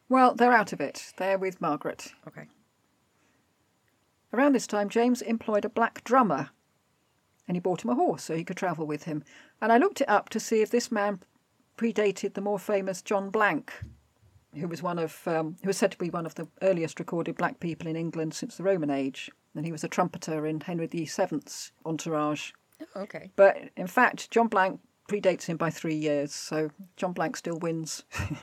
Well, 0.10 0.36
they're 0.36 0.52
out 0.52 0.74
of 0.74 0.82
it. 0.82 1.14
They're 1.18 1.38
with 1.38 1.62
Margaret. 1.62 2.12
okay. 2.28 2.48
Around 4.34 4.54
this 4.54 4.68
time, 4.68 4.90
James 4.90 5.22
employed 5.22 5.66
a 5.66 5.70
black 5.70 6.04
drummer, 6.04 6.50
and 7.48 7.56
he 7.56 7.60
bought 7.60 7.84
him 7.84 7.90
a 7.90 7.96
horse 7.96 8.24
so 8.24 8.36
he 8.36 8.44
could 8.44 8.58
travel 8.58 8.88
with 8.88 9.04
him. 9.04 9.24
And 9.62 9.72
I 9.72 9.78
looked 9.78 10.02
it 10.02 10.10
up 10.10 10.30
to 10.30 10.40
see 10.40 10.62
if 10.62 10.70
this 10.70 10.92
man 10.92 11.20
predated 11.78 12.34
the 12.34 12.42
more 12.42 12.60
famous 12.60 13.02
John 13.02 13.30
Blanke, 13.30 13.72
who 14.56 14.68
was 14.68 14.82
one 14.82 15.00
of 15.00 15.28
um, 15.28 15.58
who 15.62 15.68
was 15.68 15.78
said 15.78 15.92
to 15.92 15.98
be 15.98 16.10
one 16.10 16.26
of 16.26 16.36
the 16.36 16.48
earliest 16.62 17.00
recorded 17.00 17.36
black 17.36 17.60
people 17.60 17.88
in 17.88 17.96
England 17.96 18.34
since 18.34 18.56
the 18.56 18.64
Roman 18.64 18.90
age, 18.90 19.30
and 19.56 19.66
he 19.66 19.72
was 19.72 19.84
a 19.84 19.90
trumpeter 19.90 20.46
in 20.46 20.62
Henry 20.62 20.88
VII's 20.88 21.72
entourage. 21.86 22.52
Oh, 22.96 23.02
okay. 23.02 23.32
But 23.36 23.58
in 23.76 23.88
fact, 23.88 24.32
John 24.32 24.50
Blanke 24.50 24.80
predates 25.10 25.46
him 25.46 25.58
by 25.58 25.70
three 25.70 25.96
years, 25.96 26.34
so 26.34 26.72
John 26.96 27.14
Blanke 27.14 27.38
still 27.38 27.58
wins. 27.58 28.04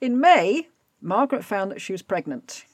in 0.00 0.20
May, 0.20 0.68
Margaret 1.00 1.44
found 1.44 1.70
that 1.70 1.80
she 1.80 1.92
was 1.92 2.02
pregnant, 2.02 2.64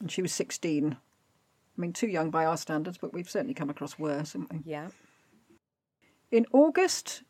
and 0.00 0.10
she 0.10 0.22
was 0.22 0.32
16. 0.32 0.92
I 0.92 1.80
mean, 1.80 1.92
too 1.92 2.06
young 2.06 2.30
by 2.30 2.44
our 2.44 2.56
standards, 2.56 2.98
but 2.98 3.12
we've 3.12 3.28
certainly 3.28 3.54
come 3.54 3.70
across 3.70 3.98
worse, 3.98 4.32
haven't 4.32 4.52
we? 4.52 4.60
Yeah. 4.64 4.88
In 6.30 6.46
August, 6.52 7.22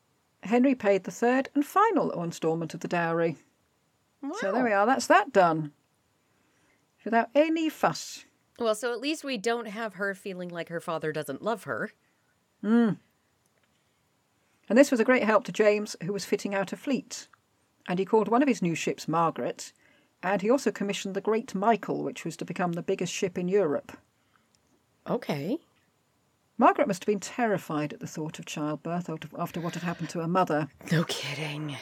Henry 0.43 0.75
paid 0.75 1.05
the 1.05 1.11
third 1.11 1.49
and 1.55 1.64
final 1.64 2.11
instalment 2.23 2.75
of 2.75 2.81
the 2.81 2.89
dowry. 2.89 3.37
Wow. 4.23 4.33
So 4.41 4.53
there 4.53 4.64
we 4.64 4.73
are, 4.73 4.87
that's 4.87 5.07
that 5.09 5.33
done. 5.33 5.73
Without 7.05 7.29
any 7.35 7.69
fuss. 7.69 8.25
Well, 8.59 8.75
so 8.75 8.93
at 8.93 9.01
least 9.01 9.23
we 9.23 9.37
don't 9.37 9.69
have 9.69 9.95
her 9.95 10.14
feeling 10.14 10.49
like 10.49 10.69
her 10.71 10.81
father 10.81 11.12
doesn't 11.12 11.43
love 11.43 11.64
her. 11.64 11.91
Hmm. 12.62 12.93
And 14.69 14.77
this 14.77 14.91
was 14.91 14.99
a 14.99 15.05
great 15.05 15.23
help 15.23 15.45
to 15.45 15.53
James, 15.53 15.95
who 16.03 16.12
was 16.12 16.25
fitting 16.25 16.55
out 16.55 16.73
a 16.73 16.77
fleet. 16.77 17.29
And 17.89 17.99
he 17.99 18.05
called 18.05 18.29
one 18.29 18.43
of 18.43 18.49
his 18.49 18.62
new 18.62 18.75
ships 18.75 19.07
Margaret, 19.07 19.73
and 20.23 20.43
he 20.43 20.51
also 20.51 20.71
commissioned 20.71 21.14
the 21.14 21.21
Great 21.21 21.55
Michael, 21.55 22.03
which 22.03 22.25
was 22.25 22.37
to 22.39 22.45
become 22.45 22.73
the 22.73 22.83
biggest 22.83 23.12
ship 23.12 23.39
in 23.39 23.49
Europe. 23.49 23.97
Okay. 25.09 25.59
Margaret 26.59 26.89
must 26.89 27.03
have 27.03 27.07
been 27.07 27.21
terrified 27.21 27.93
at 27.93 28.01
the 28.01 28.07
thought 28.07 28.39
of 28.39 28.47
childbirth 28.47 29.11
after- 29.37 29.61
what 29.61 29.75
had 29.75 29.83
happened 29.83 30.09
to 30.11 30.21
her 30.21 30.29
mother. 30.29 30.69
No 30.91 31.05
kidding. 31.05 31.77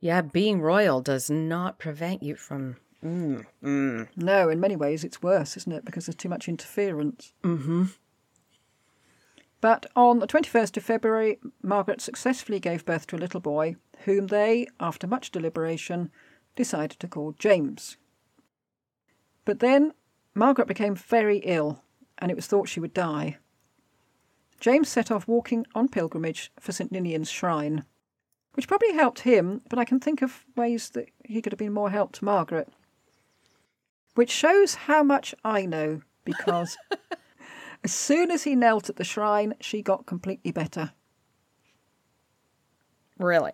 Yeah, 0.00 0.20
being 0.20 0.60
royal 0.60 1.00
does 1.00 1.30
not 1.30 1.78
prevent 1.78 2.22
you 2.22 2.36
from. 2.36 2.76
Mm, 3.02 3.46
mm. 3.62 4.08
No, 4.16 4.48
in 4.50 4.60
many 4.60 4.76
ways 4.76 5.04
it's 5.04 5.22
worse, 5.22 5.56
isn't 5.56 5.72
it? 5.72 5.84
Because 5.84 6.06
there's 6.06 6.16
too 6.16 6.28
much 6.28 6.48
interference. 6.48 7.32
Mm-hmm. 7.42 7.84
But 9.62 9.86
on 9.96 10.18
the 10.18 10.26
21st 10.26 10.76
of 10.76 10.82
February, 10.82 11.38
Margaret 11.62 12.02
successfully 12.02 12.60
gave 12.60 12.84
birth 12.84 13.06
to 13.06 13.16
a 13.16 13.18
little 13.18 13.40
boy, 13.40 13.76
whom 14.04 14.26
they, 14.26 14.66
after 14.78 15.06
much 15.06 15.30
deliberation, 15.30 16.10
decided 16.54 16.98
to 17.00 17.08
call 17.08 17.32
James. 17.38 17.96
But 19.44 19.60
then 19.60 19.92
Margaret 20.34 20.68
became 20.68 20.94
very 20.94 21.38
ill, 21.38 21.82
and 22.18 22.30
it 22.30 22.34
was 22.34 22.46
thought 22.46 22.68
she 22.68 22.80
would 22.80 22.94
die. 22.94 23.38
James 24.60 24.88
set 24.88 25.10
off 25.10 25.28
walking 25.28 25.66
on 25.74 25.88
pilgrimage 25.88 26.50
for 26.58 26.72
St 26.72 26.90
Ninian's 26.90 27.30
shrine, 27.30 27.84
which 28.54 28.68
probably 28.68 28.92
helped 28.92 29.20
him, 29.20 29.60
but 29.68 29.78
I 29.78 29.84
can 29.84 30.00
think 30.00 30.22
of 30.22 30.44
ways 30.56 30.90
that 30.90 31.08
he 31.24 31.42
could 31.42 31.52
have 31.52 31.58
been 31.58 31.72
more 31.72 31.90
help 31.90 32.12
to 32.12 32.24
Margaret. 32.24 32.68
Which 34.14 34.30
shows 34.30 34.74
how 34.74 35.02
much 35.02 35.34
I 35.44 35.66
know, 35.66 36.02
because 36.24 36.76
as 37.84 37.92
soon 37.92 38.30
as 38.30 38.44
he 38.44 38.54
knelt 38.54 38.88
at 38.88 38.96
the 38.96 39.04
shrine, 39.04 39.54
she 39.60 39.82
got 39.82 40.06
completely 40.06 40.52
better. 40.52 40.92
Really? 43.18 43.52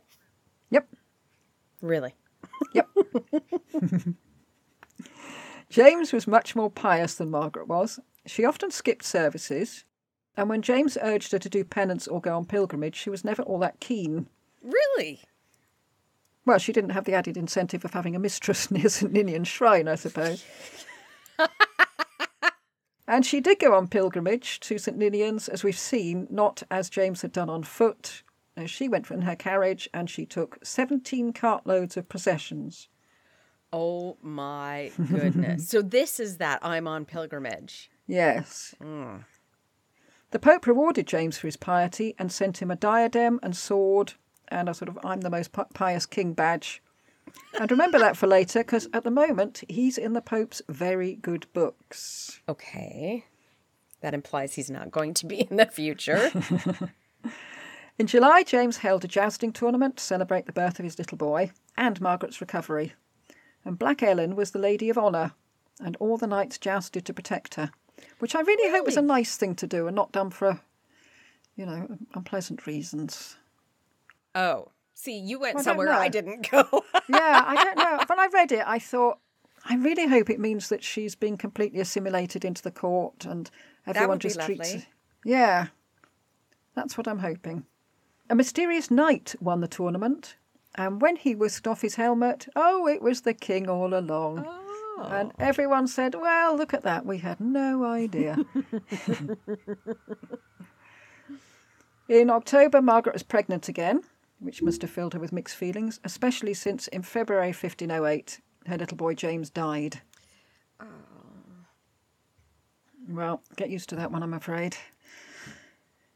Yep, 0.70 0.86
Really? 1.82 2.14
Yep. 2.72 2.88
James 5.70 6.12
was 6.12 6.26
much 6.26 6.56
more 6.56 6.70
pious 6.70 7.14
than 7.14 7.30
Margaret 7.30 7.68
was. 7.68 8.00
She 8.26 8.44
often 8.44 8.70
skipped 8.70 9.04
services, 9.04 9.84
and 10.36 10.48
when 10.48 10.62
James 10.62 10.98
urged 11.00 11.32
her 11.32 11.38
to 11.38 11.48
do 11.48 11.64
penance 11.64 12.08
or 12.08 12.20
go 12.20 12.36
on 12.36 12.44
pilgrimage, 12.44 12.96
she 12.96 13.10
was 13.10 13.24
never 13.24 13.42
all 13.42 13.58
that 13.60 13.80
keen. 13.80 14.26
Really? 14.62 15.20
Well, 16.44 16.58
she 16.58 16.72
didn't 16.72 16.90
have 16.90 17.04
the 17.04 17.14
added 17.14 17.36
incentive 17.36 17.84
of 17.84 17.92
having 17.92 18.16
a 18.16 18.20
mistress 18.20 18.70
near 18.70 18.88
St 18.88 19.12
Ninian's 19.12 19.48
shrine, 19.48 19.88
I 19.88 19.94
suppose. 19.94 20.44
and 23.08 23.24
she 23.24 23.40
did 23.40 23.58
go 23.58 23.74
on 23.74 23.88
pilgrimage 23.88 24.60
to 24.60 24.78
St 24.78 24.96
Ninian's, 24.96 25.48
as 25.48 25.62
we've 25.62 25.78
seen, 25.78 26.26
not 26.30 26.62
as 26.70 26.90
James 26.90 27.22
had 27.22 27.32
done 27.32 27.48
on 27.48 27.62
foot. 27.62 28.22
Uh, 28.56 28.66
She 28.66 28.88
went 28.88 29.10
in 29.10 29.22
her 29.22 29.36
carriage 29.36 29.88
and 29.94 30.08
she 30.10 30.26
took 30.26 30.58
17 30.62 31.32
cartloads 31.32 31.96
of 31.96 32.08
processions. 32.08 32.88
Oh 33.72 34.16
my 34.20 34.90
goodness. 35.08 35.68
so 35.70 35.80
this 35.82 36.18
is 36.18 36.38
that 36.38 36.58
I'm 36.62 36.88
on 36.88 37.04
pilgrimage. 37.04 37.90
Yes. 38.06 38.74
The 40.32 40.38
Pope 40.38 40.66
rewarded 40.66 41.06
James 41.06 41.38
for 41.38 41.46
his 41.46 41.56
piety 41.56 42.14
and 42.18 42.32
sent 42.32 42.60
him 42.60 42.70
a 42.70 42.76
diadem 42.76 43.38
and 43.42 43.56
sword 43.56 44.14
and 44.48 44.68
a 44.68 44.74
sort 44.74 44.88
of 44.88 44.98
I'm 45.04 45.20
the 45.20 45.30
most 45.30 45.52
pious 45.74 46.06
king 46.06 46.32
badge. 46.32 46.82
And 47.60 47.70
remember 47.70 47.98
that 48.00 48.16
for 48.16 48.26
later 48.26 48.60
because 48.60 48.88
at 48.92 49.04
the 49.04 49.10
moment 49.10 49.62
he's 49.68 49.96
in 49.98 50.14
the 50.14 50.20
Pope's 50.20 50.62
very 50.68 51.14
good 51.14 51.46
books. 51.52 52.40
Okay. 52.48 53.26
That 54.00 54.14
implies 54.14 54.54
he's 54.54 54.70
not 54.70 54.90
going 54.90 55.14
to 55.14 55.26
be 55.26 55.42
in 55.42 55.56
the 55.56 55.66
future. 55.66 56.30
In 58.00 58.06
July, 58.06 58.44
James 58.44 58.78
held 58.78 59.04
a 59.04 59.08
jousting 59.08 59.52
tournament 59.52 59.98
to 59.98 60.02
celebrate 60.02 60.46
the 60.46 60.54
birth 60.54 60.78
of 60.78 60.84
his 60.84 60.98
little 60.98 61.18
boy 61.18 61.50
and 61.76 62.00
Margaret's 62.00 62.40
recovery. 62.40 62.94
And 63.62 63.78
Black 63.78 64.02
Ellen 64.02 64.36
was 64.36 64.52
the 64.52 64.58
Lady 64.58 64.88
of 64.88 64.96
Honour, 64.96 65.32
and 65.78 65.98
all 66.00 66.16
the 66.16 66.26
knights 66.26 66.56
jousted 66.56 67.04
to 67.04 67.12
protect 67.12 67.56
her, 67.56 67.72
which 68.18 68.34
I 68.34 68.40
really, 68.40 68.70
hope 68.70 68.86
was 68.86 68.96
a 68.96 69.02
nice 69.02 69.36
thing 69.36 69.54
to 69.56 69.66
do 69.66 69.86
and 69.86 69.94
not 69.94 70.12
done 70.12 70.30
for, 70.30 70.62
you 71.56 71.66
know, 71.66 71.98
unpleasant 72.14 72.66
reasons. 72.66 73.36
oh. 74.34 74.68
See, 74.94 75.18
you 75.18 75.38
went 75.38 75.56
I 75.56 75.58
don't 75.58 75.64
somewhere 75.64 75.92
I 75.92 76.04
know. 76.06 76.10
didn't 76.10 76.50
go. 76.50 76.64
yeah, 77.06 77.44
I 77.46 77.62
don't 77.62 77.76
know. 77.76 78.02
When 78.06 78.18
I 78.18 78.28
read 78.32 78.50
it, 78.50 78.64
I 78.66 78.78
thought, 78.78 79.18
I 79.66 79.76
really 79.76 80.06
hope 80.06 80.30
it 80.30 80.40
means 80.40 80.70
that 80.70 80.82
she's 80.82 81.14
been 81.14 81.36
completely 81.36 81.80
assimilated 81.80 82.46
into 82.46 82.62
the 82.62 82.70
court 82.70 83.26
and 83.26 83.50
everyone 83.86 84.20
just 84.20 84.40
treats. 84.40 84.72
lovely. 84.72 84.88
Yeah, 85.22 85.66
that's 86.74 86.96
what 86.96 87.06
I'm 87.06 87.18
hoping. 87.18 87.66
A 88.30 88.34
mysterious 88.36 88.92
knight 88.92 89.34
won 89.40 89.60
the 89.60 89.66
tournament, 89.66 90.36
and 90.76 91.02
when 91.02 91.16
he 91.16 91.34
whisked 91.34 91.66
off 91.66 91.82
his 91.82 91.96
helmet, 91.96 92.46
oh, 92.54 92.86
it 92.86 93.02
was 93.02 93.22
the 93.22 93.34
king 93.34 93.68
all 93.68 93.92
along. 93.92 94.44
oh. 94.46 95.08
And 95.10 95.32
everyone 95.40 95.88
said, 95.88 96.14
Well, 96.14 96.56
look 96.56 96.72
at 96.72 96.84
that. 96.84 97.04
We 97.04 97.18
had 97.18 97.40
no 97.40 97.84
idea. 97.84 98.36
in 102.08 102.30
October, 102.30 102.80
Margaret 102.80 103.14
was 103.14 103.24
pregnant 103.24 103.66
again, 103.68 104.02
which 104.38 104.62
must 104.62 104.82
have 104.82 104.90
filled 104.92 105.14
her 105.14 105.20
with 105.20 105.32
mixed 105.32 105.56
feelings, 105.56 105.98
especially 106.04 106.54
since 106.54 106.86
in 106.86 107.02
February 107.02 107.48
1508, 107.48 108.40
her 108.66 108.78
little 108.78 108.96
boy 108.96 109.14
James 109.14 109.50
died. 109.50 110.02
Oh. 110.78 110.86
Well, 113.08 113.42
get 113.56 113.70
used 113.70 113.88
to 113.88 113.96
that 113.96 114.12
one, 114.12 114.22
I'm 114.22 114.34
afraid. 114.34 114.76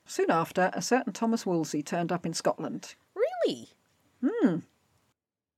Soon 0.06 0.30
after, 0.30 0.70
a 0.74 0.82
certain 0.82 1.12
Thomas 1.12 1.46
Wolsey 1.46 1.82
turned 1.82 2.12
up 2.12 2.26
in 2.26 2.34
Scotland. 2.34 2.94
Really? 3.14 3.70
Hmm. 4.22 4.58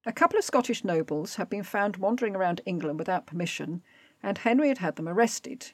A 0.04 0.12
couple 0.12 0.38
of 0.38 0.44
Scottish 0.44 0.84
nobles 0.84 1.34
had 1.34 1.50
been 1.50 1.64
found 1.64 1.96
wandering 1.96 2.36
around 2.36 2.60
England 2.64 2.98
without 2.98 3.26
permission, 3.26 3.82
and 4.22 4.38
Henry 4.38 4.68
had 4.68 4.78
had 4.78 4.96
them 4.96 5.08
arrested. 5.08 5.72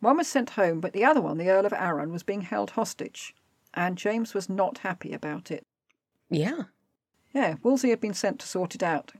One 0.00 0.18
was 0.18 0.28
sent 0.28 0.50
home, 0.50 0.80
but 0.80 0.92
the 0.92 1.04
other 1.04 1.20
one, 1.20 1.38
the 1.38 1.48
Earl 1.48 1.64
of 1.64 1.72
Arran, 1.72 2.12
was 2.12 2.22
being 2.22 2.42
held 2.42 2.72
hostage, 2.72 3.34
and 3.72 3.96
James 3.96 4.34
was 4.34 4.48
not 4.48 4.78
happy 4.78 5.12
about 5.12 5.50
it. 5.50 5.64
Yeah. 6.28 6.64
Yeah, 7.32 7.56
Wolsey 7.62 7.90
had 7.90 8.00
been 8.00 8.12
sent 8.12 8.40
to 8.40 8.46
sort 8.46 8.74
it 8.74 8.82
out, 8.82 9.12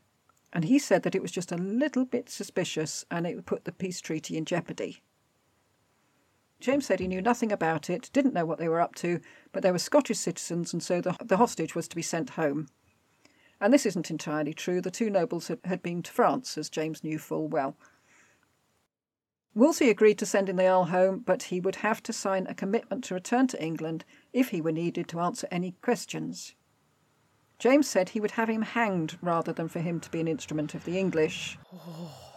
and 0.53 0.65
he 0.65 0.79
said 0.79 1.03
that 1.05 1.15
it 1.15 1.23
was 1.23 1.33
just 1.33 1.51
a 1.51 1.57
little 1.57 2.05
bit 2.05 2.29
suspicious 2.29 3.05
and 3.11 3.27
it 3.27 3.35
would 3.35 3.47
put 3.47 3.65
the 3.65 3.73
peace 3.73 4.01
treaty 4.01 4.37
in 4.37 4.45
jeopardy. 4.45 5.03
James 6.63 6.87
said 6.87 7.01
he 7.01 7.09
knew 7.09 7.21
nothing 7.21 7.51
about 7.51 7.91
it, 7.91 8.09
didn't 8.13 8.35
know 8.35 8.47
what 8.47 8.59
they 8.59 8.69
were 8.69 8.81
up 8.81 8.95
to, 8.95 9.21
but 9.51 9.65
they 9.65 9.73
were 9.73 9.81
Scottish 9.81 10.19
citizens, 10.19 10.73
and 10.73 10.81
so 10.81 11.01
the, 11.01 11.17
the 11.21 11.37
hostage 11.37 11.75
was 11.75 11.89
to 11.89 11.97
be 11.97 12.03
sent 12.03 12.31
home. 12.31 12.69
And 13.61 13.75
this 13.75 13.85
isn't 13.85 14.13
entirely 14.13 14.55
true. 14.55 14.81
The 14.81 14.91
two 14.91 15.11
nobles 15.11 15.49
had, 15.49 15.59
had 15.65 15.83
been 15.83 16.05
to 16.05 16.13
France, 16.13 16.57
as 16.57 16.71
James 16.71 17.03
knew 17.03 17.19
full 17.19 17.49
well. 17.49 17.77
Wolsey 19.57 19.91
agreed 19.91 20.19
to 20.19 20.27
sending 20.27 20.55
the 20.55 20.67
Earl 20.67 20.85
home, 20.85 21.19
but 21.27 21.45
he 21.45 21.59
would 21.59 21.77
have 21.77 22.01
to 22.05 22.13
sign 22.13 22.47
a 22.47 22.55
commitment 22.55 23.03
to 23.05 23.15
return 23.15 23.49
to 23.49 23.63
England 23.63 24.05
if 24.33 24.51
he 24.51 24.61
were 24.61 24.71
needed 24.71 25.09
to 25.09 25.21
answer 25.21 25.49
any 25.51 25.73
questions. 25.83 26.55
James 27.59 27.89
said 27.89 28.11
he 28.11 28.21
would 28.21 28.33
have 28.33 28.49
him 28.49 28.63
hanged 28.63 29.19
rather 29.21 29.53
than 29.53 29.69
for 29.69 29.81
him 29.81 29.99
to 29.99 30.11
be 30.11 30.21
an 30.21 30.29
instrument 30.29 30.75
of 30.75 30.85
the 30.85 30.97
English. 30.97 31.59
Oh, 31.75 32.33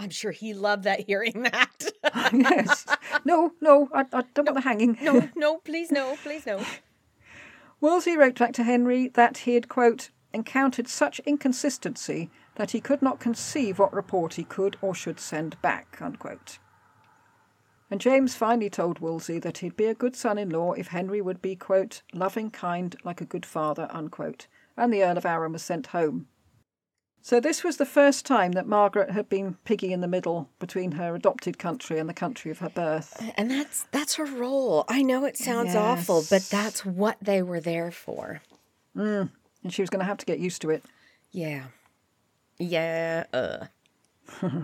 I'm 0.00 0.10
sure 0.10 0.32
he 0.32 0.54
loved 0.54 0.84
that 0.84 1.06
hearing 1.06 1.42
that. 1.42 1.92
yes. 2.32 2.86
No, 3.24 3.52
no, 3.60 3.88
I, 3.92 4.00
I 4.12 4.22
don't 4.34 4.46
want 4.46 4.54
the 4.54 4.60
hanging. 4.62 4.98
no, 5.02 5.28
no, 5.34 5.58
please 5.58 5.90
no, 5.90 6.16
please 6.22 6.46
no. 6.46 6.64
Wolsey 7.80 8.16
wrote 8.16 8.38
back 8.38 8.52
to 8.54 8.64
Henry 8.64 9.08
that 9.08 9.38
he 9.38 9.54
had, 9.54 9.68
quote, 9.68 10.10
encountered 10.32 10.88
such 10.88 11.20
inconsistency 11.20 12.30
that 12.56 12.72
he 12.72 12.80
could 12.80 13.02
not 13.02 13.20
conceive 13.20 13.78
what 13.78 13.92
report 13.92 14.34
he 14.34 14.44
could 14.44 14.76
or 14.80 14.94
should 14.94 15.18
send 15.18 15.60
back, 15.62 15.98
unquote. 16.00 16.58
And 17.90 18.00
James 18.00 18.34
finally 18.36 18.70
told 18.70 19.00
Wolsey 19.00 19.38
that 19.40 19.58
he'd 19.58 19.76
be 19.76 19.86
a 19.86 19.94
good 19.94 20.14
son 20.14 20.38
in 20.38 20.50
law 20.50 20.72
if 20.72 20.88
Henry 20.88 21.20
would 21.20 21.42
be, 21.42 21.56
quote, 21.56 22.02
loving, 22.12 22.50
kind, 22.50 22.94
like 23.02 23.20
a 23.20 23.24
good 23.24 23.44
father, 23.44 23.88
unquote. 23.90 24.46
And 24.76 24.92
the 24.92 25.02
Earl 25.02 25.18
of 25.18 25.26
Arran 25.26 25.52
was 25.52 25.62
sent 25.62 25.88
home. 25.88 26.28
So 27.22 27.38
this 27.38 27.62
was 27.62 27.76
the 27.76 27.86
first 27.86 28.24
time 28.24 28.52
that 28.52 28.66
Margaret 28.66 29.10
had 29.10 29.28
been 29.28 29.54
piggy 29.64 29.92
in 29.92 30.00
the 30.00 30.08
middle 30.08 30.48
between 30.58 30.92
her 30.92 31.14
adopted 31.14 31.58
country 31.58 31.98
and 31.98 32.08
the 32.08 32.14
country 32.14 32.50
of 32.50 32.60
her 32.60 32.70
birth. 32.70 33.22
And 33.36 33.50
that's 33.50 33.86
that's 33.92 34.14
her 34.14 34.24
role. 34.24 34.84
I 34.88 35.02
know 35.02 35.24
it 35.26 35.36
sounds 35.36 35.74
awful, 35.74 36.24
but 36.30 36.42
that's 36.50 36.84
what 36.84 37.18
they 37.20 37.42
were 37.42 37.60
there 37.60 37.90
for. 37.90 38.40
And 38.94 39.30
she 39.68 39.82
was 39.82 39.90
going 39.90 40.00
to 40.00 40.06
have 40.06 40.18
to 40.18 40.26
get 40.26 40.38
used 40.38 40.62
to 40.62 40.70
it. 40.70 40.84
Yeah. 41.30 41.64
Yeah. 42.58 43.24
Uh. 43.32 43.66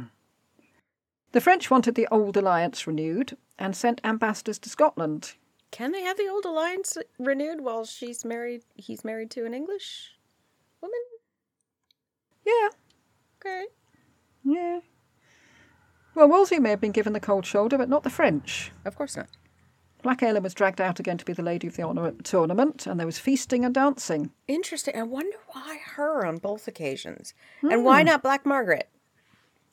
The 1.32 1.40
French 1.42 1.70
wanted 1.70 1.96
the 1.96 2.08
old 2.10 2.38
alliance 2.38 2.86
renewed 2.86 3.36
and 3.58 3.76
sent 3.76 4.00
ambassadors 4.02 4.58
to 4.60 4.70
Scotland. 4.70 5.34
Can 5.70 5.92
they 5.92 6.00
have 6.00 6.16
the 6.16 6.28
old 6.28 6.46
alliance 6.46 6.96
renewed 7.18 7.60
while 7.60 7.84
she's 7.84 8.24
married? 8.24 8.62
He's 8.74 9.04
married 9.04 9.30
to 9.32 9.44
an 9.44 9.52
English 9.52 10.12
woman. 10.80 10.98
Yeah, 12.46 12.68
Okay. 13.40 13.64
yeah. 14.44 14.80
Well, 16.14 16.28
Wolsey 16.28 16.58
may 16.58 16.70
have 16.70 16.80
been 16.80 16.92
given 16.92 17.12
the 17.12 17.20
cold 17.20 17.44
shoulder, 17.44 17.76
but 17.76 17.90
not 17.90 18.02
the 18.02 18.10
French. 18.10 18.72
Of 18.84 18.96
course 18.96 19.16
not. 19.16 19.28
Black 20.02 20.22
Ellen 20.22 20.42
was 20.42 20.54
dragged 20.54 20.80
out 20.80 21.00
again 21.00 21.18
to 21.18 21.24
be 21.24 21.32
the 21.32 21.42
lady 21.42 21.66
of 21.66 21.76
the 21.76 21.82
the 22.16 22.22
tournament, 22.22 22.86
and 22.86 22.98
there 22.98 23.06
was 23.06 23.18
feasting 23.18 23.64
and 23.64 23.74
dancing. 23.74 24.30
Interesting. 24.46 24.96
I 24.96 25.02
wonder 25.02 25.36
why 25.48 25.78
her 25.96 26.24
on 26.24 26.38
both 26.38 26.68
occasions, 26.68 27.34
and 27.62 27.84
why 27.84 28.02
hmm. 28.02 28.06
not 28.06 28.22
Black 28.22 28.46
Margaret? 28.46 28.88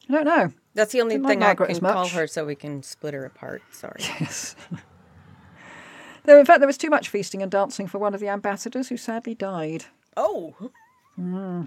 I 0.09 0.13
don't 0.13 0.25
know. 0.25 0.51
That's 0.73 0.91
the 0.91 1.01
only 1.01 1.15
Didn't 1.15 1.25
like 1.25 1.31
thing 1.33 1.39
Margaret 1.39 1.69
I 1.69 1.73
can 1.73 1.81
call 1.81 2.07
her, 2.07 2.27
so 2.27 2.45
we 2.45 2.55
can 2.55 2.83
split 2.83 3.13
her 3.13 3.25
apart. 3.25 3.61
Sorry. 3.71 3.99
Yes. 3.99 4.55
Though, 6.25 6.39
in 6.39 6.45
fact, 6.45 6.59
there 6.59 6.67
was 6.67 6.77
too 6.77 6.89
much 6.89 7.09
feasting 7.09 7.41
and 7.41 7.51
dancing 7.51 7.87
for 7.87 7.99
one 7.99 8.13
of 8.13 8.19
the 8.19 8.29
ambassadors 8.29 8.89
who 8.89 8.97
sadly 8.97 9.35
died. 9.35 9.85
Oh. 10.17 10.55
Hmm. 11.15 11.65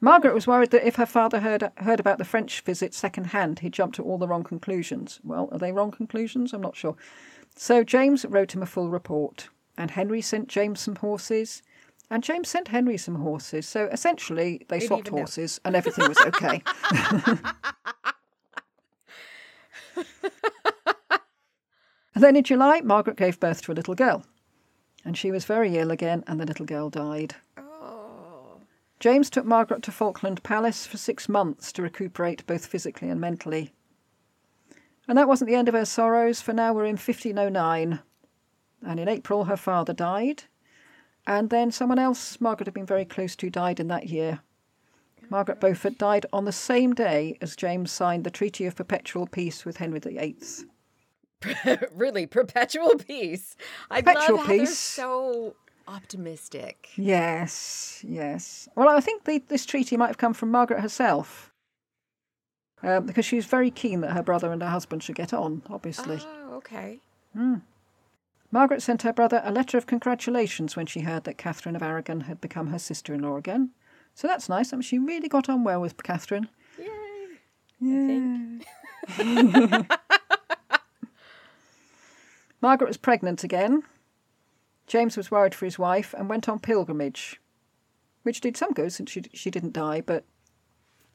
Margaret 0.00 0.34
was 0.34 0.46
worried 0.46 0.70
that 0.70 0.86
if 0.86 0.96
her 0.96 1.06
father 1.06 1.40
heard, 1.40 1.70
heard 1.78 2.00
about 2.00 2.18
the 2.18 2.24
French 2.24 2.62
visit 2.62 2.94
secondhand, 2.94 3.58
he'd 3.58 3.74
jump 3.74 3.92
to 3.94 4.02
all 4.02 4.16
the 4.16 4.28
wrong 4.28 4.44
conclusions. 4.44 5.20
Well, 5.22 5.48
are 5.52 5.58
they 5.58 5.72
wrong 5.72 5.90
conclusions? 5.90 6.54
I'm 6.54 6.62
not 6.62 6.76
sure. 6.76 6.96
So 7.54 7.84
James 7.84 8.24
wrote 8.24 8.54
him 8.54 8.62
a 8.62 8.66
full 8.66 8.88
report, 8.88 9.50
and 9.76 9.90
Henry 9.90 10.22
sent 10.22 10.48
James 10.48 10.80
some 10.80 10.96
horses, 10.96 11.62
and 12.08 12.24
James 12.24 12.48
sent 12.48 12.68
Henry 12.68 12.96
some 12.96 13.16
horses. 13.16 13.68
So 13.68 13.88
essentially, 13.92 14.64
they 14.68 14.80
swapped 14.80 15.08
horses, 15.08 15.60
and 15.64 15.76
everything 15.76 16.08
was 16.08 16.18
okay. 16.18 16.62
and 19.96 20.14
then 22.22 22.36
in 22.36 22.44
July, 22.44 22.80
Margaret 22.80 23.18
gave 23.18 23.38
birth 23.38 23.60
to 23.62 23.72
a 23.72 23.74
little 23.74 23.94
girl, 23.94 24.24
and 25.04 25.18
she 25.18 25.30
was 25.30 25.44
very 25.44 25.76
ill 25.76 25.90
again, 25.90 26.24
and 26.26 26.40
the 26.40 26.46
little 26.46 26.64
girl 26.64 26.88
died. 26.88 27.34
James 29.00 29.30
took 29.30 29.46
Margaret 29.46 29.82
to 29.84 29.90
Falkland 29.90 30.42
Palace 30.42 30.86
for 30.86 30.98
six 30.98 31.26
months 31.26 31.72
to 31.72 31.82
recuperate 31.82 32.46
both 32.46 32.66
physically 32.66 33.08
and 33.08 33.18
mentally. 33.18 33.72
And 35.08 35.16
that 35.16 35.26
wasn't 35.26 35.48
the 35.48 35.56
end 35.56 35.68
of 35.68 35.74
her 35.74 35.86
sorrows, 35.86 36.42
for 36.42 36.52
now 36.52 36.74
we're 36.74 36.84
in 36.84 36.98
1509. 36.98 38.00
And 38.86 39.00
in 39.00 39.08
April, 39.08 39.44
her 39.44 39.56
father 39.56 39.94
died. 39.94 40.44
And 41.26 41.48
then 41.48 41.70
someone 41.70 41.98
else 41.98 42.40
Margaret 42.40 42.66
had 42.66 42.74
been 42.74 42.86
very 42.86 43.06
close 43.06 43.34
to 43.36 43.48
died 43.48 43.80
in 43.80 43.88
that 43.88 44.08
year. 44.08 44.40
Margaret 45.30 45.60
Beaufort 45.60 45.96
died 45.96 46.26
on 46.32 46.44
the 46.44 46.52
same 46.52 46.92
day 46.92 47.38
as 47.40 47.56
James 47.56 47.90
signed 47.90 48.24
the 48.24 48.30
Treaty 48.30 48.66
of 48.66 48.76
Perpetual 48.76 49.26
Peace 49.26 49.64
with 49.64 49.78
Henry 49.78 50.00
VIII. 50.00 50.36
really, 51.94 52.26
perpetual 52.26 52.96
peace. 52.96 53.56
I 53.90 54.02
Perpetual 54.02 54.36
love 54.36 54.46
how 54.46 54.56
they're 54.56 54.66
so 54.66 55.54
optimistic. 55.88 56.90
Yes, 56.96 58.04
yes. 58.06 58.68
Well, 58.74 58.88
I 58.88 59.00
think 59.00 59.24
the, 59.24 59.42
this 59.48 59.66
treaty 59.66 59.96
might 59.96 60.08
have 60.08 60.18
come 60.18 60.34
from 60.34 60.50
Margaret 60.50 60.80
herself. 60.80 61.52
Um, 62.82 63.04
because 63.04 63.26
she 63.26 63.36
was 63.36 63.44
very 63.46 63.70
keen 63.70 64.00
that 64.00 64.12
her 64.12 64.22
brother 64.22 64.52
and 64.52 64.62
her 64.62 64.68
husband 64.68 65.02
should 65.02 65.14
get 65.14 65.34
on, 65.34 65.62
obviously. 65.68 66.18
Oh, 66.22 66.54
okay. 66.54 67.00
Margaret 68.50 68.82
sent 68.82 69.02
her 69.02 69.12
brother 69.12 69.42
a 69.44 69.52
letter 69.52 69.76
of 69.76 69.86
congratulations 69.86 70.76
when 70.76 70.86
she 70.86 71.00
heard 71.00 71.24
that 71.24 71.38
Catherine 71.38 71.76
of 71.76 71.82
Aragon 71.82 72.22
had 72.22 72.40
become 72.40 72.68
her 72.68 72.78
sister 72.78 73.12
in 73.14 73.20
law 73.22 73.36
again. 73.36 73.70
So 74.14 74.26
that's 74.26 74.48
nice. 74.48 74.72
I 74.72 74.76
mean, 74.76 74.82
she 74.82 74.98
really 74.98 75.28
got 75.28 75.48
on 75.48 75.62
well 75.62 75.80
with 75.80 76.02
Catherine. 76.02 76.48
Yay. 77.80 78.60
Yeah. 79.18 79.82
Margaret 82.60 82.88
was 82.88 82.96
pregnant 82.96 83.44
again. 83.44 83.82
James 84.90 85.16
was 85.16 85.30
worried 85.30 85.54
for 85.54 85.66
his 85.66 85.78
wife 85.78 86.16
and 86.18 86.28
went 86.28 86.48
on 86.48 86.58
pilgrimage, 86.58 87.40
which 88.24 88.40
did 88.40 88.56
some 88.56 88.72
good 88.72 88.92
since 88.92 89.08
she, 89.08 89.22
she 89.32 89.48
didn't 89.48 89.72
die, 89.72 90.00
but 90.00 90.24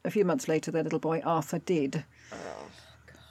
a 0.06 0.10
few 0.10 0.24
months 0.24 0.48
later 0.48 0.72
their 0.72 0.82
little 0.82 0.98
boy 0.98 1.22
Arthur 1.26 1.60
did. 1.60 2.06
Oh, 2.32 2.68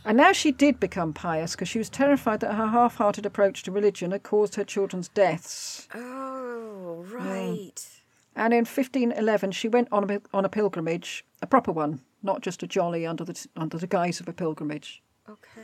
and 0.05 0.19
now 0.19 0.33
she 0.33 0.53
did 0.53 0.79
become 0.79 1.15
pious 1.15 1.53
because 1.53 1.71
she 1.71 1.79
was 1.79 1.89
terrified 1.89 2.41
that 2.41 2.57
her 2.57 2.67
half 2.67 2.97
hearted 2.97 3.25
approach 3.25 3.63
to 3.63 3.73
religion 3.73 4.11
had 4.11 4.23
caused 4.23 4.57
her 4.57 4.65
children's 4.65 5.09
deaths. 5.09 5.89
Oh, 5.95 7.07
right. 7.09 7.89
And 8.37 8.53
in 8.53 8.67
1511, 8.67 9.53
she 9.53 9.69
went 9.69 9.89
on 9.91 10.11
a, 10.11 10.21
on 10.35 10.45
a 10.45 10.51
pilgrimage, 10.51 11.25
a 11.41 11.47
proper 11.47 11.73
one, 11.73 12.03
not 12.23 12.43
just 12.43 12.63
a 12.63 12.67
jolly 12.67 13.07
under 13.07 13.25
the, 13.25 13.49
under 13.57 13.79
the 13.79 13.87
guise 13.87 14.21
of 14.21 14.29
a 14.29 14.35
pilgrimage. 14.35 15.03
Okay. 15.27 15.63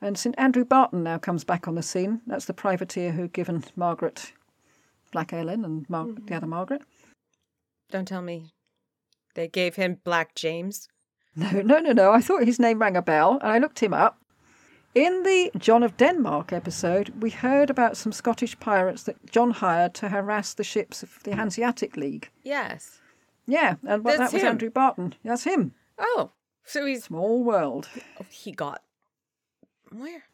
And 0.00 0.16
St 0.16 0.34
Andrew 0.38 0.64
Barton 0.64 1.02
now 1.02 1.18
comes 1.18 1.44
back 1.44 1.66
on 1.66 1.74
the 1.74 1.82
scene. 1.82 2.20
That's 2.26 2.44
the 2.44 2.54
privateer 2.54 3.12
who'd 3.12 3.32
given 3.32 3.64
Margaret 3.74 4.32
Black 5.12 5.32
Ellen 5.32 5.64
and 5.64 5.88
Mar- 5.90 6.06
mm-hmm. 6.06 6.26
the 6.26 6.34
other 6.34 6.46
Margaret. 6.46 6.82
Don't 7.90 8.06
tell 8.06 8.22
me 8.22 8.52
they 9.34 9.48
gave 9.48 9.76
him 9.76 10.00
Black 10.04 10.34
James. 10.34 10.88
No, 11.36 11.60
no, 11.60 11.78
no, 11.78 11.92
no. 11.92 12.10
I 12.10 12.20
thought 12.20 12.42
his 12.42 12.58
name 12.58 12.80
rang 12.80 12.96
a 12.96 13.02
bell, 13.02 13.38
and 13.40 13.52
I 13.52 13.58
looked 13.58 13.80
him 13.80 13.94
up. 13.94 14.18
In 14.92 15.22
the 15.22 15.52
John 15.56 15.84
of 15.84 15.96
Denmark 15.96 16.52
episode, 16.52 17.10
we 17.22 17.30
heard 17.30 17.70
about 17.70 17.96
some 17.96 18.10
Scottish 18.10 18.58
pirates 18.58 19.04
that 19.04 19.30
John 19.30 19.52
hired 19.52 19.94
to 19.94 20.08
harass 20.08 20.52
the 20.54 20.64
ships 20.64 21.04
of 21.04 21.22
the 21.22 21.36
Hanseatic 21.36 21.96
League. 21.96 22.28
Yes. 22.42 22.98
Yeah, 23.46 23.76
and 23.86 24.02
well, 24.02 24.18
that 24.18 24.32
was 24.32 24.42
him. 24.42 24.48
Andrew 24.48 24.70
Barton. 24.70 25.14
That's 25.22 25.44
him. 25.44 25.74
Oh, 25.96 26.32
so 26.64 26.84
he's 26.84 27.04
Small 27.04 27.44
world. 27.44 27.88
he 28.30 28.50
got 28.50 28.82
where? 29.92 30.24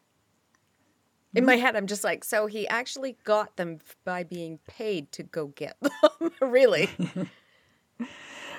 In 1.33 1.43
hmm? 1.43 1.47
my 1.47 1.55
head, 1.57 1.75
I'm 1.75 1.87
just 1.87 2.03
like, 2.03 2.23
so 2.23 2.47
he 2.47 2.67
actually 2.67 3.17
got 3.23 3.55
them 3.57 3.79
by 4.03 4.23
being 4.23 4.59
paid 4.67 5.11
to 5.13 5.23
go 5.23 5.47
get 5.47 5.77
them. 5.81 6.31
really? 6.41 6.89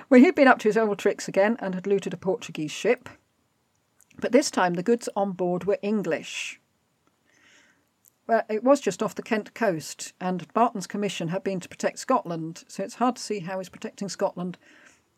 Well, 0.09 0.21
he'd 0.21 0.37
been 0.37 0.49
up 0.49 0.59
to 0.61 0.69
his 0.69 0.77
old 0.77 0.99
tricks 0.99 1.27
again 1.27 1.57
and 1.61 1.75
had 1.75 1.87
looted 1.87 2.15
a 2.15 2.19
Portuguese 2.19 2.71
ship. 2.71 3.09
But 4.19 4.33
this 4.33 4.51
time 4.51 4.75
the 4.75 4.83
goods 4.83 5.09
on 5.17 5.33
board 5.33 5.65
were 5.65 5.79
English. 5.83 6.61
Well, 8.27 8.43
it 8.49 8.65
was 8.65 8.81
just 8.81 9.03
off 9.03 9.15
the 9.15 9.23
Kent 9.23 9.55
coast, 9.55 10.13
and 10.21 10.53
Barton's 10.53 10.87
commission 10.87 11.29
had 11.29 11.45
been 11.45 11.61
to 11.61 11.69
protect 11.69 11.99
Scotland, 11.99 12.65
so 12.67 12.83
it's 12.83 12.97
hard 12.97 13.17
to 13.17 13.23
see 13.23 13.41
how 13.41 13.59
he's 13.59 13.69
protecting 13.69 14.09
Scotland 14.09 14.59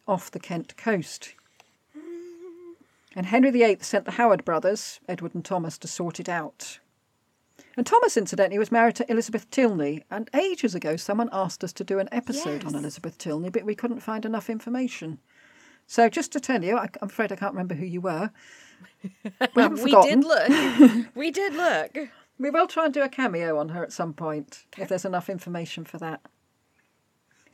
off 0.06 0.30
the 0.30 0.40
Kent 0.40 0.76
coast. 0.76 1.34
And 3.16 3.26
Henry 3.26 3.50
VIII 3.50 3.78
sent 3.80 4.04
the 4.04 4.12
Howard 4.12 4.44
brothers, 4.44 5.00
Edward 5.08 5.34
and 5.34 5.44
Thomas, 5.44 5.78
to 5.78 5.88
sort 5.88 6.20
it 6.20 6.28
out. 6.28 6.78
And 7.76 7.86
Thomas, 7.86 8.16
incidentally, 8.16 8.58
was 8.58 8.72
married 8.72 8.96
to 8.96 9.10
Elizabeth 9.10 9.48
Tilney, 9.50 10.04
and 10.10 10.28
ages 10.34 10.74
ago 10.74 10.96
someone 10.96 11.28
asked 11.32 11.62
us 11.62 11.72
to 11.74 11.84
do 11.84 11.98
an 11.98 12.08
episode 12.10 12.64
on 12.64 12.74
Elizabeth 12.74 13.16
Tilney, 13.18 13.50
but 13.50 13.64
we 13.64 13.74
couldn't 13.74 14.00
find 14.00 14.24
enough 14.24 14.50
information. 14.50 15.18
So 15.86 16.08
just 16.08 16.32
to 16.32 16.40
tell 16.40 16.62
you, 16.62 16.76
I, 16.76 16.88
I'm 17.00 17.08
afraid 17.08 17.32
I 17.32 17.36
can't 17.36 17.54
remember 17.54 17.74
who 17.74 17.86
you 17.86 18.00
were. 18.00 18.30
We 19.54 19.62
haven't 19.62 19.82
we 19.82 19.90
forgotten. 19.92 20.20
did 20.20 20.28
look. 20.28 21.06
we 21.14 21.30
did 21.30 21.54
look. 21.54 21.96
We 22.38 22.50
will 22.50 22.66
try 22.66 22.84
and 22.84 22.94
do 22.94 23.02
a 23.02 23.08
cameo 23.08 23.58
on 23.58 23.70
her 23.70 23.82
at 23.82 23.92
some 23.92 24.12
point, 24.12 24.66
if 24.76 24.88
there's 24.88 25.04
enough 25.04 25.28
information 25.28 25.84
for 25.84 25.98
that. 25.98 26.20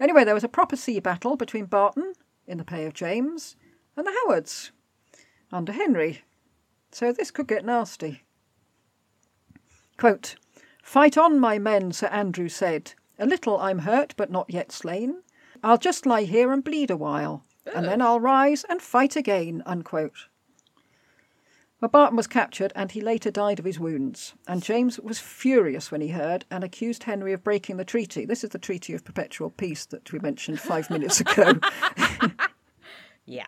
Anyway, 0.01 0.25
there 0.25 0.35
was 0.35 0.45
a 0.45 0.49
proper 0.49 0.77
sea 0.77 1.01
battle 1.01 1.37
between 1.37 1.67
Barton, 1.67 2.15
in 2.47 2.59
the 2.59 2.65
pay 2.65 2.87
of 2.87 2.95
James, 2.95 3.57
and 3.97 4.07
the 4.07 4.15
Howards, 4.25 4.73
under 5.55 5.73
Henry. 5.73 6.23
So 6.91 7.13
this 7.13 7.31
could 7.31 7.47
get 7.47 7.65
nasty. 7.65 8.23
Quote, 9.97 10.37
Fight 10.83 11.17
on, 11.17 11.39
my 11.39 11.59
men, 11.59 11.93
Sir 11.93 12.09
Andrew 12.09 12.49
said. 12.49 12.93
A 13.19 13.27
little 13.27 13.59
I'm 13.59 13.81
hurt, 13.81 14.15
but 14.17 14.31
not 14.31 14.51
yet 14.51 14.73
slain. 14.73 15.23
I'll 15.63 15.79
just 15.79 16.05
lie 16.05 16.25
here 16.25 16.53
and 16.53 16.63
bleed 16.63 16.91
a 16.91 16.97
while, 16.97 17.45
and 17.75 17.87
then 17.87 18.03
I'll 18.03 18.21
rise 18.21 18.65
and 18.69 18.83
fight 18.83 19.17
again. 19.17 19.63
Unquote. 19.65 20.29
Well, 21.81 21.89
Barton 21.89 22.17
was 22.17 22.27
captured 22.27 22.73
and 22.75 22.91
he 22.91 23.01
later 23.01 23.31
died 23.31 23.59
of 23.59 23.65
his 23.65 23.79
wounds. 23.79 24.35
And 24.49 24.63
James 24.63 24.99
was 24.99 25.19
furious 25.19 25.91
when 25.91 26.01
he 26.01 26.09
heard 26.09 26.45
and 26.51 26.65
accused 26.65 27.03
Henry 27.03 27.33
of 27.33 27.45
breaking 27.45 27.77
the 27.77 27.85
treaty. 27.85 28.25
This 28.25 28.43
is 28.43 28.51
the 28.51 28.59
Treaty 28.59 28.95
of 28.95 29.05
Perpetual 29.05 29.51
Peace 29.51 29.85
that 29.87 30.11
we 30.11 30.19
mentioned 30.19 30.61
five 30.61 30.89
minutes 30.89 31.21
ago. 31.21 31.55
Yeah. 33.27 33.47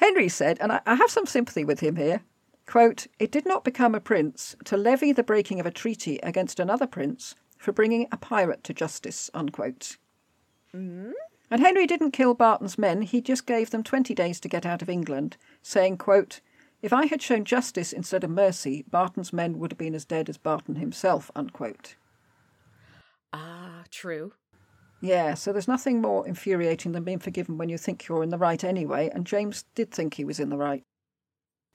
Henry 0.00 0.30
said, 0.30 0.56
and 0.60 0.72
I, 0.72 0.80
I 0.86 0.94
have 0.94 1.10
some 1.10 1.26
sympathy 1.26 1.62
with 1.62 1.80
him 1.80 1.96
here, 1.96 2.22
quote, 2.64 3.06
It 3.18 3.30
did 3.30 3.44
not 3.44 3.64
become 3.64 3.94
a 3.94 4.00
prince 4.00 4.56
to 4.64 4.78
levy 4.78 5.12
the 5.12 5.22
breaking 5.22 5.60
of 5.60 5.66
a 5.66 5.70
treaty 5.70 6.18
against 6.22 6.58
another 6.58 6.86
prince 6.86 7.34
for 7.58 7.72
bringing 7.72 8.08
a 8.10 8.16
pirate 8.16 8.64
to 8.64 8.72
justice, 8.72 9.28
unquote. 9.34 9.98
And 11.50 11.60
Henry 11.60 11.86
didn't 11.86 12.12
kill 12.12 12.32
Barton's 12.32 12.78
men, 12.78 13.02
he 13.02 13.20
just 13.20 13.44
gave 13.44 13.70
them 13.70 13.82
20 13.82 14.14
days 14.14 14.40
to 14.40 14.48
get 14.48 14.64
out 14.64 14.80
of 14.80 14.88
England, 14.88 15.36
saying, 15.60 15.98
quote, 15.98 16.40
If 16.80 16.94
I 16.94 17.04
had 17.04 17.20
shown 17.20 17.44
justice 17.44 17.92
instead 17.92 18.24
of 18.24 18.30
mercy, 18.30 18.86
Barton's 18.90 19.34
men 19.34 19.58
would 19.58 19.72
have 19.72 19.78
been 19.78 19.94
as 19.94 20.06
dead 20.06 20.30
as 20.30 20.38
Barton 20.38 20.76
himself, 20.76 21.30
unquote. 21.36 21.96
Ah, 23.34 23.84
true. 23.90 24.32
Yeah, 25.00 25.34
so 25.34 25.52
there's 25.52 25.68
nothing 25.68 26.02
more 26.02 26.26
infuriating 26.26 26.92
than 26.92 27.04
being 27.04 27.18
forgiven 27.18 27.56
when 27.56 27.70
you 27.70 27.78
think 27.78 28.06
you're 28.06 28.22
in 28.22 28.28
the 28.28 28.38
right 28.38 28.62
anyway, 28.62 29.10
and 29.12 29.26
James 29.26 29.64
did 29.74 29.90
think 29.90 30.14
he 30.14 30.24
was 30.24 30.38
in 30.38 30.50
the 30.50 30.58
right. 30.58 30.84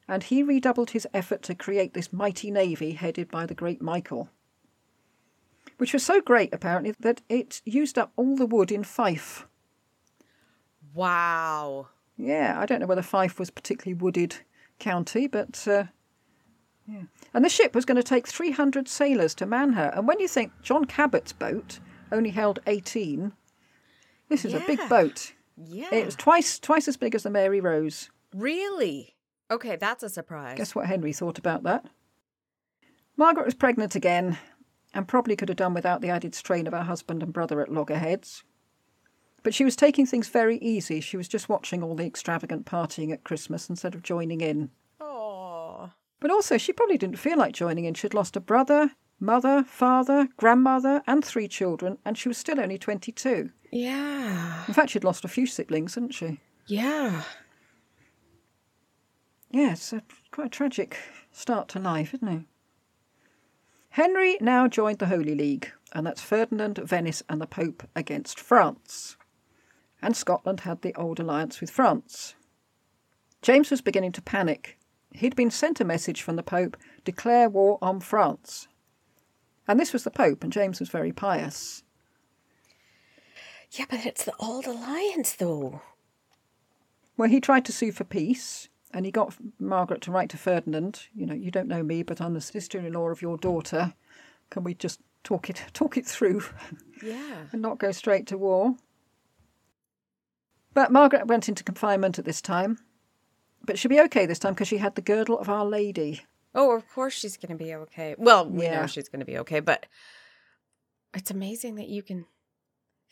And 0.07 0.21
he 0.21 0.43
redoubled 0.43 0.91
his 0.91 1.07
effort 1.13 1.41
to 1.43 1.55
create 1.55 1.93
this 1.93 2.13
mighty 2.13 2.51
navy 2.51 2.91
headed 2.91 3.31
by 3.31 3.47
the 3.47 3.55
great 3.55 3.81
Michael. 3.81 4.29
Which 5.77 5.93
was 5.93 6.05
so 6.05 6.21
great, 6.21 6.53
apparently, 6.53 6.93
that 6.99 7.21
it 7.27 7.61
used 7.65 7.97
up 7.97 8.11
all 8.15 8.35
the 8.35 8.45
wood 8.45 8.71
in 8.71 8.83
Fife. 8.83 9.47
Wow. 10.93 11.87
Yeah, 12.17 12.55
I 12.59 12.67
don't 12.67 12.79
know 12.79 12.85
whether 12.85 13.01
Fife 13.01 13.39
was 13.39 13.49
a 13.49 13.53
particularly 13.53 13.99
wooded 13.99 14.37
county, 14.77 15.27
but 15.27 15.67
uh, 15.67 15.85
yeah. 16.87 17.03
And 17.33 17.43
the 17.43 17.49
ship 17.49 17.73
was 17.73 17.85
going 17.85 17.97
to 17.97 18.03
take 18.03 18.27
300 18.27 18.87
sailors 18.87 19.33
to 19.35 19.45
man 19.45 19.73
her. 19.73 19.91
And 19.95 20.07
when 20.07 20.19
you 20.19 20.27
think 20.27 20.51
John 20.61 20.85
Cabot's 20.85 21.33
boat 21.33 21.79
only 22.11 22.29
held 22.29 22.59
18, 22.67 23.31
this 24.29 24.45
is 24.45 24.53
a 24.53 24.59
big 24.61 24.79
boat. 24.89 25.33
Yeah. 25.57 25.93
It 25.93 26.05
was 26.05 26.15
twice 26.15 26.59
twice 26.59 26.87
as 26.87 26.97
big 26.97 27.15
as 27.15 27.23
the 27.23 27.29
Mary 27.29 27.61
Rose. 27.61 28.09
Really? 28.33 29.15
Okay, 29.49 29.75
that's 29.75 30.03
a 30.03 30.09
surprise. 30.09 30.57
Guess 30.57 30.75
what 30.75 30.87
Henry 30.87 31.13
thought 31.13 31.37
about 31.37 31.63
that? 31.63 31.85
Margaret 33.15 33.45
was 33.45 33.53
pregnant 33.53 33.95
again, 33.95 34.37
and 34.93 35.07
probably 35.07 35.35
could 35.35 35.49
have 35.49 35.57
done 35.57 35.73
without 35.73 36.01
the 36.01 36.09
added 36.09 36.35
strain 36.35 36.67
of 36.67 36.73
her 36.73 36.83
husband 36.83 37.23
and 37.23 37.31
brother 37.31 37.61
at 37.61 37.71
loggerheads. 37.71 38.43
But 39.43 39.53
she 39.53 39.63
was 39.63 39.75
taking 39.75 40.05
things 40.05 40.27
very 40.27 40.57
easy. 40.57 40.99
She 40.99 41.17
was 41.17 41.27
just 41.27 41.47
watching 41.47 41.83
all 41.83 41.95
the 41.95 42.05
extravagant 42.05 42.65
partying 42.65 43.13
at 43.13 43.23
Christmas 43.23 43.69
instead 43.69 43.93
of 43.93 44.01
joining 44.01 44.41
in. 44.41 44.71
Oh. 44.99 45.91
But 46.19 46.31
also, 46.31 46.57
she 46.57 46.73
probably 46.73 46.97
didn't 46.97 47.19
feel 47.19 47.37
like 47.37 47.53
joining 47.53 47.85
in. 47.85 47.93
She'd 47.93 48.15
lost 48.15 48.35
a 48.35 48.39
brother, 48.39 48.91
mother, 49.19 49.63
father, 49.63 50.29
grandmother, 50.37 51.01
and 51.07 51.23
three 51.23 51.47
children, 51.47 51.97
and 52.05 52.17
she 52.17 52.27
was 52.27 52.37
still 52.37 52.59
only 52.59 52.77
22. 52.77 53.49
Yeah. 53.71 54.63
In 54.67 54.73
fact, 54.73 54.91
she'd 54.91 55.03
lost 55.03 55.25
a 55.25 55.29
few 55.29 55.47
siblings, 55.47 55.95
hadn't 55.95 56.13
she? 56.13 56.39
Yeah. 56.67 57.23
Yeah, 59.51 59.73
it's 59.73 59.93
a, 59.93 60.01
quite 60.31 60.47
a 60.47 60.49
tragic 60.49 60.97
start 61.31 61.67
to 61.69 61.79
life, 61.79 62.13
isn't 62.13 62.27
it? 62.27 62.43
Henry 63.89 64.37
now 64.41 64.67
joined 64.67 64.99
the 64.99 65.05
Holy 65.05 65.35
League, 65.35 65.71
and 65.93 66.05
that's 66.05 66.21
Ferdinand, 66.21 66.77
Venice, 66.79 67.23
and 67.29 67.39
the 67.39 67.47
Pope 67.47 67.87
against 67.95 68.39
France. 68.39 69.15
And 70.01 70.15
Scotland 70.15 70.61
had 70.61 70.81
the 70.81 70.93
old 70.95 71.19
alliance 71.19 71.61
with 71.61 71.69
France. 71.69 72.35
James 73.41 73.71
was 73.71 73.79
beginning 73.79 74.11
to 74.13 74.21
panic. 74.21 74.77
He'd 75.13 75.35
been 75.35 75.51
sent 75.51 75.79
a 75.79 75.85
message 75.85 76.21
from 76.21 76.35
the 76.35 76.43
Pope 76.43 76.75
declare 77.05 77.47
war 77.47 77.77
on 77.81 78.01
France. 78.01 78.67
And 79.67 79.79
this 79.79 79.93
was 79.93 80.03
the 80.03 80.11
Pope, 80.11 80.43
and 80.43 80.53
James 80.53 80.79
was 80.79 80.89
very 80.89 81.11
pious. 81.11 81.83
Yeah, 83.71 83.85
but 83.89 84.05
it's 84.05 84.23
the 84.23 84.35
old 84.39 84.65
alliance, 84.67 85.33
though. 85.33 85.81
Well, 87.17 87.29
he 87.29 87.41
tried 87.41 87.65
to 87.65 87.71
sue 87.71 87.91
for 87.91 88.03
peace, 88.03 88.69
and 88.93 89.05
he 89.05 89.11
got 89.11 89.35
Margaret 89.59 90.01
to 90.01 90.11
write 90.11 90.29
to 90.29 90.37
Ferdinand. 90.37 91.07
You 91.13 91.25
know, 91.25 91.33
you 91.33 91.51
don't 91.51 91.67
know 91.67 91.83
me, 91.83 92.03
but 92.03 92.21
I'm 92.21 92.33
the 92.33 92.41
sister-in-law 92.41 93.09
of 93.09 93.21
your 93.21 93.37
daughter. 93.37 93.93
Can 94.49 94.63
we 94.63 94.73
just 94.73 94.99
talk 95.23 95.49
it 95.49 95.63
talk 95.73 95.97
it 95.97 96.05
through 96.05 96.43
Yeah. 97.03 97.45
and 97.51 97.61
not 97.61 97.79
go 97.79 97.91
straight 97.91 98.27
to 98.27 98.37
war? 98.37 98.75
But 100.73 100.91
Margaret 100.91 101.27
went 101.27 101.49
into 101.49 101.63
confinement 101.63 102.19
at 102.19 102.25
this 102.25 102.41
time. 102.41 102.77
But 103.63 103.79
she'll 103.79 103.89
be 103.89 104.01
okay 104.01 104.25
this 104.27 104.39
time 104.39 104.53
because 104.53 104.67
she 104.67 104.77
had 104.77 104.93
the 104.95 105.01
girdle 105.01 105.39
of 105.39 105.49
Our 105.49 105.65
Lady. 105.65 106.21
Oh, 106.55 106.75
of 106.75 106.87
course 106.89 107.13
she's 107.13 107.37
going 107.37 107.55
to 107.57 107.63
be 107.63 107.75
okay. 107.75 108.15
Well, 108.17 108.49
we 108.49 108.63
Yeah. 108.65 108.81
know 108.81 108.87
she's 108.87 109.09
going 109.09 109.19
to 109.19 109.25
be 109.25 109.37
okay, 109.39 109.59
but 109.59 109.85
it's 111.13 111.29
amazing 111.29 111.75
that 111.75 111.89
you 111.89 112.01
can 112.01 112.25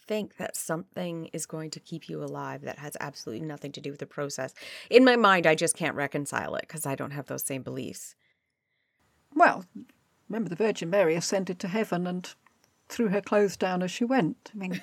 think 0.08 0.38
that 0.38 0.56
something 0.58 1.28
is 1.34 1.46
going 1.46 1.70
to 1.72 1.80
keep 1.80 2.10
you 2.10 2.22
alive 2.24 2.62
that 2.62 2.80
has 2.80 2.98
absolutely 3.00 3.46
nothing 3.46 3.72
to 3.74 3.82
do 3.82 3.89
with 3.91 4.00
the 4.00 4.06
process. 4.06 4.54
In 4.89 5.06
my 5.06 5.16
mind, 5.16 5.46
I 5.46 5.56
just 5.56 5.76
can't 5.78 5.96
reconcile 5.96 6.56
it 6.56 6.62
because 6.62 6.86
I 6.86 6.96
don't 6.96 7.12
have 7.12 7.28
those 7.28 7.44
same 7.44 7.64
beliefs. 7.64 8.16
Well, 9.36 9.66
remember 10.30 10.50
the 10.50 10.56
Virgin 10.56 10.89
Mary 10.89 11.16
ascended 11.16 11.60
to 11.60 11.68
heaven 11.68 12.06
and 12.08 12.34
threw 12.89 13.08
her 13.10 13.22
clothes 13.22 13.56
down 13.58 13.82
as 13.82 13.91
she 13.91 14.04
went. 14.06 14.52
I 14.54 14.58
mean, 14.58 14.82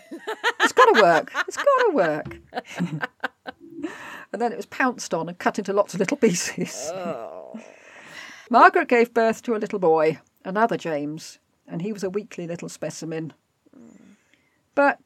it's 0.61 0.73
got 0.73 0.87
to 0.95 1.03
work. 1.03 1.33
It's 1.47 1.57
got 1.57 1.65
to 1.65 1.91
work. 1.93 2.37
and 2.79 4.41
then 4.41 4.53
it 4.53 4.57
was 4.57 4.67
pounced 4.67 5.13
on 5.15 5.29
and 5.29 5.39
cut 5.39 5.59
into 5.59 5.73
lots 5.73 5.95
of 5.95 6.01
little 6.01 6.17
pieces. 6.17 6.93
Oh. 6.97 7.39
Margaret 8.53 8.89
gave 8.89 9.15
birth 9.15 9.43
to 9.43 9.55
a 9.55 9.59
little 9.59 9.79
boy, 9.79 10.19
another 10.45 10.77
James, 10.77 11.39
and 11.69 11.81
he 11.81 11.93
was 11.93 12.03
a 12.03 12.11
weakly 12.11 12.49
little 12.49 12.69
specimen. 12.69 13.33
But 14.75 14.99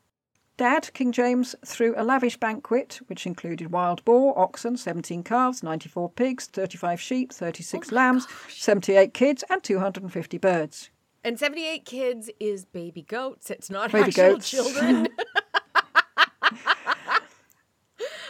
Dad, 0.57 0.91
King 0.95 1.13
James, 1.13 1.55
threw 1.65 1.95
a 1.95 2.05
lavish 2.05 2.39
banquet 2.39 3.01
which 3.07 3.27
included 3.27 3.71
wild 3.71 4.03
boar, 4.07 4.39
oxen, 4.39 4.79
17 4.79 5.23
calves, 5.25 5.63
94 5.63 6.11
pigs, 6.11 6.47
35 6.47 6.99
sheep, 7.01 7.33
36 7.35 7.93
lambs, 7.93 8.27
78 8.49 9.13
kids, 9.13 9.45
and 9.51 9.63
250 9.63 10.39
birds. 10.39 10.89
And 11.23 11.39
78 11.39 11.85
kids 11.85 12.31
is 12.41 12.65
baby 12.65 13.03
goats. 13.03 13.51
It's 13.51 13.69
not 13.69 13.93
Baby 13.93 14.09
actual 14.09 14.35
goats. 14.35 14.51
children. 14.51 15.09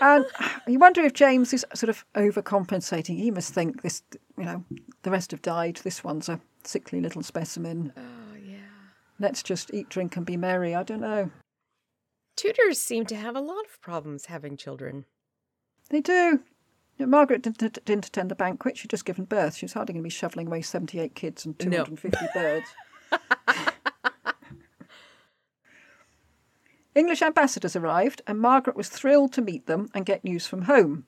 And 0.01 0.27
you 0.67 0.79
wonder 0.79 1.03
if 1.03 1.13
James 1.13 1.53
is 1.53 1.65
sort 1.75 1.91
of 1.91 2.05
overcompensating. 2.15 3.17
He 3.17 3.31
must 3.31 3.53
think 3.53 3.83
this, 3.83 4.03
you 4.39 4.45
know, 4.45 4.65
the 5.03 5.11
rest 5.11 5.31
have 5.31 5.43
died. 5.43 5.81
This 5.85 6.03
one's 6.05 6.29
a 6.29 6.41
sickly 6.65 7.01
little 7.01 7.23
specimen. 7.23 7.93
oh, 7.97 8.37
yeah. 8.43 8.57
Let's 9.19 9.43
just 9.43 9.73
eat, 9.73 9.89
drink, 9.89 10.17
and 10.17 10.27
be 10.27 10.37
merry. 10.37 10.75
I 10.75 10.83
don't 10.83 11.01
know. 11.01 11.31
Tudors 12.37 12.81
seem 12.81 13.07
to 13.07 13.17
have 13.17 13.37
a 13.37 13.41
lot 13.41 13.65
of 13.67 13.81
problems 13.81 14.27
having 14.27 14.57
children. 14.57 15.05
They 15.91 16.01
do. 16.01 16.41
Yeah, 16.97 17.07
Margaret 17.07 17.43
didn't, 17.43 17.85
didn't 17.85 18.07
attend 18.07 18.31
the 18.31 18.35
banquet. 18.37 18.77
She'd 18.79 18.91
just 18.91 19.05
given 19.05 19.25
birth. 19.25 19.57
She 19.57 19.65
was 19.65 19.73
hardly 19.73 19.95
going 19.95 20.03
to 20.03 20.07
be 20.07 20.11
shoveling 20.11 20.47
away 20.47 20.63
78 20.63 21.15
kids 21.15 21.45
and 21.45 21.55
No. 21.61 21.85
250 21.85 22.27
birds. 22.35 22.67
English 26.95 27.23
ambassadors 27.23 27.75
arrived, 27.77 28.23
and 28.27 28.39
Margaret 28.41 28.77
was 28.77 28.89
thrilled 28.89 29.33
to 29.33 29.43
meet 29.43 29.67
them 29.67 29.89
and 29.95 30.07
get 30.07 30.25
news 30.25 30.47
from 30.47 30.63
home. 30.63 31.07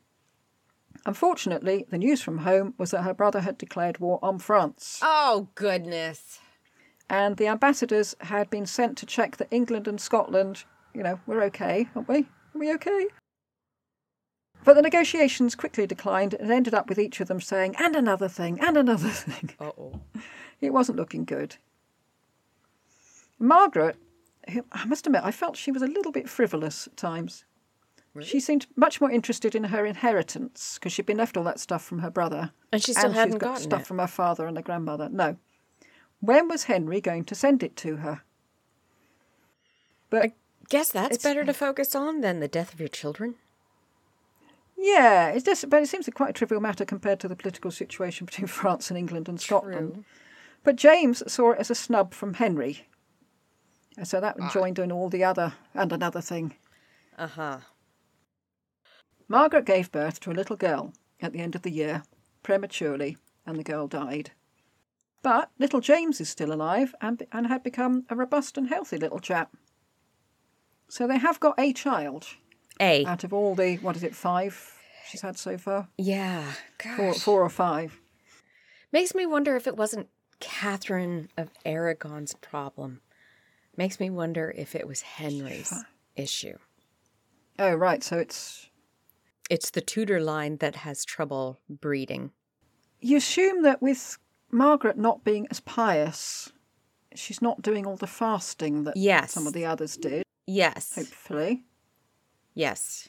Unfortunately, 1.04 1.86
the 1.90 1.98
news 1.98 2.20
from 2.22 2.38
home 2.38 2.74
was 2.78 2.90
that 2.90 3.02
her 3.02 3.14
brother 3.14 3.40
had 3.40 3.56
declared 3.58 3.98
war 3.98 4.18
on 4.22 4.38
France, 4.38 4.98
Oh, 5.02 5.48
goodness. 5.54 6.40
and 7.08 7.36
the 7.36 7.46
ambassadors 7.46 8.16
had 8.20 8.50
been 8.50 8.66
sent 8.66 8.98
to 8.98 9.06
check 9.06 9.36
that 9.36 9.48
England 9.52 9.86
and 9.86 10.00
Scotland, 10.00 10.64
you 10.92 11.02
know, 11.04 11.20
were 11.26 11.42
okay, 11.44 11.88
aren't 11.94 12.08
we? 12.08 12.20
Are 12.54 12.58
we 12.58 12.72
okay? 12.74 13.06
But 14.64 14.74
the 14.74 14.82
negotiations 14.82 15.54
quickly 15.54 15.86
declined 15.86 16.34
and 16.34 16.50
ended 16.50 16.74
up 16.74 16.88
with 16.88 16.98
each 16.98 17.20
of 17.20 17.28
them 17.28 17.40
saying, 17.40 17.76
and 17.78 17.94
another 17.94 18.26
thing, 18.26 18.58
and 18.60 18.76
another 18.76 19.08
thing. 19.10 19.50
Uh 19.60 19.70
oh. 19.78 20.00
It 20.60 20.72
wasn't 20.72 20.98
looking 20.98 21.24
good. 21.24 21.56
Margaret, 23.38 23.96
I 24.48 24.84
must 24.84 25.06
admit, 25.06 25.22
I 25.24 25.32
felt 25.32 25.56
she 25.56 25.72
was 25.72 25.82
a 25.82 25.86
little 25.86 26.12
bit 26.12 26.28
frivolous 26.28 26.86
at 26.86 26.96
times. 26.96 27.44
She 28.22 28.40
seemed 28.40 28.66
much 28.76 29.00
more 29.00 29.10
interested 29.10 29.54
in 29.54 29.64
her 29.64 29.84
inheritance 29.84 30.78
because 30.78 30.92
she'd 30.92 31.04
been 31.04 31.18
left 31.18 31.36
all 31.36 31.44
that 31.44 31.60
stuff 31.60 31.84
from 31.84 31.98
her 31.98 32.10
brother. 32.10 32.52
And 32.72 32.82
she 32.82 32.92
still 32.92 33.06
and 33.06 33.14
hadn't 33.14 33.38
got 33.38 33.48
gotten 33.48 33.62
stuff 33.62 33.82
it. 33.82 33.86
from 33.86 33.98
her 33.98 34.06
father 34.06 34.46
and 34.46 34.56
her 34.56 34.62
grandmother. 34.62 35.10
No. 35.10 35.36
When 36.20 36.48
was 36.48 36.64
Henry 36.64 37.00
going 37.02 37.24
to 37.24 37.34
send 37.34 37.62
it 37.62 37.76
to 37.76 37.96
her? 37.96 38.22
But 40.08 40.32
Guess 40.70 40.92
that's 40.92 41.22
better 41.22 41.44
to 41.44 41.52
focus 41.52 41.94
on 41.94 42.22
than 42.22 42.40
the 42.40 42.48
death 42.48 42.72
of 42.72 42.80
your 42.80 42.88
children. 42.88 43.34
yeah, 44.76 45.28
it's 45.28 45.44
just, 45.44 45.68
but 45.68 45.82
it 45.82 45.88
seems 45.88 46.08
a 46.08 46.10
quite 46.10 46.30
a 46.30 46.32
trivial 46.32 46.60
matter 46.60 46.84
compared 46.84 47.20
to 47.20 47.28
the 47.28 47.36
political 47.36 47.70
situation 47.70 48.24
between 48.24 48.46
France 48.48 48.90
and 48.90 48.98
England 48.98 49.28
and 49.28 49.40
Scotland. 49.40 49.92
True. 49.92 50.04
But 50.64 50.76
James 50.76 51.22
saw 51.30 51.52
it 51.52 51.58
as 51.58 51.70
a 51.70 51.74
snub 51.74 52.14
from 52.14 52.34
Henry. 52.34 52.88
So 54.04 54.18
Ah. 54.18 54.20
that 54.20 54.52
joined 54.52 54.78
in 54.78 54.92
all 54.92 55.08
the 55.08 55.24
other 55.24 55.54
and 55.74 55.92
another 55.92 56.20
thing. 56.20 56.54
Uh 57.18 57.26
huh. 57.28 57.58
Margaret 59.28 59.64
gave 59.64 59.90
birth 59.90 60.20
to 60.20 60.30
a 60.30 60.34
little 60.34 60.56
girl 60.56 60.92
at 61.20 61.32
the 61.32 61.40
end 61.40 61.54
of 61.54 61.62
the 61.62 61.70
year, 61.70 62.02
prematurely, 62.42 63.16
and 63.46 63.58
the 63.58 63.64
girl 63.64 63.88
died. 63.88 64.30
But 65.22 65.50
little 65.58 65.80
James 65.80 66.20
is 66.20 66.28
still 66.28 66.52
alive 66.52 66.94
and, 67.00 67.26
and 67.32 67.46
had 67.48 67.62
become 67.64 68.04
a 68.08 68.14
robust 68.14 68.56
and 68.56 68.68
healthy 68.68 68.98
little 68.98 69.18
chap. 69.18 69.56
So 70.88 71.08
they 71.08 71.18
have 71.18 71.40
got 71.40 71.58
a 71.58 71.72
child 71.72 72.26
A. 72.78 73.04
out 73.04 73.24
of 73.24 73.32
all 73.32 73.54
the, 73.56 73.76
what 73.78 73.96
is 73.96 74.04
it, 74.04 74.14
five 74.14 74.72
she's 75.08 75.22
had 75.22 75.38
so 75.38 75.56
far? 75.58 75.88
yeah. 75.98 76.52
Four, 76.96 77.14
four 77.14 77.42
or 77.42 77.48
five. 77.50 77.98
Makes 78.92 79.14
me 79.14 79.26
wonder 79.26 79.56
if 79.56 79.66
it 79.66 79.76
wasn't 79.76 80.08
Catherine 80.38 81.28
of 81.36 81.50
Aragon's 81.64 82.34
problem. 82.34 83.00
Makes 83.76 84.00
me 84.00 84.10
wonder 84.10 84.52
if 84.56 84.74
it 84.74 84.86
was 84.86 85.02
Henry's 85.02 85.72
issue. 86.14 86.56
Oh, 87.58 87.74
right, 87.74 88.02
so 88.02 88.18
it's. 88.18 88.68
It's 89.48 89.70
the 89.70 89.80
Tudor 89.80 90.20
line 90.20 90.56
that 90.56 90.76
has 90.76 91.04
trouble 91.04 91.60
breeding. 91.68 92.32
You 93.00 93.18
assume 93.18 93.62
that 93.62 93.80
with 93.80 94.18
Margaret 94.50 94.98
not 94.98 95.22
being 95.22 95.46
as 95.50 95.60
pious, 95.60 96.50
she's 97.14 97.40
not 97.40 97.62
doing 97.62 97.86
all 97.86 97.96
the 97.96 98.08
fasting 98.08 98.84
that 98.84 98.96
Yes. 98.96 99.32
some 99.32 99.46
of 99.46 99.52
the 99.52 99.64
others 99.64 99.96
did, 99.96 100.24
Yes. 100.46 100.94
hopefully. 100.96 101.64
Yes. 102.54 103.08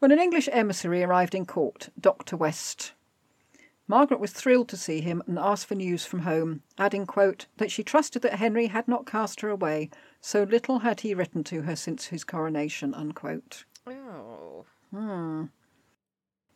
When 0.00 0.10
an 0.10 0.18
English 0.18 0.48
emissary 0.52 1.02
arrived 1.02 1.34
in 1.34 1.46
court, 1.46 1.88
Dr. 1.98 2.36
West, 2.36 2.92
Margaret 3.90 4.20
was 4.20 4.32
thrilled 4.32 4.68
to 4.68 4.76
see 4.76 5.00
him 5.00 5.22
and 5.26 5.38
asked 5.38 5.64
for 5.64 5.74
news 5.74 6.04
from 6.04 6.20
home, 6.20 6.62
adding, 6.76 7.06
quote, 7.06 7.46
that 7.56 7.70
she 7.70 7.82
trusted 7.82 8.20
that 8.20 8.34
Henry 8.34 8.66
had 8.66 8.86
not 8.86 9.06
cast 9.06 9.40
her 9.40 9.48
away, 9.48 9.88
so 10.20 10.42
little 10.42 10.80
had 10.80 11.00
he 11.00 11.14
written 11.14 11.42
to 11.44 11.62
her 11.62 11.74
since 11.74 12.06
his 12.06 12.22
coronation, 12.22 12.92
unquote. 12.92 13.64
Oh. 13.86 14.66
Hmm. 14.90 15.44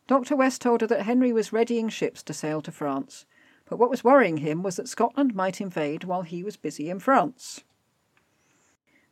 Dr. 0.05 0.35
West 0.35 0.61
told 0.61 0.81
her 0.81 0.87
that 0.87 1.03
Henry 1.03 1.33
was 1.33 1.51
readying 1.51 1.89
ships 1.89 2.21
to 2.23 2.33
sail 2.33 2.61
to 2.61 2.71
France, 2.71 3.25
but 3.65 3.77
what 3.77 3.89
was 3.89 4.03
worrying 4.03 4.37
him 4.37 4.61
was 4.61 4.75
that 4.75 4.87
Scotland 4.87 5.33
might 5.33 5.59
invade 5.59 6.03
while 6.03 6.21
he 6.21 6.43
was 6.43 6.55
busy 6.55 6.87
in 6.87 6.99
France. 6.99 7.63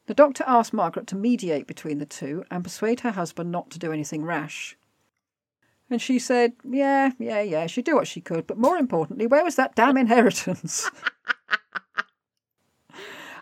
The 0.06 0.14
doctor 0.14 0.44
asked 0.46 0.74
Margaret 0.74 1.08
to 1.08 1.16
mediate 1.16 1.66
between 1.66 1.98
the 1.98 2.06
two 2.06 2.44
and 2.52 2.64
persuade 2.64 3.00
her 3.00 3.12
husband 3.12 3.52
not 3.52 3.72
to 3.72 3.80
do 3.80 3.92
anything 3.92 4.26
rash. 4.26 4.78
And 5.92 6.02
she 6.02 6.18
said, 6.20 6.54
Yeah, 6.64 7.12
yeah, 7.20 7.42
yeah, 7.42 7.68
she'd 7.68 7.86
do 7.86 7.96
what 7.96 8.08
she 8.08 8.22
could, 8.22 8.48
but 8.48 8.58
more 8.58 8.78
importantly, 8.78 9.28
where 9.28 9.44
was 9.44 9.58
that 9.58 9.76
damn 9.76 9.98
inheritance? 9.98 10.90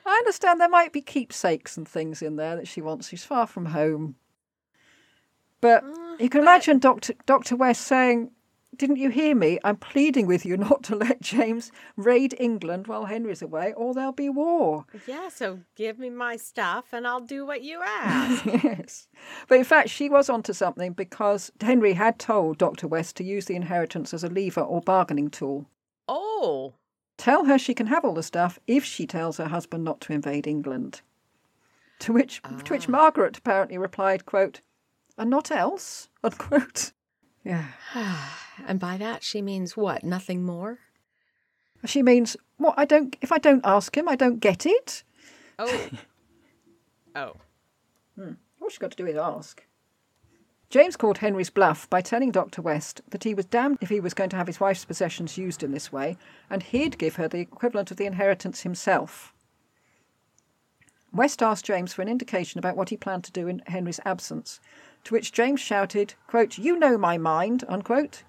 I 0.05 0.15
understand 0.17 0.59
there 0.59 0.67
might 0.67 0.91
be 0.91 1.01
keepsakes 1.01 1.77
and 1.77 1.87
things 1.87 2.23
in 2.23 2.35
there 2.35 2.55
that 2.55 2.67
she 2.67 2.81
wants. 2.81 3.09
She's 3.09 3.23
far 3.23 3.45
from 3.45 3.67
home. 3.67 4.15
But 5.61 5.83
mm, 5.83 6.19
you 6.19 6.29
can 6.29 6.41
imagine 6.41 6.79
Dr. 6.79 7.13
Dr. 7.27 7.55
West 7.55 7.81
saying, 7.81 8.31
Didn't 8.79 8.95
you 8.95 9.09
hear 9.09 9.35
me? 9.35 9.59
I'm 9.65 9.75
pleading 9.75 10.25
with 10.25 10.45
you 10.45 10.55
not 10.69 10.83
to 10.83 10.95
let 10.95 11.21
James 11.21 11.69
raid 11.97 12.33
England 12.39 12.87
while 12.87 13.05
Henry's 13.05 13.41
away, 13.41 13.73
or 13.73 13.93
there'll 13.93 14.13
be 14.13 14.29
war. 14.29 14.85
Yeah, 15.05 15.27
so 15.27 15.59
give 15.75 15.99
me 15.99 16.09
my 16.09 16.37
stuff 16.37 16.85
and 16.93 17.05
I'll 17.05 17.19
do 17.19 17.45
what 17.45 17.61
you 17.61 17.81
ask. 17.83 18.45
yes. 18.63 19.09
But 19.49 19.57
in 19.57 19.65
fact, 19.65 19.89
she 19.89 20.09
was 20.09 20.29
onto 20.29 20.53
something 20.53 20.93
because 20.93 21.51
Henry 21.59 21.93
had 21.93 22.17
told 22.19 22.57
Dr. 22.57 22.87
West 22.87 23.17
to 23.17 23.23
use 23.25 23.45
the 23.45 23.55
inheritance 23.57 24.13
as 24.13 24.23
a 24.23 24.29
lever 24.29 24.61
or 24.61 24.81
bargaining 24.81 25.29
tool. 25.29 25.69
oh. 26.07 26.73
Tell 27.17 27.43
her 27.43 27.59
she 27.59 27.73
can 27.73 27.87
have 27.87 28.05
all 28.05 28.13
the 28.13 28.23
stuff 28.23 28.59
if 28.65 28.85
she 28.85 29.05
tells 29.05 29.35
her 29.35 29.49
husband 29.49 29.83
not 29.83 29.99
to 29.99 30.13
invade 30.13 30.47
England. 30.47 31.01
To 31.99 32.13
which, 32.13 32.41
to 32.41 32.71
which 32.71 32.87
ah. 32.87 32.91
Margaret 32.91 33.37
apparently 33.37 33.77
replied, 33.77 34.25
quote, 34.25 34.61
and 35.17 35.29
not 35.29 35.51
else, 35.51 36.07
unquote. 36.23 36.93
Yeah. 37.43 37.65
and 38.67 38.79
by 38.79 38.97
that 38.97 39.23
she 39.23 39.41
means 39.41 39.77
what? 39.77 40.03
Nothing 40.03 40.43
more? 40.43 40.79
She 41.85 42.03
means, 42.03 42.35
what, 42.57 42.73
I 42.77 42.85
don't, 42.85 43.15
if 43.21 43.31
I 43.31 43.37
don't 43.37 43.65
ask 43.65 43.95
him, 43.95 44.09
I 44.09 44.15
don't 44.15 44.39
get 44.39 44.65
it? 44.65 45.03
Oh. 45.57 45.89
oh. 47.15 47.33
Hmm. 48.15 48.33
All 48.61 48.69
she's 48.69 48.77
got 48.77 48.91
to 48.91 48.97
do 48.97 49.07
is 49.07 49.15
ask. 49.15 49.63
James 50.69 50.95
called 50.95 51.17
Henry's 51.17 51.49
bluff 51.49 51.89
by 51.89 51.99
telling 51.99 52.31
Dr. 52.31 52.61
West 52.61 53.01
that 53.09 53.23
he 53.23 53.33
was 53.33 53.45
damned 53.45 53.79
if 53.81 53.89
he 53.89 53.99
was 53.99 54.13
going 54.13 54.29
to 54.29 54.35
have 54.35 54.45
his 54.45 54.59
wife's 54.59 54.85
possessions 54.85 55.37
used 55.37 55.63
in 55.63 55.71
this 55.71 55.91
way, 55.91 56.15
and 56.49 56.61
he'd 56.61 56.99
give 56.99 57.15
her 57.15 57.27
the 57.27 57.39
equivalent 57.39 57.89
of 57.89 57.97
the 57.97 58.05
inheritance 58.05 58.61
himself. 58.61 59.33
West 61.11 61.41
asked 61.41 61.65
James 61.65 61.91
for 61.91 62.03
an 62.03 62.07
indication 62.07 62.59
about 62.59 62.75
what 62.75 62.89
he 62.89 62.97
planned 62.97 63.23
to 63.23 63.31
do 63.31 63.47
in 63.47 63.63
Henry's 63.65 63.99
absence, 64.05 64.59
to 65.03 65.13
which 65.13 65.31
James 65.31 65.59
shouted, 65.59 66.13
quote, 66.27 66.57
You 66.57 66.77
know 66.77 66.97
my 66.97 67.17
mind, 67.17 67.63
unquote. 67.67 68.23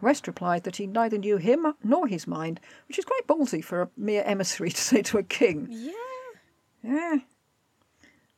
West 0.00 0.26
replied 0.26 0.62
that 0.64 0.76
he 0.76 0.86
neither 0.86 1.18
knew 1.18 1.38
him 1.38 1.74
nor 1.82 2.06
his 2.06 2.26
mind, 2.26 2.60
which 2.86 2.98
is 2.98 3.04
quite 3.04 3.26
ballsy 3.26 3.62
for 3.62 3.82
a 3.82 3.90
mere 3.96 4.22
emissary 4.24 4.70
to 4.72 4.80
say 4.80 5.02
to 5.02 5.18
a 5.18 5.22
king. 5.22 5.68
Yeah. 5.70 5.92
Yeah. 6.82 7.16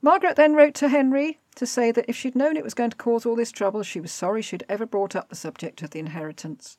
Margaret 0.02 0.36
then 0.36 0.54
wrote 0.54 0.74
to 0.76 0.88
Henry 0.88 1.40
to 1.56 1.66
say 1.66 1.92
that 1.92 2.06
if 2.08 2.16
she'd 2.16 2.34
known 2.34 2.56
it 2.56 2.64
was 2.64 2.74
going 2.74 2.90
to 2.90 2.96
cause 2.96 3.26
all 3.26 3.36
this 3.36 3.52
trouble, 3.52 3.82
she 3.82 4.00
was 4.00 4.12
sorry 4.12 4.40
she'd 4.40 4.64
ever 4.68 4.86
brought 4.86 5.14
up 5.14 5.28
the 5.28 5.36
subject 5.36 5.82
of 5.82 5.90
the 5.90 5.98
inheritance. 5.98 6.78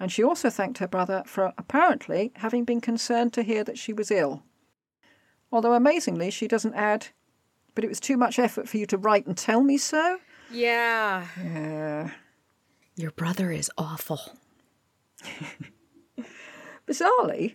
And 0.00 0.10
she 0.10 0.24
also 0.24 0.50
thanked 0.50 0.78
her 0.78 0.88
brother 0.88 1.22
for 1.26 1.52
apparently 1.56 2.32
having 2.36 2.64
been 2.64 2.80
concerned 2.80 3.32
to 3.34 3.42
hear 3.42 3.62
that 3.64 3.78
she 3.78 3.92
was 3.92 4.10
ill. 4.10 4.42
Although 5.52 5.74
amazingly, 5.74 6.30
she 6.30 6.48
doesn't 6.48 6.74
add, 6.74 7.08
but 7.74 7.84
it 7.84 7.88
was 7.88 8.00
too 8.00 8.16
much 8.16 8.38
effort 8.38 8.68
for 8.68 8.76
you 8.76 8.86
to 8.86 8.98
write 8.98 9.26
and 9.26 9.36
tell 9.36 9.62
me 9.62 9.78
so. 9.78 10.18
Yeah. 10.50 11.26
Yeah. 11.42 12.10
Your 12.96 13.12
brother 13.12 13.50
is 13.50 13.70
awful. 13.78 14.20
Bizarrely, 16.86 17.54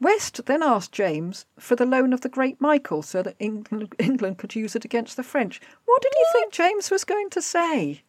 West 0.00 0.44
then 0.46 0.62
asked 0.62 0.92
James 0.92 1.46
for 1.58 1.76
the 1.76 1.86
loan 1.86 2.12
of 2.12 2.20
the 2.20 2.28
Great 2.28 2.60
Michael 2.60 3.02
so 3.02 3.22
that 3.22 3.36
England, 3.38 3.94
England 3.98 4.38
could 4.38 4.54
use 4.54 4.76
it 4.76 4.84
against 4.84 5.16
the 5.16 5.22
French. 5.22 5.60
What 5.86 6.02
did 6.02 6.12
you 6.14 6.26
think 6.32 6.52
James 6.52 6.90
was 6.90 7.04
going 7.04 7.30
to 7.30 7.40
say? 7.42 8.02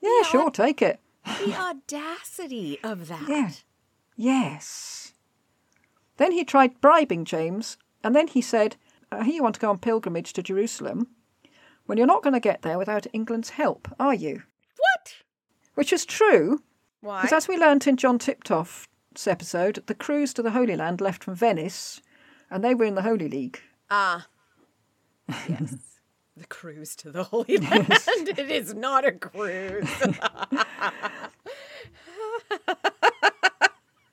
Yeah, 0.00 0.22
sure, 0.24 0.50
take 0.50 0.82
it. 0.82 1.00
The 1.24 1.54
audacity 1.54 2.78
of 2.84 3.08
that. 3.08 3.26
Yeah. 3.26 3.50
Yes. 4.16 5.12
Then 6.18 6.32
he 6.32 6.44
tried 6.44 6.80
bribing 6.80 7.24
James, 7.24 7.78
and 8.02 8.14
then 8.14 8.28
he 8.28 8.42
said, 8.42 8.76
I 9.18 9.24
hear 9.24 9.34
you 9.34 9.42
want 9.42 9.54
to 9.56 9.60
go 9.60 9.70
on 9.70 9.78
pilgrimage 9.78 10.32
to 10.34 10.42
Jerusalem. 10.42 11.08
Well, 11.86 11.98
you're 11.98 12.06
not 12.06 12.22
going 12.22 12.34
to 12.34 12.40
get 12.40 12.62
there 12.62 12.78
without 12.78 13.06
England's 13.12 13.50
help, 13.50 13.88
are 13.98 14.14
you? 14.14 14.42
What? 14.76 15.14
Which 15.74 15.92
is 15.92 16.06
true, 16.06 16.62
Why? 17.00 17.22
because 17.22 17.32
as 17.32 17.48
we 17.48 17.56
learnt 17.58 17.86
in 17.86 17.96
John 17.96 18.18
Tiptoft's 18.18 19.26
episode, 19.26 19.82
the 19.86 19.94
crews 19.94 20.32
to 20.34 20.42
the 20.42 20.52
Holy 20.52 20.76
Land 20.76 21.00
left 21.00 21.24
from 21.24 21.34
Venice, 21.34 22.00
and 22.50 22.64
they 22.64 22.74
were 22.74 22.84
in 22.84 22.94
the 22.94 23.02
Holy 23.02 23.28
League. 23.28 23.60
Ah. 23.90 24.26
yes. 25.48 25.76
The 26.36 26.46
cruise 26.46 26.96
to 26.96 27.12
the 27.12 27.22
Holy 27.22 27.58
Land. 27.58 27.86
it 28.26 28.50
is 28.50 28.74
not 28.74 29.04
a 29.04 29.12
cruise. 29.12 29.88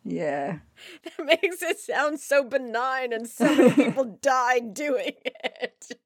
Yeah. 0.04 0.60
that 1.04 1.26
makes 1.26 1.62
it 1.62 1.80
sound 1.80 2.20
so 2.20 2.43
benign 2.43 3.14
and 3.14 3.28
so 3.28 3.56
many 3.56 3.72
people 3.86 4.18
died 4.22 4.74
doing 4.74 5.14
it. 5.26 5.97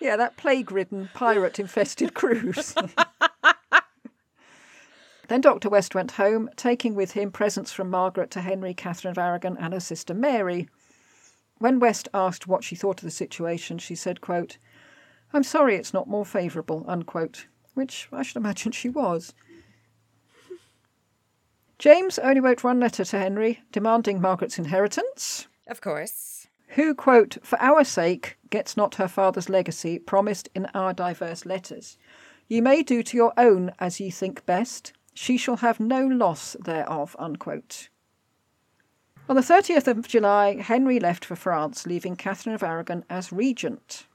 Yeah, 0.00 0.16
that 0.16 0.36
plague 0.36 0.70
ridden, 0.70 1.10
pirate 1.14 1.58
infested 1.58 2.14
cruise. 2.14 2.74
Then 5.28 5.40
Dr. 5.40 5.68
West 5.68 5.94
went 5.94 6.12
home, 6.12 6.48
taking 6.56 6.94
with 6.94 7.12
him 7.12 7.32
presents 7.32 7.72
from 7.72 7.90
Margaret 7.90 8.30
to 8.32 8.40
Henry, 8.40 8.74
Catherine 8.74 9.10
of 9.10 9.18
Aragon, 9.18 9.56
and 9.58 9.74
her 9.74 9.80
sister 9.80 10.14
Mary. 10.14 10.68
When 11.58 11.80
West 11.80 12.08
asked 12.14 12.46
what 12.46 12.62
she 12.62 12.76
thought 12.76 13.00
of 13.00 13.04
the 13.04 13.10
situation, 13.10 13.78
she 13.78 13.96
said, 13.96 14.20
quote, 14.20 14.58
I'm 15.32 15.42
sorry 15.42 15.74
it's 15.74 15.92
not 15.92 16.08
more 16.08 16.24
favourable, 16.24 16.84
unquote, 16.86 17.46
which 17.74 18.08
I 18.12 18.22
should 18.22 18.36
imagine 18.36 18.70
she 18.70 18.88
was. 18.88 19.34
James 21.78 22.18
only 22.18 22.40
wrote 22.40 22.64
one 22.64 22.80
letter 22.80 23.04
to 23.04 23.18
Henry, 23.18 23.62
demanding 23.70 24.20
Margaret's 24.20 24.58
inheritance, 24.58 25.46
Of 25.66 25.80
course. 25.80 26.46
who, 26.68 26.94
quote, 26.94 27.36
for 27.42 27.60
our 27.60 27.84
sake 27.84 28.38
gets 28.50 28.76
not 28.76 28.94
her 28.94 29.08
father's 29.08 29.48
legacy 29.48 29.98
promised 29.98 30.48
in 30.54 30.66
our 30.74 30.92
diverse 30.94 31.44
letters. 31.44 31.98
Ye 32.48 32.60
may 32.60 32.82
do 32.82 33.02
to 33.02 33.16
your 33.16 33.32
own 33.36 33.72
as 33.78 34.00
ye 34.00 34.10
think 34.10 34.46
best. 34.46 34.92
She 35.14 35.36
shall 35.36 35.56
have 35.56 35.80
no 35.80 36.06
loss 36.06 36.56
thereof, 36.60 37.14
unquote. 37.18 37.88
On 39.28 39.34
the 39.36 39.42
30th 39.42 39.88
of 39.88 40.06
July, 40.06 40.56
Henry 40.60 41.00
left 41.00 41.24
for 41.24 41.36
France, 41.36 41.86
leaving 41.86 42.14
Catherine 42.16 42.54
of 42.54 42.62
Aragon 42.62 43.04
as 43.10 43.32
regent. 43.32 44.06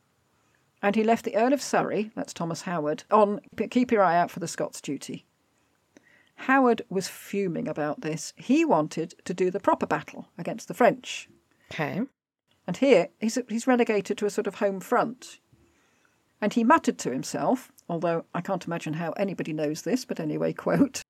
And 0.82 0.96
he 0.96 1.04
left 1.04 1.26
the 1.26 1.36
Earl 1.36 1.54
of 1.54 1.62
Surrey, 1.62 2.12
that's 2.16 2.34
Thomas 2.34 2.62
Howard, 2.62 3.04
on 3.12 3.42
keep 3.70 3.92
your 3.92 4.02
eye 4.02 4.18
out 4.18 4.32
for 4.32 4.40
the 4.40 4.48
Scots 4.48 4.80
duty. 4.82 5.26
Howard 6.42 6.82
was 6.90 7.08
fuming 7.08 7.68
about 7.68 8.02
this. 8.02 8.34
He 8.36 8.66
wanted 8.66 9.14
to 9.26 9.34
do 9.34 9.52
the 9.52 9.60
proper 9.60 9.86
battle 9.86 10.28
against 10.40 10.68
the 10.68 10.74
French. 10.74 11.30
Okay. 11.72 12.02
And 12.66 12.78
here 12.78 13.10
he's, 13.20 13.38
he's 13.48 13.68
relegated 13.68 14.18
to 14.18 14.26
a 14.26 14.32
sort 14.32 14.48
of 14.48 14.56
home 14.56 14.80
front. 14.80 15.40
And 16.42 16.54
he 16.54 16.64
muttered 16.64 16.98
to 17.00 17.12
himself, 17.12 17.72
although 17.88 18.26
I 18.34 18.42
can't 18.42 18.66
imagine 18.66 18.94
how 18.94 19.12
anybody 19.12 19.54
knows 19.54 19.84
this, 19.84 20.04
but 20.04 20.20
anyway, 20.20 20.52
quote, 20.66 21.04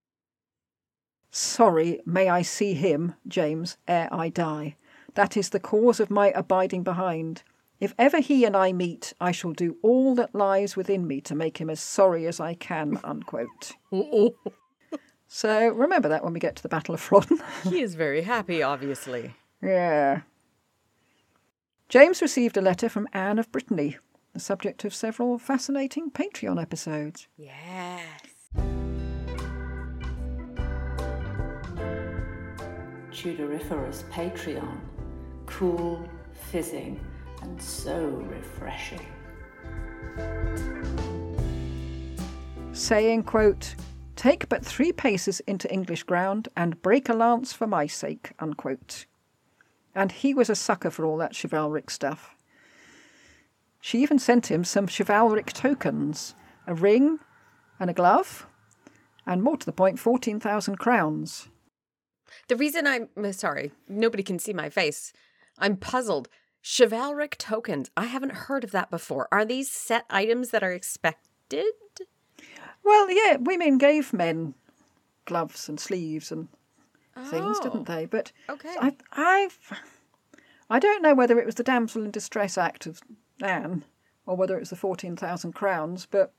Sorry 1.32 2.02
may 2.06 2.28
I 2.28 2.42
see 2.42 2.74
him, 2.74 3.16
James, 3.26 3.78
ere 3.88 4.10
I 4.12 4.28
die. 4.28 4.76
That 5.14 5.38
is 5.38 5.50
the 5.50 5.62
cause 5.62 6.02
of 6.02 6.12
my 6.12 6.32
abiding 6.32 6.84
behind. 6.84 7.44
If 7.80 7.96
ever 7.98 8.20
he 8.20 8.44
and 8.44 8.56
I 8.56 8.74
meet, 8.74 9.14
I 9.22 9.32
shall 9.32 9.54
do 9.54 9.78
all 9.82 10.14
that 10.16 10.36
lies 10.36 10.76
within 10.76 11.08
me 11.08 11.22
to 11.22 11.36
make 11.36 11.60
him 11.60 11.70
as 11.70 11.80
sorry 11.80 12.28
as 12.28 12.42
I 12.42 12.54
can, 12.54 13.00
unquote. 13.04 13.72
so 15.34 15.70
remember 15.70 16.10
that 16.10 16.26
when 16.26 16.34
we 16.34 16.42
get 16.42 16.58
to 16.58 16.62
the 16.62 16.68
Battle 16.68 16.94
of 16.94 17.00
Flodden. 17.00 17.40
he 17.64 17.82
is 17.82 17.96
very 17.96 18.24
happy, 18.24 18.62
obviously. 18.62 19.34
Yeah. 19.64 20.24
James 21.88 22.22
received 22.22 22.58
a 22.58 22.62
letter 22.62 22.90
from 22.90 23.08
Anne 23.14 23.40
of 23.40 23.50
Brittany, 23.50 23.96
the 24.34 24.42
subject 24.42 24.84
of 24.84 24.94
several 24.94 25.40
fascinating 25.40 26.12
Patreon 26.12 26.62
episodes. 26.62 27.30
Yes. 27.38 28.02
Tudoriferous 33.14 34.04
Patreon. 34.12 34.80
Cool, 35.46 36.06
fizzing, 36.52 37.00
and 37.42 37.62
so 37.62 38.06
refreshing. 38.30 39.06
Saying, 42.74 43.24
quote, 43.24 43.76
Take 44.22 44.50
but 44.50 44.64
three 44.64 44.92
paces 44.92 45.40
into 45.48 45.74
English 45.74 46.04
ground 46.04 46.48
and 46.56 46.80
break 46.84 47.10
a 47.10 47.14
lance 47.14 47.54
for 47.54 47.66
my 47.66 47.88
sake, 47.88 48.34
unquote. 48.38 49.08
And 49.96 50.12
he 50.12 50.36
was 50.36 50.48
a 50.48 50.54
sucker 50.54 50.92
for 50.92 51.06
all 51.06 51.18
that 51.18 51.36
chivalric 51.36 51.90
stuff. 51.90 52.36
She 53.80 54.04
even 54.04 54.20
sent 54.20 54.52
him 54.52 54.64
some 54.64 54.86
chivalric 54.86 55.52
tokens 55.54 56.36
a 56.68 56.76
ring 56.76 57.18
and 57.80 57.90
a 57.90 57.94
glove, 57.94 58.46
and 59.26 59.42
more 59.42 59.58
to 59.58 59.66
the 59.66 59.72
point, 59.72 59.98
14,000 59.98 60.76
crowns. 60.76 61.50
The 62.48 62.56
reason 62.56 62.86
I'm 62.86 63.10
uh, 63.18 63.32
sorry, 63.32 63.72
nobody 63.90 64.22
can 64.22 64.38
see 64.38 64.54
my 64.54 64.70
face. 64.70 65.14
I'm 65.58 65.78
puzzled. 65.78 66.30
Chivalric 66.64 67.40
tokens. 67.40 67.90
I 67.98 68.06
haven't 68.06 68.34
heard 68.34 68.64
of 68.64 68.70
that 68.70 68.92
before. 68.92 69.28
Are 69.32 69.46
these 69.46 69.72
set 69.72 70.06
items 70.12 70.52
that 70.52 70.62
are 70.62 70.74
expected? 70.74 71.66
Well, 72.84 73.10
yeah, 73.12 73.38
women 73.38 73.78
gave 73.78 74.14
men 74.14 74.54
gloves 75.26 75.70
and 75.70 75.80
sleeves 75.80 76.32
and 76.32 76.48
things, 77.26 77.58
Oh, 77.60 77.64
didn't 77.64 77.88
they? 77.88 78.06
But 78.06 78.32
okay. 78.50 78.76
I, 78.80 78.96
I've, 79.12 79.60
I 80.70 80.80
don't 80.80 81.02
know 81.02 81.14
whether 81.14 81.40
it 81.40 81.46
was 81.46 81.56
the 81.56 81.64
Damsel 81.64 82.04
in 82.04 82.12
Distress 82.12 82.58
Act 82.58 82.86
of 82.86 83.02
Anne 83.42 83.84
or 84.26 84.36
whether 84.36 84.56
it 84.56 84.62
was 84.62 84.70
the 84.70 84.76
14,000 84.76 85.54
crowns, 85.54 86.08
but 86.10 86.34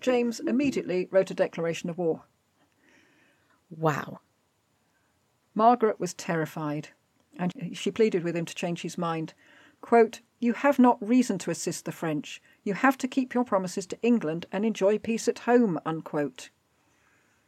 James 0.00 0.40
immediately 0.40 1.08
wrote 1.10 1.30
a 1.30 1.34
declaration 1.34 1.90
of 1.90 1.98
war. 1.98 2.22
Wow. 3.70 4.20
Margaret 5.54 5.98
was 5.98 6.14
terrified, 6.14 6.90
and 7.36 7.52
she 7.72 7.90
pleaded 7.90 8.22
with 8.22 8.36
him 8.36 8.44
to 8.44 8.54
change 8.54 8.82
his 8.82 8.96
mind. 8.96 9.34
Quote, 9.80 10.20
You 10.40 10.52
have 10.52 10.78
not 10.78 10.98
reason 11.00 11.38
to 11.38 11.50
assist 11.50 11.84
the 11.84 11.92
French. 11.92 12.40
You 12.62 12.74
have 12.74 12.96
to 12.98 13.08
keep 13.08 13.34
your 13.34 13.44
promises 13.44 13.86
to 13.86 14.00
England 14.02 14.46
and 14.52 14.64
enjoy 14.64 14.98
peace 14.98 15.26
at 15.26 15.40
home. 15.40 15.80
Unquote. 15.84 16.50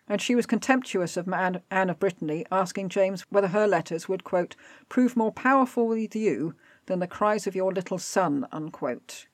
And 0.09 0.21
she 0.21 0.35
was 0.35 0.45
contemptuous 0.47 1.17
of 1.17 1.33
Anne, 1.33 1.63
of 1.71 1.99
Brittany, 2.01 2.45
asking 2.51 2.89
James 2.89 3.23
whether 3.31 3.47
her 3.49 3.69
letters 3.69 4.09
would, 4.09 4.25
quote, 4.25 4.57
prove 4.89 5.17
more 5.17 5.31
powerful 5.31 5.87
with 5.87 6.17
you 6.17 6.57
than 6.87 6.99
the 6.99 7.07
cries 7.07 7.47
of 7.47 7.55
your 7.55 7.73
little 7.73 7.99
son. 7.99 8.45
Unquote. 8.51 9.27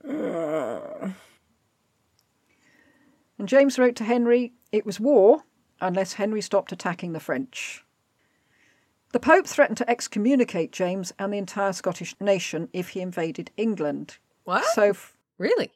And 3.38 3.48
James 3.48 3.78
wrote 3.78 3.96
to 3.96 4.04
Henry, 4.04 4.52
It 4.70 4.84
was 4.84 5.00
war 5.00 5.44
unless 5.80 6.14
Henry 6.14 6.42
stopped 6.42 6.72
attacking 6.72 7.14
the 7.14 7.20
French. 7.20 7.85
The 9.12 9.20
Pope 9.20 9.46
threatened 9.46 9.78
to 9.78 9.88
excommunicate 9.90 10.72
James 10.72 11.12
and 11.18 11.32
the 11.32 11.38
entire 11.38 11.72
Scottish 11.72 12.14
nation 12.20 12.68
if 12.72 12.90
he 12.90 13.00
invaded 13.00 13.50
England. 13.56 14.18
What? 14.44 14.64
So, 14.74 14.90
f- 14.90 15.16
Really? 15.38 15.70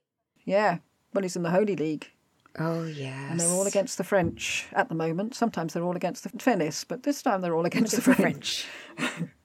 yeah, 0.45 0.79
well, 1.15 1.23
he's 1.23 1.37
in 1.37 1.43
the 1.43 1.51
Holy 1.51 1.77
League, 1.77 2.11
Oh 2.59 2.85
yes. 2.85 3.31
and 3.31 3.39
they're 3.41 3.49
all 3.49 3.67
against 3.67 3.99
the 3.99 4.05
French 4.05 4.67
at 4.73 4.89
the 4.89 4.95
moment. 4.95 5.35
Sometimes 5.35 5.73
they're 5.73 5.85
all 5.85 5.97
against 5.97 6.25
the 6.25 6.31
Finnish, 6.39 6.85
but 6.85 7.03
this 7.05 7.23
time 7.23 7.41
they're 7.41 7.55
all 7.55 7.67
against, 7.67 7.95
the 7.97 8.03
French. 8.03 8.67
French. 8.97 9.31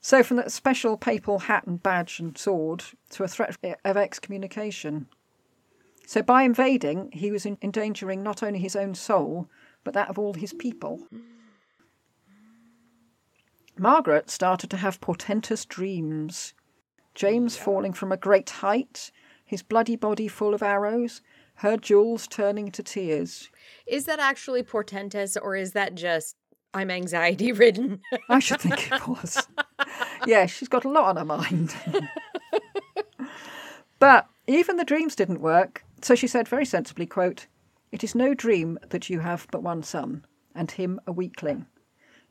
So, 0.00 0.22
from 0.22 0.36
that 0.36 0.52
special 0.52 0.96
papal 0.96 1.40
hat 1.40 1.66
and 1.66 1.82
badge 1.82 2.20
and 2.20 2.38
sword 2.38 2.84
to 3.10 3.24
a 3.24 3.28
threat 3.28 3.56
of 3.84 3.96
excommunication. 3.96 5.08
So, 6.06 6.22
by 6.22 6.42
invading, 6.44 7.10
he 7.12 7.32
was 7.32 7.44
endangering 7.44 8.22
not 8.22 8.40
only 8.40 8.60
his 8.60 8.76
own 8.76 8.94
soul, 8.94 9.48
but 9.82 9.94
that 9.94 10.08
of 10.08 10.16
all 10.16 10.34
his 10.34 10.52
people. 10.52 11.08
Margaret 13.78 14.30
started 14.30 14.70
to 14.70 14.78
have 14.78 15.00
portentous 15.00 15.64
dreams. 15.64 16.54
James 17.14 17.56
falling 17.56 17.92
from 17.92 18.10
a 18.10 18.16
great 18.16 18.48
height, 18.48 19.10
his 19.44 19.62
bloody 19.62 19.96
body 19.96 20.28
full 20.28 20.54
of 20.54 20.62
arrows, 20.62 21.20
her 21.56 21.76
jewels 21.76 22.26
turning 22.26 22.70
to 22.70 22.82
tears. 22.82 23.50
Is 23.86 24.04
that 24.06 24.18
actually 24.18 24.62
portentous 24.62 25.36
or 25.36 25.56
is 25.56 25.72
that 25.72 25.94
just 25.94 26.36
I'm 26.74 26.90
anxiety 26.90 27.52
ridden? 27.52 28.00
I 28.28 28.38
should 28.38 28.60
think 28.60 28.92
it 28.92 29.08
was. 29.08 29.46
yeah, 30.26 30.46
she's 30.46 30.68
got 30.68 30.84
a 30.84 30.90
lot 30.90 31.04
on 31.04 31.16
her 31.16 31.24
mind. 31.24 31.74
but 33.98 34.26
even 34.46 34.76
the 34.76 34.84
dreams 34.84 35.16
didn't 35.16 35.40
work, 35.40 35.84
so 36.02 36.14
she 36.14 36.26
said 36.26 36.48
very 36.48 36.66
sensibly, 36.66 37.06
quote, 37.06 37.46
It 37.92 38.04
is 38.04 38.14
no 38.14 38.34
dream 38.34 38.78
that 38.90 39.08
you 39.08 39.20
have 39.20 39.46
but 39.50 39.62
one 39.62 39.82
son, 39.82 40.26
and 40.54 40.70
him 40.70 41.00
a 41.06 41.12
weakling. 41.12 41.66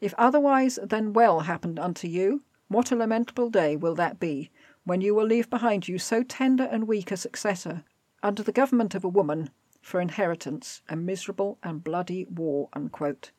If 0.06 0.14
otherwise 0.20 0.78
than 0.84 1.14
well 1.14 1.40
happened 1.40 1.80
unto 1.80 2.08
you, 2.08 2.44
what 2.68 2.92
a 2.92 2.96
lamentable 2.96 3.50
day 3.50 3.76
will 3.76 3.96
that 3.96 4.20
be, 4.20 4.52
when 4.84 5.02
you 5.02 5.16
will 5.16 5.26
leave 5.26 5.50
behind 5.50 5.88
you 5.88 5.98
so 5.98 6.22
tender 6.22 6.66
and 6.66 6.88
weak 6.88 7.12
a 7.12 7.18
successor, 7.18 7.84
under 8.22 8.44
the 8.44 8.52
government 8.52 8.94
of 8.94 9.04
a 9.04 9.10
woman, 9.10 9.50
for 9.82 10.00
inheritance, 10.00 10.84
a 10.88 10.96
miserable 10.96 11.58
and 11.64 11.84
bloody 11.84 12.24
war. 12.26 12.70
Unquote. 12.74 13.32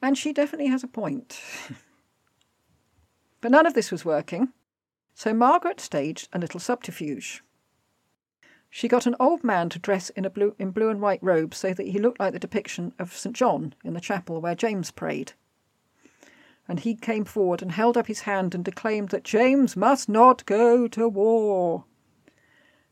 And 0.00 0.16
she 0.16 0.32
definitely 0.32 0.68
has 0.68 0.84
a 0.84 0.86
point. 0.86 1.40
but 3.40 3.50
none 3.50 3.66
of 3.66 3.74
this 3.74 3.90
was 3.90 4.04
working, 4.04 4.52
so 5.16 5.34
Margaret 5.34 5.80
staged 5.80 6.28
a 6.32 6.38
little 6.38 6.60
subterfuge. 6.60 7.42
She 8.68 8.86
got 8.86 9.06
an 9.06 9.16
old 9.18 9.42
man 9.42 9.68
to 9.70 9.80
dress 9.80 10.10
in 10.10 10.24
a 10.24 10.30
blue 10.30 10.54
in 10.56 10.70
blue 10.70 10.90
and 10.90 11.00
white 11.00 11.20
robes 11.20 11.56
so 11.56 11.74
that 11.74 11.88
he 11.88 11.98
looked 11.98 12.20
like 12.20 12.32
the 12.32 12.38
depiction 12.38 12.94
of 12.96 13.16
St 13.16 13.34
John 13.34 13.74
in 13.82 13.94
the 13.94 14.00
chapel 14.00 14.40
where 14.40 14.54
James 14.54 14.92
prayed. 14.92 15.32
And 16.70 16.78
he 16.78 16.94
came 16.94 17.24
forward 17.24 17.62
and 17.62 17.72
held 17.72 17.96
up 17.96 18.06
his 18.06 18.20
hand 18.20 18.54
and 18.54 18.64
declaimed 18.64 19.08
that 19.08 19.24
James 19.24 19.76
must 19.76 20.08
not 20.08 20.46
go 20.46 20.86
to 20.86 21.08
war. 21.08 21.84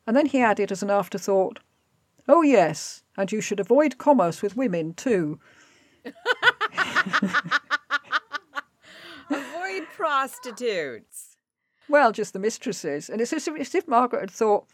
And 0.05 0.17
then 0.17 0.27
he 0.27 0.41
added 0.41 0.73
as 0.73 0.83
an 0.83 0.91
afterthought, 0.91 1.61
Oh 2.29 2.43
yes, 2.43 3.05
and 3.17 3.31
you 3.31 3.41
should 3.41 3.61
avoid 3.61 3.97
commerce 3.97 4.43
with 4.43 4.57
women 4.57 4.95
too. 4.95 5.39
Avoid 9.31 9.87
prostitutes. 9.95 11.37
Well, 11.89 12.11
just 12.11 12.33
the 12.33 12.41
mistresses. 12.41 13.09
And 13.09 13.21
it's 13.21 13.33
as 13.33 13.47
if, 13.47 13.61
as 13.61 13.75
if 13.77 13.87
Margaret 13.87 14.21
had 14.23 14.31
thought, 14.33 14.67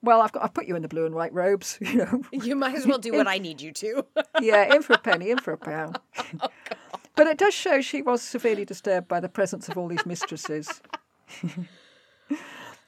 Well, 0.00 0.20
I've 0.20 0.30
got 0.30 0.44
I've 0.44 0.54
put 0.54 0.68
you 0.68 0.76
in 0.76 0.82
the 0.82 0.88
blue 0.88 1.06
and 1.06 1.14
white 1.16 1.32
robes. 1.32 1.76
You 1.80 1.96
know, 1.96 2.22
You 2.30 2.54
might 2.54 2.76
as 2.76 2.86
well 2.86 2.98
do 2.98 3.14
what 3.14 3.26
I 3.26 3.38
need 3.38 3.60
you 3.60 3.72
to. 3.72 4.06
yeah, 4.40 4.72
in 4.72 4.82
for 4.82 4.92
a 4.92 4.98
penny, 4.98 5.30
in 5.30 5.38
for 5.38 5.52
a 5.52 5.58
pound. 5.58 5.98
Oh, 6.40 6.48
but 7.16 7.26
it 7.26 7.38
does 7.38 7.54
show 7.54 7.80
she 7.80 8.02
was 8.02 8.22
severely 8.22 8.64
disturbed 8.64 9.08
by 9.08 9.20
the 9.20 9.28
presence 9.28 9.68
of 9.68 9.76
all 9.78 9.88
these 9.88 10.06
mistresses. 10.06 10.82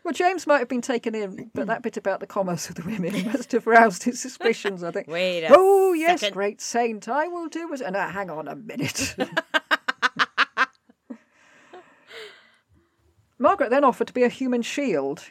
well, 0.04 0.12
James 0.12 0.46
might 0.46 0.58
have 0.58 0.68
been 0.68 0.82
taken 0.82 1.14
in, 1.14 1.50
but 1.54 1.66
that 1.66 1.82
bit 1.82 1.96
about 1.96 2.20
the 2.20 2.26
commerce 2.26 2.68
of 2.68 2.74
the 2.74 2.82
women 2.82 3.24
must 3.32 3.52
have 3.52 3.66
roused 3.66 4.02
his 4.04 4.20
suspicions. 4.20 4.82
I 4.82 4.90
think. 4.90 5.08
Wait 5.08 5.44
a 5.44 5.48
oh 5.50 5.92
yes, 5.92 6.20
second. 6.20 6.34
great 6.34 6.60
saint, 6.60 7.08
I 7.08 7.28
will 7.28 7.48
do 7.48 7.72
as. 7.72 7.80
And 7.80 7.96
uh, 7.96 8.08
hang 8.08 8.30
on 8.30 8.48
a 8.48 8.56
minute. 8.56 9.14
Margaret 13.38 13.68
then 13.70 13.84
offered 13.84 14.06
to 14.06 14.14
be 14.14 14.22
a 14.22 14.30
human 14.30 14.62
shield. 14.62 15.24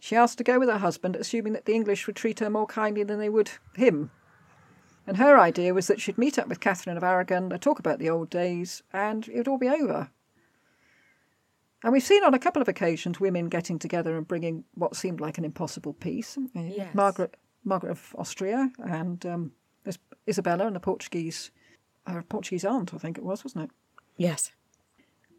She 0.00 0.14
asked 0.14 0.38
to 0.38 0.44
go 0.44 0.58
with 0.58 0.68
her 0.68 0.78
husband, 0.78 1.16
assuming 1.16 1.54
that 1.54 1.64
the 1.64 1.72
English 1.74 2.06
would 2.06 2.14
treat 2.14 2.38
her 2.40 2.50
more 2.50 2.66
kindly 2.66 3.02
than 3.04 3.18
they 3.18 3.30
would 3.30 3.50
him. 3.74 4.10
And 5.08 5.16
her 5.16 5.38
idea 5.38 5.72
was 5.72 5.86
that 5.86 6.02
she'd 6.02 6.18
meet 6.18 6.38
up 6.38 6.48
with 6.48 6.60
Catherine 6.60 6.98
of 6.98 7.02
Aragon, 7.02 7.48
they'd 7.48 7.62
talk 7.62 7.78
about 7.78 7.98
the 7.98 8.10
old 8.10 8.28
days, 8.28 8.82
and 8.92 9.26
it 9.26 9.38
would 9.38 9.48
all 9.48 9.56
be 9.56 9.70
over. 9.70 10.10
And 11.82 11.94
we've 11.94 12.02
seen 12.02 12.22
on 12.24 12.34
a 12.34 12.38
couple 12.38 12.60
of 12.60 12.68
occasions 12.68 13.18
women 13.18 13.48
getting 13.48 13.78
together 13.78 14.18
and 14.18 14.28
bringing 14.28 14.64
what 14.74 14.96
seemed 14.96 15.18
like 15.18 15.38
an 15.38 15.46
impossible 15.46 15.94
peace. 15.94 16.36
Yes. 16.52 16.94
Margaret, 16.94 17.38
Margaret 17.64 17.92
of 17.92 18.14
Austria, 18.18 18.70
and 18.80 19.24
um, 19.24 19.52
Isabella 20.28 20.66
and 20.66 20.76
the 20.76 20.80
Portuguese, 20.80 21.52
her 22.06 22.22
Portuguese 22.22 22.66
aunt, 22.66 22.92
I 22.92 22.98
think 22.98 23.16
it 23.16 23.24
was, 23.24 23.44
wasn't 23.44 23.64
it? 23.64 23.70
Yes. 24.18 24.52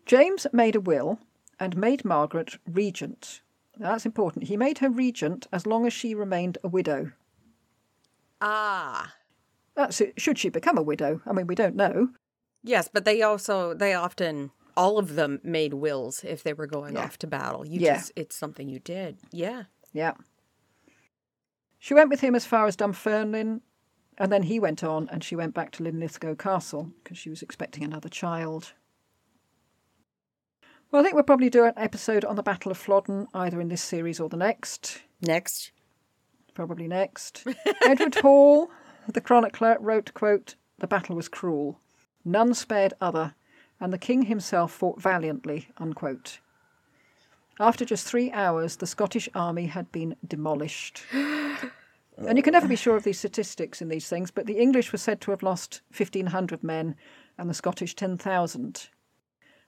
James 0.07 0.47
made 0.51 0.75
a 0.75 0.81
will 0.81 1.19
and 1.59 1.77
made 1.77 2.03
Margaret 2.03 2.57
regent. 2.65 3.41
Now, 3.77 3.91
that's 3.91 4.07
important. 4.07 4.45
He 4.45 4.57
made 4.57 4.79
her 4.79 4.89
regent 4.89 5.45
as 5.53 5.67
long 5.67 5.85
as 5.85 5.93
she 5.93 6.15
remained 6.15 6.57
a 6.63 6.67
widow. 6.67 7.11
Ah. 8.41 9.13
That's 9.79 10.01
it. 10.01 10.19
Should 10.19 10.37
she 10.37 10.49
become 10.49 10.77
a 10.77 10.83
widow? 10.83 11.21
I 11.25 11.31
mean, 11.31 11.47
we 11.47 11.55
don't 11.55 11.75
know. 11.77 12.09
Yes, 12.63 12.89
but 12.91 13.05
they 13.05 13.21
also 13.21 13.73
they 13.73 13.93
often 13.93 14.51
all 14.75 14.99
of 14.99 15.15
them 15.15 15.39
made 15.41 15.73
wills 15.73 16.21
if 16.25 16.43
they 16.43 16.51
were 16.51 16.67
going 16.67 16.95
Yeah. 16.95 17.05
off 17.05 17.17
to 17.19 17.27
battle. 17.27 17.65
You 17.65 17.79
Yeah. 17.79 17.95
just 17.95 18.11
it's 18.17 18.35
something 18.35 18.67
you 18.67 18.79
did. 18.79 19.19
Yeah. 19.31 19.63
Yeah. 19.93 20.15
She 21.77 21.93
went 21.93 22.09
with 22.09 22.19
him 22.19 22.35
as 22.35 22.45
far 22.45 22.67
as 22.67 22.75
Dunfermline, 22.75 23.61
and 24.17 24.31
then 24.33 24.43
he 24.43 24.59
went 24.59 24.83
on, 24.83 25.07
and 25.07 25.23
she 25.23 25.37
went 25.37 25.53
back 25.53 25.71
to 25.71 25.83
Linlithgow 25.83 26.35
Castle 26.35 26.91
because 27.01 27.17
she 27.17 27.29
was 27.29 27.41
expecting 27.41 27.85
another 27.85 28.09
child. 28.09 28.73
Well, 30.91 31.01
I 31.01 31.03
think 31.03 31.15
we'll 31.15 31.23
probably 31.23 31.49
do 31.49 31.63
an 31.63 31.73
episode 31.77 32.25
on 32.25 32.35
the 32.35 32.43
Battle 32.43 32.69
of 32.71 32.77
Flodden, 32.77 33.27
either 33.33 33.61
in 33.61 33.69
this 33.69 33.81
series 33.81 34.19
or 34.19 34.27
the 34.27 34.35
next. 34.35 35.03
Next. 35.21 35.71
Probably 36.53 36.87
next. 36.89 37.45
Edward 37.85 38.15
Hall, 38.15 38.69
the 39.13 39.21
chronicler, 39.21 39.77
wrote, 39.79 40.13
quote, 40.13 40.55
The 40.79 40.87
battle 40.87 41.15
was 41.15 41.27
cruel. 41.27 41.79
None 42.25 42.53
spared 42.53 42.93
other, 42.99 43.35
and 43.79 43.93
the 43.93 43.97
king 43.97 44.23
himself 44.23 44.71
fought 44.71 45.01
valiantly, 45.01 45.69
unquote. 45.77 46.39
After 47.59 47.83
just 47.83 48.07
three 48.07 48.31
hours, 48.31 48.77
the 48.77 48.87
Scottish 48.87 49.27
army 49.35 49.65
had 49.65 49.91
been 49.91 50.15
demolished. 50.25 51.03
And 52.27 52.37
you 52.37 52.43
can 52.43 52.51
never 52.51 52.67
be 52.67 52.75
sure 52.75 52.97
of 52.97 53.05
these 53.05 53.17
statistics 53.17 53.81
in 53.81 53.87
these 53.87 54.09
things, 54.09 54.29
but 54.29 54.45
the 54.45 54.57
English 54.59 54.91
were 54.91 54.97
said 54.97 55.21
to 55.21 55.31
have 55.31 55.41
lost 55.41 55.81
1,500 55.95 56.61
men 56.61 56.97
and 57.37 57.49
the 57.49 57.53
Scottish 57.53 57.95
10,000. 57.95 58.89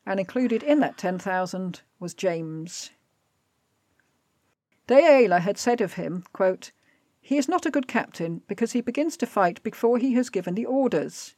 And 0.06 0.20
included 0.20 0.62
in 0.62 0.82
that 0.82 0.98
10,000 0.98 1.82
was 1.98 2.14
James. 2.14 2.92
De 4.88 4.96
Ayala 4.96 5.39
had 5.39 5.58
said 5.58 5.80
of 5.80 5.94
him, 5.94 6.26
quote, 6.34 6.74
He 7.22 7.38
is 7.38 7.48
not 7.48 7.66
a 7.66 7.72
good 7.72 7.88
captain 7.88 8.42
because 8.48 8.74
he 8.74 8.82
begins 8.82 9.16
to 9.18 9.26
fight 9.26 9.62
before 9.64 9.98
he 9.98 10.16
has 10.16 10.30
given 10.30 10.56
the 10.56 10.66
orders. 10.66 11.36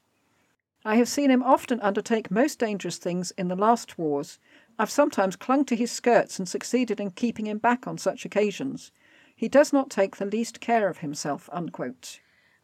I 0.86 0.96
have 0.96 1.08
seen 1.08 1.30
him 1.30 1.44
often 1.44 1.80
undertake 1.82 2.32
most 2.32 2.60
dangerous 2.60 2.98
things 2.98 3.32
in 3.38 3.48
the 3.48 3.56
last 3.56 3.98
wars. 3.98 4.40
I've 4.80 4.90
sometimes 4.90 5.36
clung 5.36 5.66
to 5.66 5.76
his 5.76 5.92
skirts 5.92 6.40
and 6.40 6.48
succeeded 6.48 7.00
in 7.00 7.12
keeping 7.12 7.48
him 7.48 7.58
back 7.58 7.86
on 7.86 7.98
such 7.98 8.26
occasions. 8.26 8.92
He 9.36 9.48
does 9.48 9.72
not 9.72 9.90
take 9.90 10.18
the 10.18 10.26
least 10.26 10.60
care 10.60 10.90
of 10.90 10.98
himself. 11.00 11.50
Unquote. 11.54 12.20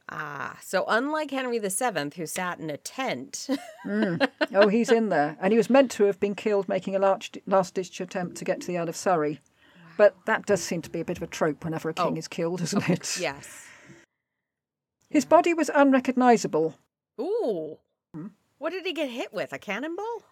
Ah, 0.10 0.58
so 0.62 0.86
unlike 0.88 1.30
Henry 1.30 1.60
VII, 1.60 2.10
who 2.16 2.26
sat 2.26 2.60
in 2.60 2.70
a 2.70 2.78
tent, 2.78 3.48
oh, 3.86 4.68
he's 4.68 4.92
in 4.92 5.10
there. 5.10 5.38
And 5.40 5.54
he 5.54 5.58
was 5.58 5.70
meant 5.70 5.92
to 5.92 6.06
have 6.06 6.20
been 6.20 6.36
killed 6.36 6.68
making 6.68 6.96
a 6.96 7.00
last 7.00 7.74
ditch 7.76 8.02
attempt 8.02 8.38
to 8.38 8.46
get 8.46 8.62
to 8.62 8.68
the 8.68 8.80
Earl 8.80 8.90
of 8.90 8.96
Surrey. 8.96 9.40
But 10.00 10.16
that 10.28 10.46
does 10.46 10.64
seem 10.64 10.82
to 10.84 10.90
be 10.90 11.02
a 11.02 11.04
bit 11.06 11.18
of 11.18 11.24
a 11.24 11.28
trope 11.28 11.66
whenever 11.66 11.90
a 11.90 11.94
king 11.94 12.14
Oh. 12.14 12.16
is 12.16 12.30
killed, 12.30 12.62
isn't 12.62 12.90
oh, 12.90 12.94
it? 12.94 13.18
yes. 13.20 13.68
His 15.10 15.26
body 15.26 15.54
was 15.54 15.70
unrecognisable. 15.76 16.76
Ooh. 17.20 17.80
Hmm? 18.14 18.28
What 18.60 18.70
did 18.70 18.86
he 18.86 18.94
get 18.94 19.10
hit 19.10 19.34
with? 19.34 19.52
A 19.52 19.60
cannonball? 19.60 20.24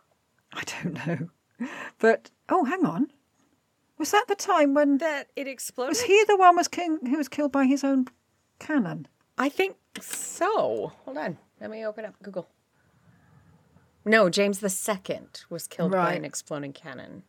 I 0.54 0.64
don't 0.64 1.06
know. 1.06 1.68
But, 2.00 2.32
oh, 2.48 2.64
hang 2.64 2.86
on. 2.86 3.12
Was 3.98 4.12
that 4.12 4.30
the 4.30 4.36
time 4.36 4.74
when. 4.74 5.00
That 5.00 5.28
it 5.36 5.50
exploded? 5.50 5.90
Was 5.90 6.04
he 6.04 6.24
the 6.30 6.38
one 6.38 6.56
was 6.56 6.70
king 6.70 7.00
who 7.06 7.18
was 7.18 7.28
killed 7.28 7.52
by 7.52 7.66
his 7.66 7.84
own 7.84 8.06
cannon? 8.60 9.06
I 9.38 9.50
think 9.50 9.76
so. 10.00 10.94
Hold 11.04 11.18
on. 11.18 11.38
Let 11.60 11.72
me 11.72 11.86
open 11.86 12.06
up 12.06 12.16
Google. 12.24 12.48
No, 14.06 14.30
James 14.30 14.64
II 14.64 15.20
was 15.50 15.68
killed 15.68 15.92
by 15.92 16.14
an 16.14 16.24
exploding 16.24 16.72
cannon. 16.72 17.24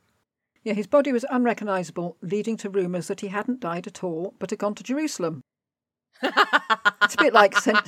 Yeah, 0.64 0.74
his 0.74 0.86
body 0.86 1.12
was 1.12 1.24
unrecognisable, 1.30 2.16
leading 2.20 2.56
to 2.58 2.70
rumours 2.70 3.08
that 3.08 3.20
he 3.20 3.28
hadn't 3.28 3.60
died 3.60 3.86
at 3.86 4.02
all, 4.04 4.34
but 4.38 4.50
had 4.50 4.58
gone 4.58 4.74
to 4.74 4.82
Jerusalem. 4.82 5.42
it's 6.22 7.14
a 7.14 7.18
bit 7.18 7.32
like 7.32 7.56
sent, 7.56 7.78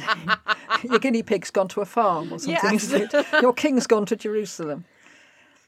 your 0.85 0.99
guinea 0.99 1.23
pig's 1.23 1.51
gone 1.51 1.69
to 1.69 1.81
a 1.81 1.85
farm 1.85 2.33
or 2.33 2.39
something, 2.39 2.73
Yes. 2.73 2.85
isn't 2.85 3.13
it? 3.15 3.27
Your 3.43 3.53
king's 3.53 3.87
gone 3.87 4.07
to 4.07 4.17
Jerusalem. 4.17 4.85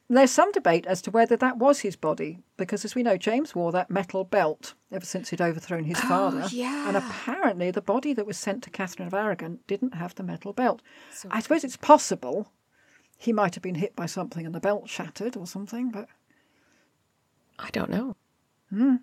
And 0.08 0.16
There's 0.18 0.30
some 0.30 0.52
debate 0.52 0.86
as 0.86 1.00
to 1.02 1.10
whether 1.10 1.36
that 1.36 1.56
was 1.56 1.80
his 1.80 1.96
body, 1.96 2.38
because 2.56 2.84
as 2.84 2.94
we 2.94 3.02
know, 3.02 3.16
James 3.16 3.54
wore 3.54 3.72
that 3.72 3.90
metal 3.90 4.24
belt 4.24 4.74
ever 4.92 5.04
since 5.04 5.30
he'd 5.30 5.40
overthrown 5.40 5.84
his 5.84 5.98
oh, 6.04 6.08
father. 6.08 6.46
Yeah. 6.50 6.86
And 6.86 6.96
apparently, 6.96 7.70
the 7.70 7.80
body 7.80 8.12
that 8.12 8.26
was 8.26 8.36
sent 8.36 8.62
to 8.64 8.70
Catherine 8.70 9.06
of 9.06 9.14
Aragon 9.14 9.60
didn't 9.66 9.94
have 9.94 10.14
the 10.14 10.22
metal 10.22 10.52
belt. 10.52 10.82
I 11.30 11.40
suppose 11.40 11.64
it's 11.64 11.76
possible 11.78 12.52
he 13.16 13.32
might 13.32 13.54
have 13.54 13.62
been 13.62 13.76
hit 13.76 13.96
by 13.96 14.06
something 14.06 14.44
and 14.44 14.54
the 14.54 14.60
belt 14.60 14.88
shattered 14.88 15.36
or 15.36 15.46
something, 15.46 15.90
but 15.90 16.08
I 17.58 17.70
don't 17.70 17.90
know. 17.90 18.16
Hmm. 18.70 18.96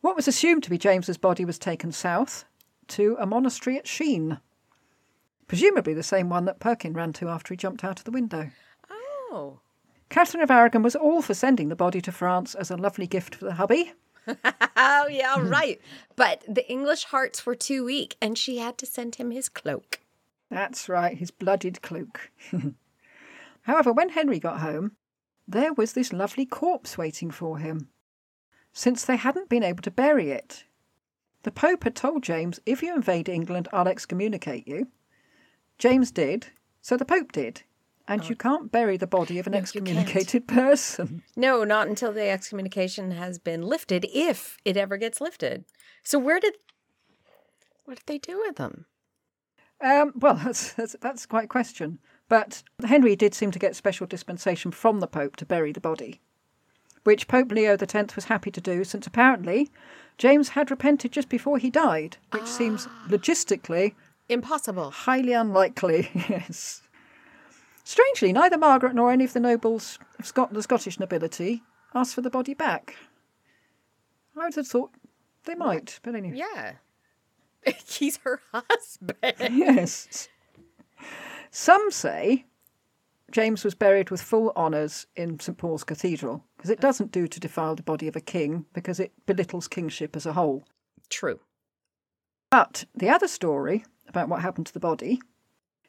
What 0.00 0.16
was 0.16 0.28
assumed 0.28 0.62
to 0.64 0.70
be 0.70 0.78
James's 0.78 1.16
body 1.16 1.44
was 1.44 1.58
taken 1.58 1.90
south 1.90 2.44
to 2.88 3.16
a 3.18 3.26
monastery 3.26 3.78
at 3.78 3.86
Sheen, 3.86 4.38
presumably 5.46 5.94
the 5.94 6.02
same 6.02 6.28
one 6.28 6.44
that 6.44 6.60
Perkin 6.60 6.92
ran 6.92 7.12
to 7.14 7.28
after 7.28 7.54
he 7.54 7.56
jumped 7.56 7.82
out 7.84 7.98
of 7.98 8.04
the 8.04 8.10
window. 8.10 8.50
Oh. 8.90 9.60
Catherine 10.10 10.42
of 10.42 10.50
Aragon 10.50 10.82
was 10.82 10.94
all 10.94 11.22
for 11.22 11.34
sending 11.34 11.68
the 11.68 11.76
body 11.76 12.00
to 12.02 12.12
France 12.12 12.54
as 12.54 12.70
a 12.70 12.76
lovely 12.76 13.06
gift 13.06 13.34
for 13.34 13.46
the 13.46 13.54
hubby. 13.54 13.92
Oh, 14.76 15.06
yeah, 15.08 15.36
right. 15.40 15.80
But 16.16 16.44
the 16.48 16.68
English 16.70 17.04
hearts 17.04 17.44
were 17.44 17.54
too 17.54 17.84
weak, 17.84 18.16
and 18.20 18.38
she 18.38 18.58
had 18.58 18.78
to 18.78 18.86
send 18.86 19.16
him 19.16 19.30
his 19.30 19.48
cloak. 19.48 20.00
That's 20.50 20.88
right, 20.88 21.16
his 21.16 21.30
blooded 21.30 21.82
cloak. 21.82 22.30
However, 23.62 23.92
when 23.92 24.10
Henry 24.10 24.38
got 24.38 24.60
home, 24.60 24.92
there 25.46 25.72
was 25.72 25.92
this 25.92 26.12
lovely 26.12 26.46
corpse 26.46 26.96
waiting 26.96 27.30
for 27.30 27.58
him, 27.58 27.88
since 28.72 29.04
they 29.04 29.16
hadn't 29.16 29.48
been 29.48 29.62
able 29.62 29.82
to 29.82 29.90
bury 29.90 30.30
it. 30.30 30.64
The 31.42 31.50
Pope 31.50 31.84
had 31.84 31.94
told 31.94 32.22
James, 32.22 32.60
if 32.64 32.82
you 32.82 32.94
invade 32.94 33.28
England, 33.28 33.68
I'll 33.72 33.88
excommunicate 33.88 34.66
you. 34.66 34.88
James 35.78 36.10
did, 36.10 36.48
so 36.80 36.96
the 36.96 37.04
Pope 37.04 37.32
did. 37.32 37.62
And 38.06 38.28
you 38.28 38.36
can't 38.36 38.70
bury 38.70 38.98
the 38.98 39.06
body 39.06 39.38
of 39.38 39.46
an 39.46 39.52
No, 39.52 39.58
excommunicated 39.58 40.46
person. 40.46 41.22
No, 41.36 41.64
not 41.64 41.88
until 41.88 42.12
the 42.12 42.28
excommunication 42.28 43.12
has 43.12 43.38
been 43.38 43.62
lifted, 43.62 44.06
if 44.12 44.58
it 44.64 44.76
ever 44.76 44.98
gets 44.98 45.22
lifted. 45.22 45.64
So 46.02 46.18
where 46.18 46.38
did 46.38 46.54
what 47.86 47.96
did 47.96 48.06
they 48.06 48.18
do 48.18 48.38
with 48.46 48.56
them? 48.56 48.86
Um, 49.80 50.12
well, 50.16 50.34
that's, 50.44 50.74
that's 50.74 50.96
that's 51.00 51.26
quite 51.26 51.44
a 51.44 51.48
question. 51.48 51.98
But 52.28 52.62
Henry 52.84 53.16
did 53.16 53.34
seem 53.34 53.50
to 53.50 53.58
get 53.58 53.76
special 53.76 54.06
dispensation 54.06 54.70
from 54.70 55.00
the 55.00 55.06
Pope 55.06 55.36
to 55.36 55.46
bury 55.46 55.72
the 55.72 55.80
body, 55.80 56.20
which 57.04 57.28
Pope 57.28 57.52
Leo 57.52 57.76
X 57.80 58.16
was 58.16 58.24
happy 58.26 58.50
to 58.50 58.60
do, 58.60 58.84
since 58.84 59.06
apparently 59.06 59.70
James 60.16 60.50
had 60.50 60.70
repented 60.70 61.12
just 61.12 61.28
before 61.28 61.58
he 61.58 61.70
died, 61.70 62.16
which 62.32 62.46
seems 62.46 62.86
ah. 62.88 63.06
logistically 63.08 63.94
Impossible. 64.28 64.90
highly 64.90 65.32
unlikely. 65.32 66.10
yes. 66.28 66.82
Strangely, 67.84 68.32
neither 68.32 68.56
Margaret 68.56 68.94
nor 68.94 69.12
any 69.12 69.24
of 69.24 69.34
the 69.34 69.40
nobles 69.40 69.98
of 70.18 70.26
Scot- 70.26 70.54
the 70.54 70.62
Scottish 70.62 70.98
nobility 70.98 71.62
asked 71.94 72.14
for 72.14 72.22
the 72.22 72.30
body 72.30 72.54
back. 72.54 72.96
I 74.36 74.44
would 74.46 74.54
have 74.54 74.66
thought 74.66 74.90
they 75.44 75.54
might, 75.54 76.00
but 76.02 76.14
anyway. 76.14 76.38
Yeah. 76.38 76.72
He's 77.86 78.16
her 78.18 78.40
husband. 78.52 79.34
yes. 79.38 80.28
Some 81.56 81.92
say 81.92 82.46
James 83.30 83.62
was 83.62 83.76
buried 83.76 84.10
with 84.10 84.20
full 84.20 84.52
honours 84.56 85.06
in 85.14 85.38
St 85.38 85.56
Paul's 85.56 85.84
Cathedral, 85.84 86.44
because 86.56 86.68
it 86.68 86.80
doesn't 86.80 87.12
do 87.12 87.28
to 87.28 87.38
defile 87.38 87.76
the 87.76 87.82
body 87.84 88.08
of 88.08 88.16
a 88.16 88.20
king, 88.20 88.66
because 88.72 88.98
it 88.98 89.12
belittles 89.24 89.68
kingship 89.68 90.16
as 90.16 90.26
a 90.26 90.32
whole. 90.32 90.66
True. 91.08 91.38
But 92.50 92.86
the 92.92 93.08
other 93.08 93.28
story 93.28 93.84
about 94.08 94.28
what 94.28 94.42
happened 94.42 94.66
to 94.66 94.72
the 94.72 94.80
body, 94.80 95.20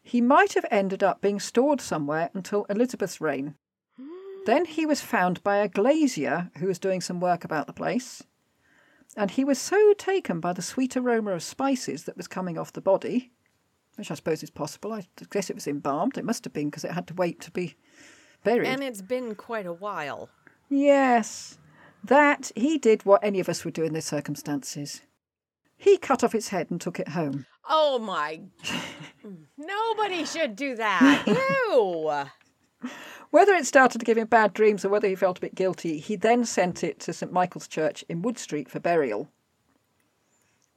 he 0.03 0.21
might 0.21 0.53
have 0.53 0.67
ended 0.69 1.01
up 1.01 1.19
being 1.19 1.39
stored 1.39 1.81
somewhere 1.81 2.29
until 2.35 2.65
Elizabeth's 2.69 3.19
reign. 3.19 3.55
Then 4.45 4.65
he 4.65 4.85
was 4.85 5.01
found 5.01 5.41
by 5.41 5.57
a 5.57 5.67
glazier 5.67 6.51
who 6.59 6.67
was 6.67 6.77
doing 6.77 7.01
some 7.01 7.19
work 7.19 7.43
about 7.43 7.65
the 7.65 7.73
place. 7.73 8.21
And 9.17 9.31
he 9.31 9.43
was 9.43 9.57
so 9.57 9.95
taken 9.95 10.39
by 10.39 10.53
the 10.53 10.61
sweet 10.61 10.95
aroma 10.95 11.31
of 11.31 11.41
spices 11.41 12.03
that 12.03 12.17
was 12.17 12.27
coming 12.27 12.55
off 12.55 12.71
the 12.71 12.81
body, 12.81 13.31
which 13.95 14.11
I 14.11 14.15
suppose 14.15 14.43
is 14.43 14.49
possible. 14.49 14.93
I 14.93 15.05
guess 15.29 15.49
it 15.49 15.55
was 15.55 15.67
embalmed. 15.67 16.17
It 16.17 16.25
must 16.25 16.43
have 16.43 16.53
been 16.53 16.69
because 16.69 16.83
it 16.83 16.91
had 16.91 17.07
to 17.07 17.13
wait 17.13 17.39
to 17.41 17.51
be 17.51 17.75
buried. 18.43 18.67
And 18.67 18.83
it's 18.83 19.01
been 19.01 19.35
quite 19.35 19.65
a 19.65 19.73
while. 19.73 20.29
Yes, 20.69 21.57
that 22.03 22.51
he 22.55 22.77
did 22.77 23.05
what 23.05 23.23
any 23.23 23.39
of 23.39 23.49
us 23.49 23.63
would 23.65 23.73
do 23.73 23.83
in 23.83 23.93
these 23.93 24.05
circumstances. 24.05 25.01
He 25.77 25.97
cut 25.97 26.23
off 26.23 26.35
its 26.35 26.49
head 26.49 26.71
and 26.71 26.79
took 26.79 26.99
it 26.99 27.09
home. 27.09 27.45
Oh 27.69 27.99
my. 27.99 28.41
Nobody 29.57 30.25
should 30.25 30.55
do 30.55 30.75
that. 30.75 31.23
Ew. 31.69 32.89
Whether 33.31 33.53
it 33.53 33.65
started 33.65 33.99
to 33.99 34.05
give 34.05 34.17
him 34.17 34.27
bad 34.27 34.53
dreams 34.53 34.85
or 34.85 34.89
whether 34.89 35.07
he 35.07 35.15
felt 35.15 35.39
a 35.39 35.41
bit 35.41 35.55
guilty, 35.55 35.99
he 35.99 36.15
then 36.15 36.45
sent 36.45 36.83
it 36.83 36.99
to 37.01 37.13
St 37.13 37.31
Michael's 37.31 37.67
Church 37.67 38.05
in 38.07 38.21
Wood 38.21 38.37
Street 38.37 38.69
for 38.69 38.79
burial. 38.79 39.29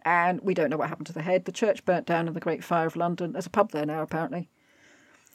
And 0.08 0.40
we 0.40 0.54
don't 0.54 0.70
know 0.70 0.78
what 0.78 0.88
happened 0.88 1.08
to 1.08 1.12
the 1.12 1.20
head. 1.20 1.44
The 1.44 1.52
church 1.52 1.84
burnt 1.84 2.06
down 2.06 2.28
in 2.28 2.32
the 2.32 2.40
Great 2.40 2.64
Fire 2.64 2.86
of 2.86 2.96
London. 2.96 3.32
There's 3.32 3.44
a 3.44 3.50
pub 3.50 3.72
there 3.72 3.84
now, 3.84 4.00
apparently. 4.00 4.48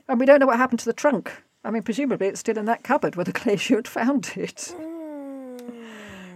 And 0.10 0.20
we 0.20 0.26
don't 0.26 0.40
know 0.40 0.48
what 0.48 0.58
happened 0.58 0.80
to 0.80 0.86
the 0.86 0.94
trunk. 0.94 1.44
I 1.64 1.70
mean, 1.70 1.84
presumably 1.84 2.26
it's 2.26 2.40
still 2.40 2.58
in 2.58 2.66
that 2.66 2.84
cupboard 2.84 3.16
where 3.16 3.24
the 3.24 3.32
glazier 3.44 3.76
had 3.76 3.88
found 3.88 4.32
it. 4.36 4.74
Mm. 4.76 5.62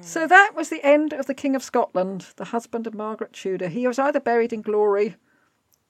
So 0.01 0.27
that 0.27 0.51
was 0.55 0.69
the 0.69 0.85
end 0.85 1.13
of 1.13 1.25
the 1.25 1.33
King 1.33 1.55
of 1.55 1.63
Scotland, 1.63 2.27
the 2.35 2.45
husband 2.45 2.85
of 2.85 2.93
Margaret 2.93 3.33
Tudor. 3.33 3.69
He 3.69 3.87
was 3.87 3.97
either 3.97 4.19
buried 4.19 4.53
in 4.53 4.61
glory 4.61 5.15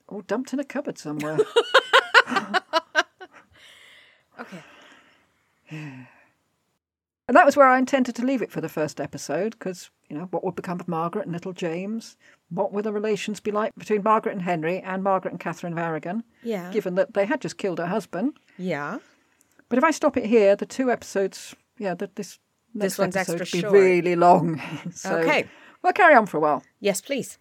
or 0.07 0.21
dumped 0.21 0.53
in 0.53 0.59
a 0.61 0.63
cupboard 0.63 0.97
somewhere. 0.97 1.39
Okay. 4.39 4.61
And 7.27 7.35
that 7.35 7.45
was 7.45 7.57
where 7.57 7.67
I 7.67 7.79
intended 7.79 8.15
to 8.15 8.25
leave 8.25 8.43
it 8.43 8.51
for 8.51 8.61
the 8.61 8.69
first 8.69 9.01
episode, 9.01 9.51
because, 9.57 9.89
you 10.09 10.17
know, 10.17 10.25
what 10.31 10.43
would 10.43 10.55
become 10.55 10.79
of 10.79 10.87
Margaret 10.87 11.25
and 11.25 11.33
little 11.33 11.53
James? 11.53 12.15
What 12.49 12.71
would 12.73 12.85
the 12.85 12.93
relations 12.93 13.39
be 13.39 13.51
like 13.51 13.75
between 13.75 14.03
Margaret 14.03 14.31
and 14.33 14.41
Henry 14.41 14.79
and 14.79 15.03
Margaret 15.03 15.31
and 15.31 15.39
Catherine 15.39 15.73
of 15.73 15.79
Aragon, 15.79 16.23
Yeah. 16.43 16.71
given 16.71 16.95
that 16.95 17.13
they 17.13 17.25
had 17.25 17.41
just 17.41 17.57
killed 17.57 17.79
her 17.79 17.87
husband? 17.87 18.39
Yeah. 18.57 18.99
But 19.69 19.77
if 19.77 19.83
I 19.83 19.91
stop 19.91 20.15
it 20.15 20.25
here, 20.25 20.55
the 20.55 20.65
two 20.65 20.89
episodes, 20.91 21.53
yeah, 21.77 21.93
the, 21.93 22.09
this 22.15 22.39
This 22.73 22.97
next 22.97 22.97
one's 22.99 23.15
episode 23.17 23.41
extra 23.41 23.57
would 23.57 23.61
be 23.61 23.61
short. 23.61 23.73
really 23.73 24.15
long. 24.15 24.61
so 24.93 25.17
Okay. 25.17 25.47
We'll 25.83 25.93
carry 25.93 26.15
on 26.15 26.25
for 26.25 26.37
a 26.37 26.39
while. 26.39 26.63
Yes, 26.79 27.01
please. 27.01 27.37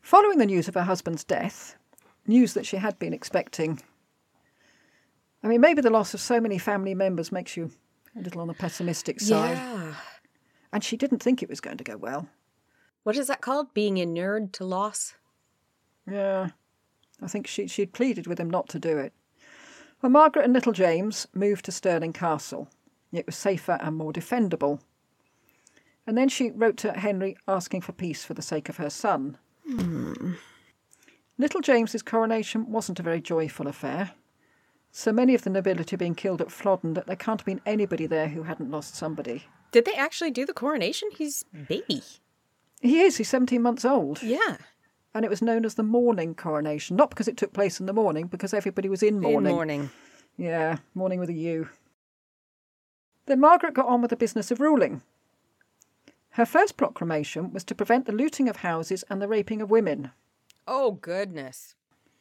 Following 0.00 0.38
the 0.38 0.46
news 0.46 0.68
of 0.68 0.74
her 0.74 0.82
husband's 0.82 1.24
death, 1.24 1.76
news 2.26 2.54
that 2.54 2.66
she 2.66 2.76
had 2.78 2.98
been 2.98 3.12
expecting. 3.12 3.80
I 5.42 5.46
mean, 5.48 5.60
maybe 5.60 5.80
the 5.82 5.90
loss 5.90 6.14
of 6.14 6.20
so 6.20 6.40
many 6.40 6.58
family 6.58 6.94
members 6.94 7.30
makes 7.30 7.56
you 7.56 7.70
a 8.16 8.20
little 8.22 8.40
on 8.40 8.48
the 8.48 8.54
pessimistic 8.54 9.20
side. 9.20 9.56
Yeah. 9.56 9.94
And 10.72 10.84
she 10.84 10.96
didn't 10.96 11.22
think 11.22 11.42
it 11.42 11.48
was 11.48 11.60
going 11.60 11.78
to 11.78 11.84
go 11.84 11.96
well. 11.96 12.28
What 13.02 13.16
is 13.16 13.26
that 13.28 13.40
called? 13.40 13.72
Being 13.72 13.96
inured 13.96 14.52
to 14.54 14.64
loss? 14.64 15.14
Yeah, 16.10 16.50
I 17.22 17.26
think 17.26 17.46
she, 17.46 17.66
she'd 17.66 17.92
pleaded 17.92 18.26
with 18.26 18.38
him 18.38 18.50
not 18.50 18.68
to 18.70 18.78
do 18.78 18.98
it. 18.98 19.12
Well, 20.00 20.10
Margaret 20.10 20.44
and 20.44 20.52
little 20.52 20.72
James 20.72 21.26
moved 21.34 21.64
to 21.64 21.72
Stirling 21.72 22.12
Castle. 22.12 22.68
It 23.12 23.26
was 23.26 23.36
safer 23.36 23.78
and 23.80 23.96
more 23.96 24.12
defendable. 24.12 24.80
And 26.06 26.16
then 26.16 26.28
she 26.28 26.50
wrote 26.50 26.76
to 26.78 26.92
Henry 26.92 27.36
asking 27.46 27.82
for 27.82 27.92
peace 27.92 28.24
for 28.24 28.34
the 28.34 28.42
sake 28.42 28.68
of 28.68 28.76
her 28.76 28.90
son. 28.90 29.36
Hmm. 29.66 30.34
Little 31.36 31.60
James's 31.60 32.02
coronation 32.02 32.70
wasn't 32.70 33.00
a 33.00 33.02
very 33.02 33.20
joyful 33.20 33.68
affair. 33.68 34.12
So 34.90 35.12
many 35.12 35.34
of 35.34 35.42
the 35.42 35.50
nobility 35.50 35.96
being 35.96 36.14
killed 36.14 36.40
at 36.40 36.50
Flodden 36.50 36.94
that 36.94 37.06
there 37.06 37.16
can't 37.16 37.40
have 37.40 37.46
been 37.46 37.60
anybody 37.66 38.06
there 38.06 38.28
who 38.28 38.44
hadn't 38.44 38.70
lost 38.70 38.96
somebody. 38.96 39.44
Did 39.70 39.84
they 39.84 39.94
actually 39.94 40.30
do 40.30 40.46
the 40.46 40.52
coronation? 40.52 41.10
He's 41.16 41.44
baby. 41.68 42.02
He 42.80 43.00
is, 43.00 43.16
he's 43.16 43.28
17 43.28 43.60
months 43.60 43.84
old. 43.84 44.22
Yeah. 44.22 44.56
And 45.14 45.24
it 45.24 45.30
was 45.30 45.42
known 45.42 45.64
as 45.64 45.74
the 45.74 45.82
mourning 45.82 46.34
coronation, 46.34 46.96
not 46.96 47.10
because 47.10 47.28
it 47.28 47.36
took 47.36 47.52
place 47.52 47.80
in 47.80 47.86
the 47.86 47.92
morning, 47.92 48.26
because 48.26 48.54
everybody 48.54 48.88
was 48.88 49.02
in 49.02 49.20
mourning. 49.20 49.50
In 49.50 49.54
mourning. 49.54 49.90
Yeah, 50.36 50.76
mourning 50.94 51.18
with 51.18 51.30
a 51.30 51.34
U. 51.34 51.68
Then 53.26 53.40
Margaret 53.40 53.74
got 53.74 53.86
on 53.86 54.00
with 54.00 54.10
the 54.10 54.16
business 54.16 54.50
of 54.50 54.60
ruling. 54.60 55.02
Her 56.30 56.46
first 56.46 56.76
proclamation 56.76 57.52
was 57.52 57.64
to 57.64 57.74
prevent 57.74 58.06
the 58.06 58.12
looting 58.12 58.48
of 58.48 58.58
houses 58.58 59.04
and 59.10 59.20
the 59.20 59.28
raping 59.28 59.60
of 59.60 59.70
women. 59.70 60.12
Oh, 60.66 60.92
goodness. 60.92 61.74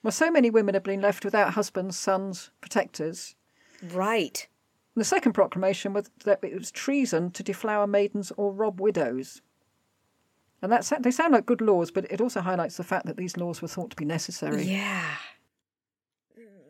Well, 0.03 0.11
so 0.11 0.31
many 0.31 0.49
women 0.49 0.73
have 0.73 0.83
been 0.83 1.01
left 1.01 1.25
without 1.25 1.53
husbands, 1.53 1.97
sons, 1.97 2.51
protectors. 2.61 3.35
Right. 3.83 4.47
The 4.95 5.03
second 5.03 5.33
proclamation 5.33 5.93
was 5.93 6.09
that 6.23 6.39
it 6.43 6.57
was 6.57 6.71
treason 6.71 7.31
to 7.31 7.43
deflower 7.43 7.87
maidens 7.87 8.31
or 8.37 8.51
rob 8.51 8.79
widows. 8.79 9.41
And 10.61 10.71
that's, 10.71 10.91
they 11.01 11.11
sound 11.11 11.33
like 11.33 11.45
good 11.45 11.61
laws, 11.61 11.91
but 11.91 12.11
it 12.11 12.19
also 12.19 12.41
highlights 12.41 12.77
the 12.77 12.83
fact 12.83 13.05
that 13.05 13.17
these 13.17 13.37
laws 13.37 13.61
were 13.61 13.67
thought 13.67 13.91
to 13.91 13.95
be 13.95 14.05
necessary. 14.05 14.63
Yeah. 14.63 15.15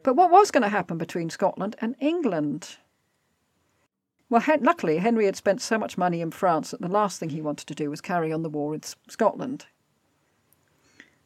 But 0.03 0.15
what 0.15 0.31
was 0.31 0.51
going 0.51 0.63
to 0.63 0.69
happen 0.69 0.97
between 0.97 1.29
Scotland 1.29 1.75
and 1.79 1.95
England? 1.99 2.77
Well, 4.29 4.41
Hen- 4.41 4.63
luckily, 4.63 4.97
Henry 4.97 5.25
had 5.25 5.37
spent 5.37 5.61
so 5.61 5.77
much 5.77 5.97
money 5.97 6.19
in 6.19 6.31
France 6.31 6.71
that 6.71 6.81
the 6.81 6.87
last 6.89 7.19
thing 7.19 7.29
he 7.29 7.41
wanted 7.41 7.67
to 7.67 7.75
do 7.75 7.89
was 7.89 8.01
carry 8.01 8.33
on 8.33 8.43
the 8.43 8.49
war 8.49 8.69
with 8.69 8.95
Scotland. 9.07 9.67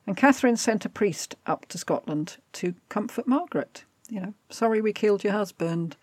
And 0.07 0.17
Catherine 0.17 0.57
sent 0.57 0.85
a 0.85 0.89
priest 0.89 1.35
up 1.45 1.67
to 1.67 1.77
Scotland 1.77 2.37
to 2.53 2.75
comfort 2.89 3.27
Margaret. 3.27 3.85
You 4.09 4.21
know, 4.21 4.33
sorry 4.49 4.81
we 4.81 4.93
killed 4.93 5.23
your 5.23 5.33
husband. 5.33 5.95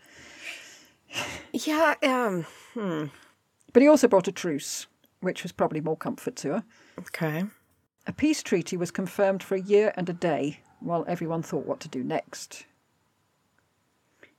Yeah. 1.52 1.94
Um. 2.02 2.46
Hmm. 2.74 3.06
But 3.72 3.82
he 3.82 3.88
also 3.88 4.08
brought 4.08 4.28
a 4.28 4.32
truce, 4.32 4.86
which 5.20 5.42
was 5.42 5.52
probably 5.52 5.80
more 5.80 5.96
comfort 5.96 6.36
to 6.36 6.48
her. 6.48 6.64
Okay. 6.98 7.44
A 8.06 8.12
peace 8.12 8.42
treaty 8.42 8.76
was 8.76 8.90
confirmed 8.90 9.42
for 9.42 9.54
a 9.54 9.60
year 9.60 9.92
and 9.96 10.08
a 10.08 10.14
day 10.14 10.60
while 10.80 11.04
everyone 11.06 11.42
thought 11.42 11.66
what 11.66 11.80
to 11.80 11.88
do 11.88 12.02
next. 12.02 12.64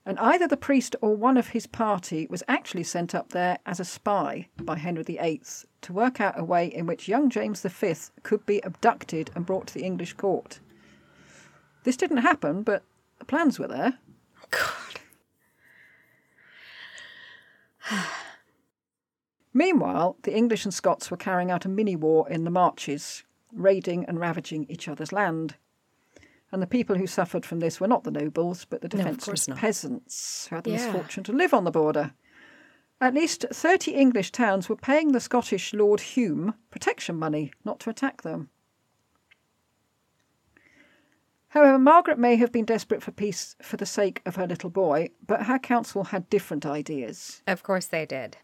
And 0.10 0.18
either 0.18 0.48
the 0.48 0.58
priest 0.58 0.96
or 1.02 1.16
one 1.16 1.38
of 1.38 1.50
his 1.50 1.68
party 1.68 2.26
was 2.32 2.42
actually 2.48 2.82
sent 2.82 3.14
up 3.14 3.30
there 3.30 3.60
as 3.68 3.80
a 3.80 3.86
spy 3.86 4.48
by 4.60 4.76
Henry 4.76 5.04
VIII 5.04 5.44
to 5.82 5.94
work 5.94 6.20
out 6.20 6.34
a 6.36 6.44
way 6.44 6.66
in 6.66 6.88
which 6.88 7.08
young 7.08 7.30
James 7.30 7.62
V 7.62 7.94
could 8.24 8.44
be 8.48 8.60
abducted 8.62 9.30
and 9.36 9.46
brought 9.46 9.68
to 9.68 9.74
the 9.76 9.84
English 9.84 10.14
court. 10.14 10.62
This 11.84 11.96
didn't 11.96 12.18
happen, 12.18 12.64
but 12.64 12.82
the 13.20 13.26
plans 13.26 13.60
were 13.60 13.68
there. 13.68 14.00
God. 14.50 15.00
Meanwhile, 19.54 20.18
the 20.24 20.36
English 20.36 20.66
and 20.66 20.74
Scots 20.74 21.12
were 21.12 21.18
carrying 21.18 21.52
out 21.52 21.66
a 21.66 21.70
mini 21.70 21.96
war 21.96 22.28
in 22.28 22.46
the 22.46 22.50
marches, 22.50 23.26
raiding 23.54 24.06
and 24.06 24.20
ravaging 24.20 24.66
each 24.70 24.88
other's 24.88 25.14
land. 25.14 25.54
And 26.52 26.62
the 26.62 26.68
people 26.68 26.96
who 26.96 27.06
suffered 27.08 27.46
from 27.46 27.60
this 27.60 27.80
were 27.80 27.88
not 27.88 28.04
the 28.04 28.12
nobles, 28.12 28.66
but 28.66 28.82
the 28.82 28.88
defenceless 28.88 29.48
not. 29.48 29.58
peasants 29.60 30.48
who 30.50 30.56
had 30.56 30.64
the 30.64 30.72
Yeah. 30.72 30.86
misfortune 30.92 31.24
to 31.26 31.34
live 31.34 31.54
on 31.54 31.64
the 31.64 31.72
border. 31.72 32.14
At 33.02 33.14
least 33.14 33.46
30 33.52 33.92
English 33.94 34.32
towns 34.32 34.68
were 34.68 34.76
paying 34.76 35.12
the 35.12 35.20
Scottish 35.20 35.74
Lord 35.74 36.02
Hume 36.02 36.56
protection 36.72 37.16
money 37.18 37.54
not 37.64 37.80
to 37.82 37.90
attack 37.90 38.24
them. 38.24 38.50
However, 41.50 41.80
Margaret 41.80 42.20
may 42.20 42.36
have 42.36 42.52
been 42.52 42.66
desperate 42.66 43.02
for 43.02 43.12
peace 43.12 43.56
for 43.62 43.78
the 43.78 43.86
sake 43.86 44.22
of 44.26 44.36
her 44.36 44.46
little 44.46 44.70
boy, 44.70 45.10
but 45.26 45.44
her 45.44 45.58
council 45.58 46.06
had 46.06 46.30
different 46.30 46.66
ideas. 46.66 47.42
Of 47.48 47.64
course 47.64 47.88
they 47.88 48.06
did. 48.06 48.38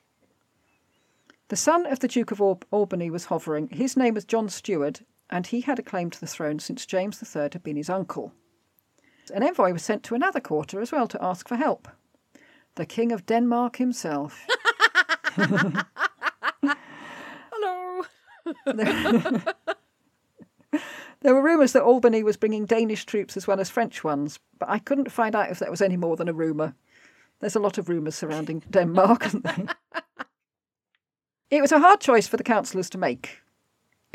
The 1.50 1.56
son 1.56 1.86
of 1.86 2.00
the 2.00 2.08
Duke 2.08 2.32
of 2.32 2.42
Al- 2.42 2.62
Albany 2.72 3.12
was 3.12 3.26
hovering. 3.26 3.68
His 3.68 3.96
name 3.96 4.16
was 4.16 4.26
John 4.26 4.50
Stewart, 4.50 5.04
and 5.30 5.48
he 5.48 5.62
had 5.62 5.80
a 5.80 5.84
claim 5.84 6.10
to 6.10 6.20
the 6.20 6.28
throne 6.28 6.60
since 6.60 6.86
James 6.86 7.22
III 7.22 7.50
had 7.54 7.64
been 7.64 7.78
his 7.78 7.90
uncle. 7.90 8.34
An 9.34 9.44
envoy 9.44 9.74
was 9.74 9.84
sent 9.84 10.04
to 10.04 10.16
another 10.16 10.40
quarter 10.40 10.82
as 10.82 10.92
well 10.92 11.08
to 11.08 11.24
ask 11.24 11.48
for 11.48 11.56
help. 11.56 11.88
The 12.76 12.86
King 12.86 13.12
of 13.12 13.26
Denmark 13.26 13.78
himself. 13.78 14.46
Hello. 17.52 18.04
There 21.26 21.34
were 21.34 21.42
rumours 21.42 21.72
that 21.72 21.82
Albany 21.82 22.22
was 22.22 22.38
bringing 22.38 22.68
Danish 22.68 23.04
troops 23.04 23.36
as 23.36 23.48
well 23.48 23.60
as 23.60 23.68
French 23.68 24.04
ones, 24.04 24.38
but 24.60 24.70
I 24.70 24.78
couldn't 24.78 25.12
find 25.12 25.36
out 25.36 25.50
if 25.50 25.58
that 25.58 25.72
was 25.72 25.82
any 25.82 25.98
more 25.98 26.16
than 26.16 26.30
a 26.30 26.34
rumour. 26.34 26.76
There's 27.40 27.56
a 27.56 27.60
lot 27.60 27.80
of 27.80 27.90
rumours 27.90 28.14
surrounding 28.14 28.62
Denmark, 28.70 29.34
aren't 29.34 29.44
there? 29.44 29.66
It 31.50 31.62
was 31.62 31.72
a 31.72 31.80
hard 31.80 32.00
choice 32.00 32.28
for 32.28 32.38
the 32.38 32.44
councillors 32.44 32.92
to 32.92 33.00
make. 33.00 33.42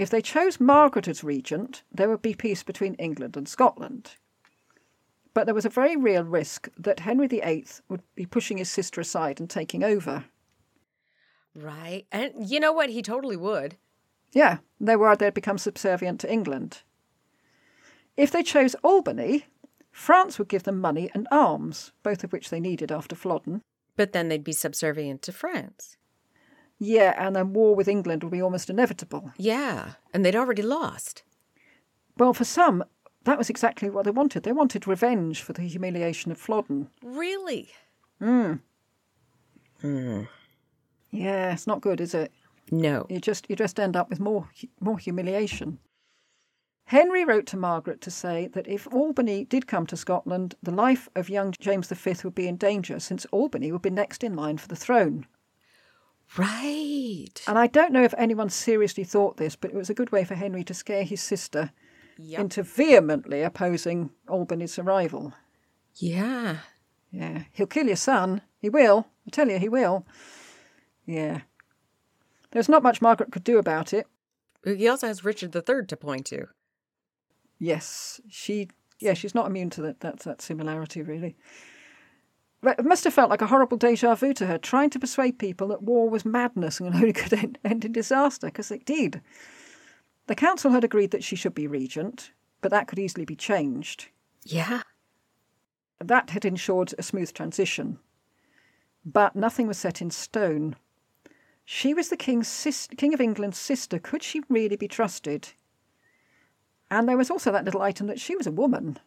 If 0.01 0.09
they 0.09 0.23
chose 0.23 0.59
Margaret 0.59 1.09
as 1.09 1.23
regent, 1.23 1.83
there 1.93 2.09
would 2.09 2.23
be 2.23 2.33
peace 2.33 2.63
between 2.63 2.95
England 2.95 3.37
and 3.37 3.47
Scotland. 3.47 4.13
But 5.35 5.45
there 5.45 5.55
was 5.55 5.67
a 5.67 5.69
very 5.69 5.95
real 5.95 6.25
risk 6.25 6.71
that 6.79 7.01
Henry 7.01 7.27
VIII 7.27 7.67
would 7.91 8.01
be 8.15 8.25
pushing 8.25 8.57
his 8.57 8.71
sister 8.71 9.03
aside 9.03 9.41
and 9.41 9.51
taking 9.51 9.85
over. 9.85 10.25
Right. 11.55 12.07
And 12.11 12.33
you 12.49 12.61
know 12.61 12.73
what? 12.73 12.89
He 12.89 13.03
totally 13.03 13.37
would. 13.37 13.77
Yeah, 14.33 14.61
they 14.81 14.97
were 14.97 15.15
they'd 15.17 15.35
become 15.35 15.59
subservient 15.59 16.19
to 16.21 16.33
England. 16.33 16.81
If 18.17 18.31
they 18.31 18.43
chose 18.43 18.75
Albany, 18.77 19.45
France 19.93 20.39
would 20.39 20.49
give 20.49 20.63
them 20.63 20.81
money 20.81 21.11
and 21.13 21.29
arms, 21.31 21.93
both 22.03 22.25
of 22.25 22.33
which 22.33 22.49
they 22.49 22.59
needed 22.59 22.91
after 22.91 23.15
Flodden. 23.15 23.61
But 23.97 24.13
then 24.13 24.31
they'd 24.31 24.43
be 24.43 24.53
subservient 24.53 25.21
to 25.23 25.33
France. 25.33 25.99
Yeah, 26.83 27.15
and 27.19 27.37
then 27.37 27.53
war 27.53 27.75
with 27.77 27.89
England 27.89 28.25
would 28.25 28.33
be 28.33 28.41
almost 28.41 28.71
inevitable. 28.71 29.33
Yeah. 29.37 29.93
And 30.15 30.25
they'd 30.25 30.35
already 30.35 30.63
lost. 30.63 31.23
Well, 32.17 32.33
for 32.33 32.45
some, 32.45 32.83
that 33.25 33.37
was 33.37 33.51
exactly 33.51 33.91
what 33.91 34.07
they 34.07 34.11
wanted. 34.11 34.45
They 34.45 34.53
wanted 34.53 34.89
revenge 34.89 35.43
for 35.43 35.53
the 35.53 35.63
humiliation 35.63 36.33
of 36.33 36.39
Flodden. 36.39 36.89
Really? 37.03 37.69
Hmm. 38.19 38.55
Hmm. 39.83 40.23
Yeah, 41.11 41.53
it's 41.53 41.67
not 41.67 41.83
good, 41.83 42.01
is 42.01 42.15
it? 42.15 42.33
No. 42.71 43.07
You 43.11 43.21
just 43.21 43.49
you 43.51 43.57
just 43.57 43.79
end 43.79 43.97
up 43.97 44.09
with 44.09 44.21
more 44.21 44.49
more 44.81 44.99
humiliation. 44.99 45.79
Henry 46.85 47.25
wrote 47.25 47.47
to 47.47 47.57
Margaret 47.57 48.01
to 48.01 48.11
say 48.11 48.49
that 48.49 48.67
if 48.67 48.93
Albany 48.93 49.45
did 49.45 49.67
come 49.67 49.87
to 49.87 49.97
Scotland, 49.97 50.55
the 50.63 50.71
life 50.71 51.09
of 51.15 51.29
young 51.29 51.55
James 51.61 51.89
V 51.89 52.15
would 52.25 52.35
be 52.35 52.49
in 52.49 52.57
danger, 52.57 52.99
since 52.99 53.27
Albany 53.27 53.71
would 53.71 53.83
be 53.83 53.91
next 53.91 54.25
in 54.25 54.35
line 54.35 54.59
for 54.59 54.69
the 54.69 54.77
throne. 54.77 55.27
Right. 56.37 57.29
And 57.47 57.59
I 57.59 57.67
don't 57.67 57.93
know 57.93 58.03
if 58.05 58.15
anyone 58.17 58.51
seriously 58.51 59.05
thought 59.05 59.37
this, 59.37 59.57
but 59.57 59.71
it 59.71 59.77
was 59.77 59.91
a 59.91 59.95
good 59.95 60.13
way 60.13 60.25
for 60.25 60.35
Henry 60.35 60.63
to 60.65 60.75
scare 60.75 61.05
his 61.05 61.21
sister 61.21 61.73
Yep. 62.19 62.41
into 62.41 62.63
vehemently 62.63 63.43
opposing 63.43 64.11
Albany's 64.29 64.79
arrival. 64.79 65.33
Yeah. 65.97 66.59
Yeah, 67.11 67.45
he'll 67.53 67.67
kill 67.67 67.87
your 67.87 67.97
son. 67.97 68.43
He 68.59 68.69
will. 68.69 69.07
I 69.27 69.31
tell 69.31 69.49
you, 69.49 69.59
he 69.59 69.69
will. 69.69 70.07
Yeah. 71.07 71.41
There's 72.53 72.69
not 72.69 72.83
much 72.83 73.01
Margaret 73.03 73.33
could 73.33 73.43
do 73.45 73.59
about 73.59 73.93
it. 73.93 74.07
He 74.65 74.87
also 74.87 75.07
has 75.07 75.25
Richard 75.25 75.55
III 75.57 75.87
to 75.87 75.97
point 75.97 76.27
to. 76.27 76.47
Yes, 77.59 78.21
she. 78.29 78.69
Yeah, 79.01 79.15
she's 79.15 79.35
not 79.35 79.47
immune 79.47 79.71
to 79.71 79.83
that. 79.83 80.01
That, 80.01 80.21
that 80.21 80.43
similarity, 80.43 81.03
really. 81.03 81.37
It 82.63 82.85
must 82.85 83.05
have 83.05 83.15
felt 83.15 83.31
like 83.31 83.41
a 83.41 83.47
horrible 83.47 83.79
deja 83.79 84.15
vu 84.15 84.35
to 84.35 84.47
her, 84.47 84.59
trying 84.59 84.91
to 84.91 84.99
persuade 84.99 85.39
people 85.39 85.69
that 85.69 85.83
war 85.83 86.11
was 86.11 86.25
madness 86.25 86.79
and 86.79 86.95
only 86.95 87.13
could 87.13 87.33
end, 87.33 87.59
end 87.65 87.85
in 87.85 87.93
disaster, 87.93 88.49
because 88.49 88.71
it 88.71 88.85
did. 88.85 89.23
The 90.27 90.35
council 90.35 90.71
had 90.71 90.85
agreed 90.85 91.11
that 91.11 91.25
she 91.25 91.37
should 91.37 91.55
be 91.55 91.67
regent, 91.67 92.33
but 92.61 92.71
that 92.71 92.87
could 92.87 92.99
easily 92.99 93.25
be 93.25 93.37
changed. 93.37 94.09
Yeah. 94.45 94.83
That 95.99 96.31
had 96.31 96.45
ensured 96.45 96.95
a 96.99 97.03
smooth 97.03 97.33
transition. 97.33 97.99
But 99.05 99.35
nothing 99.35 99.67
was 99.67 99.79
set 99.79 100.03
in 100.03 100.11
stone. 100.11 100.77
She 101.65 101.95
was 101.95 102.09
the 102.09 102.17
king's 102.17 102.49
sis- 102.49 102.89
king 102.97 103.15
of 103.15 103.21
England's 103.21 103.59
sister. 103.59 103.99
Could 103.99 104.23
she 104.23 104.43
really 104.49 104.77
be 104.77 104.89
trusted? 104.89 105.51
And 106.91 107.09
there 107.09 107.17
was 107.17 107.31
also 107.31 107.53
that 107.53 107.65
little 107.65 107.83
item 107.83 108.09
that 108.09 108.21
she 108.21 108.37
was 108.37 108.47
a 108.47 108.53
woman, 108.53 108.99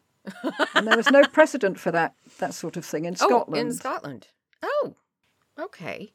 and 0.75 0.87
there 0.87 0.97
was 0.97 1.11
no 1.11 1.23
precedent 1.23 1.79
for 1.79 1.91
that 1.91 2.13
that 2.39 2.53
sort 2.53 2.77
of 2.77 2.85
thing 2.85 3.05
in 3.05 3.15
Scotland. 3.15 3.45
Oh, 3.55 3.59
in 3.59 3.73
Scotland. 3.73 4.27
Oh, 4.61 4.95
okay. 5.59 6.13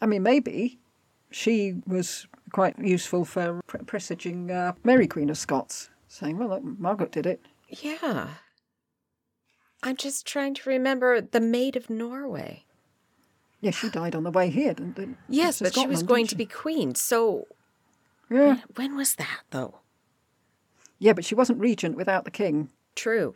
I 0.00 0.06
mean, 0.06 0.22
maybe 0.22 0.78
she 1.30 1.74
was 1.86 2.26
quite 2.52 2.78
useful 2.78 3.24
for 3.24 3.60
pre- 3.66 3.80
presaging 3.80 4.50
uh, 4.50 4.72
Mary 4.84 5.06
Queen 5.08 5.30
of 5.30 5.38
Scots, 5.38 5.90
saying, 6.08 6.38
"Well, 6.38 6.48
look, 6.50 6.62
Margaret 6.62 7.12
did 7.12 7.26
it." 7.26 7.40
Yeah. 7.68 8.28
I'm 9.82 9.96
just 9.96 10.26
trying 10.26 10.54
to 10.54 10.68
remember 10.70 11.20
the 11.20 11.40
Maid 11.40 11.76
of 11.76 11.90
Norway. 11.90 12.64
Yeah, 13.60 13.70
she 13.72 13.88
died 13.90 14.14
on 14.14 14.22
the 14.22 14.30
way 14.30 14.50
here. 14.50 14.74
Didn't, 14.74 14.96
didn't, 14.96 15.18
Yes, 15.28 15.60
but 15.60 15.74
she 15.74 15.86
was 15.86 16.02
going 16.02 16.24
didn't 16.24 16.30
to 16.30 16.36
be 16.36 16.46
queen. 16.46 16.94
So 16.94 17.46
Yeah. 18.30 18.60
when 18.74 18.96
was 18.96 19.14
that, 19.16 19.42
though? 19.50 19.80
Yeah, 20.98 21.12
but 21.12 21.24
she 21.24 21.34
wasn't 21.34 21.60
regent 21.60 21.96
without 21.96 22.24
the 22.24 22.30
king. 22.30 22.70
True. 22.94 23.34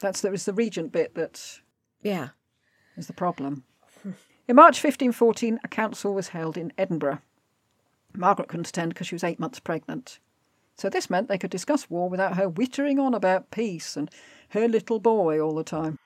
That's 0.00 0.20
there 0.20 0.30
was 0.32 0.44
the 0.44 0.52
regent 0.52 0.92
bit 0.92 1.14
that 1.14 1.60
Yeah. 2.02 2.30
is 2.96 3.06
the 3.06 3.12
problem. 3.12 3.64
In 4.48 4.56
March 4.56 4.82
1514, 4.82 5.60
a 5.62 5.68
council 5.68 6.14
was 6.14 6.28
held 6.28 6.56
in 6.56 6.72
Edinburgh. 6.76 7.20
Margaret 8.14 8.48
couldn't 8.48 8.68
attend 8.68 8.92
because 8.92 9.06
she 9.06 9.14
was 9.14 9.24
eight 9.24 9.38
months 9.40 9.60
pregnant. 9.60 10.18
So 10.76 10.88
this 10.90 11.08
meant 11.08 11.28
they 11.28 11.38
could 11.38 11.50
discuss 11.50 11.88
war 11.88 12.08
without 12.08 12.36
her 12.36 12.48
whittering 12.48 12.98
on 12.98 13.14
about 13.14 13.50
peace 13.50 13.96
and 13.96 14.10
her 14.50 14.66
little 14.68 14.98
boy 14.98 15.40
all 15.40 15.54
the 15.54 15.64
time. 15.64 15.98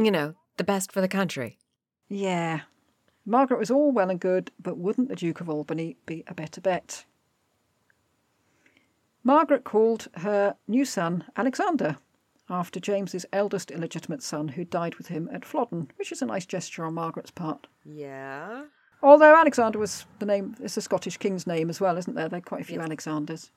You 0.00 0.10
know, 0.10 0.34
the 0.56 0.64
best 0.64 0.90
for 0.92 1.00
the 1.00 1.08
country. 1.08 1.58
Yeah. 2.08 2.62
Margaret 3.24 3.58
was 3.58 3.70
all 3.70 3.92
well 3.92 4.10
and 4.10 4.20
good, 4.20 4.50
but 4.60 4.76
wouldn't 4.76 5.08
the 5.08 5.16
Duke 5.16 5.40
of 5.40 5.48
Albany 5.48 5.96
be 6.04 6.24
a 6.26 6.34
better 6.34 6.60
bet? 6.60 7.04
Margaret 9.24 9.64
called 9.64 10.08
her 10.18 10.54
new 10.68 10.84
son 10.84 11.24
Alexander, 11.36 11.96
after 12.50 12.78
James's 12.78 13.24
eldest 13.32 13.70
illegitimate 13.70 14.22
son 14.22 14.48
who 14.48 14.64
died 14.64 14.96
with 14.96 15.08
him 15.08 15.30
at 15.32 15.46
Flodden, 15.46 15.90
which 15.96 16.12
is 16.12 16.20
a 16.20 16.26
nice 16.26 16.44
gesture 16.44 16.84
on 16.84 16.94
Margaret's 16.94 17.30
part. 17.30 17.66
Yeah. 17.84 18.64
Although 19.02 19.34
Alexander 19.34 19.78
was 19.78 20.04
the 20.18 20.26
name, 20.26 20.56
it's 20.60 20.76
a 20.76 20.82
Scottish 20.82 21.16
king's 21.16 21.46
name 21.46 21.70
as 21.70 21.80
well, 21.80 21.96
isn't 21.96 22.14
there? 22.14 22.28
There 22.28 22.38
are 22.38 22.42
quite 22.42 22.60
a 22.60 22.64
few 22.64 22.80
Alexanders. 22.80 23.50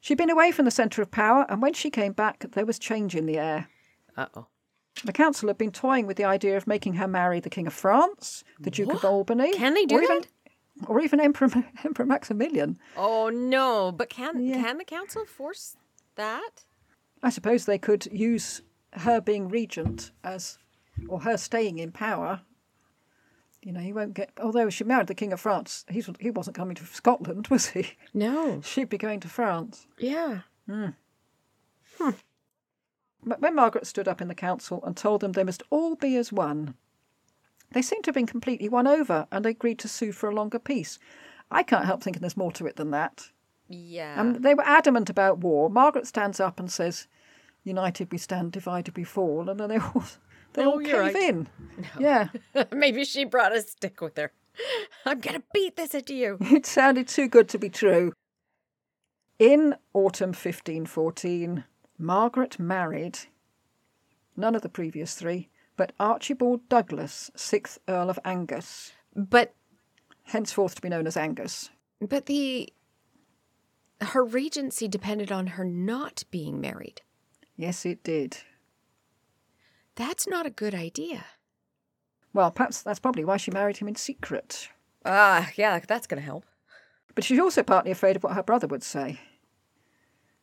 She'd 0.00 0.18
been 0.18 0.30
away 0.30 0.50
from 0.50 0.64
the 0.64 0.70
centre 0.70 1.02
of 1.02 1.10
power, 1.10 1.46
and 1.48 1.62
when 1.62 1.74
she 1.74 1.90
came 1.90 2.12
back, 2.12 2.44
there 2.52 2.66
was 2.66 2.78
change 2.78 3.14
in 3.14 3.26
the 3.26 3.38
air. 3.38 3.68
Uh 4.16 4.26
oh. 4.34 4.46
The 5.04 5.12
council 5.12 5.48
had 5.48 5.56
been 5.56 5.72
toying 5.72 6.06
with 6.06 6.16
the 6.16 6.24
idea 6.24 6.56
of 6.56 6.66
making 6.66 6.94
her 6.94 7.08
marry 7.08 7.40
the 7.40 7.48
King 7.50 7.66
of 7.66 7.72
France, 7.72 8.44
the 8.60 8.70
Duke 8.70 8.92
of 8.92 9.04
Albany, 9.04 9.52
Can 9.54 9.74
they 9.74 9.86
do 9.86 9.96
or 9.96 10.02
even, 10.02 10.18
that? 10.18 10.26
Or 10.86 11.00
even 11.00 11.20
Emperor 11.20 11.48
Emperor 11.84 12.06
Maximilian. 12.06 12.78
Oh 12.96 13.28
no! 13.30 13.92
But 13.92 14.08
can 14.10 14.44
Yeah. 14.44 14.62
can 14.62 14.78
the 14.78 14.84
council 14.84 15.24
force 15.24 15.76
that? 16.16 16.64
I 17.22 17.30
suppose 17.30 17.64
they 17.64 17.78
could 17.78 18.06
use 18.06 18.62
her 18.94 19.20
being 19.20 19.48
regent 19.48 20.10
as, 20.24 20.58
or 21.08 21.20
her 21.20 21.36
staying 21.36 21.78
in 21.78 21.92
power. 21.92 22.40
You 23.62 23.72
know, 23.72 23.80
he 23.80 23.92
won't 23.92 24.14
get. 24.14 24.32
Although 24.42 24.70
she 24.70 24.82
married 24.82 25.06
the 25.06 25.14
King 25.14 25.32
of 25.32 25.40
France, 25.40 25.84
he's, 25.88 26.10
he 26.18 26.30
wasn't 26.30 26.56
coming 26.56 26.74
to 26.74 26.84
Scotland, 26.84 27.46
was 27.50 27.68
he? 27.68 27.92
No. 28.12 28.60
She'd 28.64 28.88
be 28.88 28.98
going 28.98 29.20
to 29.20 29.28
France. 29.28 29.86
Yeah. 29.98 30.40
Hmm. 30.66 30.86
Hmm. 31.98 32.10
But 33.24 33.40
when 33.40 33.54
Margaret 33.54 33.86
stood 33.86 34.08
up 34.08 34.20
in 34.20 34.26
the 34.26 34.34
council 34.34 34.82
and 34.84 34.96
told 34.96 35.20
them 35.20 35.32
they 35.32 35.44
must 35.44 35.62
all 35.70 35.94
be 35.94 36.16
as 36.16 36.32
one, 36.32 36.74
they 37.72 37.82
seem 37.82 38.02
to 38.02 38.08
have 38.08 38.14
been 38.14 38.26
completely 38.26 38.68
won 38.68 38.86
over 38.86 39.26
and 39.32 39.44
agreed 39.46 39.78
to 39.80 39.88
sue 39.88 40.12
for 40.12 40.28
a 40.28 40.34
longer 40.34 40.58
peace. 40.58 40.98
I 41.50 41.62
can't 41.62 41.84
help 41.84 42.02
thinking 42.02 42.20
there's 42.20 42.36
more 42.36 42.52
to 42.52 42.66
it 42.66 42.76
than 42.76 42.90
that. 42.92 43.30
Yeah. 43.68 44.20
Um, 44.20 44.34
they 44.42 44.54
were 44.54 44.66
adamant 44.66 45.08
about 45.10 45.38
war. 45.38 45.70
Margaret 45.70 46.06
stands 46.06 46.40
up 46.40 46.58
and 46.60 46.70
says, 46.70 47.06
"United 47.64 48.10
we 48.12 48.18
stand, 48.18 48.52
divided 48.52 48.96
we 48.96 49.04
fall," 49.04 49.48
and 49.48 49.58
then 49.60 49.68
they 49.68 49.78
all 49.78 50.04
they 50.54 50.64
Oh, 50.64 50.72
all 50.72 50.80
cave 50.80 50.92
right. 50.94 51.16
in. 51.16 51.48
Yeah, 51.98 52.28
Maybe 52.72 53.04
she 53.04 53.24
brought 53.24 53.54
a 53.56 53.62
stick 53.62 54.00
with 54.00 54.16
her. 54.16 54.32
I'm 55.06 55.20
gonna 55.20 55.42
beat 55.54 55.76
this 55.76 55.94
into 55.94 56.14
you. 56.14 56.36
it 56.40 56.66
sounded 56.66 57.08
too 57.08 57.28
good 57.28 57.48
to 57.50 57.58
be 57.58 57.70
true. 57.70 58.12
In 59.38 59.74
autumn 59.94 60.28
1514, 60.30 61.64
Margaret 61.98 62.58
married 62.58 63.18
none 64.36 64.54
of 64.54 64.62
the 64.62 64.68
previous 64.68 65.14
three, 65.14 65.48
but 65.76 65.92
Archibald 65.98 66.68
Douglas, 66.68 67.30
sixth 67.34 67.78
Earl 67.88 68.10
of 68.10 68.18
Angus, 68.24 68.92
But 69.14 69.54
henceforth 70.24 70.74
to 70.76 70.82
be 70.82 70.88
known 70.88 71.06
as 71.06 71.16
Angus. 71.16 71.70
but 72.00 72.26
the 72.26 72.72
her 74.00 74.24
regency 74.24 74.88
depended 74.88 75.30
on 75.30 75.46
her 75.48 75.64
not 75.64 76.24
being 76.32 76.60
married. 76.60 77.02
Yes, 77.56 77.86
it 77.86 78.02
did. 78.02 78.38
That's 79.94 80.26
not 80.26 80.46
a 80.46 80.50
good 80.50 80.74
idea. 80.74 81.24
Well, 82.32 82.50
perhaps 82.50 82.82
that's 82.82 82.98
probably 82.98 83.24
why 83.24 83.36
she 83.36 83.50
married 83.50 83.76
him 83.76 83.88
in 83.88 83.94
secret. 83.94 84.68
Ah, 85.04 85.50
yeah, 85.56 85.78
that's 85.86 86.06
gonna 86.06 86.22
help. 86.22 86.44
But 87.14 87.24
she's 87.24 87.38
also 87.38 87.62
partly 87.62 87.90
afraid 87.90 88.16
of 88.16 88.24
what 88.24 88.32
her 88.34 88.42
brother 88.42 88.66
would 88.66 88.82
say. 88.82 89.20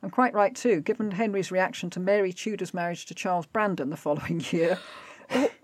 And 0.02 0.12
quite 0.12 0.34
right 0.34 0.56
too, 0.56 0.80
given 0.82 1.12
Henry's 1.12 1.52
reaction 1.52 1.90
to 1.90 2.00
Mary 2.00 2.32
Tudor's 2.32 2.74
marriage 2.74 3.06
to 3.08 3.16
Charles 3.16 3.48
Brandon 3.48 3.90
the 3.90 3.98
following 3.98 4.42
year. 4.52 4.80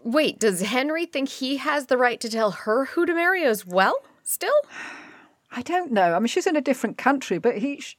Wait, 0.03 0.39
does 0.39 0.61
Henry 0.61 1.05
think 1.05 1.29
he 1.29 1.57
has 1.57 1.87
the 1.87 1.97
right 1.97 2.19
to 2.21 2.29
tell 2.29 2.51
her 2.51 2.85
who 2.85 3.05
to 3.05 3.13
marry 3.13 3.43
as 3.43 3.65
well? 3.65 3.95
Still? 4.23 4.53
I 5.51 5.61
don't 5.61 5.91
know. 5.91 6.13
I 6.13 6.19
mean, 6.19 6.27
she's 6.27 6.45
in 6.47 6.55
a 6.55 6.61
different 6.61 6.97
country, 6.97 7.37
but 7.39 7.57
he, 7.57 7.79
sh- 7.79 7.97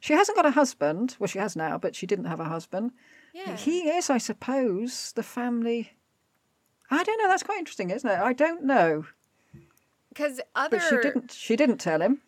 she 0.00 0.14
hasn't 0.14 0.36
got 0.36 0.46
a 0.46 0.52
husband. 0.52 1.16
Well, 1.18 1.26
she 1.26 1.38
has 1.38 1.54
now, 1.56 1.76
but 1.76 1.94
she 1.94 2.06
didn't 2.06 2.24
have 2.26 2.40
a 2.40 2.44
husband. 2.44 2.92
Yeah. 3.34 3.56
He 3.56 3.88
is, 3.90 4.08
I 4.08 4.18
suppose, 4.18 5.12
the 5.12 5.22
family. 5.22 5.92
I 6.90 7.04
don't 7.04 7.18
know. 7.20 7.28
That's 7.28 7.42
quite 7.42 7.58
interesting, 7.58 7.90
isn't 7.90 8.08
it? 8.08 8.18
I 8.18 8.32
don't 8.32 8.64
know. 8.64 9.04
Because 10.08 10.40
other 10.54 10.78
But 10.78 10.88
she 10.88 10.96
didn't. 10.96 11.32
She 11.32 11.56
didn't 11.56 11.78
tell 11.78 12.00
him. 12.00 12.22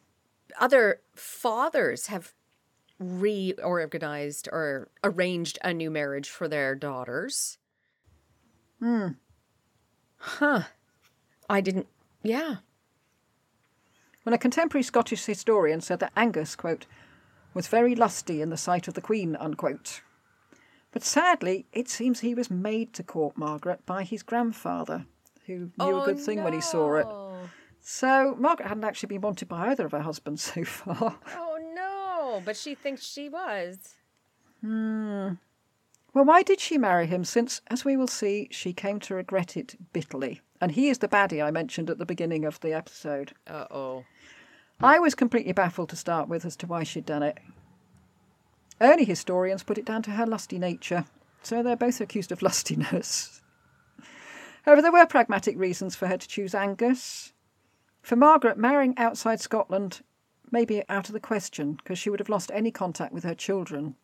other 0.59 1.01
fathers 1.15 2.09
have 2.09 2.35
reorganized 2.99 4.49
or 4.53 4.89
arranged 5.03 5.59
a 5.65 5.73
new 5.73 5.91
marriage 5.91 6.28
for 6.28 6.47
their 6.49 6.74
daughters. 6.74 7.57
Hmm. 8.81 9.09
Huh. 10.16 10.62
I 11.48 11.61
didn't. 11.61 11.86
Yeah. 12.23 12.57
When 14.24 14.35
a 14.35 14.39
contemporary 14.39 14.82
Scottish 14.82 15.24
historian 15.24 15.81
said 15.81 16.01
that 16.01 16.12
Angus, 16.16 16.55
quote, 16.55 16.86
was 17.55 17.69
very 17.69 17.94
lusty 17.94 18.43
in 18.43 18.51
the 18.51 18.57
sight 18.57 18.86
of 18.89 18.94
the 18.94 19.01
Queen, 19.01 19.36
unquote. 19.36 20.02
But 20.93 21.02
sadly, 21.05 21.66
it 21.73 21.89
seems 21.89 22.20
he 22.20 22.35
was 22.35 22.51
made 22.51 22.93
to 22.94 23.02
court 23.02 23.36
Margaret 23.36 23.85
by 23.86 24.02
his 24.02 24.23
grandfather, 24.23 25.07
who 25.47 25.70
knew 25.78 26.01
a 26.01 26.05
good 26.05 26.19
thing 26.19 26.43
when 26.43 26.52
he 26.52 26.61
saw 26.61 26.94
it. 26.97 27.07
So 27.81 28.36
Margaret 28.39 28.69
hadn't 28.69 28.85
actually 28.85 29.09
been 29.09 29.20
wanted 29.23 29.48
by 29.48 29.69
either 29.69 29.86
of 29.86 29.93
her 29.93 30.01
husbands 30.02 30.43
so 30.55 30.65
far. 30.65 31.19
Oh 31.36 31.59
no! 31.74 32.43
But 32.44 32.57
she 32.57 32.74
thinks 32.74 33.05
she 33.05 33.28
was. 33.28 33.94
Well, 36.12 36.24
why 36.24 36.43
did 36.43 36.61
she 36.61 36.77
marry 36.77 37.07
him? 37.07 37.24
Since, 37.24 37.61
as 37.69 37.85
we 37.85 37.97
will 37.97 38.09
see, 38.09 38.49
she 38.51 38.73
came 38.73 38.99
to 39.01 39.15
regret 39.15 39.57
it 39.57 39.77
bitterly. 39.93 40.41
And 40.61 40.73
he 40.73 40.89
is 40.89 40.99
the 40.99 41.09
baddie 41.09 41.43
I 41.43 41.51
mentioned 41.51 41.89
at 41.89 41.99
the 41.99 42.07
beginning 42.07 42.45
of 42.45 42.61
the 42.61 42.73
episode. 42.73 43.32
Uh 43.47 43.66
oh. 43.70 44.05
I 44.81 44.99
was 44.99 45.15
completely 45.15 45.53
baffled 45.53 45.91
to 45.91 45.97
start 45.97 46.28
with 46.28 46.45
as 46.45 46.57
to 46.57 46.66
why 46.66 46.82
she'd 46.82 47.07
done 47.07 47.23
it. 47.23 47.39
Early 48.81 49.05
historians 49.05 49.62
put 49.62 49.78
it 49.78 49.85
down 49.85 50.03
to 50.03 50.12
her 50.12 50.27
lusty 50.27 50.59
nature, 50.59 51.05
so 51.43 51.62
they're 51.62 51.77
both 51.77 52.01
accused 52.01 52.32
of 52.32 52.41
lustiness. 52.43 53.43
However, 54.65 54.82
there 54.82 54.93
were 54.93 55.07
pragmatic 55.07 55.59
reasons 55.59 55.95
for 55.95 56.07
her 56.07 56.16
to 56.16 56.28
choose 56.28 56.55
Angus. 56.55 57.32
For 58.03 58.16
Margaret, 58.16 58.57
marrying 58.59 58.95
outside 58.97 59.41
Scotland 59.41 60.01
may 60.51 60.65
be 60.65 60.82
out 60.89 61.09
of 61.09 61.12
the 61.12 61.20
question 61.20 61.74
because 61.74 61.99
she 61.99 62.11
would 62.11 62.20
have 62.20 62.28
lost 62.28 62.51
any 62.53 62.70
contact 62.70 63.12
with 63.12 63.24
her 63.24 63.35
children. 63.35 63.97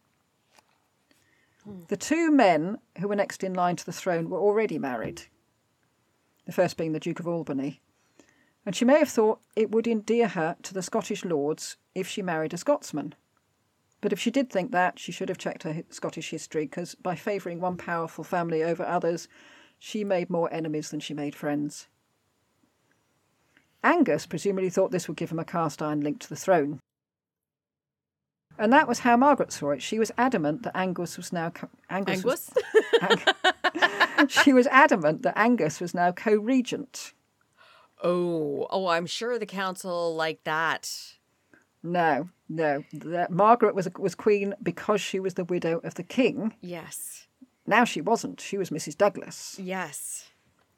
The 1.88 1.96
two 1.96 2.30
men 2.30 2.78
who 3.00 3.08
were 3.08 3.16
next 3.16 3.42
in 3.42 3.54
line 3.54 3.76
to 3.76 3.86
the 3.86 3.92
throne 3.92 4.30
were 4.30 4.38
already 4.38 4.78
married, 4.78 5.22
the 6.44 6.52
first 6.52 6.76
being 6.76 6.92
the 6.92 7.00
Duke 7.00 7.20
of 7.20 7.26
Albany 7.26 7.80
and 8.66 8.74
she 8.74 8.84
may 8.84 8.98
have 8.98 9.08
thought 9.08 9.40
it 9.54 9.70
would 9.70 9.86
endear 9.86 10.26
her 10.26 10.56
to 10.64 10.74
the 10.74 10.82
Scottish 10.82 11.24
lords 11.24 11.76
if 11.94 12.08
she 12.08 12.20
married 12.20 12.52
a 12.52 12.58
Scotsman. 12.58 13.14
But 14.00 14.12
if 14.12 14.18
she 14.18 14.32
did 14.32 14.50
think 14.50 14.72
that, 14.72 14.98
she 14.98 15.12
should 15.12 15.28
have 15.28 15.38
checked 15.38 15.62
her 15.62 15.84
Scottish 15.88 16.30
history, 16.30 16.64
because 16.64 16.96
by 16.96 17.14
favouring 17.14 17.60
one 17.60 17.76
powerful 17.76 18.24
family 18.24 18.64
over 18.64 18.84
others, 18.84 19.28
she 19.78 20.02
made 20.02 20.28
more 20.28 20.52
enemies 20.52 20.90
than 20.90 21.00
she 21.00 21.14
made 21.14 21.34
friends. 21.34 21.86
Angus 23.84 24.26
presumably 24.26 24.68
thought 24.68 24.90
this 24.90 25.06
would 25.06 25.16
give 25.16 25.30
him 25.30 25.38
a 25.38 25.44
cast 25.44 25.80
iron 25.80 26.00
link 26.00 26.18
to 26.20 26.28
the 26.28 26.36
throne. 26.36 26.80
And 28.58 28.72
that 28.72 28.88
was 28.88 29.00
how 29.00 29.16
Margaret 29.16 29.52
saw 29.52 29.70
it. 29.70 29.82
She 29.82 29.98
was 29.98 30.10
adamant 30.16 30.62
that 30.62 30.76
Angus 30.76 31.16
was 31.16 31.32
now 31.32 31.50
co- 31.50 31.68
Angus. 31.90 32.24
was- 32.24 32.50
Angus? 33.02 33.34
Ang- 34.18 34.28
she 34.28 34.52
was 34.52 34.66
adamant 34.68 35.22
that 35.22 35.36
Angus 35.36 35.80
was 35.80 35.94
now 35.94 36.12
co-regent. 36.12 37.12
oh, 38.02 38.66
oh, 38.70 38.88
I'm 38.88 39.06
sure 39.06 39.38
the 39.38 39.46
council 39.46 40.14
liked 40.14 40.44
that. 40.44 40.90
No, 41.82 42.28
no. 42.48 42.84
That 42.92 43.30
Margaret 43.30 43.74
was 43.74 43.88
was 43.98 44.14
queen 44.14 44.54
because 44.62 45.00
she 45.00 45.20
was 45.20 45.34
the 45.34 45.44
widow 45.44 45.80
of 45.84 45.94
the 45.94 46.02
king. 46.02 46.54
Yes. 46.60 47.26
Now 47.66 47.84
she 47.84 48.00
wasn't. 48.00 48.40
She 48.40 48.58
was 48.58 48.70
Mrs. 48.70 48.96
Douglas. 48.96 49.56
Yes. 49.60 50.30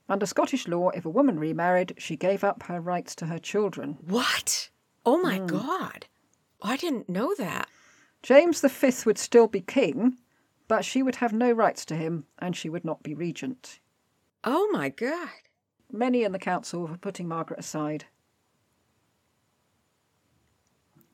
Under 0.08 0.26
Scottish 0.26 0.66
law, 0.66 0.88
if 0.90 1.04
a 1.04 1.10
woman 1.10 1.38
remarried, 1.38 1.94
she 1.98 2.16
gave 2.16 2.42
up 2.42 2.64
her 2.64 2.80
rights 2.80 3.14
to 3.16 3.26
her 3.26 3.38
children. 3.38 3.98
What? 4.06 4.70
Oh 5.04 5.18
my 5.18 5.38
mm. 5.38 5.46
god. 5.46 6.06
I 6.62 6.76
didn't 6.76 7.08
know 7.08 7.34
that. 7.38 7.68
James 8.22 8.60
V 8.60 8.92
would 9.06 9.18
still 9.18 9.46
be 9.46 9.60
king, 9.60 10.18
but 10.66 10.84
she 10.84 11.02
would 11.02 11.16
have 11.16 11.32
no 11.32 11.52
rights 11.52 11.84
to 11.86 11.96
him, 11.96 12.26
and 12.38 12.56
she 12.56 12.68
would 12.68 12.84
not 12.84 13.02
be 13.02 13.14
regent. 13.14 13.80
Oh 14.44 14.68
my 14.72 14.88
god. 14.88 15.28
Many 15.90 16.24
in 16.24 16.32
the 16.32 16.38
council 16.38 16.86
were 16.86 16.98
putting 16.98 17.28
Margaret 17.28 17.60
aside. 17.60 18.06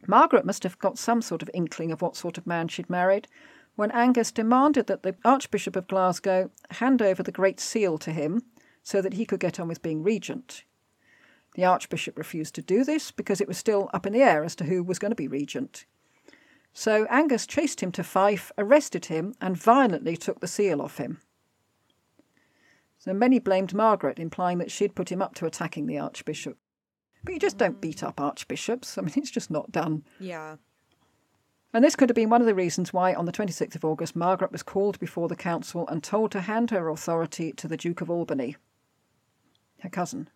Margaret 0.06 0.44
must 0.44 0.64
have 0.64 0.78
got 0.78 0.98
some 0.98 1.22
sort 1.22 1.42
of 1.42 1.50
inkling 1.54 1.92
of 1.92 2.02
what 2.02 2.16
sort 2.16 2.36
of 2.36 2.46
man 2.46 2.68
she'd 2.68 2.90
married 2.90 3.28
when 3.76 3.90
Angus 3.90 4.30
demanded 4.30 4.86
that 4.86 5.02
the 5.02 5.16
Archbishop 5.24 5.76
of 5.76 5.88
Glasgow 5.88 6.50
hand 6.70 7.02
over 7.02 7.22
the 7.22 7.32
Great 7.32 7.58
Seal 7.58 7.98
to 7.98 8.12
him 8.12 8.42
so 8.82 9.00
that 9.00 9.14
he 9.14 9.24
could 9.24 9.40
get 9.40 9.58
on 9.58 9.68
with 9.68 9.82
being 9.82 10.02
regent. 10.02 10.64
The 11.54 11.64
Archbishop 11.64 12.18
refused 12.18 12.54
to 12.56 12.62
do 12.62 12.84
this 12.84 13.10
because 13.10 13.40
it 13.40 13.48
was 13.48 13.56
still 13.56 13.88
up 13.94 14.06
in 14.06 14.12
the 14.12 14.22
air 14.22 14.44
as 14.44 14.54
to 14.56 14.64
who 14.64 14.82
was 14.82 14.98
going 14.98 15.12
to 15.12 15.16
be 15.16 15.28
regent. 15.28 15.86
So 16.72 17.06
Angus 17.08 17.46
chased 17.46 17.80
him 17.80 17.92
to 17.92 18.02
Fife, 18.02 18.50
arrested 18.58 19.06
him, 19.06 19.34
and 19.40 19.56
violently 19.56 20.16
took 20.16 20.40
the 20.40 20.48
seal 20.48 20.82
off 20.82 20.98
him. 20.98 21.20
So 22.98 23.12
many 23.12 23.38
blamed 23.38 23.74
Margaret, 23.74 24.18
implying 24.18 24.58
that 24.58 24.70
she'd 24.70 24.96
put 24.96 25.12
him 25.12 25.22
up 25.22 25.34
to 25.36 25.46
attacking 25.46 25.86
the 25.86 25.98
Archbishop. 25.98 26.58
But 27.22 27.34
you 27.34 27.40
just 27.40 27.58
don't 27.58 27.80
beat 27.80 28.02
up 28.02 28.20
archbishops. 28.20 28.98
I 28.98 29.02
mean, 29.02 29.14
it's 29.16 29.30
just 29.30 29.50
not 29.50 29.70
done. 29.70 30.04
Yeah. 30.18 30.56
And 31.72 31.84
this 31.84 31.96
could 31.96 32.08
have 32.08 32.16
been 32.16 32.30
one 32.30 32.40
of 32.40 32.46
the 32.46 32.54
reasons 32.54 32.92
why, 32.92 33.14
on 33.14 33.24
the 33.24 33.32
26th 33.32 33.74
of 33.74 33.84
August, 33.84 34.14
Margaret 34.14 34.52
was 34.52 34.62
called 34.62 34.98
before 34.98 35.28
the 35.28 35.36
council 35.36 35.86
and 35.88 36.02
told 36.02 36.30
to 36.32 36.42
hand 36.42 36.70
her 36.70 36.88
authority 36.88 37.52
to 37.52 37.66
the 37.66 37.76
Duke 37.76 38.00
of 38.00 38.10
Albany, 38.10 38.56
her 39.80 39.88
cousin. 39.88 40.28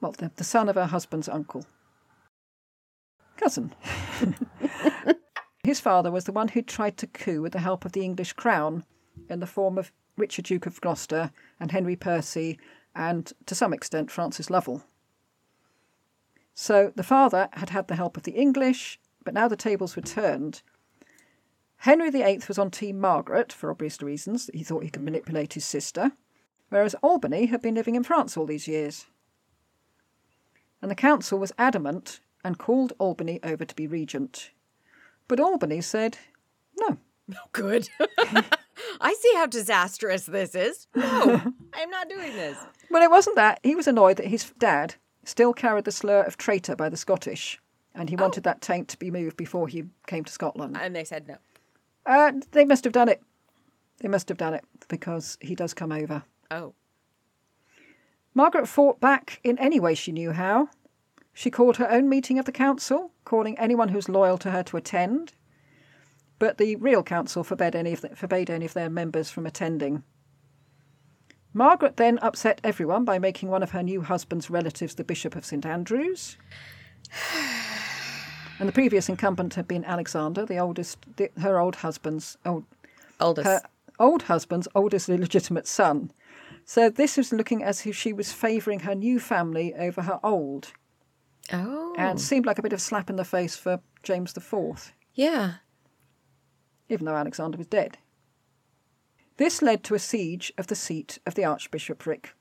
Well, 0.00 0.12
the, 0.12 0.30
the 0.36 0.44
son 0.44 0.68
of 0.68 0.76
her 0.76 0.86
husband's 0.86 1.28
uncle. 1.28 1.66
Cousin. 3.36 3.74
His 5.64 5.80
father 5.80 6.10
was 6.10 6.24
the 6.24 6.32
one 6.32 6.48
who 6.48 6.62
tried 6.62 6.96
to 6.98 7.06
coup 7.06 7.42
with 7.42 7.52
the 7.52 7.58
help 7.60 7.84
of 7.84 7.92
the 7.92 8.04
English 8.04 8.34
crown 8.34 8.84
in 9.28 9.40
the 9.40 9.46
form 9.46 9.78
of 9.78 9.90
Richard 10.16 10.44
Duke 10.44 10.66
of 10.66 10.80
Gloucester 10.80 11.32
and 11.58 11.70
Henry 11.70 11.96
Percy 11.96 12.58
and, 12.94 13.32
to 13.46 13.54
some 13.54 13.72
extent, 13.72 14.10
Francis 14.10 14.48
Lovell. 14.48 14.84
So 16.54 16.92
the 16.94 17.02
father 17.02 17.48
had 17.52 17.70
had 17.70 17.88
the 17.88 17.96
help 17.96 18.16
of 18.16 18.22
the 18.22 18.32
English, 18.32 18.98
but 19.24 19.34
now 19.34 19.48
the 19.48 19.56
tables 19.56 19.96
were 19.96 20.02
turned. 20.02 20.62
Henry 21.78 22.10
VIII 22.10 22.42
was 22.48 22.58
on 22.58 22.70
Team 22.70 22.98
Margaret 22.98 23.52
for 23.52 23.70
obvious 23.70 24.00
reasons. 24.00 24.48
He 24.54 24.64
thought 24.64 24.82
he 24.82 24.90
could 24.90 25.02
manipulate 25.02 25.52
his 25.52 25.66
sister, 25.66 26.12
whereas 26.70 26.94
Albany 27.02 27.46
had 27.46 27.60
been 27.60 27.74
living 27.74 27.94
in 27.94 28.04
France 28.04 28.36
all 28.36 28.46
these 28.46 28.66
years. 28.66 29.06
And 30.82 30.90
the 30.90 30.94
council 30.94 31.38
was 31.38 31.52
adamant 31.58 32.20
and 32.44 32.58
called 32.58 32.92
Albany 32.98 33.40
over 33.42 33.64
to 33.64 33.74
be 33.74 33.86
regent. 33.86 34.50
But 35.28 35.40
Albany 35.40 35.80
said, 35.80 36.18
no. 36.78 36.98
Oh, 37.34 37.48
good. 37.50 37.88
I 39.00 39.14
see 39.14 39.32
how 39.34 39.46
disastrous 39.46 40.26
this 40.26 40.54
is. 40.54 40.86
No, 40.94 41.42
I'm 41.74 41.90
not 41.90 42.08
doing 42.08 42.32
this. 42.34 42.56
Well, 42.88 43.02
it 43.02 43.10
wasn't 43.10 43.34
that. 43.34 43.58
He 43.64 43.74
was 43.74 43.88
annoyed 43.88 44.18
that 44.18 44.28
his 44.28 44.52
dad 44.58 44.94
still 45.24 45.52
carried 45.52 45.86
the 45.86 45.90
slur 45.90 46.22
of 46.22 46.36
traitor 46.36 46.76
by 46.76 46.88
the 46.88 46.96
Scottish, 46.96 47.60
and 47.96 48.08
he 48.08 48.14
wanted 48.14 48.44
that 48.44 48.60
taint 48.60 48.86
to 48.88 48.98
be 48.98 49.10
moved 49.10 49.36
before 49.36 49.66
he 49.66 49.84
came 50.06 50.22
to 50.24 50.32
Scotland. 50.32 50.76
And 50.80 50.94
they 50.94 51.02
said 51.02 51.26
no. 51.26 51.36
Uh, 52.04 52.32
they 52.52 52.64
must 52.64 52.84
have 52.84 52.92
done 52.92 53.08
it. 53.08 53.20
They 53.98 54.08
must 54.08 54.28
have 54.28 54.38
done 54.38 54.54
it 54.54 54.64
because 54.88 55.36
he 55.40 55.54
does 55.54 55.74
come 55.74 55.90
over. 55.90 56.22
Oh. 56.50 56.74
Margaret 58.36 58.68
fought 58.68 59.00
back 59.00 59.40
in 59.42 59.58
any 59.58 59.80
way 59.80 59.94
she 59.94 60.12
knew 60.12 60.32
how. 60.32 60.68
She 61.32 61.50
called 61.50 61.78
her 61.78 61.90
own 61.90 62.06
meeting 62.06 62.38
of 62.38 62.44
the 62.44 62.52
council, 62.52 63.10
calling 63.24 63.58
anyone 63.58 63.88
who's 63.88 64.10
loyal 64.10 64.36
to 64.36 64.50
her 64.50 64.62
to 64.64 64.76
attend. 64.76 65.32
But 66.38 66.58
the 66.58 66.76
real 66.76 67.02
council 67.02 67.42
forbade 67.42 67.74
any 67.74 67.94
of, 67.94 68.02
the, 68.02 68.10
forbade 68.10 68.50
any 68.50 68.66
of 68.66 68.74
their 68.74 68.90
members 68.90 69.30
from 69.30 69.46
attending. 69.46 70.02
Margaret 71.54 71.96
then 71.96 72.18
upset 72.20 72.60
everyone 72.62 73.06
by 73.06 73.18
making 73.18 73.48
one 73.48 73.62
of 73.62 73.70
her 73.70 73.82
new 73.82 74.02
husband's 74.02 74.50
relatives 74.50 74.96
the 74.96 75.02
Bishop 75.02 75.34
of 75.34 75.46
St 75.46 75.64
Andrews. 75.64 76.36
And 78.58 78.66
the 78.66 78.72
previous 78.72 79.10
incumbent 79.10 79.52
had 79.52 79.68
been 79.68 79.84
Alexander, 79.84 80.46
the 80.46 80.56
oldest, 80.56 80.96
the, 81.16 81.30
her 81.40 81.58
old 81.58 81.76
husband's 81.76 82.38
old, 82.46 82.64
Oldest. 83.20 83.46
her 83.46 83.60
old 83.98 84.22
husband's 84.22 84.66
oldest 84.74 85.10
illegitimate 85.10 85.66
son. 85.66 86.10
So 86.68 86.90
this 86.90 87.16
was 87.16 87.32
looking 87.32 87.62
as 87.62 87.86
if 87.86 87.94
she 87.94 88.12
was 88.12 88.32
favouring 88.32 88.80
her 88.80 88.94
new 88.96 89.20
family 89.20 89.72
over 89.74 90.02
her 90.02 90.18
old, 90.24 90.72
oh. 91.52 91.94
and 91.96 92.20
seemed 92.20 92.44
like 92.44 92.58
a 92.58 92.62
bit 92.62 92.72
of 92.72 92.80
slap 92.80 93.08
in 93.08 93.14
the 93.14 93.24
face 93.24 93.54
for 93.54 93.80
James 94.02 94.36
IV, 94.36 94.92
yeah. 95.14 95.54
even 96.88 97.06
though 97.06 97.14
Alexander 97.14 97.56
was 97.56 97.68
dead. 97.68 97.98
This 99.36 99.62
led 99.62 99.84
to 99.84 99.94
a 99.94 100.00
siege 100.00 100.52
of 100.58 100.66
the 100.66 100.74
seat 100.74 101.20
of 101.24 101.36
the 101.36 101.44
archbishopric, 101.44 102.34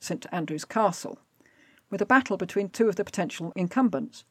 St 0.00 0.24
Andrew's 0.32 0.64
Castle, 0.64 1.18
with 1.90 2.00
a 2.00 2.06
battle 2.06 2.38
between 2.38 2.70
two 2.70 2.88
of 2.88 2.96
the 2.96 3.04
potential 3.04 3.52
incumbents. 3.54 4.24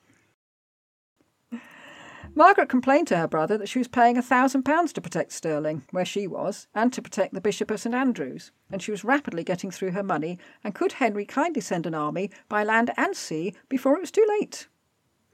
Margaret 2.33 2.69
complained 2.69 3.07
to 3.07 3.17
her 3.17 3.27
brother 3.27 3.57
that 3.57 3.67
she 3.67 3.79
was 3.79 3.89
paying 3.89 4.17
a 4.17 4.21
thousand 4.21 4.63
pounds 4.63 4.93
to 4.93 5.01
protect 5.01 5.33
Stirling, 5.33 5.83
where 5.91 6.05
she 6.05 6.27
was, 6.27 6.67
and 6.73 6.93
to 6.93 7.01
protect 7.01 7.33
the 7.33 7.41
Bishop 7.41 7.69
of 7.69 7.81
St 7.81 7.93
Andrews, 7.93 8.51
and 8.71 8.81
she 8.81 8.91
was 8.91 9.03
rapidly 9.03 9.43
getting 9.43 9.69
through 9.69 9.91
her 9.91 10.03
money, 10.03 10.39
and 10.63 10.73
could 10.73 10.93
Henry 10.93 11.25
kindly 11.25 11.61
send 11.61 11.85
an 11.85 11.93
army 11.93 12.31
by 12.47 12.63
land 12.63 12.91
and 12.95 13.17
sea 13.17 13.53
before 13.67 13.97
it 13.97 14.01
was 14.01 14.11
too 14.11 14.25
late? 14.39 14.67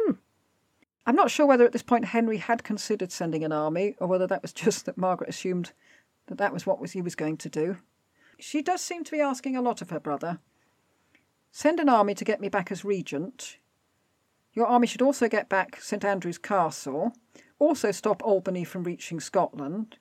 Hmm. 0.01 0.13
I'm 1.05 1.15
not 1.15 1.29
sure 1.29 1.45
whether 1.45 1.65
at 1.65 1.71
this 1.71 1.83
point 1.83 2.05
Henry 2.05 2.37
had 2.37 2.63
considered 2.63 3.11
sending 3.11 3.43
an 3.43 3.51
army 3.51 3.95
or 3.99 4.07
whether 4.07 4.25
that 4.27 4.41
was 4.41 4.53
just 4.65 4.85
that 4.85 4.97
Margaret 4.97 5.29
assumed 5.29 5.73
that 6.25 6.39
that 6.39 6.51
was 6.51 6.65
what 6.65 6.89
he 6.89 7.01
was 7.01 7.15
going 7.15 7.37
to 7.37 7.49
do. 7.49 7.77
She 8.39 8.63
does 8.63 8.81
seem 8.81 9.03
to 9.03 9.11
be 9.11 9.21
asking 9.21 9.55
a 9.55 9.61
lot 9.61 9.81
of 9.81 9.91
her 9.91 9.99
brother. 9.99 10.39
Send 11.51 11.79
an 11.79 11.89
army 11.89 12.15
to 12.15 12.25
get 12.25 12.41
me 12.41 12.49
back 12.49 12.71
as 12.71 12.83
regent. 12.83 13.57
Your 14.57 14.65
army 14.65 14.87
should 14.87 15.03
also 15.03 15.27
get 15.27 15.49
back 15.49 15.79
St 15.79 16.03
Andrew's 16.03 16.39
Castle. 16.39 17.13
Also 17.59 17.91
stop 17.91 18.23
Albany 18.23 18.63
from 18.63 18.81
reaching 18.85 19.19
Scotland. 19.19 19.99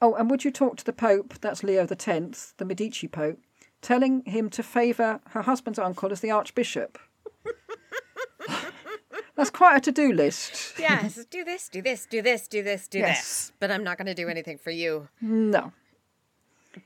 Oh, 0.00 0.14
and 0.14 0.30
would 0.30 0.42
you 0.42 0.50
talk 0.50 0.78
to 0.78 0.84
the 0.86 0.92
Pope, 0.94 1.34
that's 1.42 1.62
Leo 1.62 1.86
X, 1.86 2.54
the 2.56 2.64
Medici 2.64 3.08
Pope, 3.08 3.40
telling 3.82 4.24
him 4.24 4.48
to 4.48 4.62
favour 4.62 5.20
her 5.32 5.42
husband's 5.42 5.78
uncle 5.78 6.10
as 6.10 6.20
the 6.20 6.30
Archbishop? 6.30 6.98
That's 9.36 9.50
quite 9.50 9.76
a 9.76 9.80
to 9.80 9.92
do 9.92 10.12
list. 10.14 10.78
Yes, 10.78 11.22
do 11.30 11.44
this, 11.44 11.68
do 11.68 11.82
this, 11.82 12.06
do 12.06 12.22
this, 12.22 12.48
do 12.48 12.62
this, 12.62 12.88
do 12.88 12.98
Yes. 13.00 13.18
this. 13.18 13.52
But 13.60 13.70
I'm 13.70 13.84
not 13.84 13.98
going 13.98 14.06
to 14.06 14.14
do 14.14 14.28
anything 14.28 14.56
for 14.56 14.70
you. 14.70 15.08
No. 15.20 15.72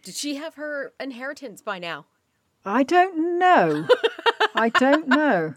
Did 0.02 0.16
she 0.16 0.34
have 0.34 0.56
her 0.56 0.92
inheritance 0.98 1.62
by 1.62 1.78
now? 1.78 2.06
I 2.64 2.82
don't 2.82 3.38
know. 3.38 3.86
I 4.56 4.68
don't 4.68 5.06
know. 5.06 5.54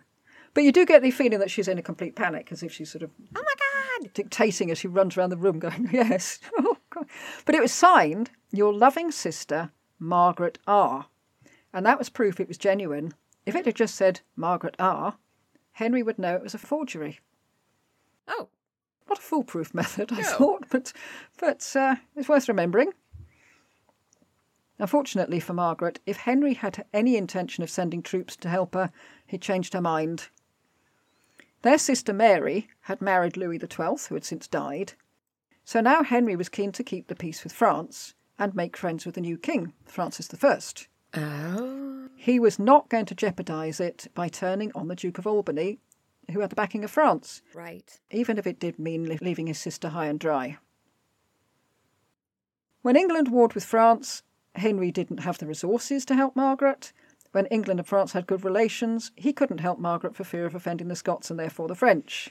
But 0.56 0.64
you 0.64 0.72
do 0.72 0.86
get 0.86 1.03
the 1.03 1.11
feeling 1.11 1.38
that 1.40 1.52
she's 1.52 1.68
in 1.68 1.77
a 1.77 1.82
complete 1.84 2.15
panic, 2.15 2.48
as 2.52 2.64
if 2.64 2.72
she's 2.72 2.90
sort 2.91 3.03
of 3.03 3.11
Oh 3.36 3.44
my 3.44 4.02
God! 4.02 4.14
dictating 4.14 4.72
as 4.72 4.77
she 4.80 4.88
runs 4.88 5.15
around 5.18 5.30
the 5.30 5.38
room, 5.38 5.60
going, 5.60 5.90
Yes. 5.94 6.40
Oh, 6.57 6.77
God. 6.90 7.06
But 7.45 7.53
it 7.56 7.61
was 7.61 7.72
signed, 7.72 8.32
Your 8.52 8.73
loving 8.73 9.11
sister, 9.11 9.72
Margaret 9.99 10.57
R. 10.65 11.06
And 11.73 11.86
that 11.86 11.99
was 11.99 12.10
proof 12.10 12.40
it 12.40 12.48
was 12.48 12.57
genuine. 12.57 13.14
If 13.45 13.53
it 13.53 13.65
had 13.65 13.76
just 13.76 13.95
said 13.95 14.22
Margaret 14.36 14.76
R., 14.80 15.18
Henry 15.73 16.02
would 16.02 16.18
know 16.18 16.36
it 16.36 16.41
was 16.41 16.53
a 16.56 16.57
forgery. 16.57 17.19
Oh, 18.27 18.48
Not 19.10 19.19
a 19.19 19.22
foolproof 19.22 19.73
method, 19.73 20.11
I 20.14 20.22
No. 20.22 20.23
thought, 20.23 20.65
but, 20.72 20.94
but 21.38 21.69
uh, 21.76 21.95
it's 22.15 22.30
worth 22.30 22.48
remembering. 22.48 22.94
Unfortunately 24.80 25.40
for 25.40 25.53
Margaret, 25.53 25.99
if 26.06 26.18
Henry 26.18 26.53
had 26.53 26.86
any 26.94 27.15
intention 27.18 27.64
of 27.64 27.69
sending 27.69 28.02
troops 28.02 28.36
to 28.38 28.49
help 28.49 28.73
her, 28.73 28.91
he 29.26 29.38
changed 29.38 29.73
her 29.73 29.82
mind. 29.82 30.30
Their 31.65 31.79
sister 31.79 32.13
Mary 32.13 32.67
had 32.81 33.01
married 33.01 33.35
Louis 33.37 33.57
XII, 33.57 34.07
who 34.07 34.13
had 34.13 34.23
since 34.23 34.47
died. 34.47 34.93
So 35.63 35.81
now 35.81 36.03
Henry 36.03 36.35
was 36.35 36.47
keen 36.47 36.71
to 36.73 36.83
keep 36.83 37.07
the 37.07 37.15
peace 37.15 37.43
with 37.43 37.53
France 37.53 38.13
and 38.37 38.53
make 38.53 38.77
friends 38.77 39.03
with 39.03 39.15
the 39.15 39.21
new 39.21 39.35
king, 39.35 39.73
Francis 39.83 40.29
I. 40.31 40.61
oh, 41.15 42.09
He 42.17 42.39
was 42.39 42.59
not 42.59 42.89
going 42.89 43.05
to 43.07 43.15
jeopardise 43.15 43.79
it 43.79 44.05
by 44.13 44.27
turning 44.27 44.71
on 44.75 44.89
the 44.89 44.95
Duke 44.95 45.17
of 45.17 45.25
Albany, 45.25 45.79
who 46.31 46.41
had 46.41 46.51
the 46.51 46.55
backing 46.55 46.83
of 46.83 46.91
France 46.91 47.41
right. 47.55 47.99
even 48.11 48.37
if 48.37 48.45
it 48.45 48.59
did 48.59 48.77
mean 48.77 49.17
leaving 49.19 49.47
his 49.47 49.57
sister 49.57 49.89
high 49.89 50.05
and 50.05 50.19
dry. 50.19 50.59
When 52.83 52.95
England 52.95 53.29
warred 53.29 53.55
with 53.55 53.65
France, 53.65 54.21
Henry 54.53 54.91
didn't 54.91 55.21
have 55.21 55.39
the 55.39 55.47
resources 55.47 56.05
to 56.05 56.15
help 56.15 56.35
Margaret. 56.35 56.93
When 57.35 57.47
England 57.47 57.81
and 57.81 57.85
France 57.85 58.13
had 58.13 58.27
good 58.27 58.45
relations, 58.45 59.11
he 59.17 59.33
couldn't 59.33 59.57
help 59.57 59.77
Margaret 59.77 60.15
for 60.15 60.23
fear 60.23 60.45
of 60.45 60.55
offending 60.55 60.87
the 60.87 60.95
Scots 60.95 61.29
and 61.29 61.37
therefore 61.37 61.67
the 61.67 61.75
French. 61.75 62.29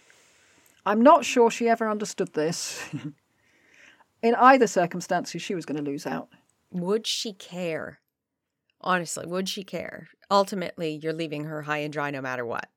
I'm 0.87 1.03
not 1.03 1.27
sure 1.27 1.51
she 1.51 1.69
ever 1.69 1.91
understood 1.91 2.33
this. 2.33 2.83
In 4.23 4.35
either 4.35 4.67
circumstances, 4.67 5.43
she 5.43 5.55
was 5.55 5.67
going 5.67 5.77
to 5.77 5.91
lose 5.91 6.07
out. 6.07 6.31
Would 6.71 7.07
she 7.07 7.35
care? 7.35 8.01
Honestly, 8.81 9.27
would 9.27 9.47
she 9.47 9.63
care? 9.63 10.09
Ultimately, 10.31 10.99
you're 11.03 11.13
leaving 11.13 11.45
her 11.45 11.61
high 11.61 11.81
and 11.81 11.93
dry 11.93 12.11
no 12.11 12.23
matter 12.23 12.47
what. 12.47 12.71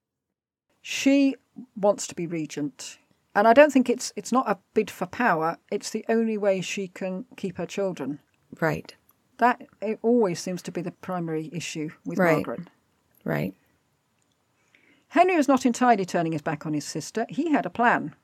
She 0.81 1.37
wants 1.77 2.07
to 2.07 2.15
be 2.15 2.27
regent. 2.27 2.97
And 3.35 3.47
I 3.47 3.53
don't 3.53 3.71
think 3.71 3.89
it's 3.89 4.11
it's 4.17 4.33
not 4.33 4.49
a 4.51 4.57
bid 4.73 4.91
for 4.91 5.05
power, 5.05 5.59
it's 5.71 5.91
the 5.91 6.03
only 6.09 6.37
way 6.37 6.59
she 6.59 6.89
can 6.89 7.23
keep 7.37 7.55
her 7.57 7.65
children. 7.65 8.19
Right. 8.59 8.95
That 9.37 9.67
it 9.81 9.99
always 10.01 10.39
seems 10.39 10.61
to 10.63 10.71
be 10.71 10.81
the 10.81 10.91
primary 10.91 11.49
issue 11.53 11.89
with 12.05 12.17
Right. 12.17 12.35
Margaret. 12.45 12.69
Right. 13.23 13.53
Henry 15.09 15.35
was 15.37 15.47
not 15.47 15.65
entirely 15.65 16.05
turning 16.05 16.31
his 16.33 16.41
back 16.41 16.65
on 16.65 16.73
his 16.73 16.85
sister. 16.85 17.25
He 17.29 17.51
had 17.51 17.65
a 17.65 17.69
plan. 17.69 18.15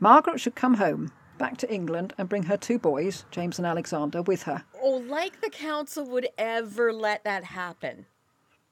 Margaret 0.00 0.40
should 0.40 0.54
come 0.54 0.74
home, 0.74 1.12
back 1.38 1.56
to 1.58 1.72
England, 1.72 2.14
and 2.16 2.28
bring 2.28 2.44
her 2.44 2.56
two 2.56 2.78
boys, 2.78 3.24
James 3.30 3.58
and 3.58 3.66
Alexander, 3.66 4.22
with 4.22 4.44
her. 4.44 4.64
Oh, 4.80 4.96
like 4.96 5.40
the 5.40 5.50
council 5.50 6.04
would 6.06 6.28
ever 6.38 6.92
let 6.92 7.24
that 7.24 7.44
happen. 7.44 8.06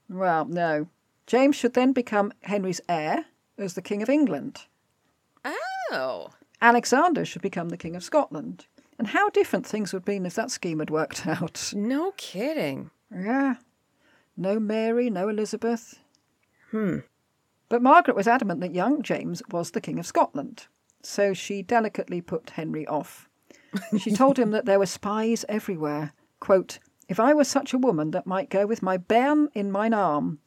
Well, 0.09 0.47
no. 0.47 0.89
James 1.27 1.55
should 1.55 1.75
then 1.75 1.93
become 1.93 2.33
Henry's 2.43 2.81
heir 2.89 3.27
as 3.59 3.75
the 3.75 3.83
King 3.83 4.03
of 4.03 4.09
England. 4.09 4.63
Oh. 5.45 6.31
Alexander 6.63 7.25
should 7.25 7.43
become 7.43 7.69
the 7.69 7.77
King 7.77 7.95
of 7.95 8.03
Scotland. 8.03 8.67
And 9.01 9.09
how 9.09 9.31
different 9.31 9.65
things 9.67 9.95
would 9.95 10.01
have 10.01 10.05
been 10.05 10.27
if 10.27 10.35
that 10.35 10.51
scheme 10.51 10.79
had 10.79 10.91
worked 10.91 11.27
out. 11.27 11.73
No 11.75 12.13
kidding. 12.19 12.91
Yeah. 13.11 13.55
No 14.37 14.61
Mary, 14.61 15.09
no 15.09 15.31
Elizabeth. 15.31 15.99
Hmm. 16.71 16.99
But 17.71 17.81
Margaret 17.81 18.15
was 18.15 18.29
adamant 18.29 18.61
that 18.61 18.75
young 18.75 19.01
James 19.01 19.43
was 19.51 19.71
the 19.71 19.81
King 19.81 19.99
of 19.99 20.05
Scotland, 20.07 20.67
so 21.01 21.33
she 21.33 21.63
delicately 21.63 22.21
put 22.21 22.51
Henry 22.51 22.87
off. 22.87 23.27
She 23.99 24.11
told 24.13 24.39
him 24.39 24.51
that 24.51 24.67
there 24.67 24.79
were 24.79 24.85
spies 24.85 25.47
everywhere. 25.49 26.13
Quote, 26.39 26.79
If 27.09 27.19
I 27.19 27.33
were 27.33 27.45
such 27.45 27.73
a 27.73 27.79
woman 27.79 28.11
that 28.11 28.27
might 28.27 28.51
go 28.51 28.67
with 28.67 28.83
my 28.83 28.99
bairn 28.99 29.49
in 29.55 29.73
mine 29.73 29.95
arm, 29.95 30.41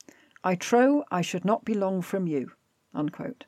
I 0.43 0.53
trow 0.53 1.05
I 1.09 1.21
should 1.21 1.43
not 1.43 1.65
be 1.65 1.73
long 1.73 2.03
from 2.03 2.27
you. 2.27 2.51
Unquote. 2.93 3.45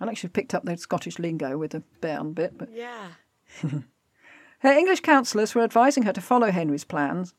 I 0.00 0.08
actually 0.08 0.30
picked 0.30 0.52
up 0.52 0.64
the 0.64 0.76
Scottish 0.76 1.20
lingo 1.20 1.56
with 1.56 1.70
the 1.70 1.84
bairn 2.00 2.32
bit, 2.32 2.58
but 2.58 2.70
Yeah. 2.72 3.10
her 4.66 4.72
English 4.72 5.00
counsellors 5.00 5.54
were 5.54 5.62
advising 5.62 6.02
her 6.04 6.12
to 6.12 6.20
follow 6.20 6.50
Henry's 6.50 6.84
plans, 6.84 7.34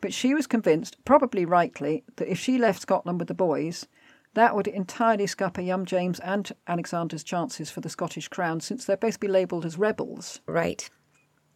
but 0.00 0.14
she 0.14 0.34
was 0.34 0.46
convinced, 0.46 0.96
probably 1.04 1.44
rightly, 1.44 2.04
that 2.16 2.30
if 2.30 2.38
she 2.38 2.58
left 2.58 2.80
Scotland 2.80 3.18
with 3.18 3.28
the 3.28 3.34
boys, 3.34 3.86
that 4.34 4.54
would 4.54 4.66
entirely 4.66 5.26
scupper 5.26 5.60
young 5.60 5.84
James 5.84 6.20
and 6.20 6.50
Alexander's 6.66 7.24
chances 7.24 7.70
for 7.70 7.80
the 7.80 7.88
Scottish 7.90 8.28
crown, 8.28 8.60
since 8.60 8.84
they'd 8.84 9.00
both 9.00 9.20
be 9.20 9.28
labelled 9.28 9.66
as 9.66 9.76
rebels. 9.76 10.40
Right. 10.46 10.88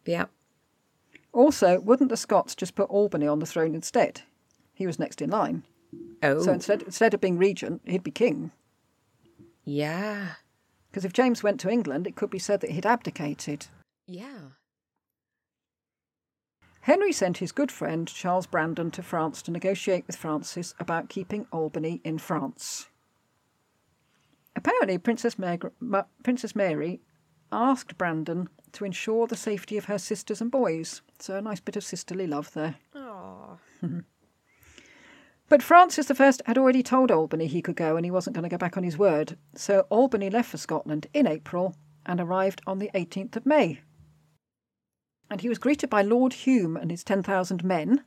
Yeah. 0.05 0.25
Also, 1.33 1.79
wouldn't 1.79 2.09
the 2.09 2.17
Scots 2.17 2.53
just 2.53 2.75
put 2.75 2.89
Albany 2.89 3.27
on 3.27 3.39
the 3.39 3.45
throne 3.45 3.73
instead? 3.73 4.21
He 4.73 4.85
was 4.85 4.99
next 4.99 5.21
in 5.21 5.29
line. 5.31 5.63
Oh. 6.21 6.41
So 6.41 6.51
instead, 6.51 6.83
instead 6.83 7.13
of 7.13 7.21
being 7.21 7.37
regent, 7.37 7.81
he'd 7.85 8.03
be 8.03 8.11
king. 8.11 8.51
yeah. 9.63 10.33
Because 10.91 11.03
if 11.03 11.11
James 11.13 11.43
went 11.43 11.59
to 11.59 11.69
England, 11.69 12.07
it 12.07 12.15
could 12.15 12.29
be 12.29 12.39
said 12.39 12.61
that 12.61 12.71
he'd 12.71 12.85
abdicated. 12.85 13.67
Yeah. 14.07 14.51
Henry 16.85 17.11
sent 17.11 17.39
his 17.39 17.51
good 17.51 17.71
friend 17.71 18.07
Charles 18.07 18.45
Brandon 18.45 18.91
to 18.91 19.01
France 19.01 19.41
to 19.41 19.49
negotiate 19.49 20.05
with 20.05 20.15
Francis 20.15 20.75
about 20.79 21.09
keeping 21.09 21.47
Albany 21.51 21.99
in 22.03 22.19
France. 22.19 22.89
Apparently, 24.55 24.99
Princess, 24.99 25.39
Mag- 25.39 25.71
Ma- 25.79 26.03
Princess 26.21 26.55
Mary 26.55 27.01
asked 27.51 27.97
Brandon 27.97 28.49
to 28.73 28.85
ensure 28.85 29.25
the 29.25 29.35
safety 29.35 29.79
of 29.79 29.85
her 29.85 29.97
sisters 29.97 30.41
and 30.41 30.51
boys, 30.51 31.01
so 31.17 31.35
a 31.35 31.41
nice 31.41 31.59
bit 31.59 31.75
of 31.75 31.83
sisterly 31.83 32.27
love 32.27 32.53
there. 32.53 32.75
But 35.49 35.63
Francis 35.63 36.11
I 36.11 36.33
had 36.45 36.57
already 36.59 36.83
told 36.83 37.09
Albany 37.09 37.47
he 37.47 37.63
could 37.63 37.75
go 37.75 37.95
and 37.95 38.05
he 38.05 38.11
wasn't 38.11 38.35
going 38.35 38.43
to 38.43 38.49
go 38.49 38.59
back 38.59 38.77
on 38.77 38.83
his 38.83 38.97
word, 38.97 39.39
so 39.55 39.87
Albany 39.89 40.29
left 40.29 40.51
for 40.51 40.57
Scotland 40.57 41.07
in 41.15 41.25
April 41.25 41.75
and 42.05 42.19
arrived 42.19 42.61
on 42.67 42.77
the 42.77 42.91
18th 42.93 43.37
of 43.37 43.45
May. 43.47 43.79
And 45.29 45.41
he 45.41 45.49
was 45.49 45.57
greeted 45.57 45.89
by 45.89 46.01
Lord 46.01 46.33
Hume 46.33 46.77
and 46.77 46.91
his 46.91 47.03
10,000 47.03 47.63
men, 47.63 48.03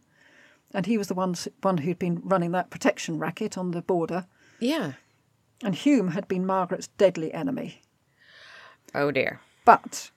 and 0.73 0.87
he 0.87 0.97
was 0.99 1.09
the 1.09 1.15
one, 1.15 1.35
one 1.63 1.79
who'd 1.79 1.99
been 1.99 2.21
running 2.23 2.53
that 2.53 2.71
protection 2.71 3.19
racket 3.19 3.59
on 3.59 3.73
the 3.73 3.83
border. 3.83 4.27
Yeah. 4.61 4.93
And 5.63 5.75
Hume 5.75 6.09
had 6.09 6.29
been 6.29 6.47
Margaret's 6.47 6.89
deadly 6.99 7.33
enemy. 7.33 7.83
Oh 8.95 9.11
dear. 9.11 9.41
But 9.65 10.11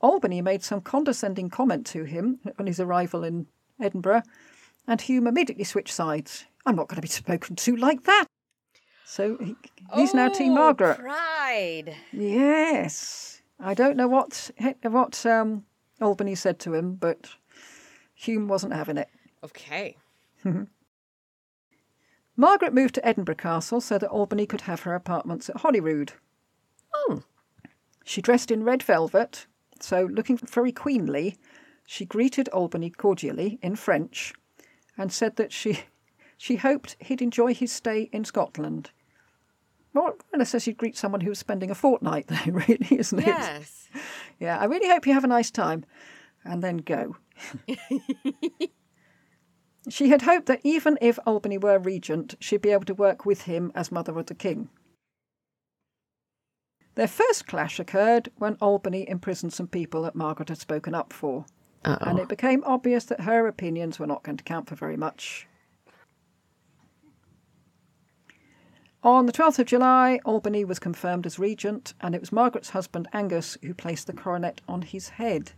Albany 0.00 0.42
made 0.42 0.62
some 0.62 0.80
condescending 0.80 1.50
comment 1.50 1.86
to 1.88 2.04
him 2.04 2.40
on 2.58 2.66
his 2.66 2.80
arrival 2.80 3.22
in 3.24 3.46
Edinburgh, 3.80 4.22
and 4.86 5.00
Hume 5.00 5.26
immediately 5.26 5.64
switched 5.64 5.94
sides. 5.94 6.46
I'm 6.66 6.76
not 6.76 6.88
going 6.88 6.96
to 6.96 7.02
be 7.02 7.08
spoken 7.08 7.56
to 7.56 7.76
like 7.76 8.04
that. 8.04 8.26
So 9.04 9.38
he, 9.38 9.56
he's 9.94 10.12
now 10.12 10.28
Team 10.28 10.52
Oh, 10.52 10.56
Margaret. 10.56 10.98
Pride. 10.98 11.94
Yes. 12.12 13.40
I 13.60 13.74
don't 13.74 13.96
know 13.96 14.08
what 14.08 14.50
what 14.82 15.24
um, 15.26 15.64
Albany 16.00 16.34
said 16.34 16.58
to 16.60 16.74
him, 16.74 16.94
but 16.94 17.30
Hume 18.14 18.48
wasn't 18.48 18.72
having 18.74 18.96
it. 18.96 19.08
Okay. 19.44 19.96
Margaret 22.36 22.72
moved 22.72 22.94
to 22.94 23.06
Edinburgh 23.06 23.36
Castle 23.36 23.80
so 23.80 23.98
that 23.98 24.08
Albany 24.08 24.46
could 24.46 24.62
have 24.62 24.82
her 24.82 24.94
apartments 24.94 25.48
at 25.48 25.56
Holyrood. 25.56 26.12
Oh. 26.94 27.22
She 28.04 28.22
dressed 28.22 28.50
in 28.50 28.62
red 28.62 28.82
velvet, 28.82 29.46
so 29.80 30.04
looking 30.04 30.36
very 30.36 30.72
queenly, 30.72 31.36
she 31.86 32.04
greeted 32.04 32.48
Albany 32.50 32.90
cordially 32.90 33.58
in 33.62 33.74
French 33.74 34.34
and 34.96 35.12
said 35.12 35.36
that 35.36 35.52
she 35.52 35.80
she 36.36 36.56
hoped 36.56 36.96
he'd 37.00 37.22
enjoy 37.22 37.54
his 37.54 37.72
stay 37.72 38.08
in 38.12 38.24
Scotland. 38.24 38.90
More 39.98 40.14
or 40.32 40.38
less 40.38 40.54
as 40.54 40.66
you'd 40.66 40.76
greet 40.76 40.96
someone 40.96 41.20
who 41.20 41.30
was 41.30 41.38
spending 41.38 41.70
a 41.70 41.74
fortnight 41.74 42.28
there, 42.28 42.40
really, 42.46 42.86
isn't 42.90 43.18
it? 43.18 43.26
Yes. 43.26 43.88
Yeah, 44.38 44.58
I 44.58 44.64
really 44.64 44.88
hope 44.88 45.06
you 45.06 45.14
have 45.14 45.24
a 45.24 45.28
nice 45.28 45.50
time. 45.50 45.84
And 46.44 46.62
then 46.62 46.78
go. 46.78 47.16
she 49.88 50.08
had 50.08 50.22
hoped 50.22 50.46
that 50.46 50.60
even 50.62 50.98
if 51.00 51.18
Albany 51.26 51.58
were 51.58 51.78
regent, 51.78 52.36
she'd 52.40 52.62
be 52.62 52.70
able 52.70 52.84
to 52.84 52.94
work 52.94 53.26
with 53.26 53.42
him 53.42 53.72
as 53.74 53.92
mother 53.92 54.16
of 54.18 54.26
the 54.26 54.34
king. 54.34 54.68
Their 56.94 57.08
first 57.08 57.46
clash 57.46 57.78
occurred 57.78 58.30
when 58.36 58.56
Albany 58.60 59.08
imprisoned 59.08 59.52
some 59.52 59.68
people 59.68 60.02
that 60.02 60.14
Margaret 60.14 60.48
had 60.48 60.58
spoken 60.58 60.94
up 60.94 61.12
for, 61.12 61.44
and 61.84 62.02
Uh-oh. 62.02 62.22
it 62.22 62.28
became 62.28 62.64
obvious 62.64 63.04
that 63.04 63.22
her 63.22 63.46
opinions 63.46 63.98
were 63.98 64.06
not 64.06 64.22
going 64.22 64.36
to 64.36 64.44
count 64.44 64.68
for 64.68 64.74
very 64.74 64.96
much. 64.96 65.46
On 69.02 69.26
the 69.26 69.32
12th 69.32 69.60
of 69.60 69.66
July, 69.66 70.18
Albany 70.24 70.64
was 70.64 70.78
confirmed 70.78 71.24
as 71.24 71.38
regent, 71.38 71.94
and 72.00 72.14
it 72.14 72.20
was 72.20 72.32
Margaret's 72.32 72.70
husband 72.70 73.06
Angus 73.12 73.56
who 73.62 73.72
placed 73.74 74.06
the 74.08 74.12
coronet 74.12 74.60
on 74.68 74.82
his 74.82 75.08
head. 75.10 75.52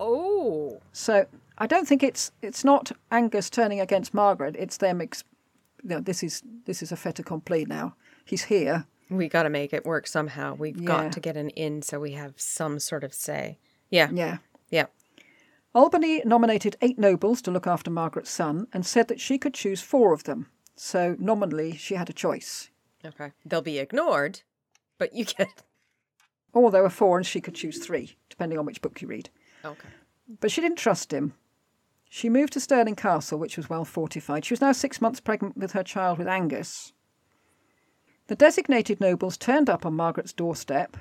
Oh. 0.00 0.80
So 0.92 1.26
I 1.58 1.66
don't 1.66 1.86
think 1.88 2.02
it's 2.02 2.32
it's 2.42 2.64
not 2.64 2.92
Angus 3.10 3.48
turning 3.50 3.80
against 3.80 4.12
Margaret. 4.12 4.56
It's 4.58 4.76
them. 4.78 5.00
Ex- 5.00 5.24
you 5.82 5.90
know, 5.90 6.00
this 6.00 6.22
is 6.22 6.42
this 6.66 6.82
is 6.82 6.90
a 6.92 6.96
fait 6.96 7.18
accompli 7.18 7.64
now. 7.64 7.94
He's 8.24 8.44
here. 8.44 8.84
We 9.08 9.28
got 9.28 9.44
to 9.44 9.50
make 9.50 9.72
it 9.72 9.86
work 9.86 10.06
somehow. 10.08 10.54
We've 10.54 10.76
Yeah. 10.76 10.86
got 10.86 11.12
to 11.12 11.20
get 11.20 11.36
an 11.36 11.50
in 11.50 11.82
so 11.82 12.00
we 12.00 12.12
have 12.12 12.34
some 12.36 12.80
sort 12.80 13.04
of 13.04 13.14
say. 13.14 13.58
Yeah. 13.88 14.10
Yeah. 14.12 14.38
Yeah. 14.70 14.86
Albany 15.74 16.22
nominated 16.24 16.76
eight 16.82 16.98
nobles 16.98 17.40
to 17.42 17.50
look 17.52 17.66
after 17.66 17.90
Margaret's 17.90 18.30
son 18.30 18.66
and 18.72 18.84
said 18.84 19.06
that 19.08 19.20
she 19.20 19.38
could 19.38 19.54
choose 19.54 19.80
four 19.82 20.12
of 20.12 20.24
them. 20.24 20.48
So 20.76 21.16
nominally, 21.18 21.76
she 21.76 21.94
had 21.94 22.10
a 22.10 22.12
choice. 22.12 22.70
Okay. 23.04 23.32
They'll 23.44 23.62
be 23.62 23.78
ignored, 23.78 24.42
but 24.98 25.14
you 25.14 25.24
get. 25.24 25.62
Or 26.52 26.70
there 26.70 26.82
were 26.82 26.90
four 26.90 27.18
and 27.18 27.26
she 27.26 27.40
could 27.40 27.54
choose 27.54 27.78
three, 27.78 28.16
depending 28.28 28.58
on 28.58 28.66
which 28.66 28.82
book 28.82 29.00
you 29.00 29.08
read. 29.08 29.30
Okay. 29.64 29.88
But 30.40 30.50
she 30.50 30.60
didn't 30.60 30.78
trust 30.78 31.12
him. 31.12 31.34
She 32.08 32.28
moved 32.28 32.52
to 32.54 32.60
Stirling 32.60 32.94
Castle, 32.94 33.38
which 33.38 33.56
was 33.56 33.68
well 33.68 33.84
fortified. 33.84 34.44
She 34.44 34.52
was 34.52 34.60
now 34.60 34.72
six 34.72 35.00
months 35.00 35.20
pregnant 35.20 35.56
with 35.56 35.72
her 35.72 35.82
child 35.82 36.18
with 36.18 36.28
Angus. 36.28 36.92
The 38.28 38.36
designated 38.36 39.00
nobles 39.00 39.36
turned 39.36 39.70
up 39.70 39.86
on 39.86 39.94
Margaret's 39.94 40.32
doorstep, 40.32 40.96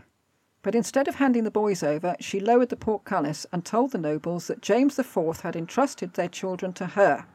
but 0.61 0.75
instead 0.75 1.07
of 1.07 1.15
handing 1.15 1.43
the 1.43 1.51
boys 1.51 1.83
over, 1.83 2.15
she 2.19 2.39
lowered 2.39 2.69
the 2.69 2.75
portcullis 2.75 3.45
and 3.51 3.63
told 3.63 3.91
the 3.91 3.97
nobles 3.97 4.47
that 4.47 4.61
James 4.61 4.97
IV 4.97 5.41
had 5.41 5.55
entrusted 5.55 6.13
their 6.13 6.27
children 6.27 6.73
to 6.73 6.87
her, 6.87 7.25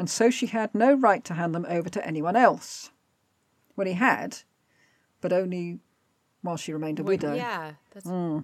and 0.00 0.08
so 0.08 0.30
she 0.30 0.46
had 0.46 0.74
no 0.74 0.94
right 0.94 1.22
to 1.26 1.34
hand 1.34 1.54
them 1.54 1.66
over 1.68 1.90
to 1.90 2.06
anyone 2.06 2.34
else. 2.34 2.90
Well, 3.76 3.86
he 3.86 3.92
had, 3.92 4.38
but 5.20 5.30
only 5.30 5.80
while 6.40 6.56
she 6.56 6.72
remained 6.72 6.98
a 7.00 7.02
widow. 7.02 7.34
Yeah. 7.34 7.72
That's 7.90 8.08
hmm. 8.08 8.38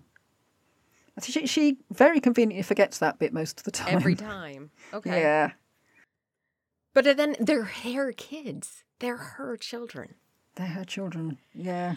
She, 1.23 1.47
she 1.47 1.79
very 1.91 2.21
conveniently 2.21 2.63
forgets 2.63 2.99
that 2.99 3.19
bit 3.19 3.33
most 3.33 3.61
of 3.61 3.65
the 3.65 3.71
time. 3.71 3.95
every 3.95 4.15
time. 4.35 4.71
Okay. 4.93 5.19
Yeah. 5.19 5.53
But 6.93 7.17
then 7.17 7.37
they're 7.41 7.65
her 7.65 8.13
kids. 8.13 8.85
They're 8.99 9.17
her 9.17 9.57
children. 9.57 10.17
They're 10.57 10.67
her 10.67 10.85
children, 10.85 11.39
yeah. 11.55 11.97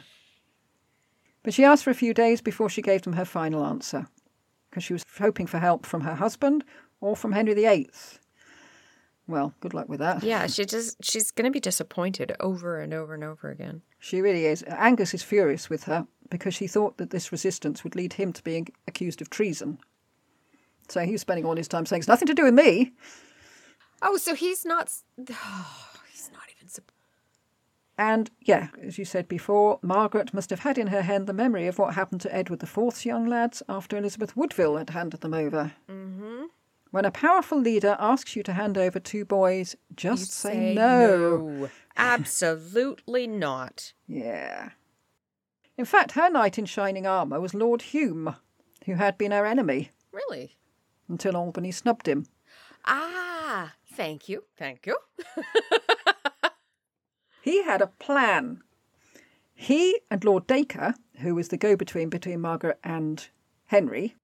But 1.44 1.54
she 1.54 1.66
asked 1.66 1.84
for 1.84 1.90
a 1.90 1.96
few 1.96 2.14
days 2.14 2.40
before 2.40 2.70
she 2.70 2.82
gave 2.82 3.02
them 3.02 3.14
her 3.14 3.26
final 3.26 3.66
answer, 3.66 4.08
because 4.70 4.86
she 4.86 4.94
was 4.94 5.04
hoping 5.18 5.48
for 5.48 5.60
help 5.60 5.86
from 5.86 6.02
her 6.02 6.16
husband 6.16 6.64
or 7.02 7.18
from 7.18 7.34
Henry 7.34 7.56
VIII. 7.56 7.90
Well, 9.30 9.54
good 9.60 9.76
luck 9.76 9.88
with 9.88 10.00
that. 10.00 10.24
Yeah, 10.24 10.48
she 10.48 10.66
just 10.66 10.98
she's 11.04 11.30
gonna 11.30 11.52
be 11.52 11.60
disappointed 11.60 12.36
over 12.40 12.80
and 12.82 12.96
over 12.96 13.14
and 13.14 13.24
over 13.24 13.52
again. 13.52 13.84
She 14.00 14.22
really 14.22 14.48
is. 14.48 14.64
Angus 14.68 15.14
is 15.14 15.22
furious 15.22 15.70
with 15.70 15.84
her 15.84 16.08
because 16.32 16.56
she 16.56 16.66
thought 16.66 16.98
that 16.98 17.12
this 17.12 17.32
resistance 17.32 17.84
would 17.84 17.96
lead 17.96 18.14
him 18.14 18.34
to 18.34 18.44
being 18.44 18.70
accused 18.88 19.22
of 19.22 19.30
treason. 19.30 19.78
So 20.88 21.02
he's 21.02 21.22
spending 21.22 21.46
all 21.46 21.56
his 21.56 21.68
time 21.68 21.86
saying, 21.86 22.00
It's 22.00 22.08
nothing 22.08 22.28
to 22.28 22.34
do 22.34 22.46
with 22.46 22.56
me. 22.56 22.94
Oh, 24.02 24.18
so 24.18 24.34
he's 24.34 24.66
not. 24.66 24.92
Oh, 25.30 26.00
he's 26.12 26.32
not 26.34 26.44
even. 26.58 26.84
And 28.00 28.32
yeah, 28.42 28.70
as 28.82 28.98
you 28.98 29.06
said 29.06 29.28
before, 29.28 29.78
Margaret 29.82 30.34
must 30.34 30.50
have 30.50 30.62
had 30.62 30.78
in 30.78 30.88
her 30.88 31.02
hand 31.02 31.28
the 31.28 31.34
memory 31.34 31.68
of 31.68 31.78
what 31.78 31.94
happened 31.94 32.22
to 32.22 32.34
Edward 32.34 32.64
IV's 32.64 33.06
young 33.06 33.28
lads 33.28 33.62
after 33.68 33.98
Elizabeth 33.98 34.38
Woodville 34.38 34.78
had 34.78 34.92
handed 34.92 35.20
them 35.20 35.34
over. 35.34 35.74
Mm-hmm. 35.88 36.46
When 36.92 37.06
a 37.06 37.12
powerful 37.12 37.60
leader 37.60 37.96
asks 38.00 38.36
you 38.36 38.42
to 38.44 38.54
hand 38.54 38.78
over 38.78 39.00
two 39.00 39.24
boys, 39.26 39.76
just 39.96 40.22
You 40.22 40.52
say, 40.52 40.74
no. 40.74 41.70
Absolutely 41.98 43.28
not. 43.28 43.94
Yeah. 44.08 44.70
In 45.78 45.86
fact, 45.86 46.14
her 46.14 46.30
knight 46.30 46.58
in 46.58 46.66
shining 46.66 47.06
armour 47.06 47.40
was 47.40 47.54
Lord 47.54 47.82
Hume, 47.84 48.36
who 48.86 48.96
had 48.96 49.18
been 49.18 49.32
her 49.32 49.46
enemy 49.46 49.92
Really? 50.12 50.58
until 51.08 51.38
Albany 51.38 51.72
snubbed 51.72 52.08
him. 52.08 52.26
Ah, 52.86 53.74
thank 53.94 54.28
you, 54.28 54.44
thank 54.58 54.86
you. 54.86 54.98
He 57.42 57.64
had 57.64 57.82
a 57.82 57.88
plan. 57.88 58.62
He 59.56 60.00
and 60.12 60.24
Lord 60.24 60.46
Dacre, 60.46 60.94
who 61.20 61.36
was 61.36 61.48
the 61.48 61.58
go 61.58 61.76
between 61.76 62.10
between 62.10 62.42
Margaret 62.42 62.80
and 62.84 63.28
Henry, 63.68 64.16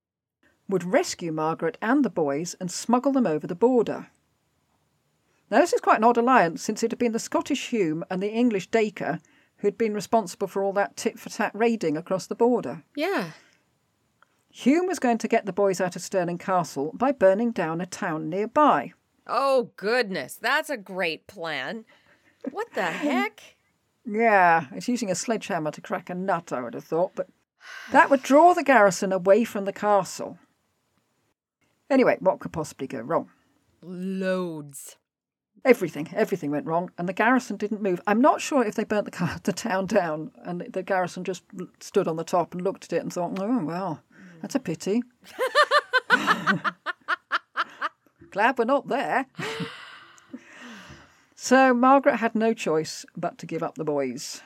would 0.68 0.84
rescue 0.84 1.32
Margaret 1.32 1.78
and 1.82 2.04
the 2.04 2.10
boys 2.10 2.56
and 2.60 2.72
smuggle 2.72 3.12
them 3.12 3.28
over 3.28 3.46
the 3.48 3.56
border. 3.56 4.08
Now, 5.52 5.60
this 5.60 5.74
is 5.74 5.82
quite 5.82 5.98
an 5.98 6.04
odd 6.04 6.18
alliance 6.18 6.64
since 6.64 6.82
it 6.82 6.92
had 6.92 7.00
been 7.00 7.12
the 7.12 7.20
Scottish 7.20 7.70
Hume 7.70 8.04
and 8.10 8.22
the 8.22 8.32
English 8.32 8.68
Dacre 8.68 9.20
who 9.58 9.68
had 9.68 9.78
been 9.78 9.94
responsible 9.94 10.48
for 10.48 10.64
all 10.64 10.74
that 10.74 10.98
tit 10.98 11.20
for 11.20 11.30
tat 11.30 11.52
raiding 11.54 11.98
across 11.98 12.28
the 12.28 12.36
border. 12.36 12.84
Yeah. 12.96 13.32
Hume 14.50 14.88
was 14.88 15.00
going 15.00 15.18
to 15.20 15.28
get 15.28 15.46
the 15.46 15.54
boys 15.54 15.80
out 15.80 15.96
of 15.96 16.02
Stirling 16.02 16.38
Castle 16.38 16.92
by 16.94 17.12
burning 17.12 17.52
down 17.52 17.82
a 17.82 17.86
town 17.86 18.30
nearby. 18.30 18.94
Oh 19.28 19.72
goodness, 19.76 20.36
that's 20.36 20.70
a 20.70 20.78
great 20.78 21.28
plan. 21.28 21.86
What 22.52 22.74
the 22.74 22.84
heck? 22.84 23.42
Yeah, 24.06 24.66
it's 24.72 24.88
using 24.88 25.10
a 25.10 25.16
sledgehammer 25.16 25.72
to 25.72 25.82
crack 25.82 26.10
a 26.10 26.16
nut, 26.16 26.54
I 26.54 26.62
would 26.62 26.76
have 26.76 26.84
thought, 26.84 27.12
but 27.16 27.28
that 27.92 28.10
would 28.10 28.22
draw 28.22 28.54
the 28.54 28.64
garrison 28.64 29.12
away 29.12 29.44
from 29.44 29.66
the 29.66 29.74
castle. 29.74 30.38
Anyway, 31.90 32.18
what 32.20 32.40
could 32.40 32.52
possibly 32.54 32.88
go 32.88 33.00
wrong? 33.00 33.30
Loads. 33.82 34.98
Everything, 35.64 36.10
everything 36.14 36.52
went 36.52 36.66
wrong, 36.68 36.92
and 36.98 37.10
the 37.10 37.14
garrison 37.14 37.58
didn't 37.58 37.82
move. 37.82 38.00
I'm 38.06 38.22
not 38.22 38.42
sure 38.42 38.64
if 38.64 38.76
they 38.76 38.84
burnt 38.84 39.12
the, 39.12 39.40
the 39.44 39.54
town 39.54 39.88
down, 39.88 40.32
and 40.44 40.62
the 40.62 40.84
garrison 40.84 41.24
just 41.24 41.44
stood 41.80 42.08
on 42.08 42.18
the 42.18 42.24
top 42.24 42.54
and 42.54 42.64
looked 42.64 42.84
at 42.86 42.94
it 42.94 43.02
and 43.02 43.12
thought, 43.12 43.38
oh, 43.40 43.64
well, 43.64 44.04
that's 44.42 44.56
a 44.56 44.60
pity. 44.60 45.02
Glad 48.32 48.58
we're 48.58 48.66
not 48.66 48.88
there. 48.90 49.28
so 51.36 51.74
Margaret 51.74 52.18
had 52.18 52.36
no 52.36 52.54
choice 52.54 53.06
but 53.16 53.38
to 53.40 53.46
give 53.46 53.64
up 53.64 53.76
the 53.76 53.84
boys. 53.84 54.42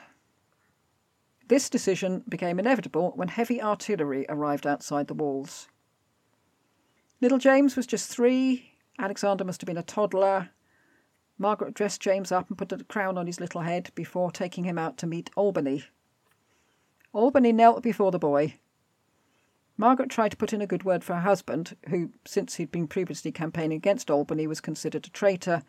This 1.48 1.68
decision 1.68 2.22
became 2.28 2.60
inevitable 2.60 3.12
when 3.16 3.28
heavy 3.28 3.60
artillery 3.60 4.24
arrived 4.28 4.66
outside 4.66 5.08
the 5.08 5.14
walls. 5.14 5.66
Little 7.20 7.38
James 7.38 7.76
was 7.76 7.86
just 7.86 8.10
three. 8.10 8.72
Alexander 8.98 9.44
must 9.44 9.60
have 9.60 9.66
been 9.66 9.76
a 9.76 9.82
toddler. 9.82 10.50
Margaret 11.38 11.74
dressed 11.74 12.00
James 12.00 12.32
up 12.32 12.48
and 12.48 12.56
put 12.56 12.72
a 12.72 12.84
crown 12.84 13.18
on 13.18 13.26
his 13.26 13.40
little 13.40 13.60
head 13.60 13.90
before 13.94 14.30
taking 14.30 14.64
him 14.64 14.78
out 14.78 14.96
to 14.98 15.06
meet 15.06 15.30
Albany. 15.36 15.84
Albany 17.12 17.52
knelt 17.52 17.82
before 17.82 18.10
the 18.10 18.18
boy. 18.18 18.54
Margaret 19.76 20.10
tried 20.10 20.30
to 20.30 20.36
put 20.36 20.52
in 20.52 20.60
a 20.60 20.66
good 20.66 20.84
word 20.84 21.02
for 21.02 21.14
her 21.14 21.20
husband, 21.20 21.76
who, 21.88 22.10
since 22.26 22.56
he'd 22.56 22.70
been 22.70 22.86
previously 22.86 23.32
campaigning 23.32 23.76
against 23.76 24.10
Albany, 24.10 24.46
was 24.46 24.60
considered 24.60 25.06
a 25.06 25.10
traitor. 25.10 25.62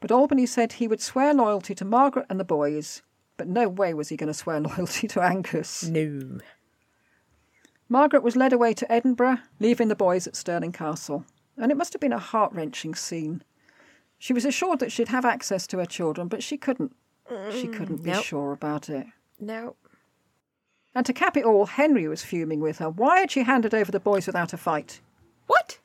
But 0.00 0.10
Albany 0.10 0.46
said 0.46 0.72
he 0.72 0.88
would 0.88 1.02
swear 1.02 1.34
loyalty 1.34 1.74
to 1.74 1.84
Margaret 1.84 2.26
and 2.30 2.40
the 2.40 2.44
boys, 2.44 3.02
but 3.36 3.48
no 3.48 3.68
way 3.68 3.92
was 3.92 4.08
he 4.08 4.16
going 4.16 4.28
to 4.28 4.34
swear 4.34 4.60
loyalty 4.60 5.06
to 5.08 5.20
Angus. 5.22 5.82
No. 5.84 6.40
Margaret 7.92 8.22
was 8.22 8.36
led 8.36 8.52
away 8.52 8.72
to 8.74 8.90
Edinburgh, 8.90 9.38
leaving 9.58 9.88
the 9.88 9.96
boys 9.96 10.28
at 10.28 10.36
Stirling 10.36 10.70
Castle, 10.70 11.24
and 11.56 11.72
it 11.72 11.76
must 11.76 11.92
have 11.92 12.00
been 12.00 12.12
a 12.12 12.20
heart 12.20 12.52
wrenching 12.52 12.94
scene. 12.94 13.42
She 14.16 14.32
was 14.32 14.44
assured 14.44 14.78
that 14.78 14.92
she'd 14.92 15.08
have 15.08 15.24
access 15.24 15.66
to 15.66 15.78
her 15.78 15.86
children, 15.86 16.28
but 16.28 16.40
she 16.42 16.56
couldn't. 16.56 16.94
She 17.28 17.66
mm, 17.66 17.72
couldn't 17.76 18.04
be 18.04 18.12
nope. 18.12 18.24
sure 18.24 18.52
about 18.52 18.88
it. 18.88 19.06
No. 19.40 19.74
And 20.94 21.04
to 21.04 21.12
cap 21.12 21.36
it 21.36 21.44
all, 21.44 21.66
Henry 21.66 22.06
was 22.06 22.22
fuming 22.22 22.60
with 22.60 22.78
her. 22.78 22.88
Why 22.90 23.18
had 23.20 23.30
she 23.32 23.42
handed 23.42 23.74
over 23.74 23.90
the 23.90 24.00
boys 24.00 24.26
without 24.26 24.52
a 24.52 24.56
fight? 24.56 25.00
What? 25.48 25.78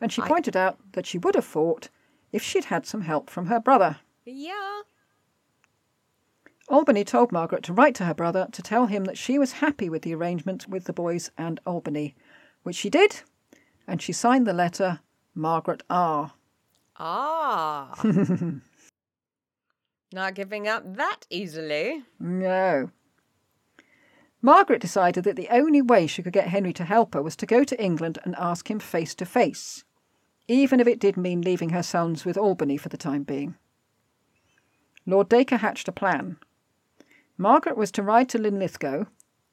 And 0.00 0.12
she 0.12 0.20
I- 0.20 0.28
pointed 0.28 0.56
out 0.56 0.78
that 0.92 1.06
she 1.06 1.16
would 1.18 1.34
have 1.36 1.44
fought 1.44 1.88
if 2.32 2.42
she'd 2.42 2.66
had 2.66 2.84
some 2.86 3.02
help 3.02 3.30
from 3.30 3.46
her 3.46 3.60
brother. 3.60 3.96
Yeah. 4.26 4.82
Albany 6.68 7.04
told 7.04 7.30
Margaret 7.30 7.62
to 7.64 7.74
write 7.74 7.94
to 7.96 8.06
her 8.06 8.14
brother 8.14 8.48
to 8.52 8.62
tell 8.62 8.86
him 8.86 9.04
that 9.04 9.18
she 9.18 9.38
was 9.38 9.52
happy 9.52 9.90
with 9.90 10.02
the 10.02 10.14
arrangement 10.14 10.66
with 10.66 10.84
the 10.84 10.94
boys 10.94 11.30
and 11.36 11.60
Albany, 11.66 12.14
which 12.62 12.76
she 12.76 12.88
did, 12.88 13.20
and 13.86 14.00
she 14.00 14.12
signed 14.12 14.46
the 14.46 14.54
letter 14.54 15.00
Margaret 15.34 15.82
R. 15.90 16.32
Ah. 16.96 18.00
Not 20.12 20.34
giving 20.34 20.66
up 20.66 20.96
that 20.96 21.26
easily. 21.28 22.04
No. 22.18 22.90
Margaret 24.40 24.80
decided 24.80 25.24
that 25.24 25.36
the 25.36 25.48
only 25.50 25.82
way 25.82 26.06
she 26.06 26.22
could 26.22 26.32
get 26.32 26.48
Henry 26.48 26.72
to 26.74 26.84
help 26.84 27.14
her 27.14 27.22
was 27.22 27.36
to 27.36 27.46
go 27.46 27.64
to 27.64 27.82
England 27.82 28.18
and 28.24 28.34
ask 28.36 28.70
him 28.70 28.78
face 28.78 29.14
to 29.16 29.26
face, 29.26 29.84
even 30.48 30.80
if 30.80 30.86
it 30.86 30.98
did 30.98 31.16
mean 31.16 31.42
leaving 31.42 31.70
her 31.70 31.82
sons 31.82 32.24
with 32.24 32.38
Albany 32.38 32.76
for 32.76 32.88
the 32.88 32.96
time 32.96 33.22
being. 33.22 33.56
Lord 35.06 35.28
Dacre 35.28 35.58
hatched 35.58 35.88
a 35.88 35.92
plan. 35.92 36.38
Margaret 37.36 37.76
was 37.76 37.90
to 37.92 38.02
ride 38.02 38.28
to 38.30 38.38
Linlithgow 38.38 39.06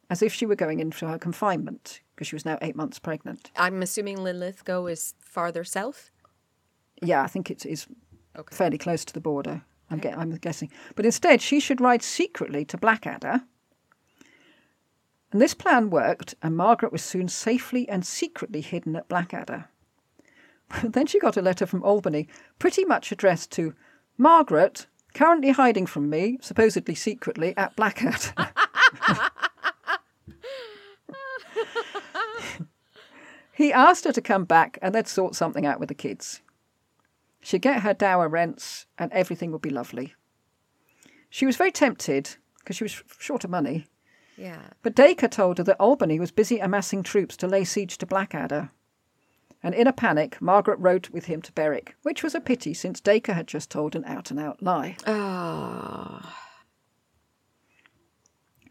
as 0.10 0.22
if 0.22 0.34
she 0.34 0.46
were 0.46 0.56
going 0.56 0.80
into 0.80 1.08
her 1.08 1.18
confinement, 1.18 2.02
because 2.14 2.28
she 2.28 2.36
was 2.36 2.46
now 2.46 2.58
eight 2.62 2.76
months 2.76 3.00
pregnant. 3.00 3.50
I'm 3.56 3.82
assuming 3.82 4.22
Linlithgow 4.22 4.86
is 4.88 5.14
farther 5.20 5.64
south. 5.64 6.12
Yeah, 7.02 7.24
I 7.24 7.28
think 7.28 7.50
it 7.50 7.66
is 7.66 7.88
Okay. 8.38 8.56
fairly 8.56 8.78
close 8.78 9.04
to 9.06 9.14
the 9.14 9.22
border. 9.22 9.64
I'm, 9.90 10.00
get, 10.00 10.18
I'm 10.18 10.32
guessing. 10.36 10.70
But 10.96 11.06
instead, 11.06 11.42
she 11.42 11.60
should 11.60 11.82
ride 11.82 12.04
secretly 12.04 12.64
to 12.66 12.78
Blackadder. 12.78 13.42
And 15.32 15.42
this 15.42 15.54
plan 15.54 15.90
worked, 15.90 16.36
and 16.42 16.56
Margaret 16.58 16.92
was 16.92 17.02
soon 17.02 17.28
safely 17.30 17.88
and 17.88 18.06
secretly 18.06 18.62
hidden 18.62 18.96
at 18.98 19.08
Blackadder. 19.08 19.70
then 20.84 21.08
she 21.08 21.20
got 21.20 21.38
a 21.38 21.42
letter 21.42 21.66
from 21.66 21.84
Albany, 21.84 22.28
pretty 22.60 22.84
much 22.86 23.12
addressed 23.12 23.52
to 23.52 23.74
Margaret, 24.18 24.88
currently 25.14 25.52
hiding 25.52 25.86
from 25.86 26.10
me, 26.10 26.38
supposedly 26.42 26.96
secretly, 26.96 27.56
at 27.58 27.76
Blackadder. 27.76 28.34
he 33.54 33.72
asked 33.74 34.06
her 34.06 34.12
to 34.12 34.22
come 34.22 34.46
back 34.46 34.78
and 34.82 34.94
they'd 34.96 35.08
sort 35.08 35.36
something 35.36 35.66
out 35.66 35.80
with 35.80 35.90
the 35.90 35.96
kids. 35.96 36.42
She'd 37.42 37.62
get 37.62 37.82
her 37.82 37.94
dower 37.94 38.28
rents 38.28 38.86
and 38.98 39.12
everything 39.12 39.52
would 39.52 39.62
be 39.62 39.70
lovely. 39.70 40.14
She 41.30 41.46
was 41.46 41.58
very 41.58 41.72
tempted 41.72 42.36
because 42.60 42.76
she 42.76 42.84
was 42.84 43.04
short 43.20 43.44
of 43.44 43.50
money, 43.50 43.88
Yeah. 44.38 44.62
but 44.84 44.96
Dacre 44.96 45.28
told 45.28 45.58
her 45.58 45.64
that 45.64 45.80
Albany 45.80 46.20
was 46.20 46.32
busy 46.32 46.60
amassing 46.60 47.04
troops 47.04 47.36
to 47.38 47.48
lay 47.48 47.64
siege 47.64 47.98
to 48.00 48.06
Blackadder. 48.06 48.70
And 49.64 49.76
in 49.76 49.86
a 49.88 49.94
panic, 49.94 50.42
Margaret 50.42 50.80
rode 50.80 51.10
with 51.10 51.26
him 51.26 51.42
to 51.44 51.52
Berwick, 51.52 51.96
which 52.02 52.24
was 52.24 52.34
a 52.34 52.42
pity 52.42 52.74
since 52.74 53.00
Dacre 53.00 53.34
had 53.34 53.48
just 53.48 53.70
told 53.70 53.96
an 53.96 54.04
out 54.06 54.32
and 54.32 54.40
out 54.40 54.62
lie. 54.64 54.98
Ah. 55.06 56.38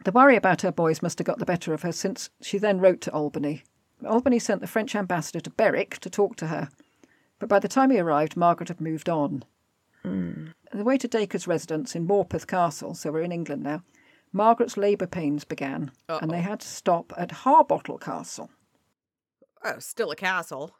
The 0.05 0.13
worry 0.13 0.35
about 0.35 0.63
her 0.63 0.73
boys 0.73 1.03
must 1.03 1.19
have 1.19 1.27
got 1.27 1.39
the 1.39 1.45
better 1.45 1.73
of 1.75 1.83
her 1.83 1.93
since 1.93 2.31
she 2.41 2.59
then 2.59 2.81
wrote 2.81 3.01
to 3.03 3.13
Albany. 3.13 3.65
Albany 4.05 4.39
sent 4.39 4.63
the 4.63 4.67
French 4.67 4.95
ambassador 4.97 5.41
to 5.41 5.51
Berwick 5.51 5.99
to 5.99 6.11
talk 6.11 6.37
to 6.37 6.47
her, 6.47 6.71
but 7.39 7.49
by 7.49 7.59
the 7.59 7.69
time 7.69 7.91
he 7.91 8.01
arrived, 8.01 8.37
Margaret 8.37 8.69
had 8.69 8.81
moved 8.81 9.09
on. 9.09 9.45
On 10.03 10.55
the 10.73 10.85
way 10.85 10.97
to 10.97 11.07
Dacre's 11.07 11.47
residence 11.47 11.95
in 11.95 12.07
Morpeth 12.07 12.47
Castle, 12.47 12.95
so 12.95 13.13
we're 13.13 13.21
in 13.21 13.33
England 13.33 13.63
now, 13.63 13.83
Margaret's 14.33 14.79
labour 14.79 15.07
pains 15.07 15.45
began, 15.45 15.91
and 16.09 16.31
they 16.31 16.41
had 16.41 16.61
to 16.61 16.67
stop 16.67 17.13
at 17.19 17.31
Harbottle 17.31 17.99
Castle. 17.99 18.51
Oh, 19.63 19.79
still 19.81 20.11
a 20.11 20.17
castle. 20.17 20.75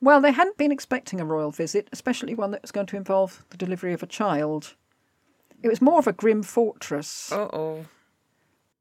Well, 0.00 0.20
they 0.20 0.32
hadn't 0.32 0.58
been 0.58 0.72
expecting 0.72 1.20
a 1.20 1.24
royal 1.24 1.50
visit, 1.50 1.88
especially 1.92 2.34
one 2.34 2.50
that 2.50 2.62
was 2.62 2.70
going 2.70 2.86
to 2.86 2.96
involve 2.96 3.44
the 3.50 3.56
delivery 3.56 3.92
of 3.92 4.02
a 4.02 4.06
child. 4.06 4.74
It 5.62 5.68
was 5.68 5.80
more 5.80 5.98
of 5.98 6.06
a 6.06 6.12
grim 6.12 6.42
fortress. 6.42 7.32
Uh 7.32 7.48
oh. 7.52 7.86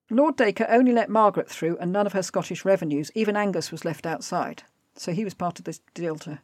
Lord 0.10 0.36
Dacre 0.36 0.68
only 0.70 0.92
let 0.92 1.10
Margaret 1.10 1.50
through 1.50 1.78
and 1.78 1.92
none 1.92 2.06
of 2.06 2.14
her 2.14 2.22
Scottish 2.22 2.64
revenues. 2.64 3.12
Even 3.16 3.36
Angus 3.36 3.72
was 3.72 3.86
left 3.86 4.06
outside. 4.06 4.64
So 4.96 5.14
he 5.14 5.24
was 5.24 5.34
part 5.34 5.58
of 5.58 5.66
this 5.66 5.80
deal 5.94 6.16
to. 6.18 6.40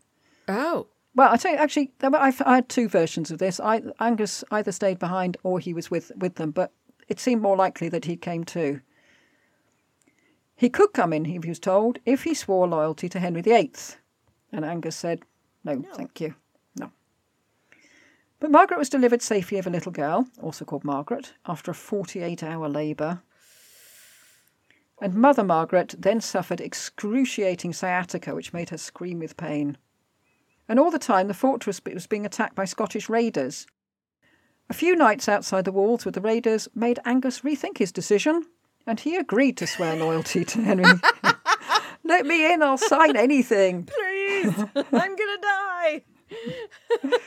Oh. 0.47 0.87
Well, 1.13 1.31
I 1.31 1.37
tell 1.37 1.51
you, 1.51 1.57
actually, 1.57 1.91
there 1.99 2.09
were, 2.09 2.17
I, 2.17 2.33
I 2.45 2.55
had 2.55 2.69
two 2.69 2.87
versions 2.87 3.29
of 3.29 3.39
this. 3.39 3.59
I, 3.59 3.81
Angus 3.99 4.43
either 4.49 4.71
stayed 4.71 4.97
behind 4.97 5.37
or 5.43 5.59
he 5.59 5.73
was 5.73 5.91
with, 5.91 6.11
with 6.15 6.35
them, 6.35 6.51
but 6.51 6.71
it 7.07 7.19
seemed 7.19 7.41
more 7.41 7.57
likely 7.57 7.89
that 7.89 8.05
he 8.05 8.15
came 8.15 8.45
too. 8.45 8.81
He 10.55 10.69
could 10.69 10.93
come 10.93 11.11
in, 11.11 11.25
he 11.25 11.39
was 11.39 11.59
told, 11.59 11.99
if 12.05 12.23
he 12.23 12.33
swore 12.33 12.67
loyalty 12.67 13.09
to 13.09 13.19
Henry 13.19 13.41
VIII. 13.41 13.73
And 14.51 14.65
Angus 14.65 14.95
said, 14.95 15.21
no, 15.63 15.83
thank 15.93 16.19
you. 16.19 16.35
No. 16.77 16.91
But 18.39 18.51
Margaret 18.51 18.79
was 18.79 18.89
delivered 18.89 19.21
safely 19.21 19.57
of 19.57 19.67
a 19.67 19.71
little 19.71 19.91
girl, 19.91 20.27
also 20.41 20.65
called 20.65 20.83
Margaret, 20.83 21.33
after 21.45 21.71
a 21.71 21.75
48 21.75 22.43
hour 22.43 22.67
labour. 22.67 23.21
And 25.01 25.15
Mother 25.15 25.43
Margaret 25.43 25.95
then 25.97 26.21
suffered 26.21 26.61
excruciating 26.61 27.73
sciatica, 27.73 28.35
which 28.35 28.53
made 28.53 28.69
her 28.69 28.77
scream 28.77 29.19
with 29.19 29.37
pain. 29.37 29.77
And 30.67 30.79
all 30.79 30.91
the 30.91 30.99
time, 30.99 31.27
the 31.27 31.33
fortress 31.33 31.81
was 31.83 32.07
being 32.07 32.25
attacked 32.25 32.55
by 32.55 32.65
Scottish 32.65 33.09
raiders. 33.09 33.65
A 34.69 34.73
few 34.73 34.95
nights 34.95 35.27
outside 35.27 35.65
the 35.65 35.71
walls 35.71 36.05
with 36.05 36.13
the 36.13 36.21
raiders 36.21 36.69
made 36.73 36.99
Angus 37.03 37.41
rethink 37.41 37.79
his 37.79 37.91
decision, 37.91 38.45
and 38.87 38.99
he 38.99 39.17
agreed 39.17 39.57
to 39.57 39.67
swear 39.67 39.95
loyalty 39.95 40.45
to 40.45 40.61
Henry. 40.61 40.85
Let 42.03 42.25
me 42.25 42.51
in, 42.51 42.63
I'll 42.63 42.77
sign 42.77 43.15
anything. 43.15 43.83
Please. 43.97 44.53
I'm 44.75 45.15
gonna 45.15 45.41
die. 45.41 46.01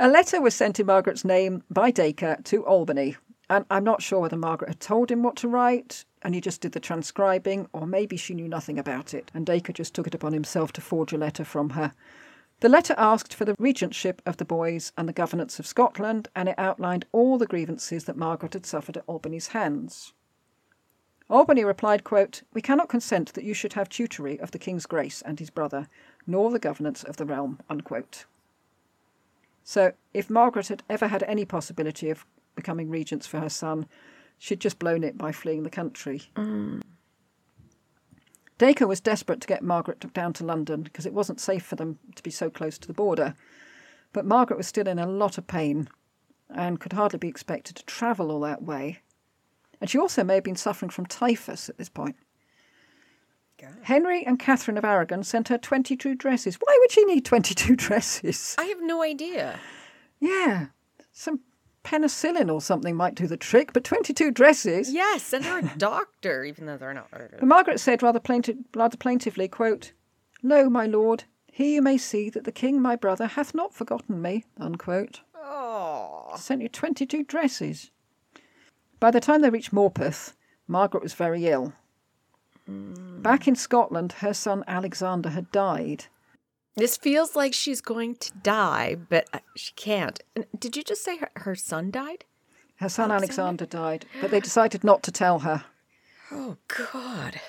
A 0.00 0.08
letter 0.08 0.40
was 0.40 0.54
sent 0.54 0.78
in 0.78 0.86
Margaret's 0.86 1.24
name 1.24 1.64
by 1.70 1.90
Dacre 1.90 2.38
to 2.44 2.64
Albany, 2.64 3.16
and 3.50 3.64
I'm 3.68 3.82
not 3.82 4.00
sure 4.00 4.20
whether 4.20 4.36
Margaret 4.36 4.68
had 4.68 4.80
told 4.80 5.10
him 5.10 5.22
what 5.22 5.34
to 5.36 5.48
write, 5.48 6.04
and 6.22 6.34
he 6.34 6.40
just 6.40 6.60
did 6.60 6.72
the 6.72 6.80
transcribing, 6.80 7.68
or 7.72 7.86
maybe 7.86 8.16
she 8.16 8.34
knew 8.34 8.48
nothing 8.48 8.78
about 8.78 9.12
it, 9.12 9.30
and 9.34 9.44
Dacre 9.44 9.72
just 9.72 9.94
took 9.94 10.06
it 10.06 10.14
upon 10.14 10.32
himself 10.32 10.72
to 10.74 10.80
forge 10.80 11.12
a 11.12 11.18
letter 11.18 11.44
from 11.44 11.70
her. 11.70 11.94
The 12.60 12.68
letter 12.68 12.94
asked 12.98 13.34
for 13.34 13.44
the 13.44 13.54
regentship 13.54 14.20
of 14.26 14.36
the 14.36 14.44
boys 14.44 14.92
and 14.96 15.08
the 15.08 15.12
governance 15.12 15.58
of 15.58 15.66
Scotland, 15.66 16.28
and 16.36 16.48
it 16.48 16.58
outlined 16.58 17.06
all 17.12 17.38
the 17.38 17.46
grievances 17.46 18.04
that 18.04 18.16
Margaret 18.16 18.54
had 18.54 18.66
suffered 18.66 18.96
at 18.96 19.04
Albany's 19.06 19.48
hands. 19.48 20.12
Albany 21.30 21.62
replied, 21.62 22.04
quote, 22.04 22.42
We 22.54 22.62
cannot 22.62 22.88
consent 22.88 23.34
that 23.34 23.44
you 23.44 23.54
should 23.54 23.74
have 23.74 23.88
tutory 23.88 24.40
of 24.40 24.50
the 24.50 24.58
King's 24.58 24.86
grace 24.86 25.20
and 25.22 25.38
his 25.38 25.50
brother, 25.50 25.88
nor 26.26 26.50
the 26.50 26.58
governance 26.58 27.04
of 27.04 27.16
the 27.16 27.26
realm. 27.26 27.60
Unquote. 27.68 28.24
So, 29.62 29.92
if 30.14 30.30
Margaret 30.30 30.68
had 30.68 30.82
ever 30.88 31.08
had 31.08 31.22
any 31.24 31.44
possibility 31.44 32.08
of 32.08 32.24
becoming 32.56 32.88
regents 32.88 33.26
for 33.26 33.40
her 33.40 33.50
son, 33.50 33.86
she'd 34.38 34.60
just 34.60 34.78
blown 34.78 35.04
it 35.04 35.18
by 35.18 35.30
fleeing 35.30 35.62
the 35.62 35.70
country. 35.70 36.22
Mm. 36.36 36.82
Dacre 38.56 38.86
was 38.86 39.00
desperate 39.00 39.40
to 39.42 39.46
get 39.46 39.62
Margaret 39.62 40.12
down 40.14 40.32
to 40.34 40.44
London 40.44 40.82
because 40.82 41.06
it 41.06 41.12
wasn't 41.12 41.40
safe 41.40 41.62
for 41.62 41.76
them 41.76 41.98
to 42.16 42.22
be 42.22 42.30
so 42.30 42.48
close 42.48 42.78
to 42.78 42.88
the 42.88 42.94
border. 42.94 43.34
But 44.12 44.24
Margaret 44.24 44.56
was 44.56 44.66
still 44.66 44.88
in 44.88 44.98
a 44.98 45.06
lot 45.06 45.38
of 45.38 45.46
pain 45.46 45.88
and 46.50 46.80
could 46.80 46.94
hardly 46.94 47.18
be 47.18 47.28
expected 47.28 47.76
to 47.76 47.84
travel 47.84 48.32
all 48.32 48.40
that 48.40 48.62
way. 48.62 49.00
And 49.80 49.88
she 49.88 49.98
also 49.98 50.24
may 50.24 50.34
have 50.36 50.44
been 50.44 50.56
suffering 50.56 50.90
from 50.90 51.06
typhus 51.06 51.68
at 51.68 51.78
this 51.78 51.88
point. 51.88 52.16
Henry 53.82 54.24
and 54.24 54.38
Catherine 54.38 54.78
of 54.78 54.84
Aragon 54.84 55.24
sent 55.24 55.48
her 55.48 55.58
22 55.58 56.14
dresses. 56.14 56.56
Why 56.56 56.76
would 56.80 56.92
she 56.92 57.04
need 57.04 57.24
22 57.24 57.74
dresses? 57.76 58.54
I 58.58 58.64
have 58.66 58.80
no 58.80 59.02
idea. 59.02 59.58
Yeah, 60.20 60.66
some 61.12 61.40
penicillin 61.84 62.52
or 62.52 62.60
something 62.60 62.94
might 62.94 63.14
do 63.16 63.26
the 63.26 63.36
trick, 63.36 63.72
but 63.72 63.82
22 63.84 64.30
dresses. 64.30 64.92
Yes, 64.92 65.22
send 65.24 65.44
her 65.44 65.58
a 65.58 65.62
doctor, 65.78 66.44
even 66.44 66.66
though 66.66 66.76
they're 66.76 66.94
not. 66.94 67.08
ordered. 67.12 67.36
But 67.40 67.46
Margaret 67.46 67.80
said 67.80 68.02
rather, 68.02 68.20
plainti- 68.20 68.64
rather 68.76 68.96
plaintively, 68.96 69.48
quote, 69.48 69.92
Lo, 70.42 70.70
my 70.70 70.86
lord, 70.86 71.24
here 71.50 71.74
you 71.74 71.82
may 71.82 71.98
see 71.98 72.30
that 72.30 72.44
the 72.44 72.52
king 72.52 72.80
my 72.80 72.94
brother 72.94 73.26
hath 73.26 73.54
not 73.54 73.74
forgotten 73.74 74.22
me, 74.22 74.44
unquote. 74.56 75.22
Oh. 75.36 76.30
Sent 76.36 76.62
you 76.62 76.68
22 76.68 77.24
dresses. 77.24 77.90
By 79.00 79.10
the 79.10 79.20
time 79.20 79.42
they 79.42 79.50
reached 79.50 79.72
Morpeth, 79.72 80.34
Margaret 80.66 81.02
was 81.02 81.14
very 81.14 81.46
ill. 81.46 81.72
Back 82.66 83.48
in 83.48 83.54
Scotland, 83.54 84.12
her 84.14 84.34
son 84.34 84.62
Alexander 84.66 85.30
had 85.30 85.50
died. 85.50 86.06
This 86.76 86.96
feels 86.96 87.34
like 87.34 87.54
she's 87.54 87.80
going 87.80 88.16
to 88.16 88.32
die, 88.42 88.94
but 88.94 89.26
uh, 89.32 89.38
she 89.56 89.72
can't. 89.74 90.20
And 90.36 90.46
Did 90.56 90.76
you 90.76 90.82
just 90.84 91.02
say 91.02 91.16
her, 91.16 91.30
her 91.36 91.54
son 91.54 91.90
died? 91.90 92.24
Her 92.76 92.88
son 92.88 93.10
Alexander? 93.10 93.64
Alexander 93.64 93.66
died, 93.66 94.06
but 94.20 94.30
they 94.30 94.38
decided 94.40 94.84
not 94.84 95.02
to 95.04 95.10
tell 95.10 95.40
her. 95.40 95.64
Oh, 96.30 96.58
God. 96.92 97.40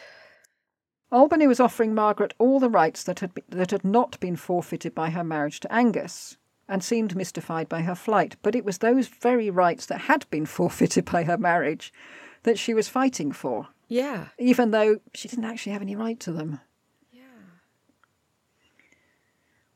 Albany 1.12 1.46
was 1.48 1.60
offering 1.60 1.94
Margaret 1.94 2.34
all 2.40 2.60
the 2.60 2.70
rights 2.70 3.04
that 3.04 3.20
had, 3.20 3.34
be- 3.36 3.44
that 3.50 3.72
had 3.72 3.84
not 3.84 4.20
been 4.20 4.36
forfeited 4.36 4.96
by 4.96 5.10
her 5.12 5.24
marriage 5.24 5.60
to 5.60 5.72
Angus, 5.72 6.38
and 6.70 6.82
seemed 6.84 7.16
mystified 7.16 7.68
by 7.68 7.82
her 7.82 7.96
flight. 7.96 8.38
But 8.42 8.56
it 8.56 8.64
was 8.64 8.78
those 8.78 9.08
very 9.08 9.50
rights 9.50 9.86
that 9.88 10.02
had 10.02 10.30
been 10.30 10.46
forfeited 10.46 11.06
by 11.12 11.24
her 11.24 11.38
marriage 11.38 11.92
that 12.44 12.58
she 12.60 12.74
was 12.74 12.88
fighting 12.88 13.32
for, 13.34 13.68
Yeah. 13.90 14.28
even 14.38 14.72
though 14.72 15.00
she 15.14 15.28
didn't 15.28 15.46
actually 15.46 15.74
have 15.74 15.82
any 15.82 15.96
right 15.96 16.20
to 16.22 16.32
them. 16.32 16.62
Yeah. 17.12 17.22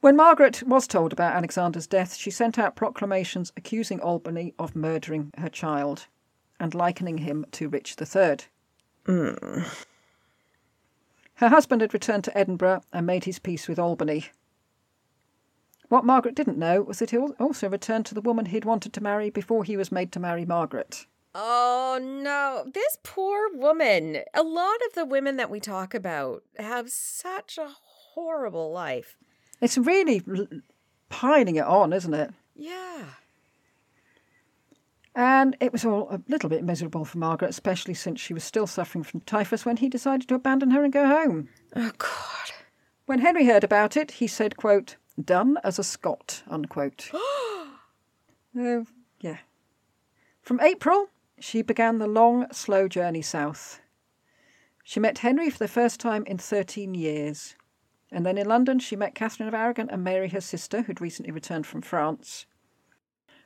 When 0.01 0.15
Margaret 0.15 0.63
was 0.63 0.87
told 0.87 1.11
about 1.11 1.33
Alexander's 1.35 1.87
death, 1.87 2.15
she 2.15 2.31
sent 2.31 2.59
out 2.59 2.75
proclamations 2.75 3.51
accusing 3.57 3.99
Albany 3.99 4.53
of 4.59 4.75
murdering 4.75 5.31
her 5.37 5.49
child 5.49 6.07
and 6.59 6.73
likening 6.73 7.17
him 7.19 7.45
to 7.51 7.67
Rich 7.67 7.95
III. 7.99 8.37
Mm. 9.05 9.65
Her 11.35 11.49
husband 11.49 11.81
had 11.81 11.93
returned 11.93 12.23
to 12.25 12.37
Edinburgh 12.37 12.83
and 12.93 13.05
made 13.05 13.25
his 13.25 13.39
peace 13.39 13.67
with 13.67 13.79
Albany. 13.79 14.27
What 15.93 16.05
Margaret 16.05 16.33
didn't 16.33 16.57
know 16.57 16.81
was 16.81 16.97
that 16.97 17.11
he 17.11 17.17
also 17.19 17.69
returned 17.69 18.07
to 18.07 18.15
the 18.15 18.21
woman 18.21 18.47
he'd 18.47 18.65
wanted 18.65 18.93
to 18.93 19.03
marry 19.03 19.29
before 19.29 19.63
he 19.63 19.77
was 19.77 19.91
made 19.91 20.11
to 20.13 20.19
marry 20.19 20.43
Margaret. 20.43 21.05
Oh 21.35 21.99
no, 22.01 22.65
this 22.73 22.97
poor 23.03 23.55
woman. 23.55 24.23
A 24.33 24.41
lot 24.41 24.77
of 24.87 24.95
the 24.95 25.05
women 25.05 25.37
that 25.37 25.51
we 25.51 25.59
talk 25.59 25.93
about 25.93 26.41
have 26.57 26.89
such 26.89 27.59
a 27.59 27.69
horrible 28.15 28.71
life. 28.71 29.17
It's 29.61 29.77
really 29.77 30.23
piling 31.09 31.57
it 31.57 31.65
on, 31.65 31.93
isn't 31.93 32.15
it? 32.15 32.31
Yeah. 32.55 33.03
And 35.13 35.55
it 35.59 35.71
was 35.71 35.85
all 35.85 36.09
a 36.09 36.23
little 36.27 36.49
bit 36.49 36.63
miserable 36.63 37.05
for 37.05 37.19
Margaret, 37.19 37.51
especially 37.51 37.93
since 37.93 38.19
she 38.19 38.33
was 38.33 38.43
still 38.43 38.65
suffering 38.65 39.03
from 39.03 39.21
typhus 39.21 39.63
when 39.63 39.77
he 39.77 39.89
decided 39.89 40.27
to 40.29 40.33
abandon 40.33 40.71
her 40.71 40.83
and 40.83 40.91
go 40.91 41.05
home. 41.05 41.49
Oh 41.75 41.91
God. 41.99 42.51
When 43.05 43.19
Henry 43.19 43.45
heard 43.45 43.63
about 43.63 43.95
it, 43.95 44.09
he 44.13 44.25
said, 44.25 44.57
quote, 44.57 44.95
done 45.21 45.57
as 45.63 45.79
a 45.79 45.83
Scot, 45.83 46.43
unquote. 46.47 47.11
yeah. 49.21 49.37
From 50.41 50.59
April, 50.59 51.07
she 51.39 51.61
began 51.61 51.99
the 51.99 52.07
long, 52.07 52.45
slow 52.51 52.87
journey 52.87 53.21
south. 53.21 53.79
She 54.83 54.99
met 54.99 55.19
Henry 55.19 55.49
for 55.49 55.59
the 55.59 55.67
first 55.67 55.99
time 55.99 56.25
in 56.25 56.37
13 56.37 56.93
years. 56.93 57.55
And 58.11 58.25
then 58.25 58.37
in 58.37 58.47
London, 58.47 58.79
she 58.79 58.95
met 58.95 59.15
Catherine 59.15 59.47
of 59.47 59.55
Aragon 59.55 59.89
and 59.89 60.03
Mary, 60.03 60.29
her 60.29 60.41
sister, 60.41 60.81
who'd 60.81 61.01
recently 61.01 61.31
returned 61.31 61.65
from 61.65 61.81
France. 61.81 62.45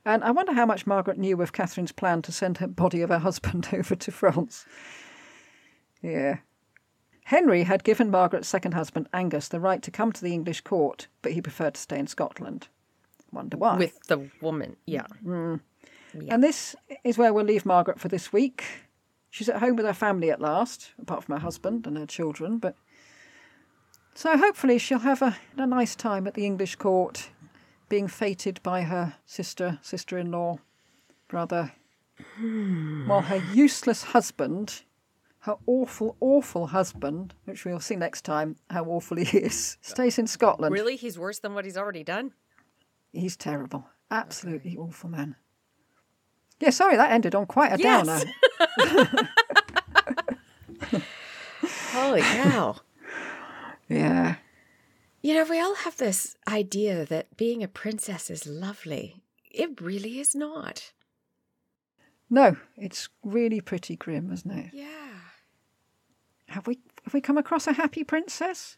And 0.04 0.24
I 0.24 0.32
wonder 0.32 0.54
how 0.54 0.66
much 0.66 0.88
Margaret 0.88 1.18
knew 1.18 1.42
of 1.42 1.54
Catherine's 1.54 1.92
plan 1.92 2.22
to 2.24 2.32
send 2.32 2.58
her 2.58 2.68
body 2.68 3.02
of 3.02 3.10
her 3.10 3.20
husband 3.20 3.70
over 3.74 3.96
to 3.96 4.12
France. 4.12 4.66
Yeah. 6.02 6.38
Henry 7.28 7.64
had 7.64 7.84
given 7.84 8.10
Margaret's 8.10 8.48
second 8.48 8.74
husband, 8.74 9.10
Angus, 9.12 9.50
the 9.50 9.60
right 9.60 9.82
to 9.84 9.92
come 9.92 10.14
to 10.14 10.22
the 10.22 10.34
English 10.34 10.62
court, 10.62 11.08
but 11.22 11.34
he 11.34 11.42
preferred 11.42 11.74
to 11.74 11.82
stay 11.82 12.00
in 12.00 12.08
Scotland. 12.08 12.70
Wonder 13.34 13.58
why. 13.58 13.76
With 13.76 14.00
the 14.08 14.30
woman. 14.40 14.78
Mm. 15.26 15.60
Yeah. 16.14 16.34
And 16.34 16.42
this 16.42 16.74
is 17.04 17.18
where 17.18 17.34
we'll 17.34 17.44
leave 17.44 17.66
Margaret 17.66 18.00
for 18.00 18.08
this 18.08 18.32
week. 18.32 18.64
She's 19.30 19.50
at 19.50 19.60
home 19.60 19.76
with 19.76 19.86
her 19.86 19.94
family 19.94 20.32
at 20.32 20.40
last, 20.40 20.94
apart 21.02 21.26
from 21.26 21.34
her 21.34 21.42
husband 21.42 21.86
and 21.86 21.98
her 21.98 22.06
children, 22.06 22.60
but 22.60 22.76
so 24.16 24.38
hopefully 24.38 24.78
she'll 24.78 25.00
have 25.00 25.22
a, 25.22 25.36
a 25.58 25.68
nice 25.68 25.98
time 25.98 26.28
at 26.28 26.34
the 26.34 26.46
English 26.46 26.78
court, 26.78 27.30
being 27.90 28.08
feted 28.08 28.62
by 28.64 28.84
her 28.84 29.16
sister, 29.26 29.80
sister 29.82 30.18
in 30.18 30.32
law, 30.32 30.60
brother, 31.28 31.74
hmm. 32.38 33.06
while 33.06 33.24
her 33.24 33.44
useless 33.54 34.04
husband, 34.04 34.84
her 35.48 35.58
awful, 35.66 36.16
awful 36.20 36.68
husband, 36.68 37.34
which 37.46 37.66
we'll 37.66 37.80
see 37.80 37.96
next 37.96 38.24
time 38.24 38.56
how 38.70 38.84
awful 38.86 39.18
he 39.18 39.38
is, 39.40 39.78
stays 39.82 40.20
in 40.20 40.28
Scotland. 40.28 40.72
Really? 40.74 40.96
He's 40.96 41.18
worse 41.18 41.40
than 41.40 41.54
what 41.56 41.66
he's 41.66 41.78
already 41.78 42.04
done? 42.04 42.34
He's 43.12 43.36
terrible. 43.36 43.88
Absolutely 44.12 44.78
awful 44.78 45.10
man. 45.10 45.36
Yeah, 46.60 46.70
sorry, 46.72 46.96
that 46.98 47.12
ended 47.12 47.34
on 47.36 47.46
quite 47.46 47.74
a 47.74 47.78
Yes. 47.80 48.06
downer. 48.06 48.32
Holy 51.92 52.22
cow. 52.22 52.76
Yeah. 53.90 54.36
You 55.22 55.34
know, 55.34 55.46
we 55.46 55.62
all 55.62 55.76
have 55.76 55.96
this 55.96 56.36
idea 56.46 57.06
that 57.06 57.38
being 57.38 57.64
a 57.64 57.70
princess 57.70 58.30
is 58.30 58.46
lovely. 58.46 59.22
It 59.50 59.80
really 59.80 60.20
is 60.20 60.36
not. 60.36 60.92
No, 62.30 62.58
it's 62.76 63.08
really 63.24 63.62
pretty 63.62 63.96
grim, 63.96 64.30
isn't 64.34 64.52
it? 64.52 64.72
Yeah. 64.74 65.17
Have 66.50 66.68
we 66.68 66.80
have 67.04 67.14
we 67.14 67.22
come 67.22 67.38
across 67.38 67.68
a 67.68 67.74
happy 67.74 68.04
princess? 68.04 68.78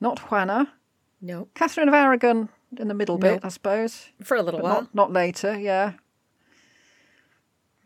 Not 0.00 0.18
Juana. 0.30 0.72
Nope. 1.20 1.50
Catherine 1.54 1.88
of 1.88 1.94
Aragon 1.94 2.48
in 2.78 2.88
the 2.88 2.94
middle 2.94 3.16
bit, 3.18 3.40
I 3.42 3.48
suppose. 3.48 4.08
For 4.22 4.36
a 4.36 4.42
little 4.42 4.60
But 4.60 4.64
while. 4.64 4.74
not, 4.82 4.94
not 4.94 5.12
later, 5.12 5.58
yeah. 5.58 5.92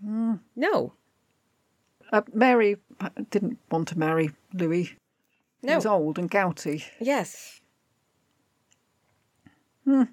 No. 0.03 0.95
Uh, 2.13 2.23
Mary 2.33 2.77
uh, 3.01 3.11
didn't 3.31 3.59
want 3.71 3.89
to 3.89 3.99
marry 3.99 4.31
Louis. 4.55 4.97
He 5.61 5.67
No. 5.67 5.77
was 5.77 5.87
old 5.87 6.19
and 6.19 6.31
gouty. 6.31 6.85
Yes. 7.01 7.61
No. 9.85 10.07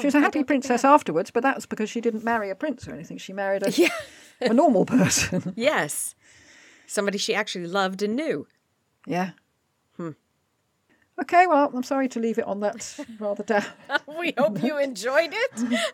She 0.00 0.06
was 0.06 0.14
a 0.14 0.20
happy 0.20 0.42
princess 0.42 0.84
afterwards, 0.84 1.30
but 1.30 1.42
that's 1.44 1.64
because 1.66 1.88
she 1.88 2.00
didn't 2.00 2.24
marry 2.24 2.50
a 2.50 2.54
prince 2.56 2.88
or 2.88 2.92
anything. 2.92 3.18
She 3.18 3.32
married 3.32 3.62
a, 3.64 3.70
Yeah. 3.76 3.88
a 4.40 4.52
normal 4.52 4.84
person. 4.84 5.52
Yes. 5.56 6.15
Somebody 6.86 7.18
she 7.18 7.34
actually 7.34 7.66
loved 7.66 8.02
and 8.02 8.16
knew. 8.16 8.46
Yeah. 9.06 9.30
Hmm. 9.96 10.10
Okay, 11.20 11.46
well, 11.46 11.70
I'm 11.74 11.82
sorry 11.82 12.08
to 12.08 12.20
leave 12.20 12.38
it 12.38 12.44
on 12.44 12.60
that 12.60 12.98
rather 13.18 13.44
down. 13.44 13.64
We 14.18 14.34
hope 14.36 14.62
you 14.62 14.78
enjoyed 14.78 15.32
it. 15.32 15.84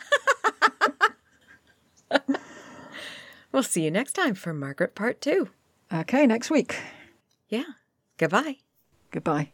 we'll 3.52 3.62
see 3.62 3.84
you 3.84 3.90
next 3.90 4.12
time 4.14 4.34
for 4.34 4.52
Margaret 4.52 4.94
Part 4.94 5.20
2. 5.20 5.48
Okay, 5.92 6.26
next 6.26 6.50
week. 6.50 6.76
Yeah. 7.48 7.64
Goodbye. 8.18 8.58
Goodbye. 9.10 9.52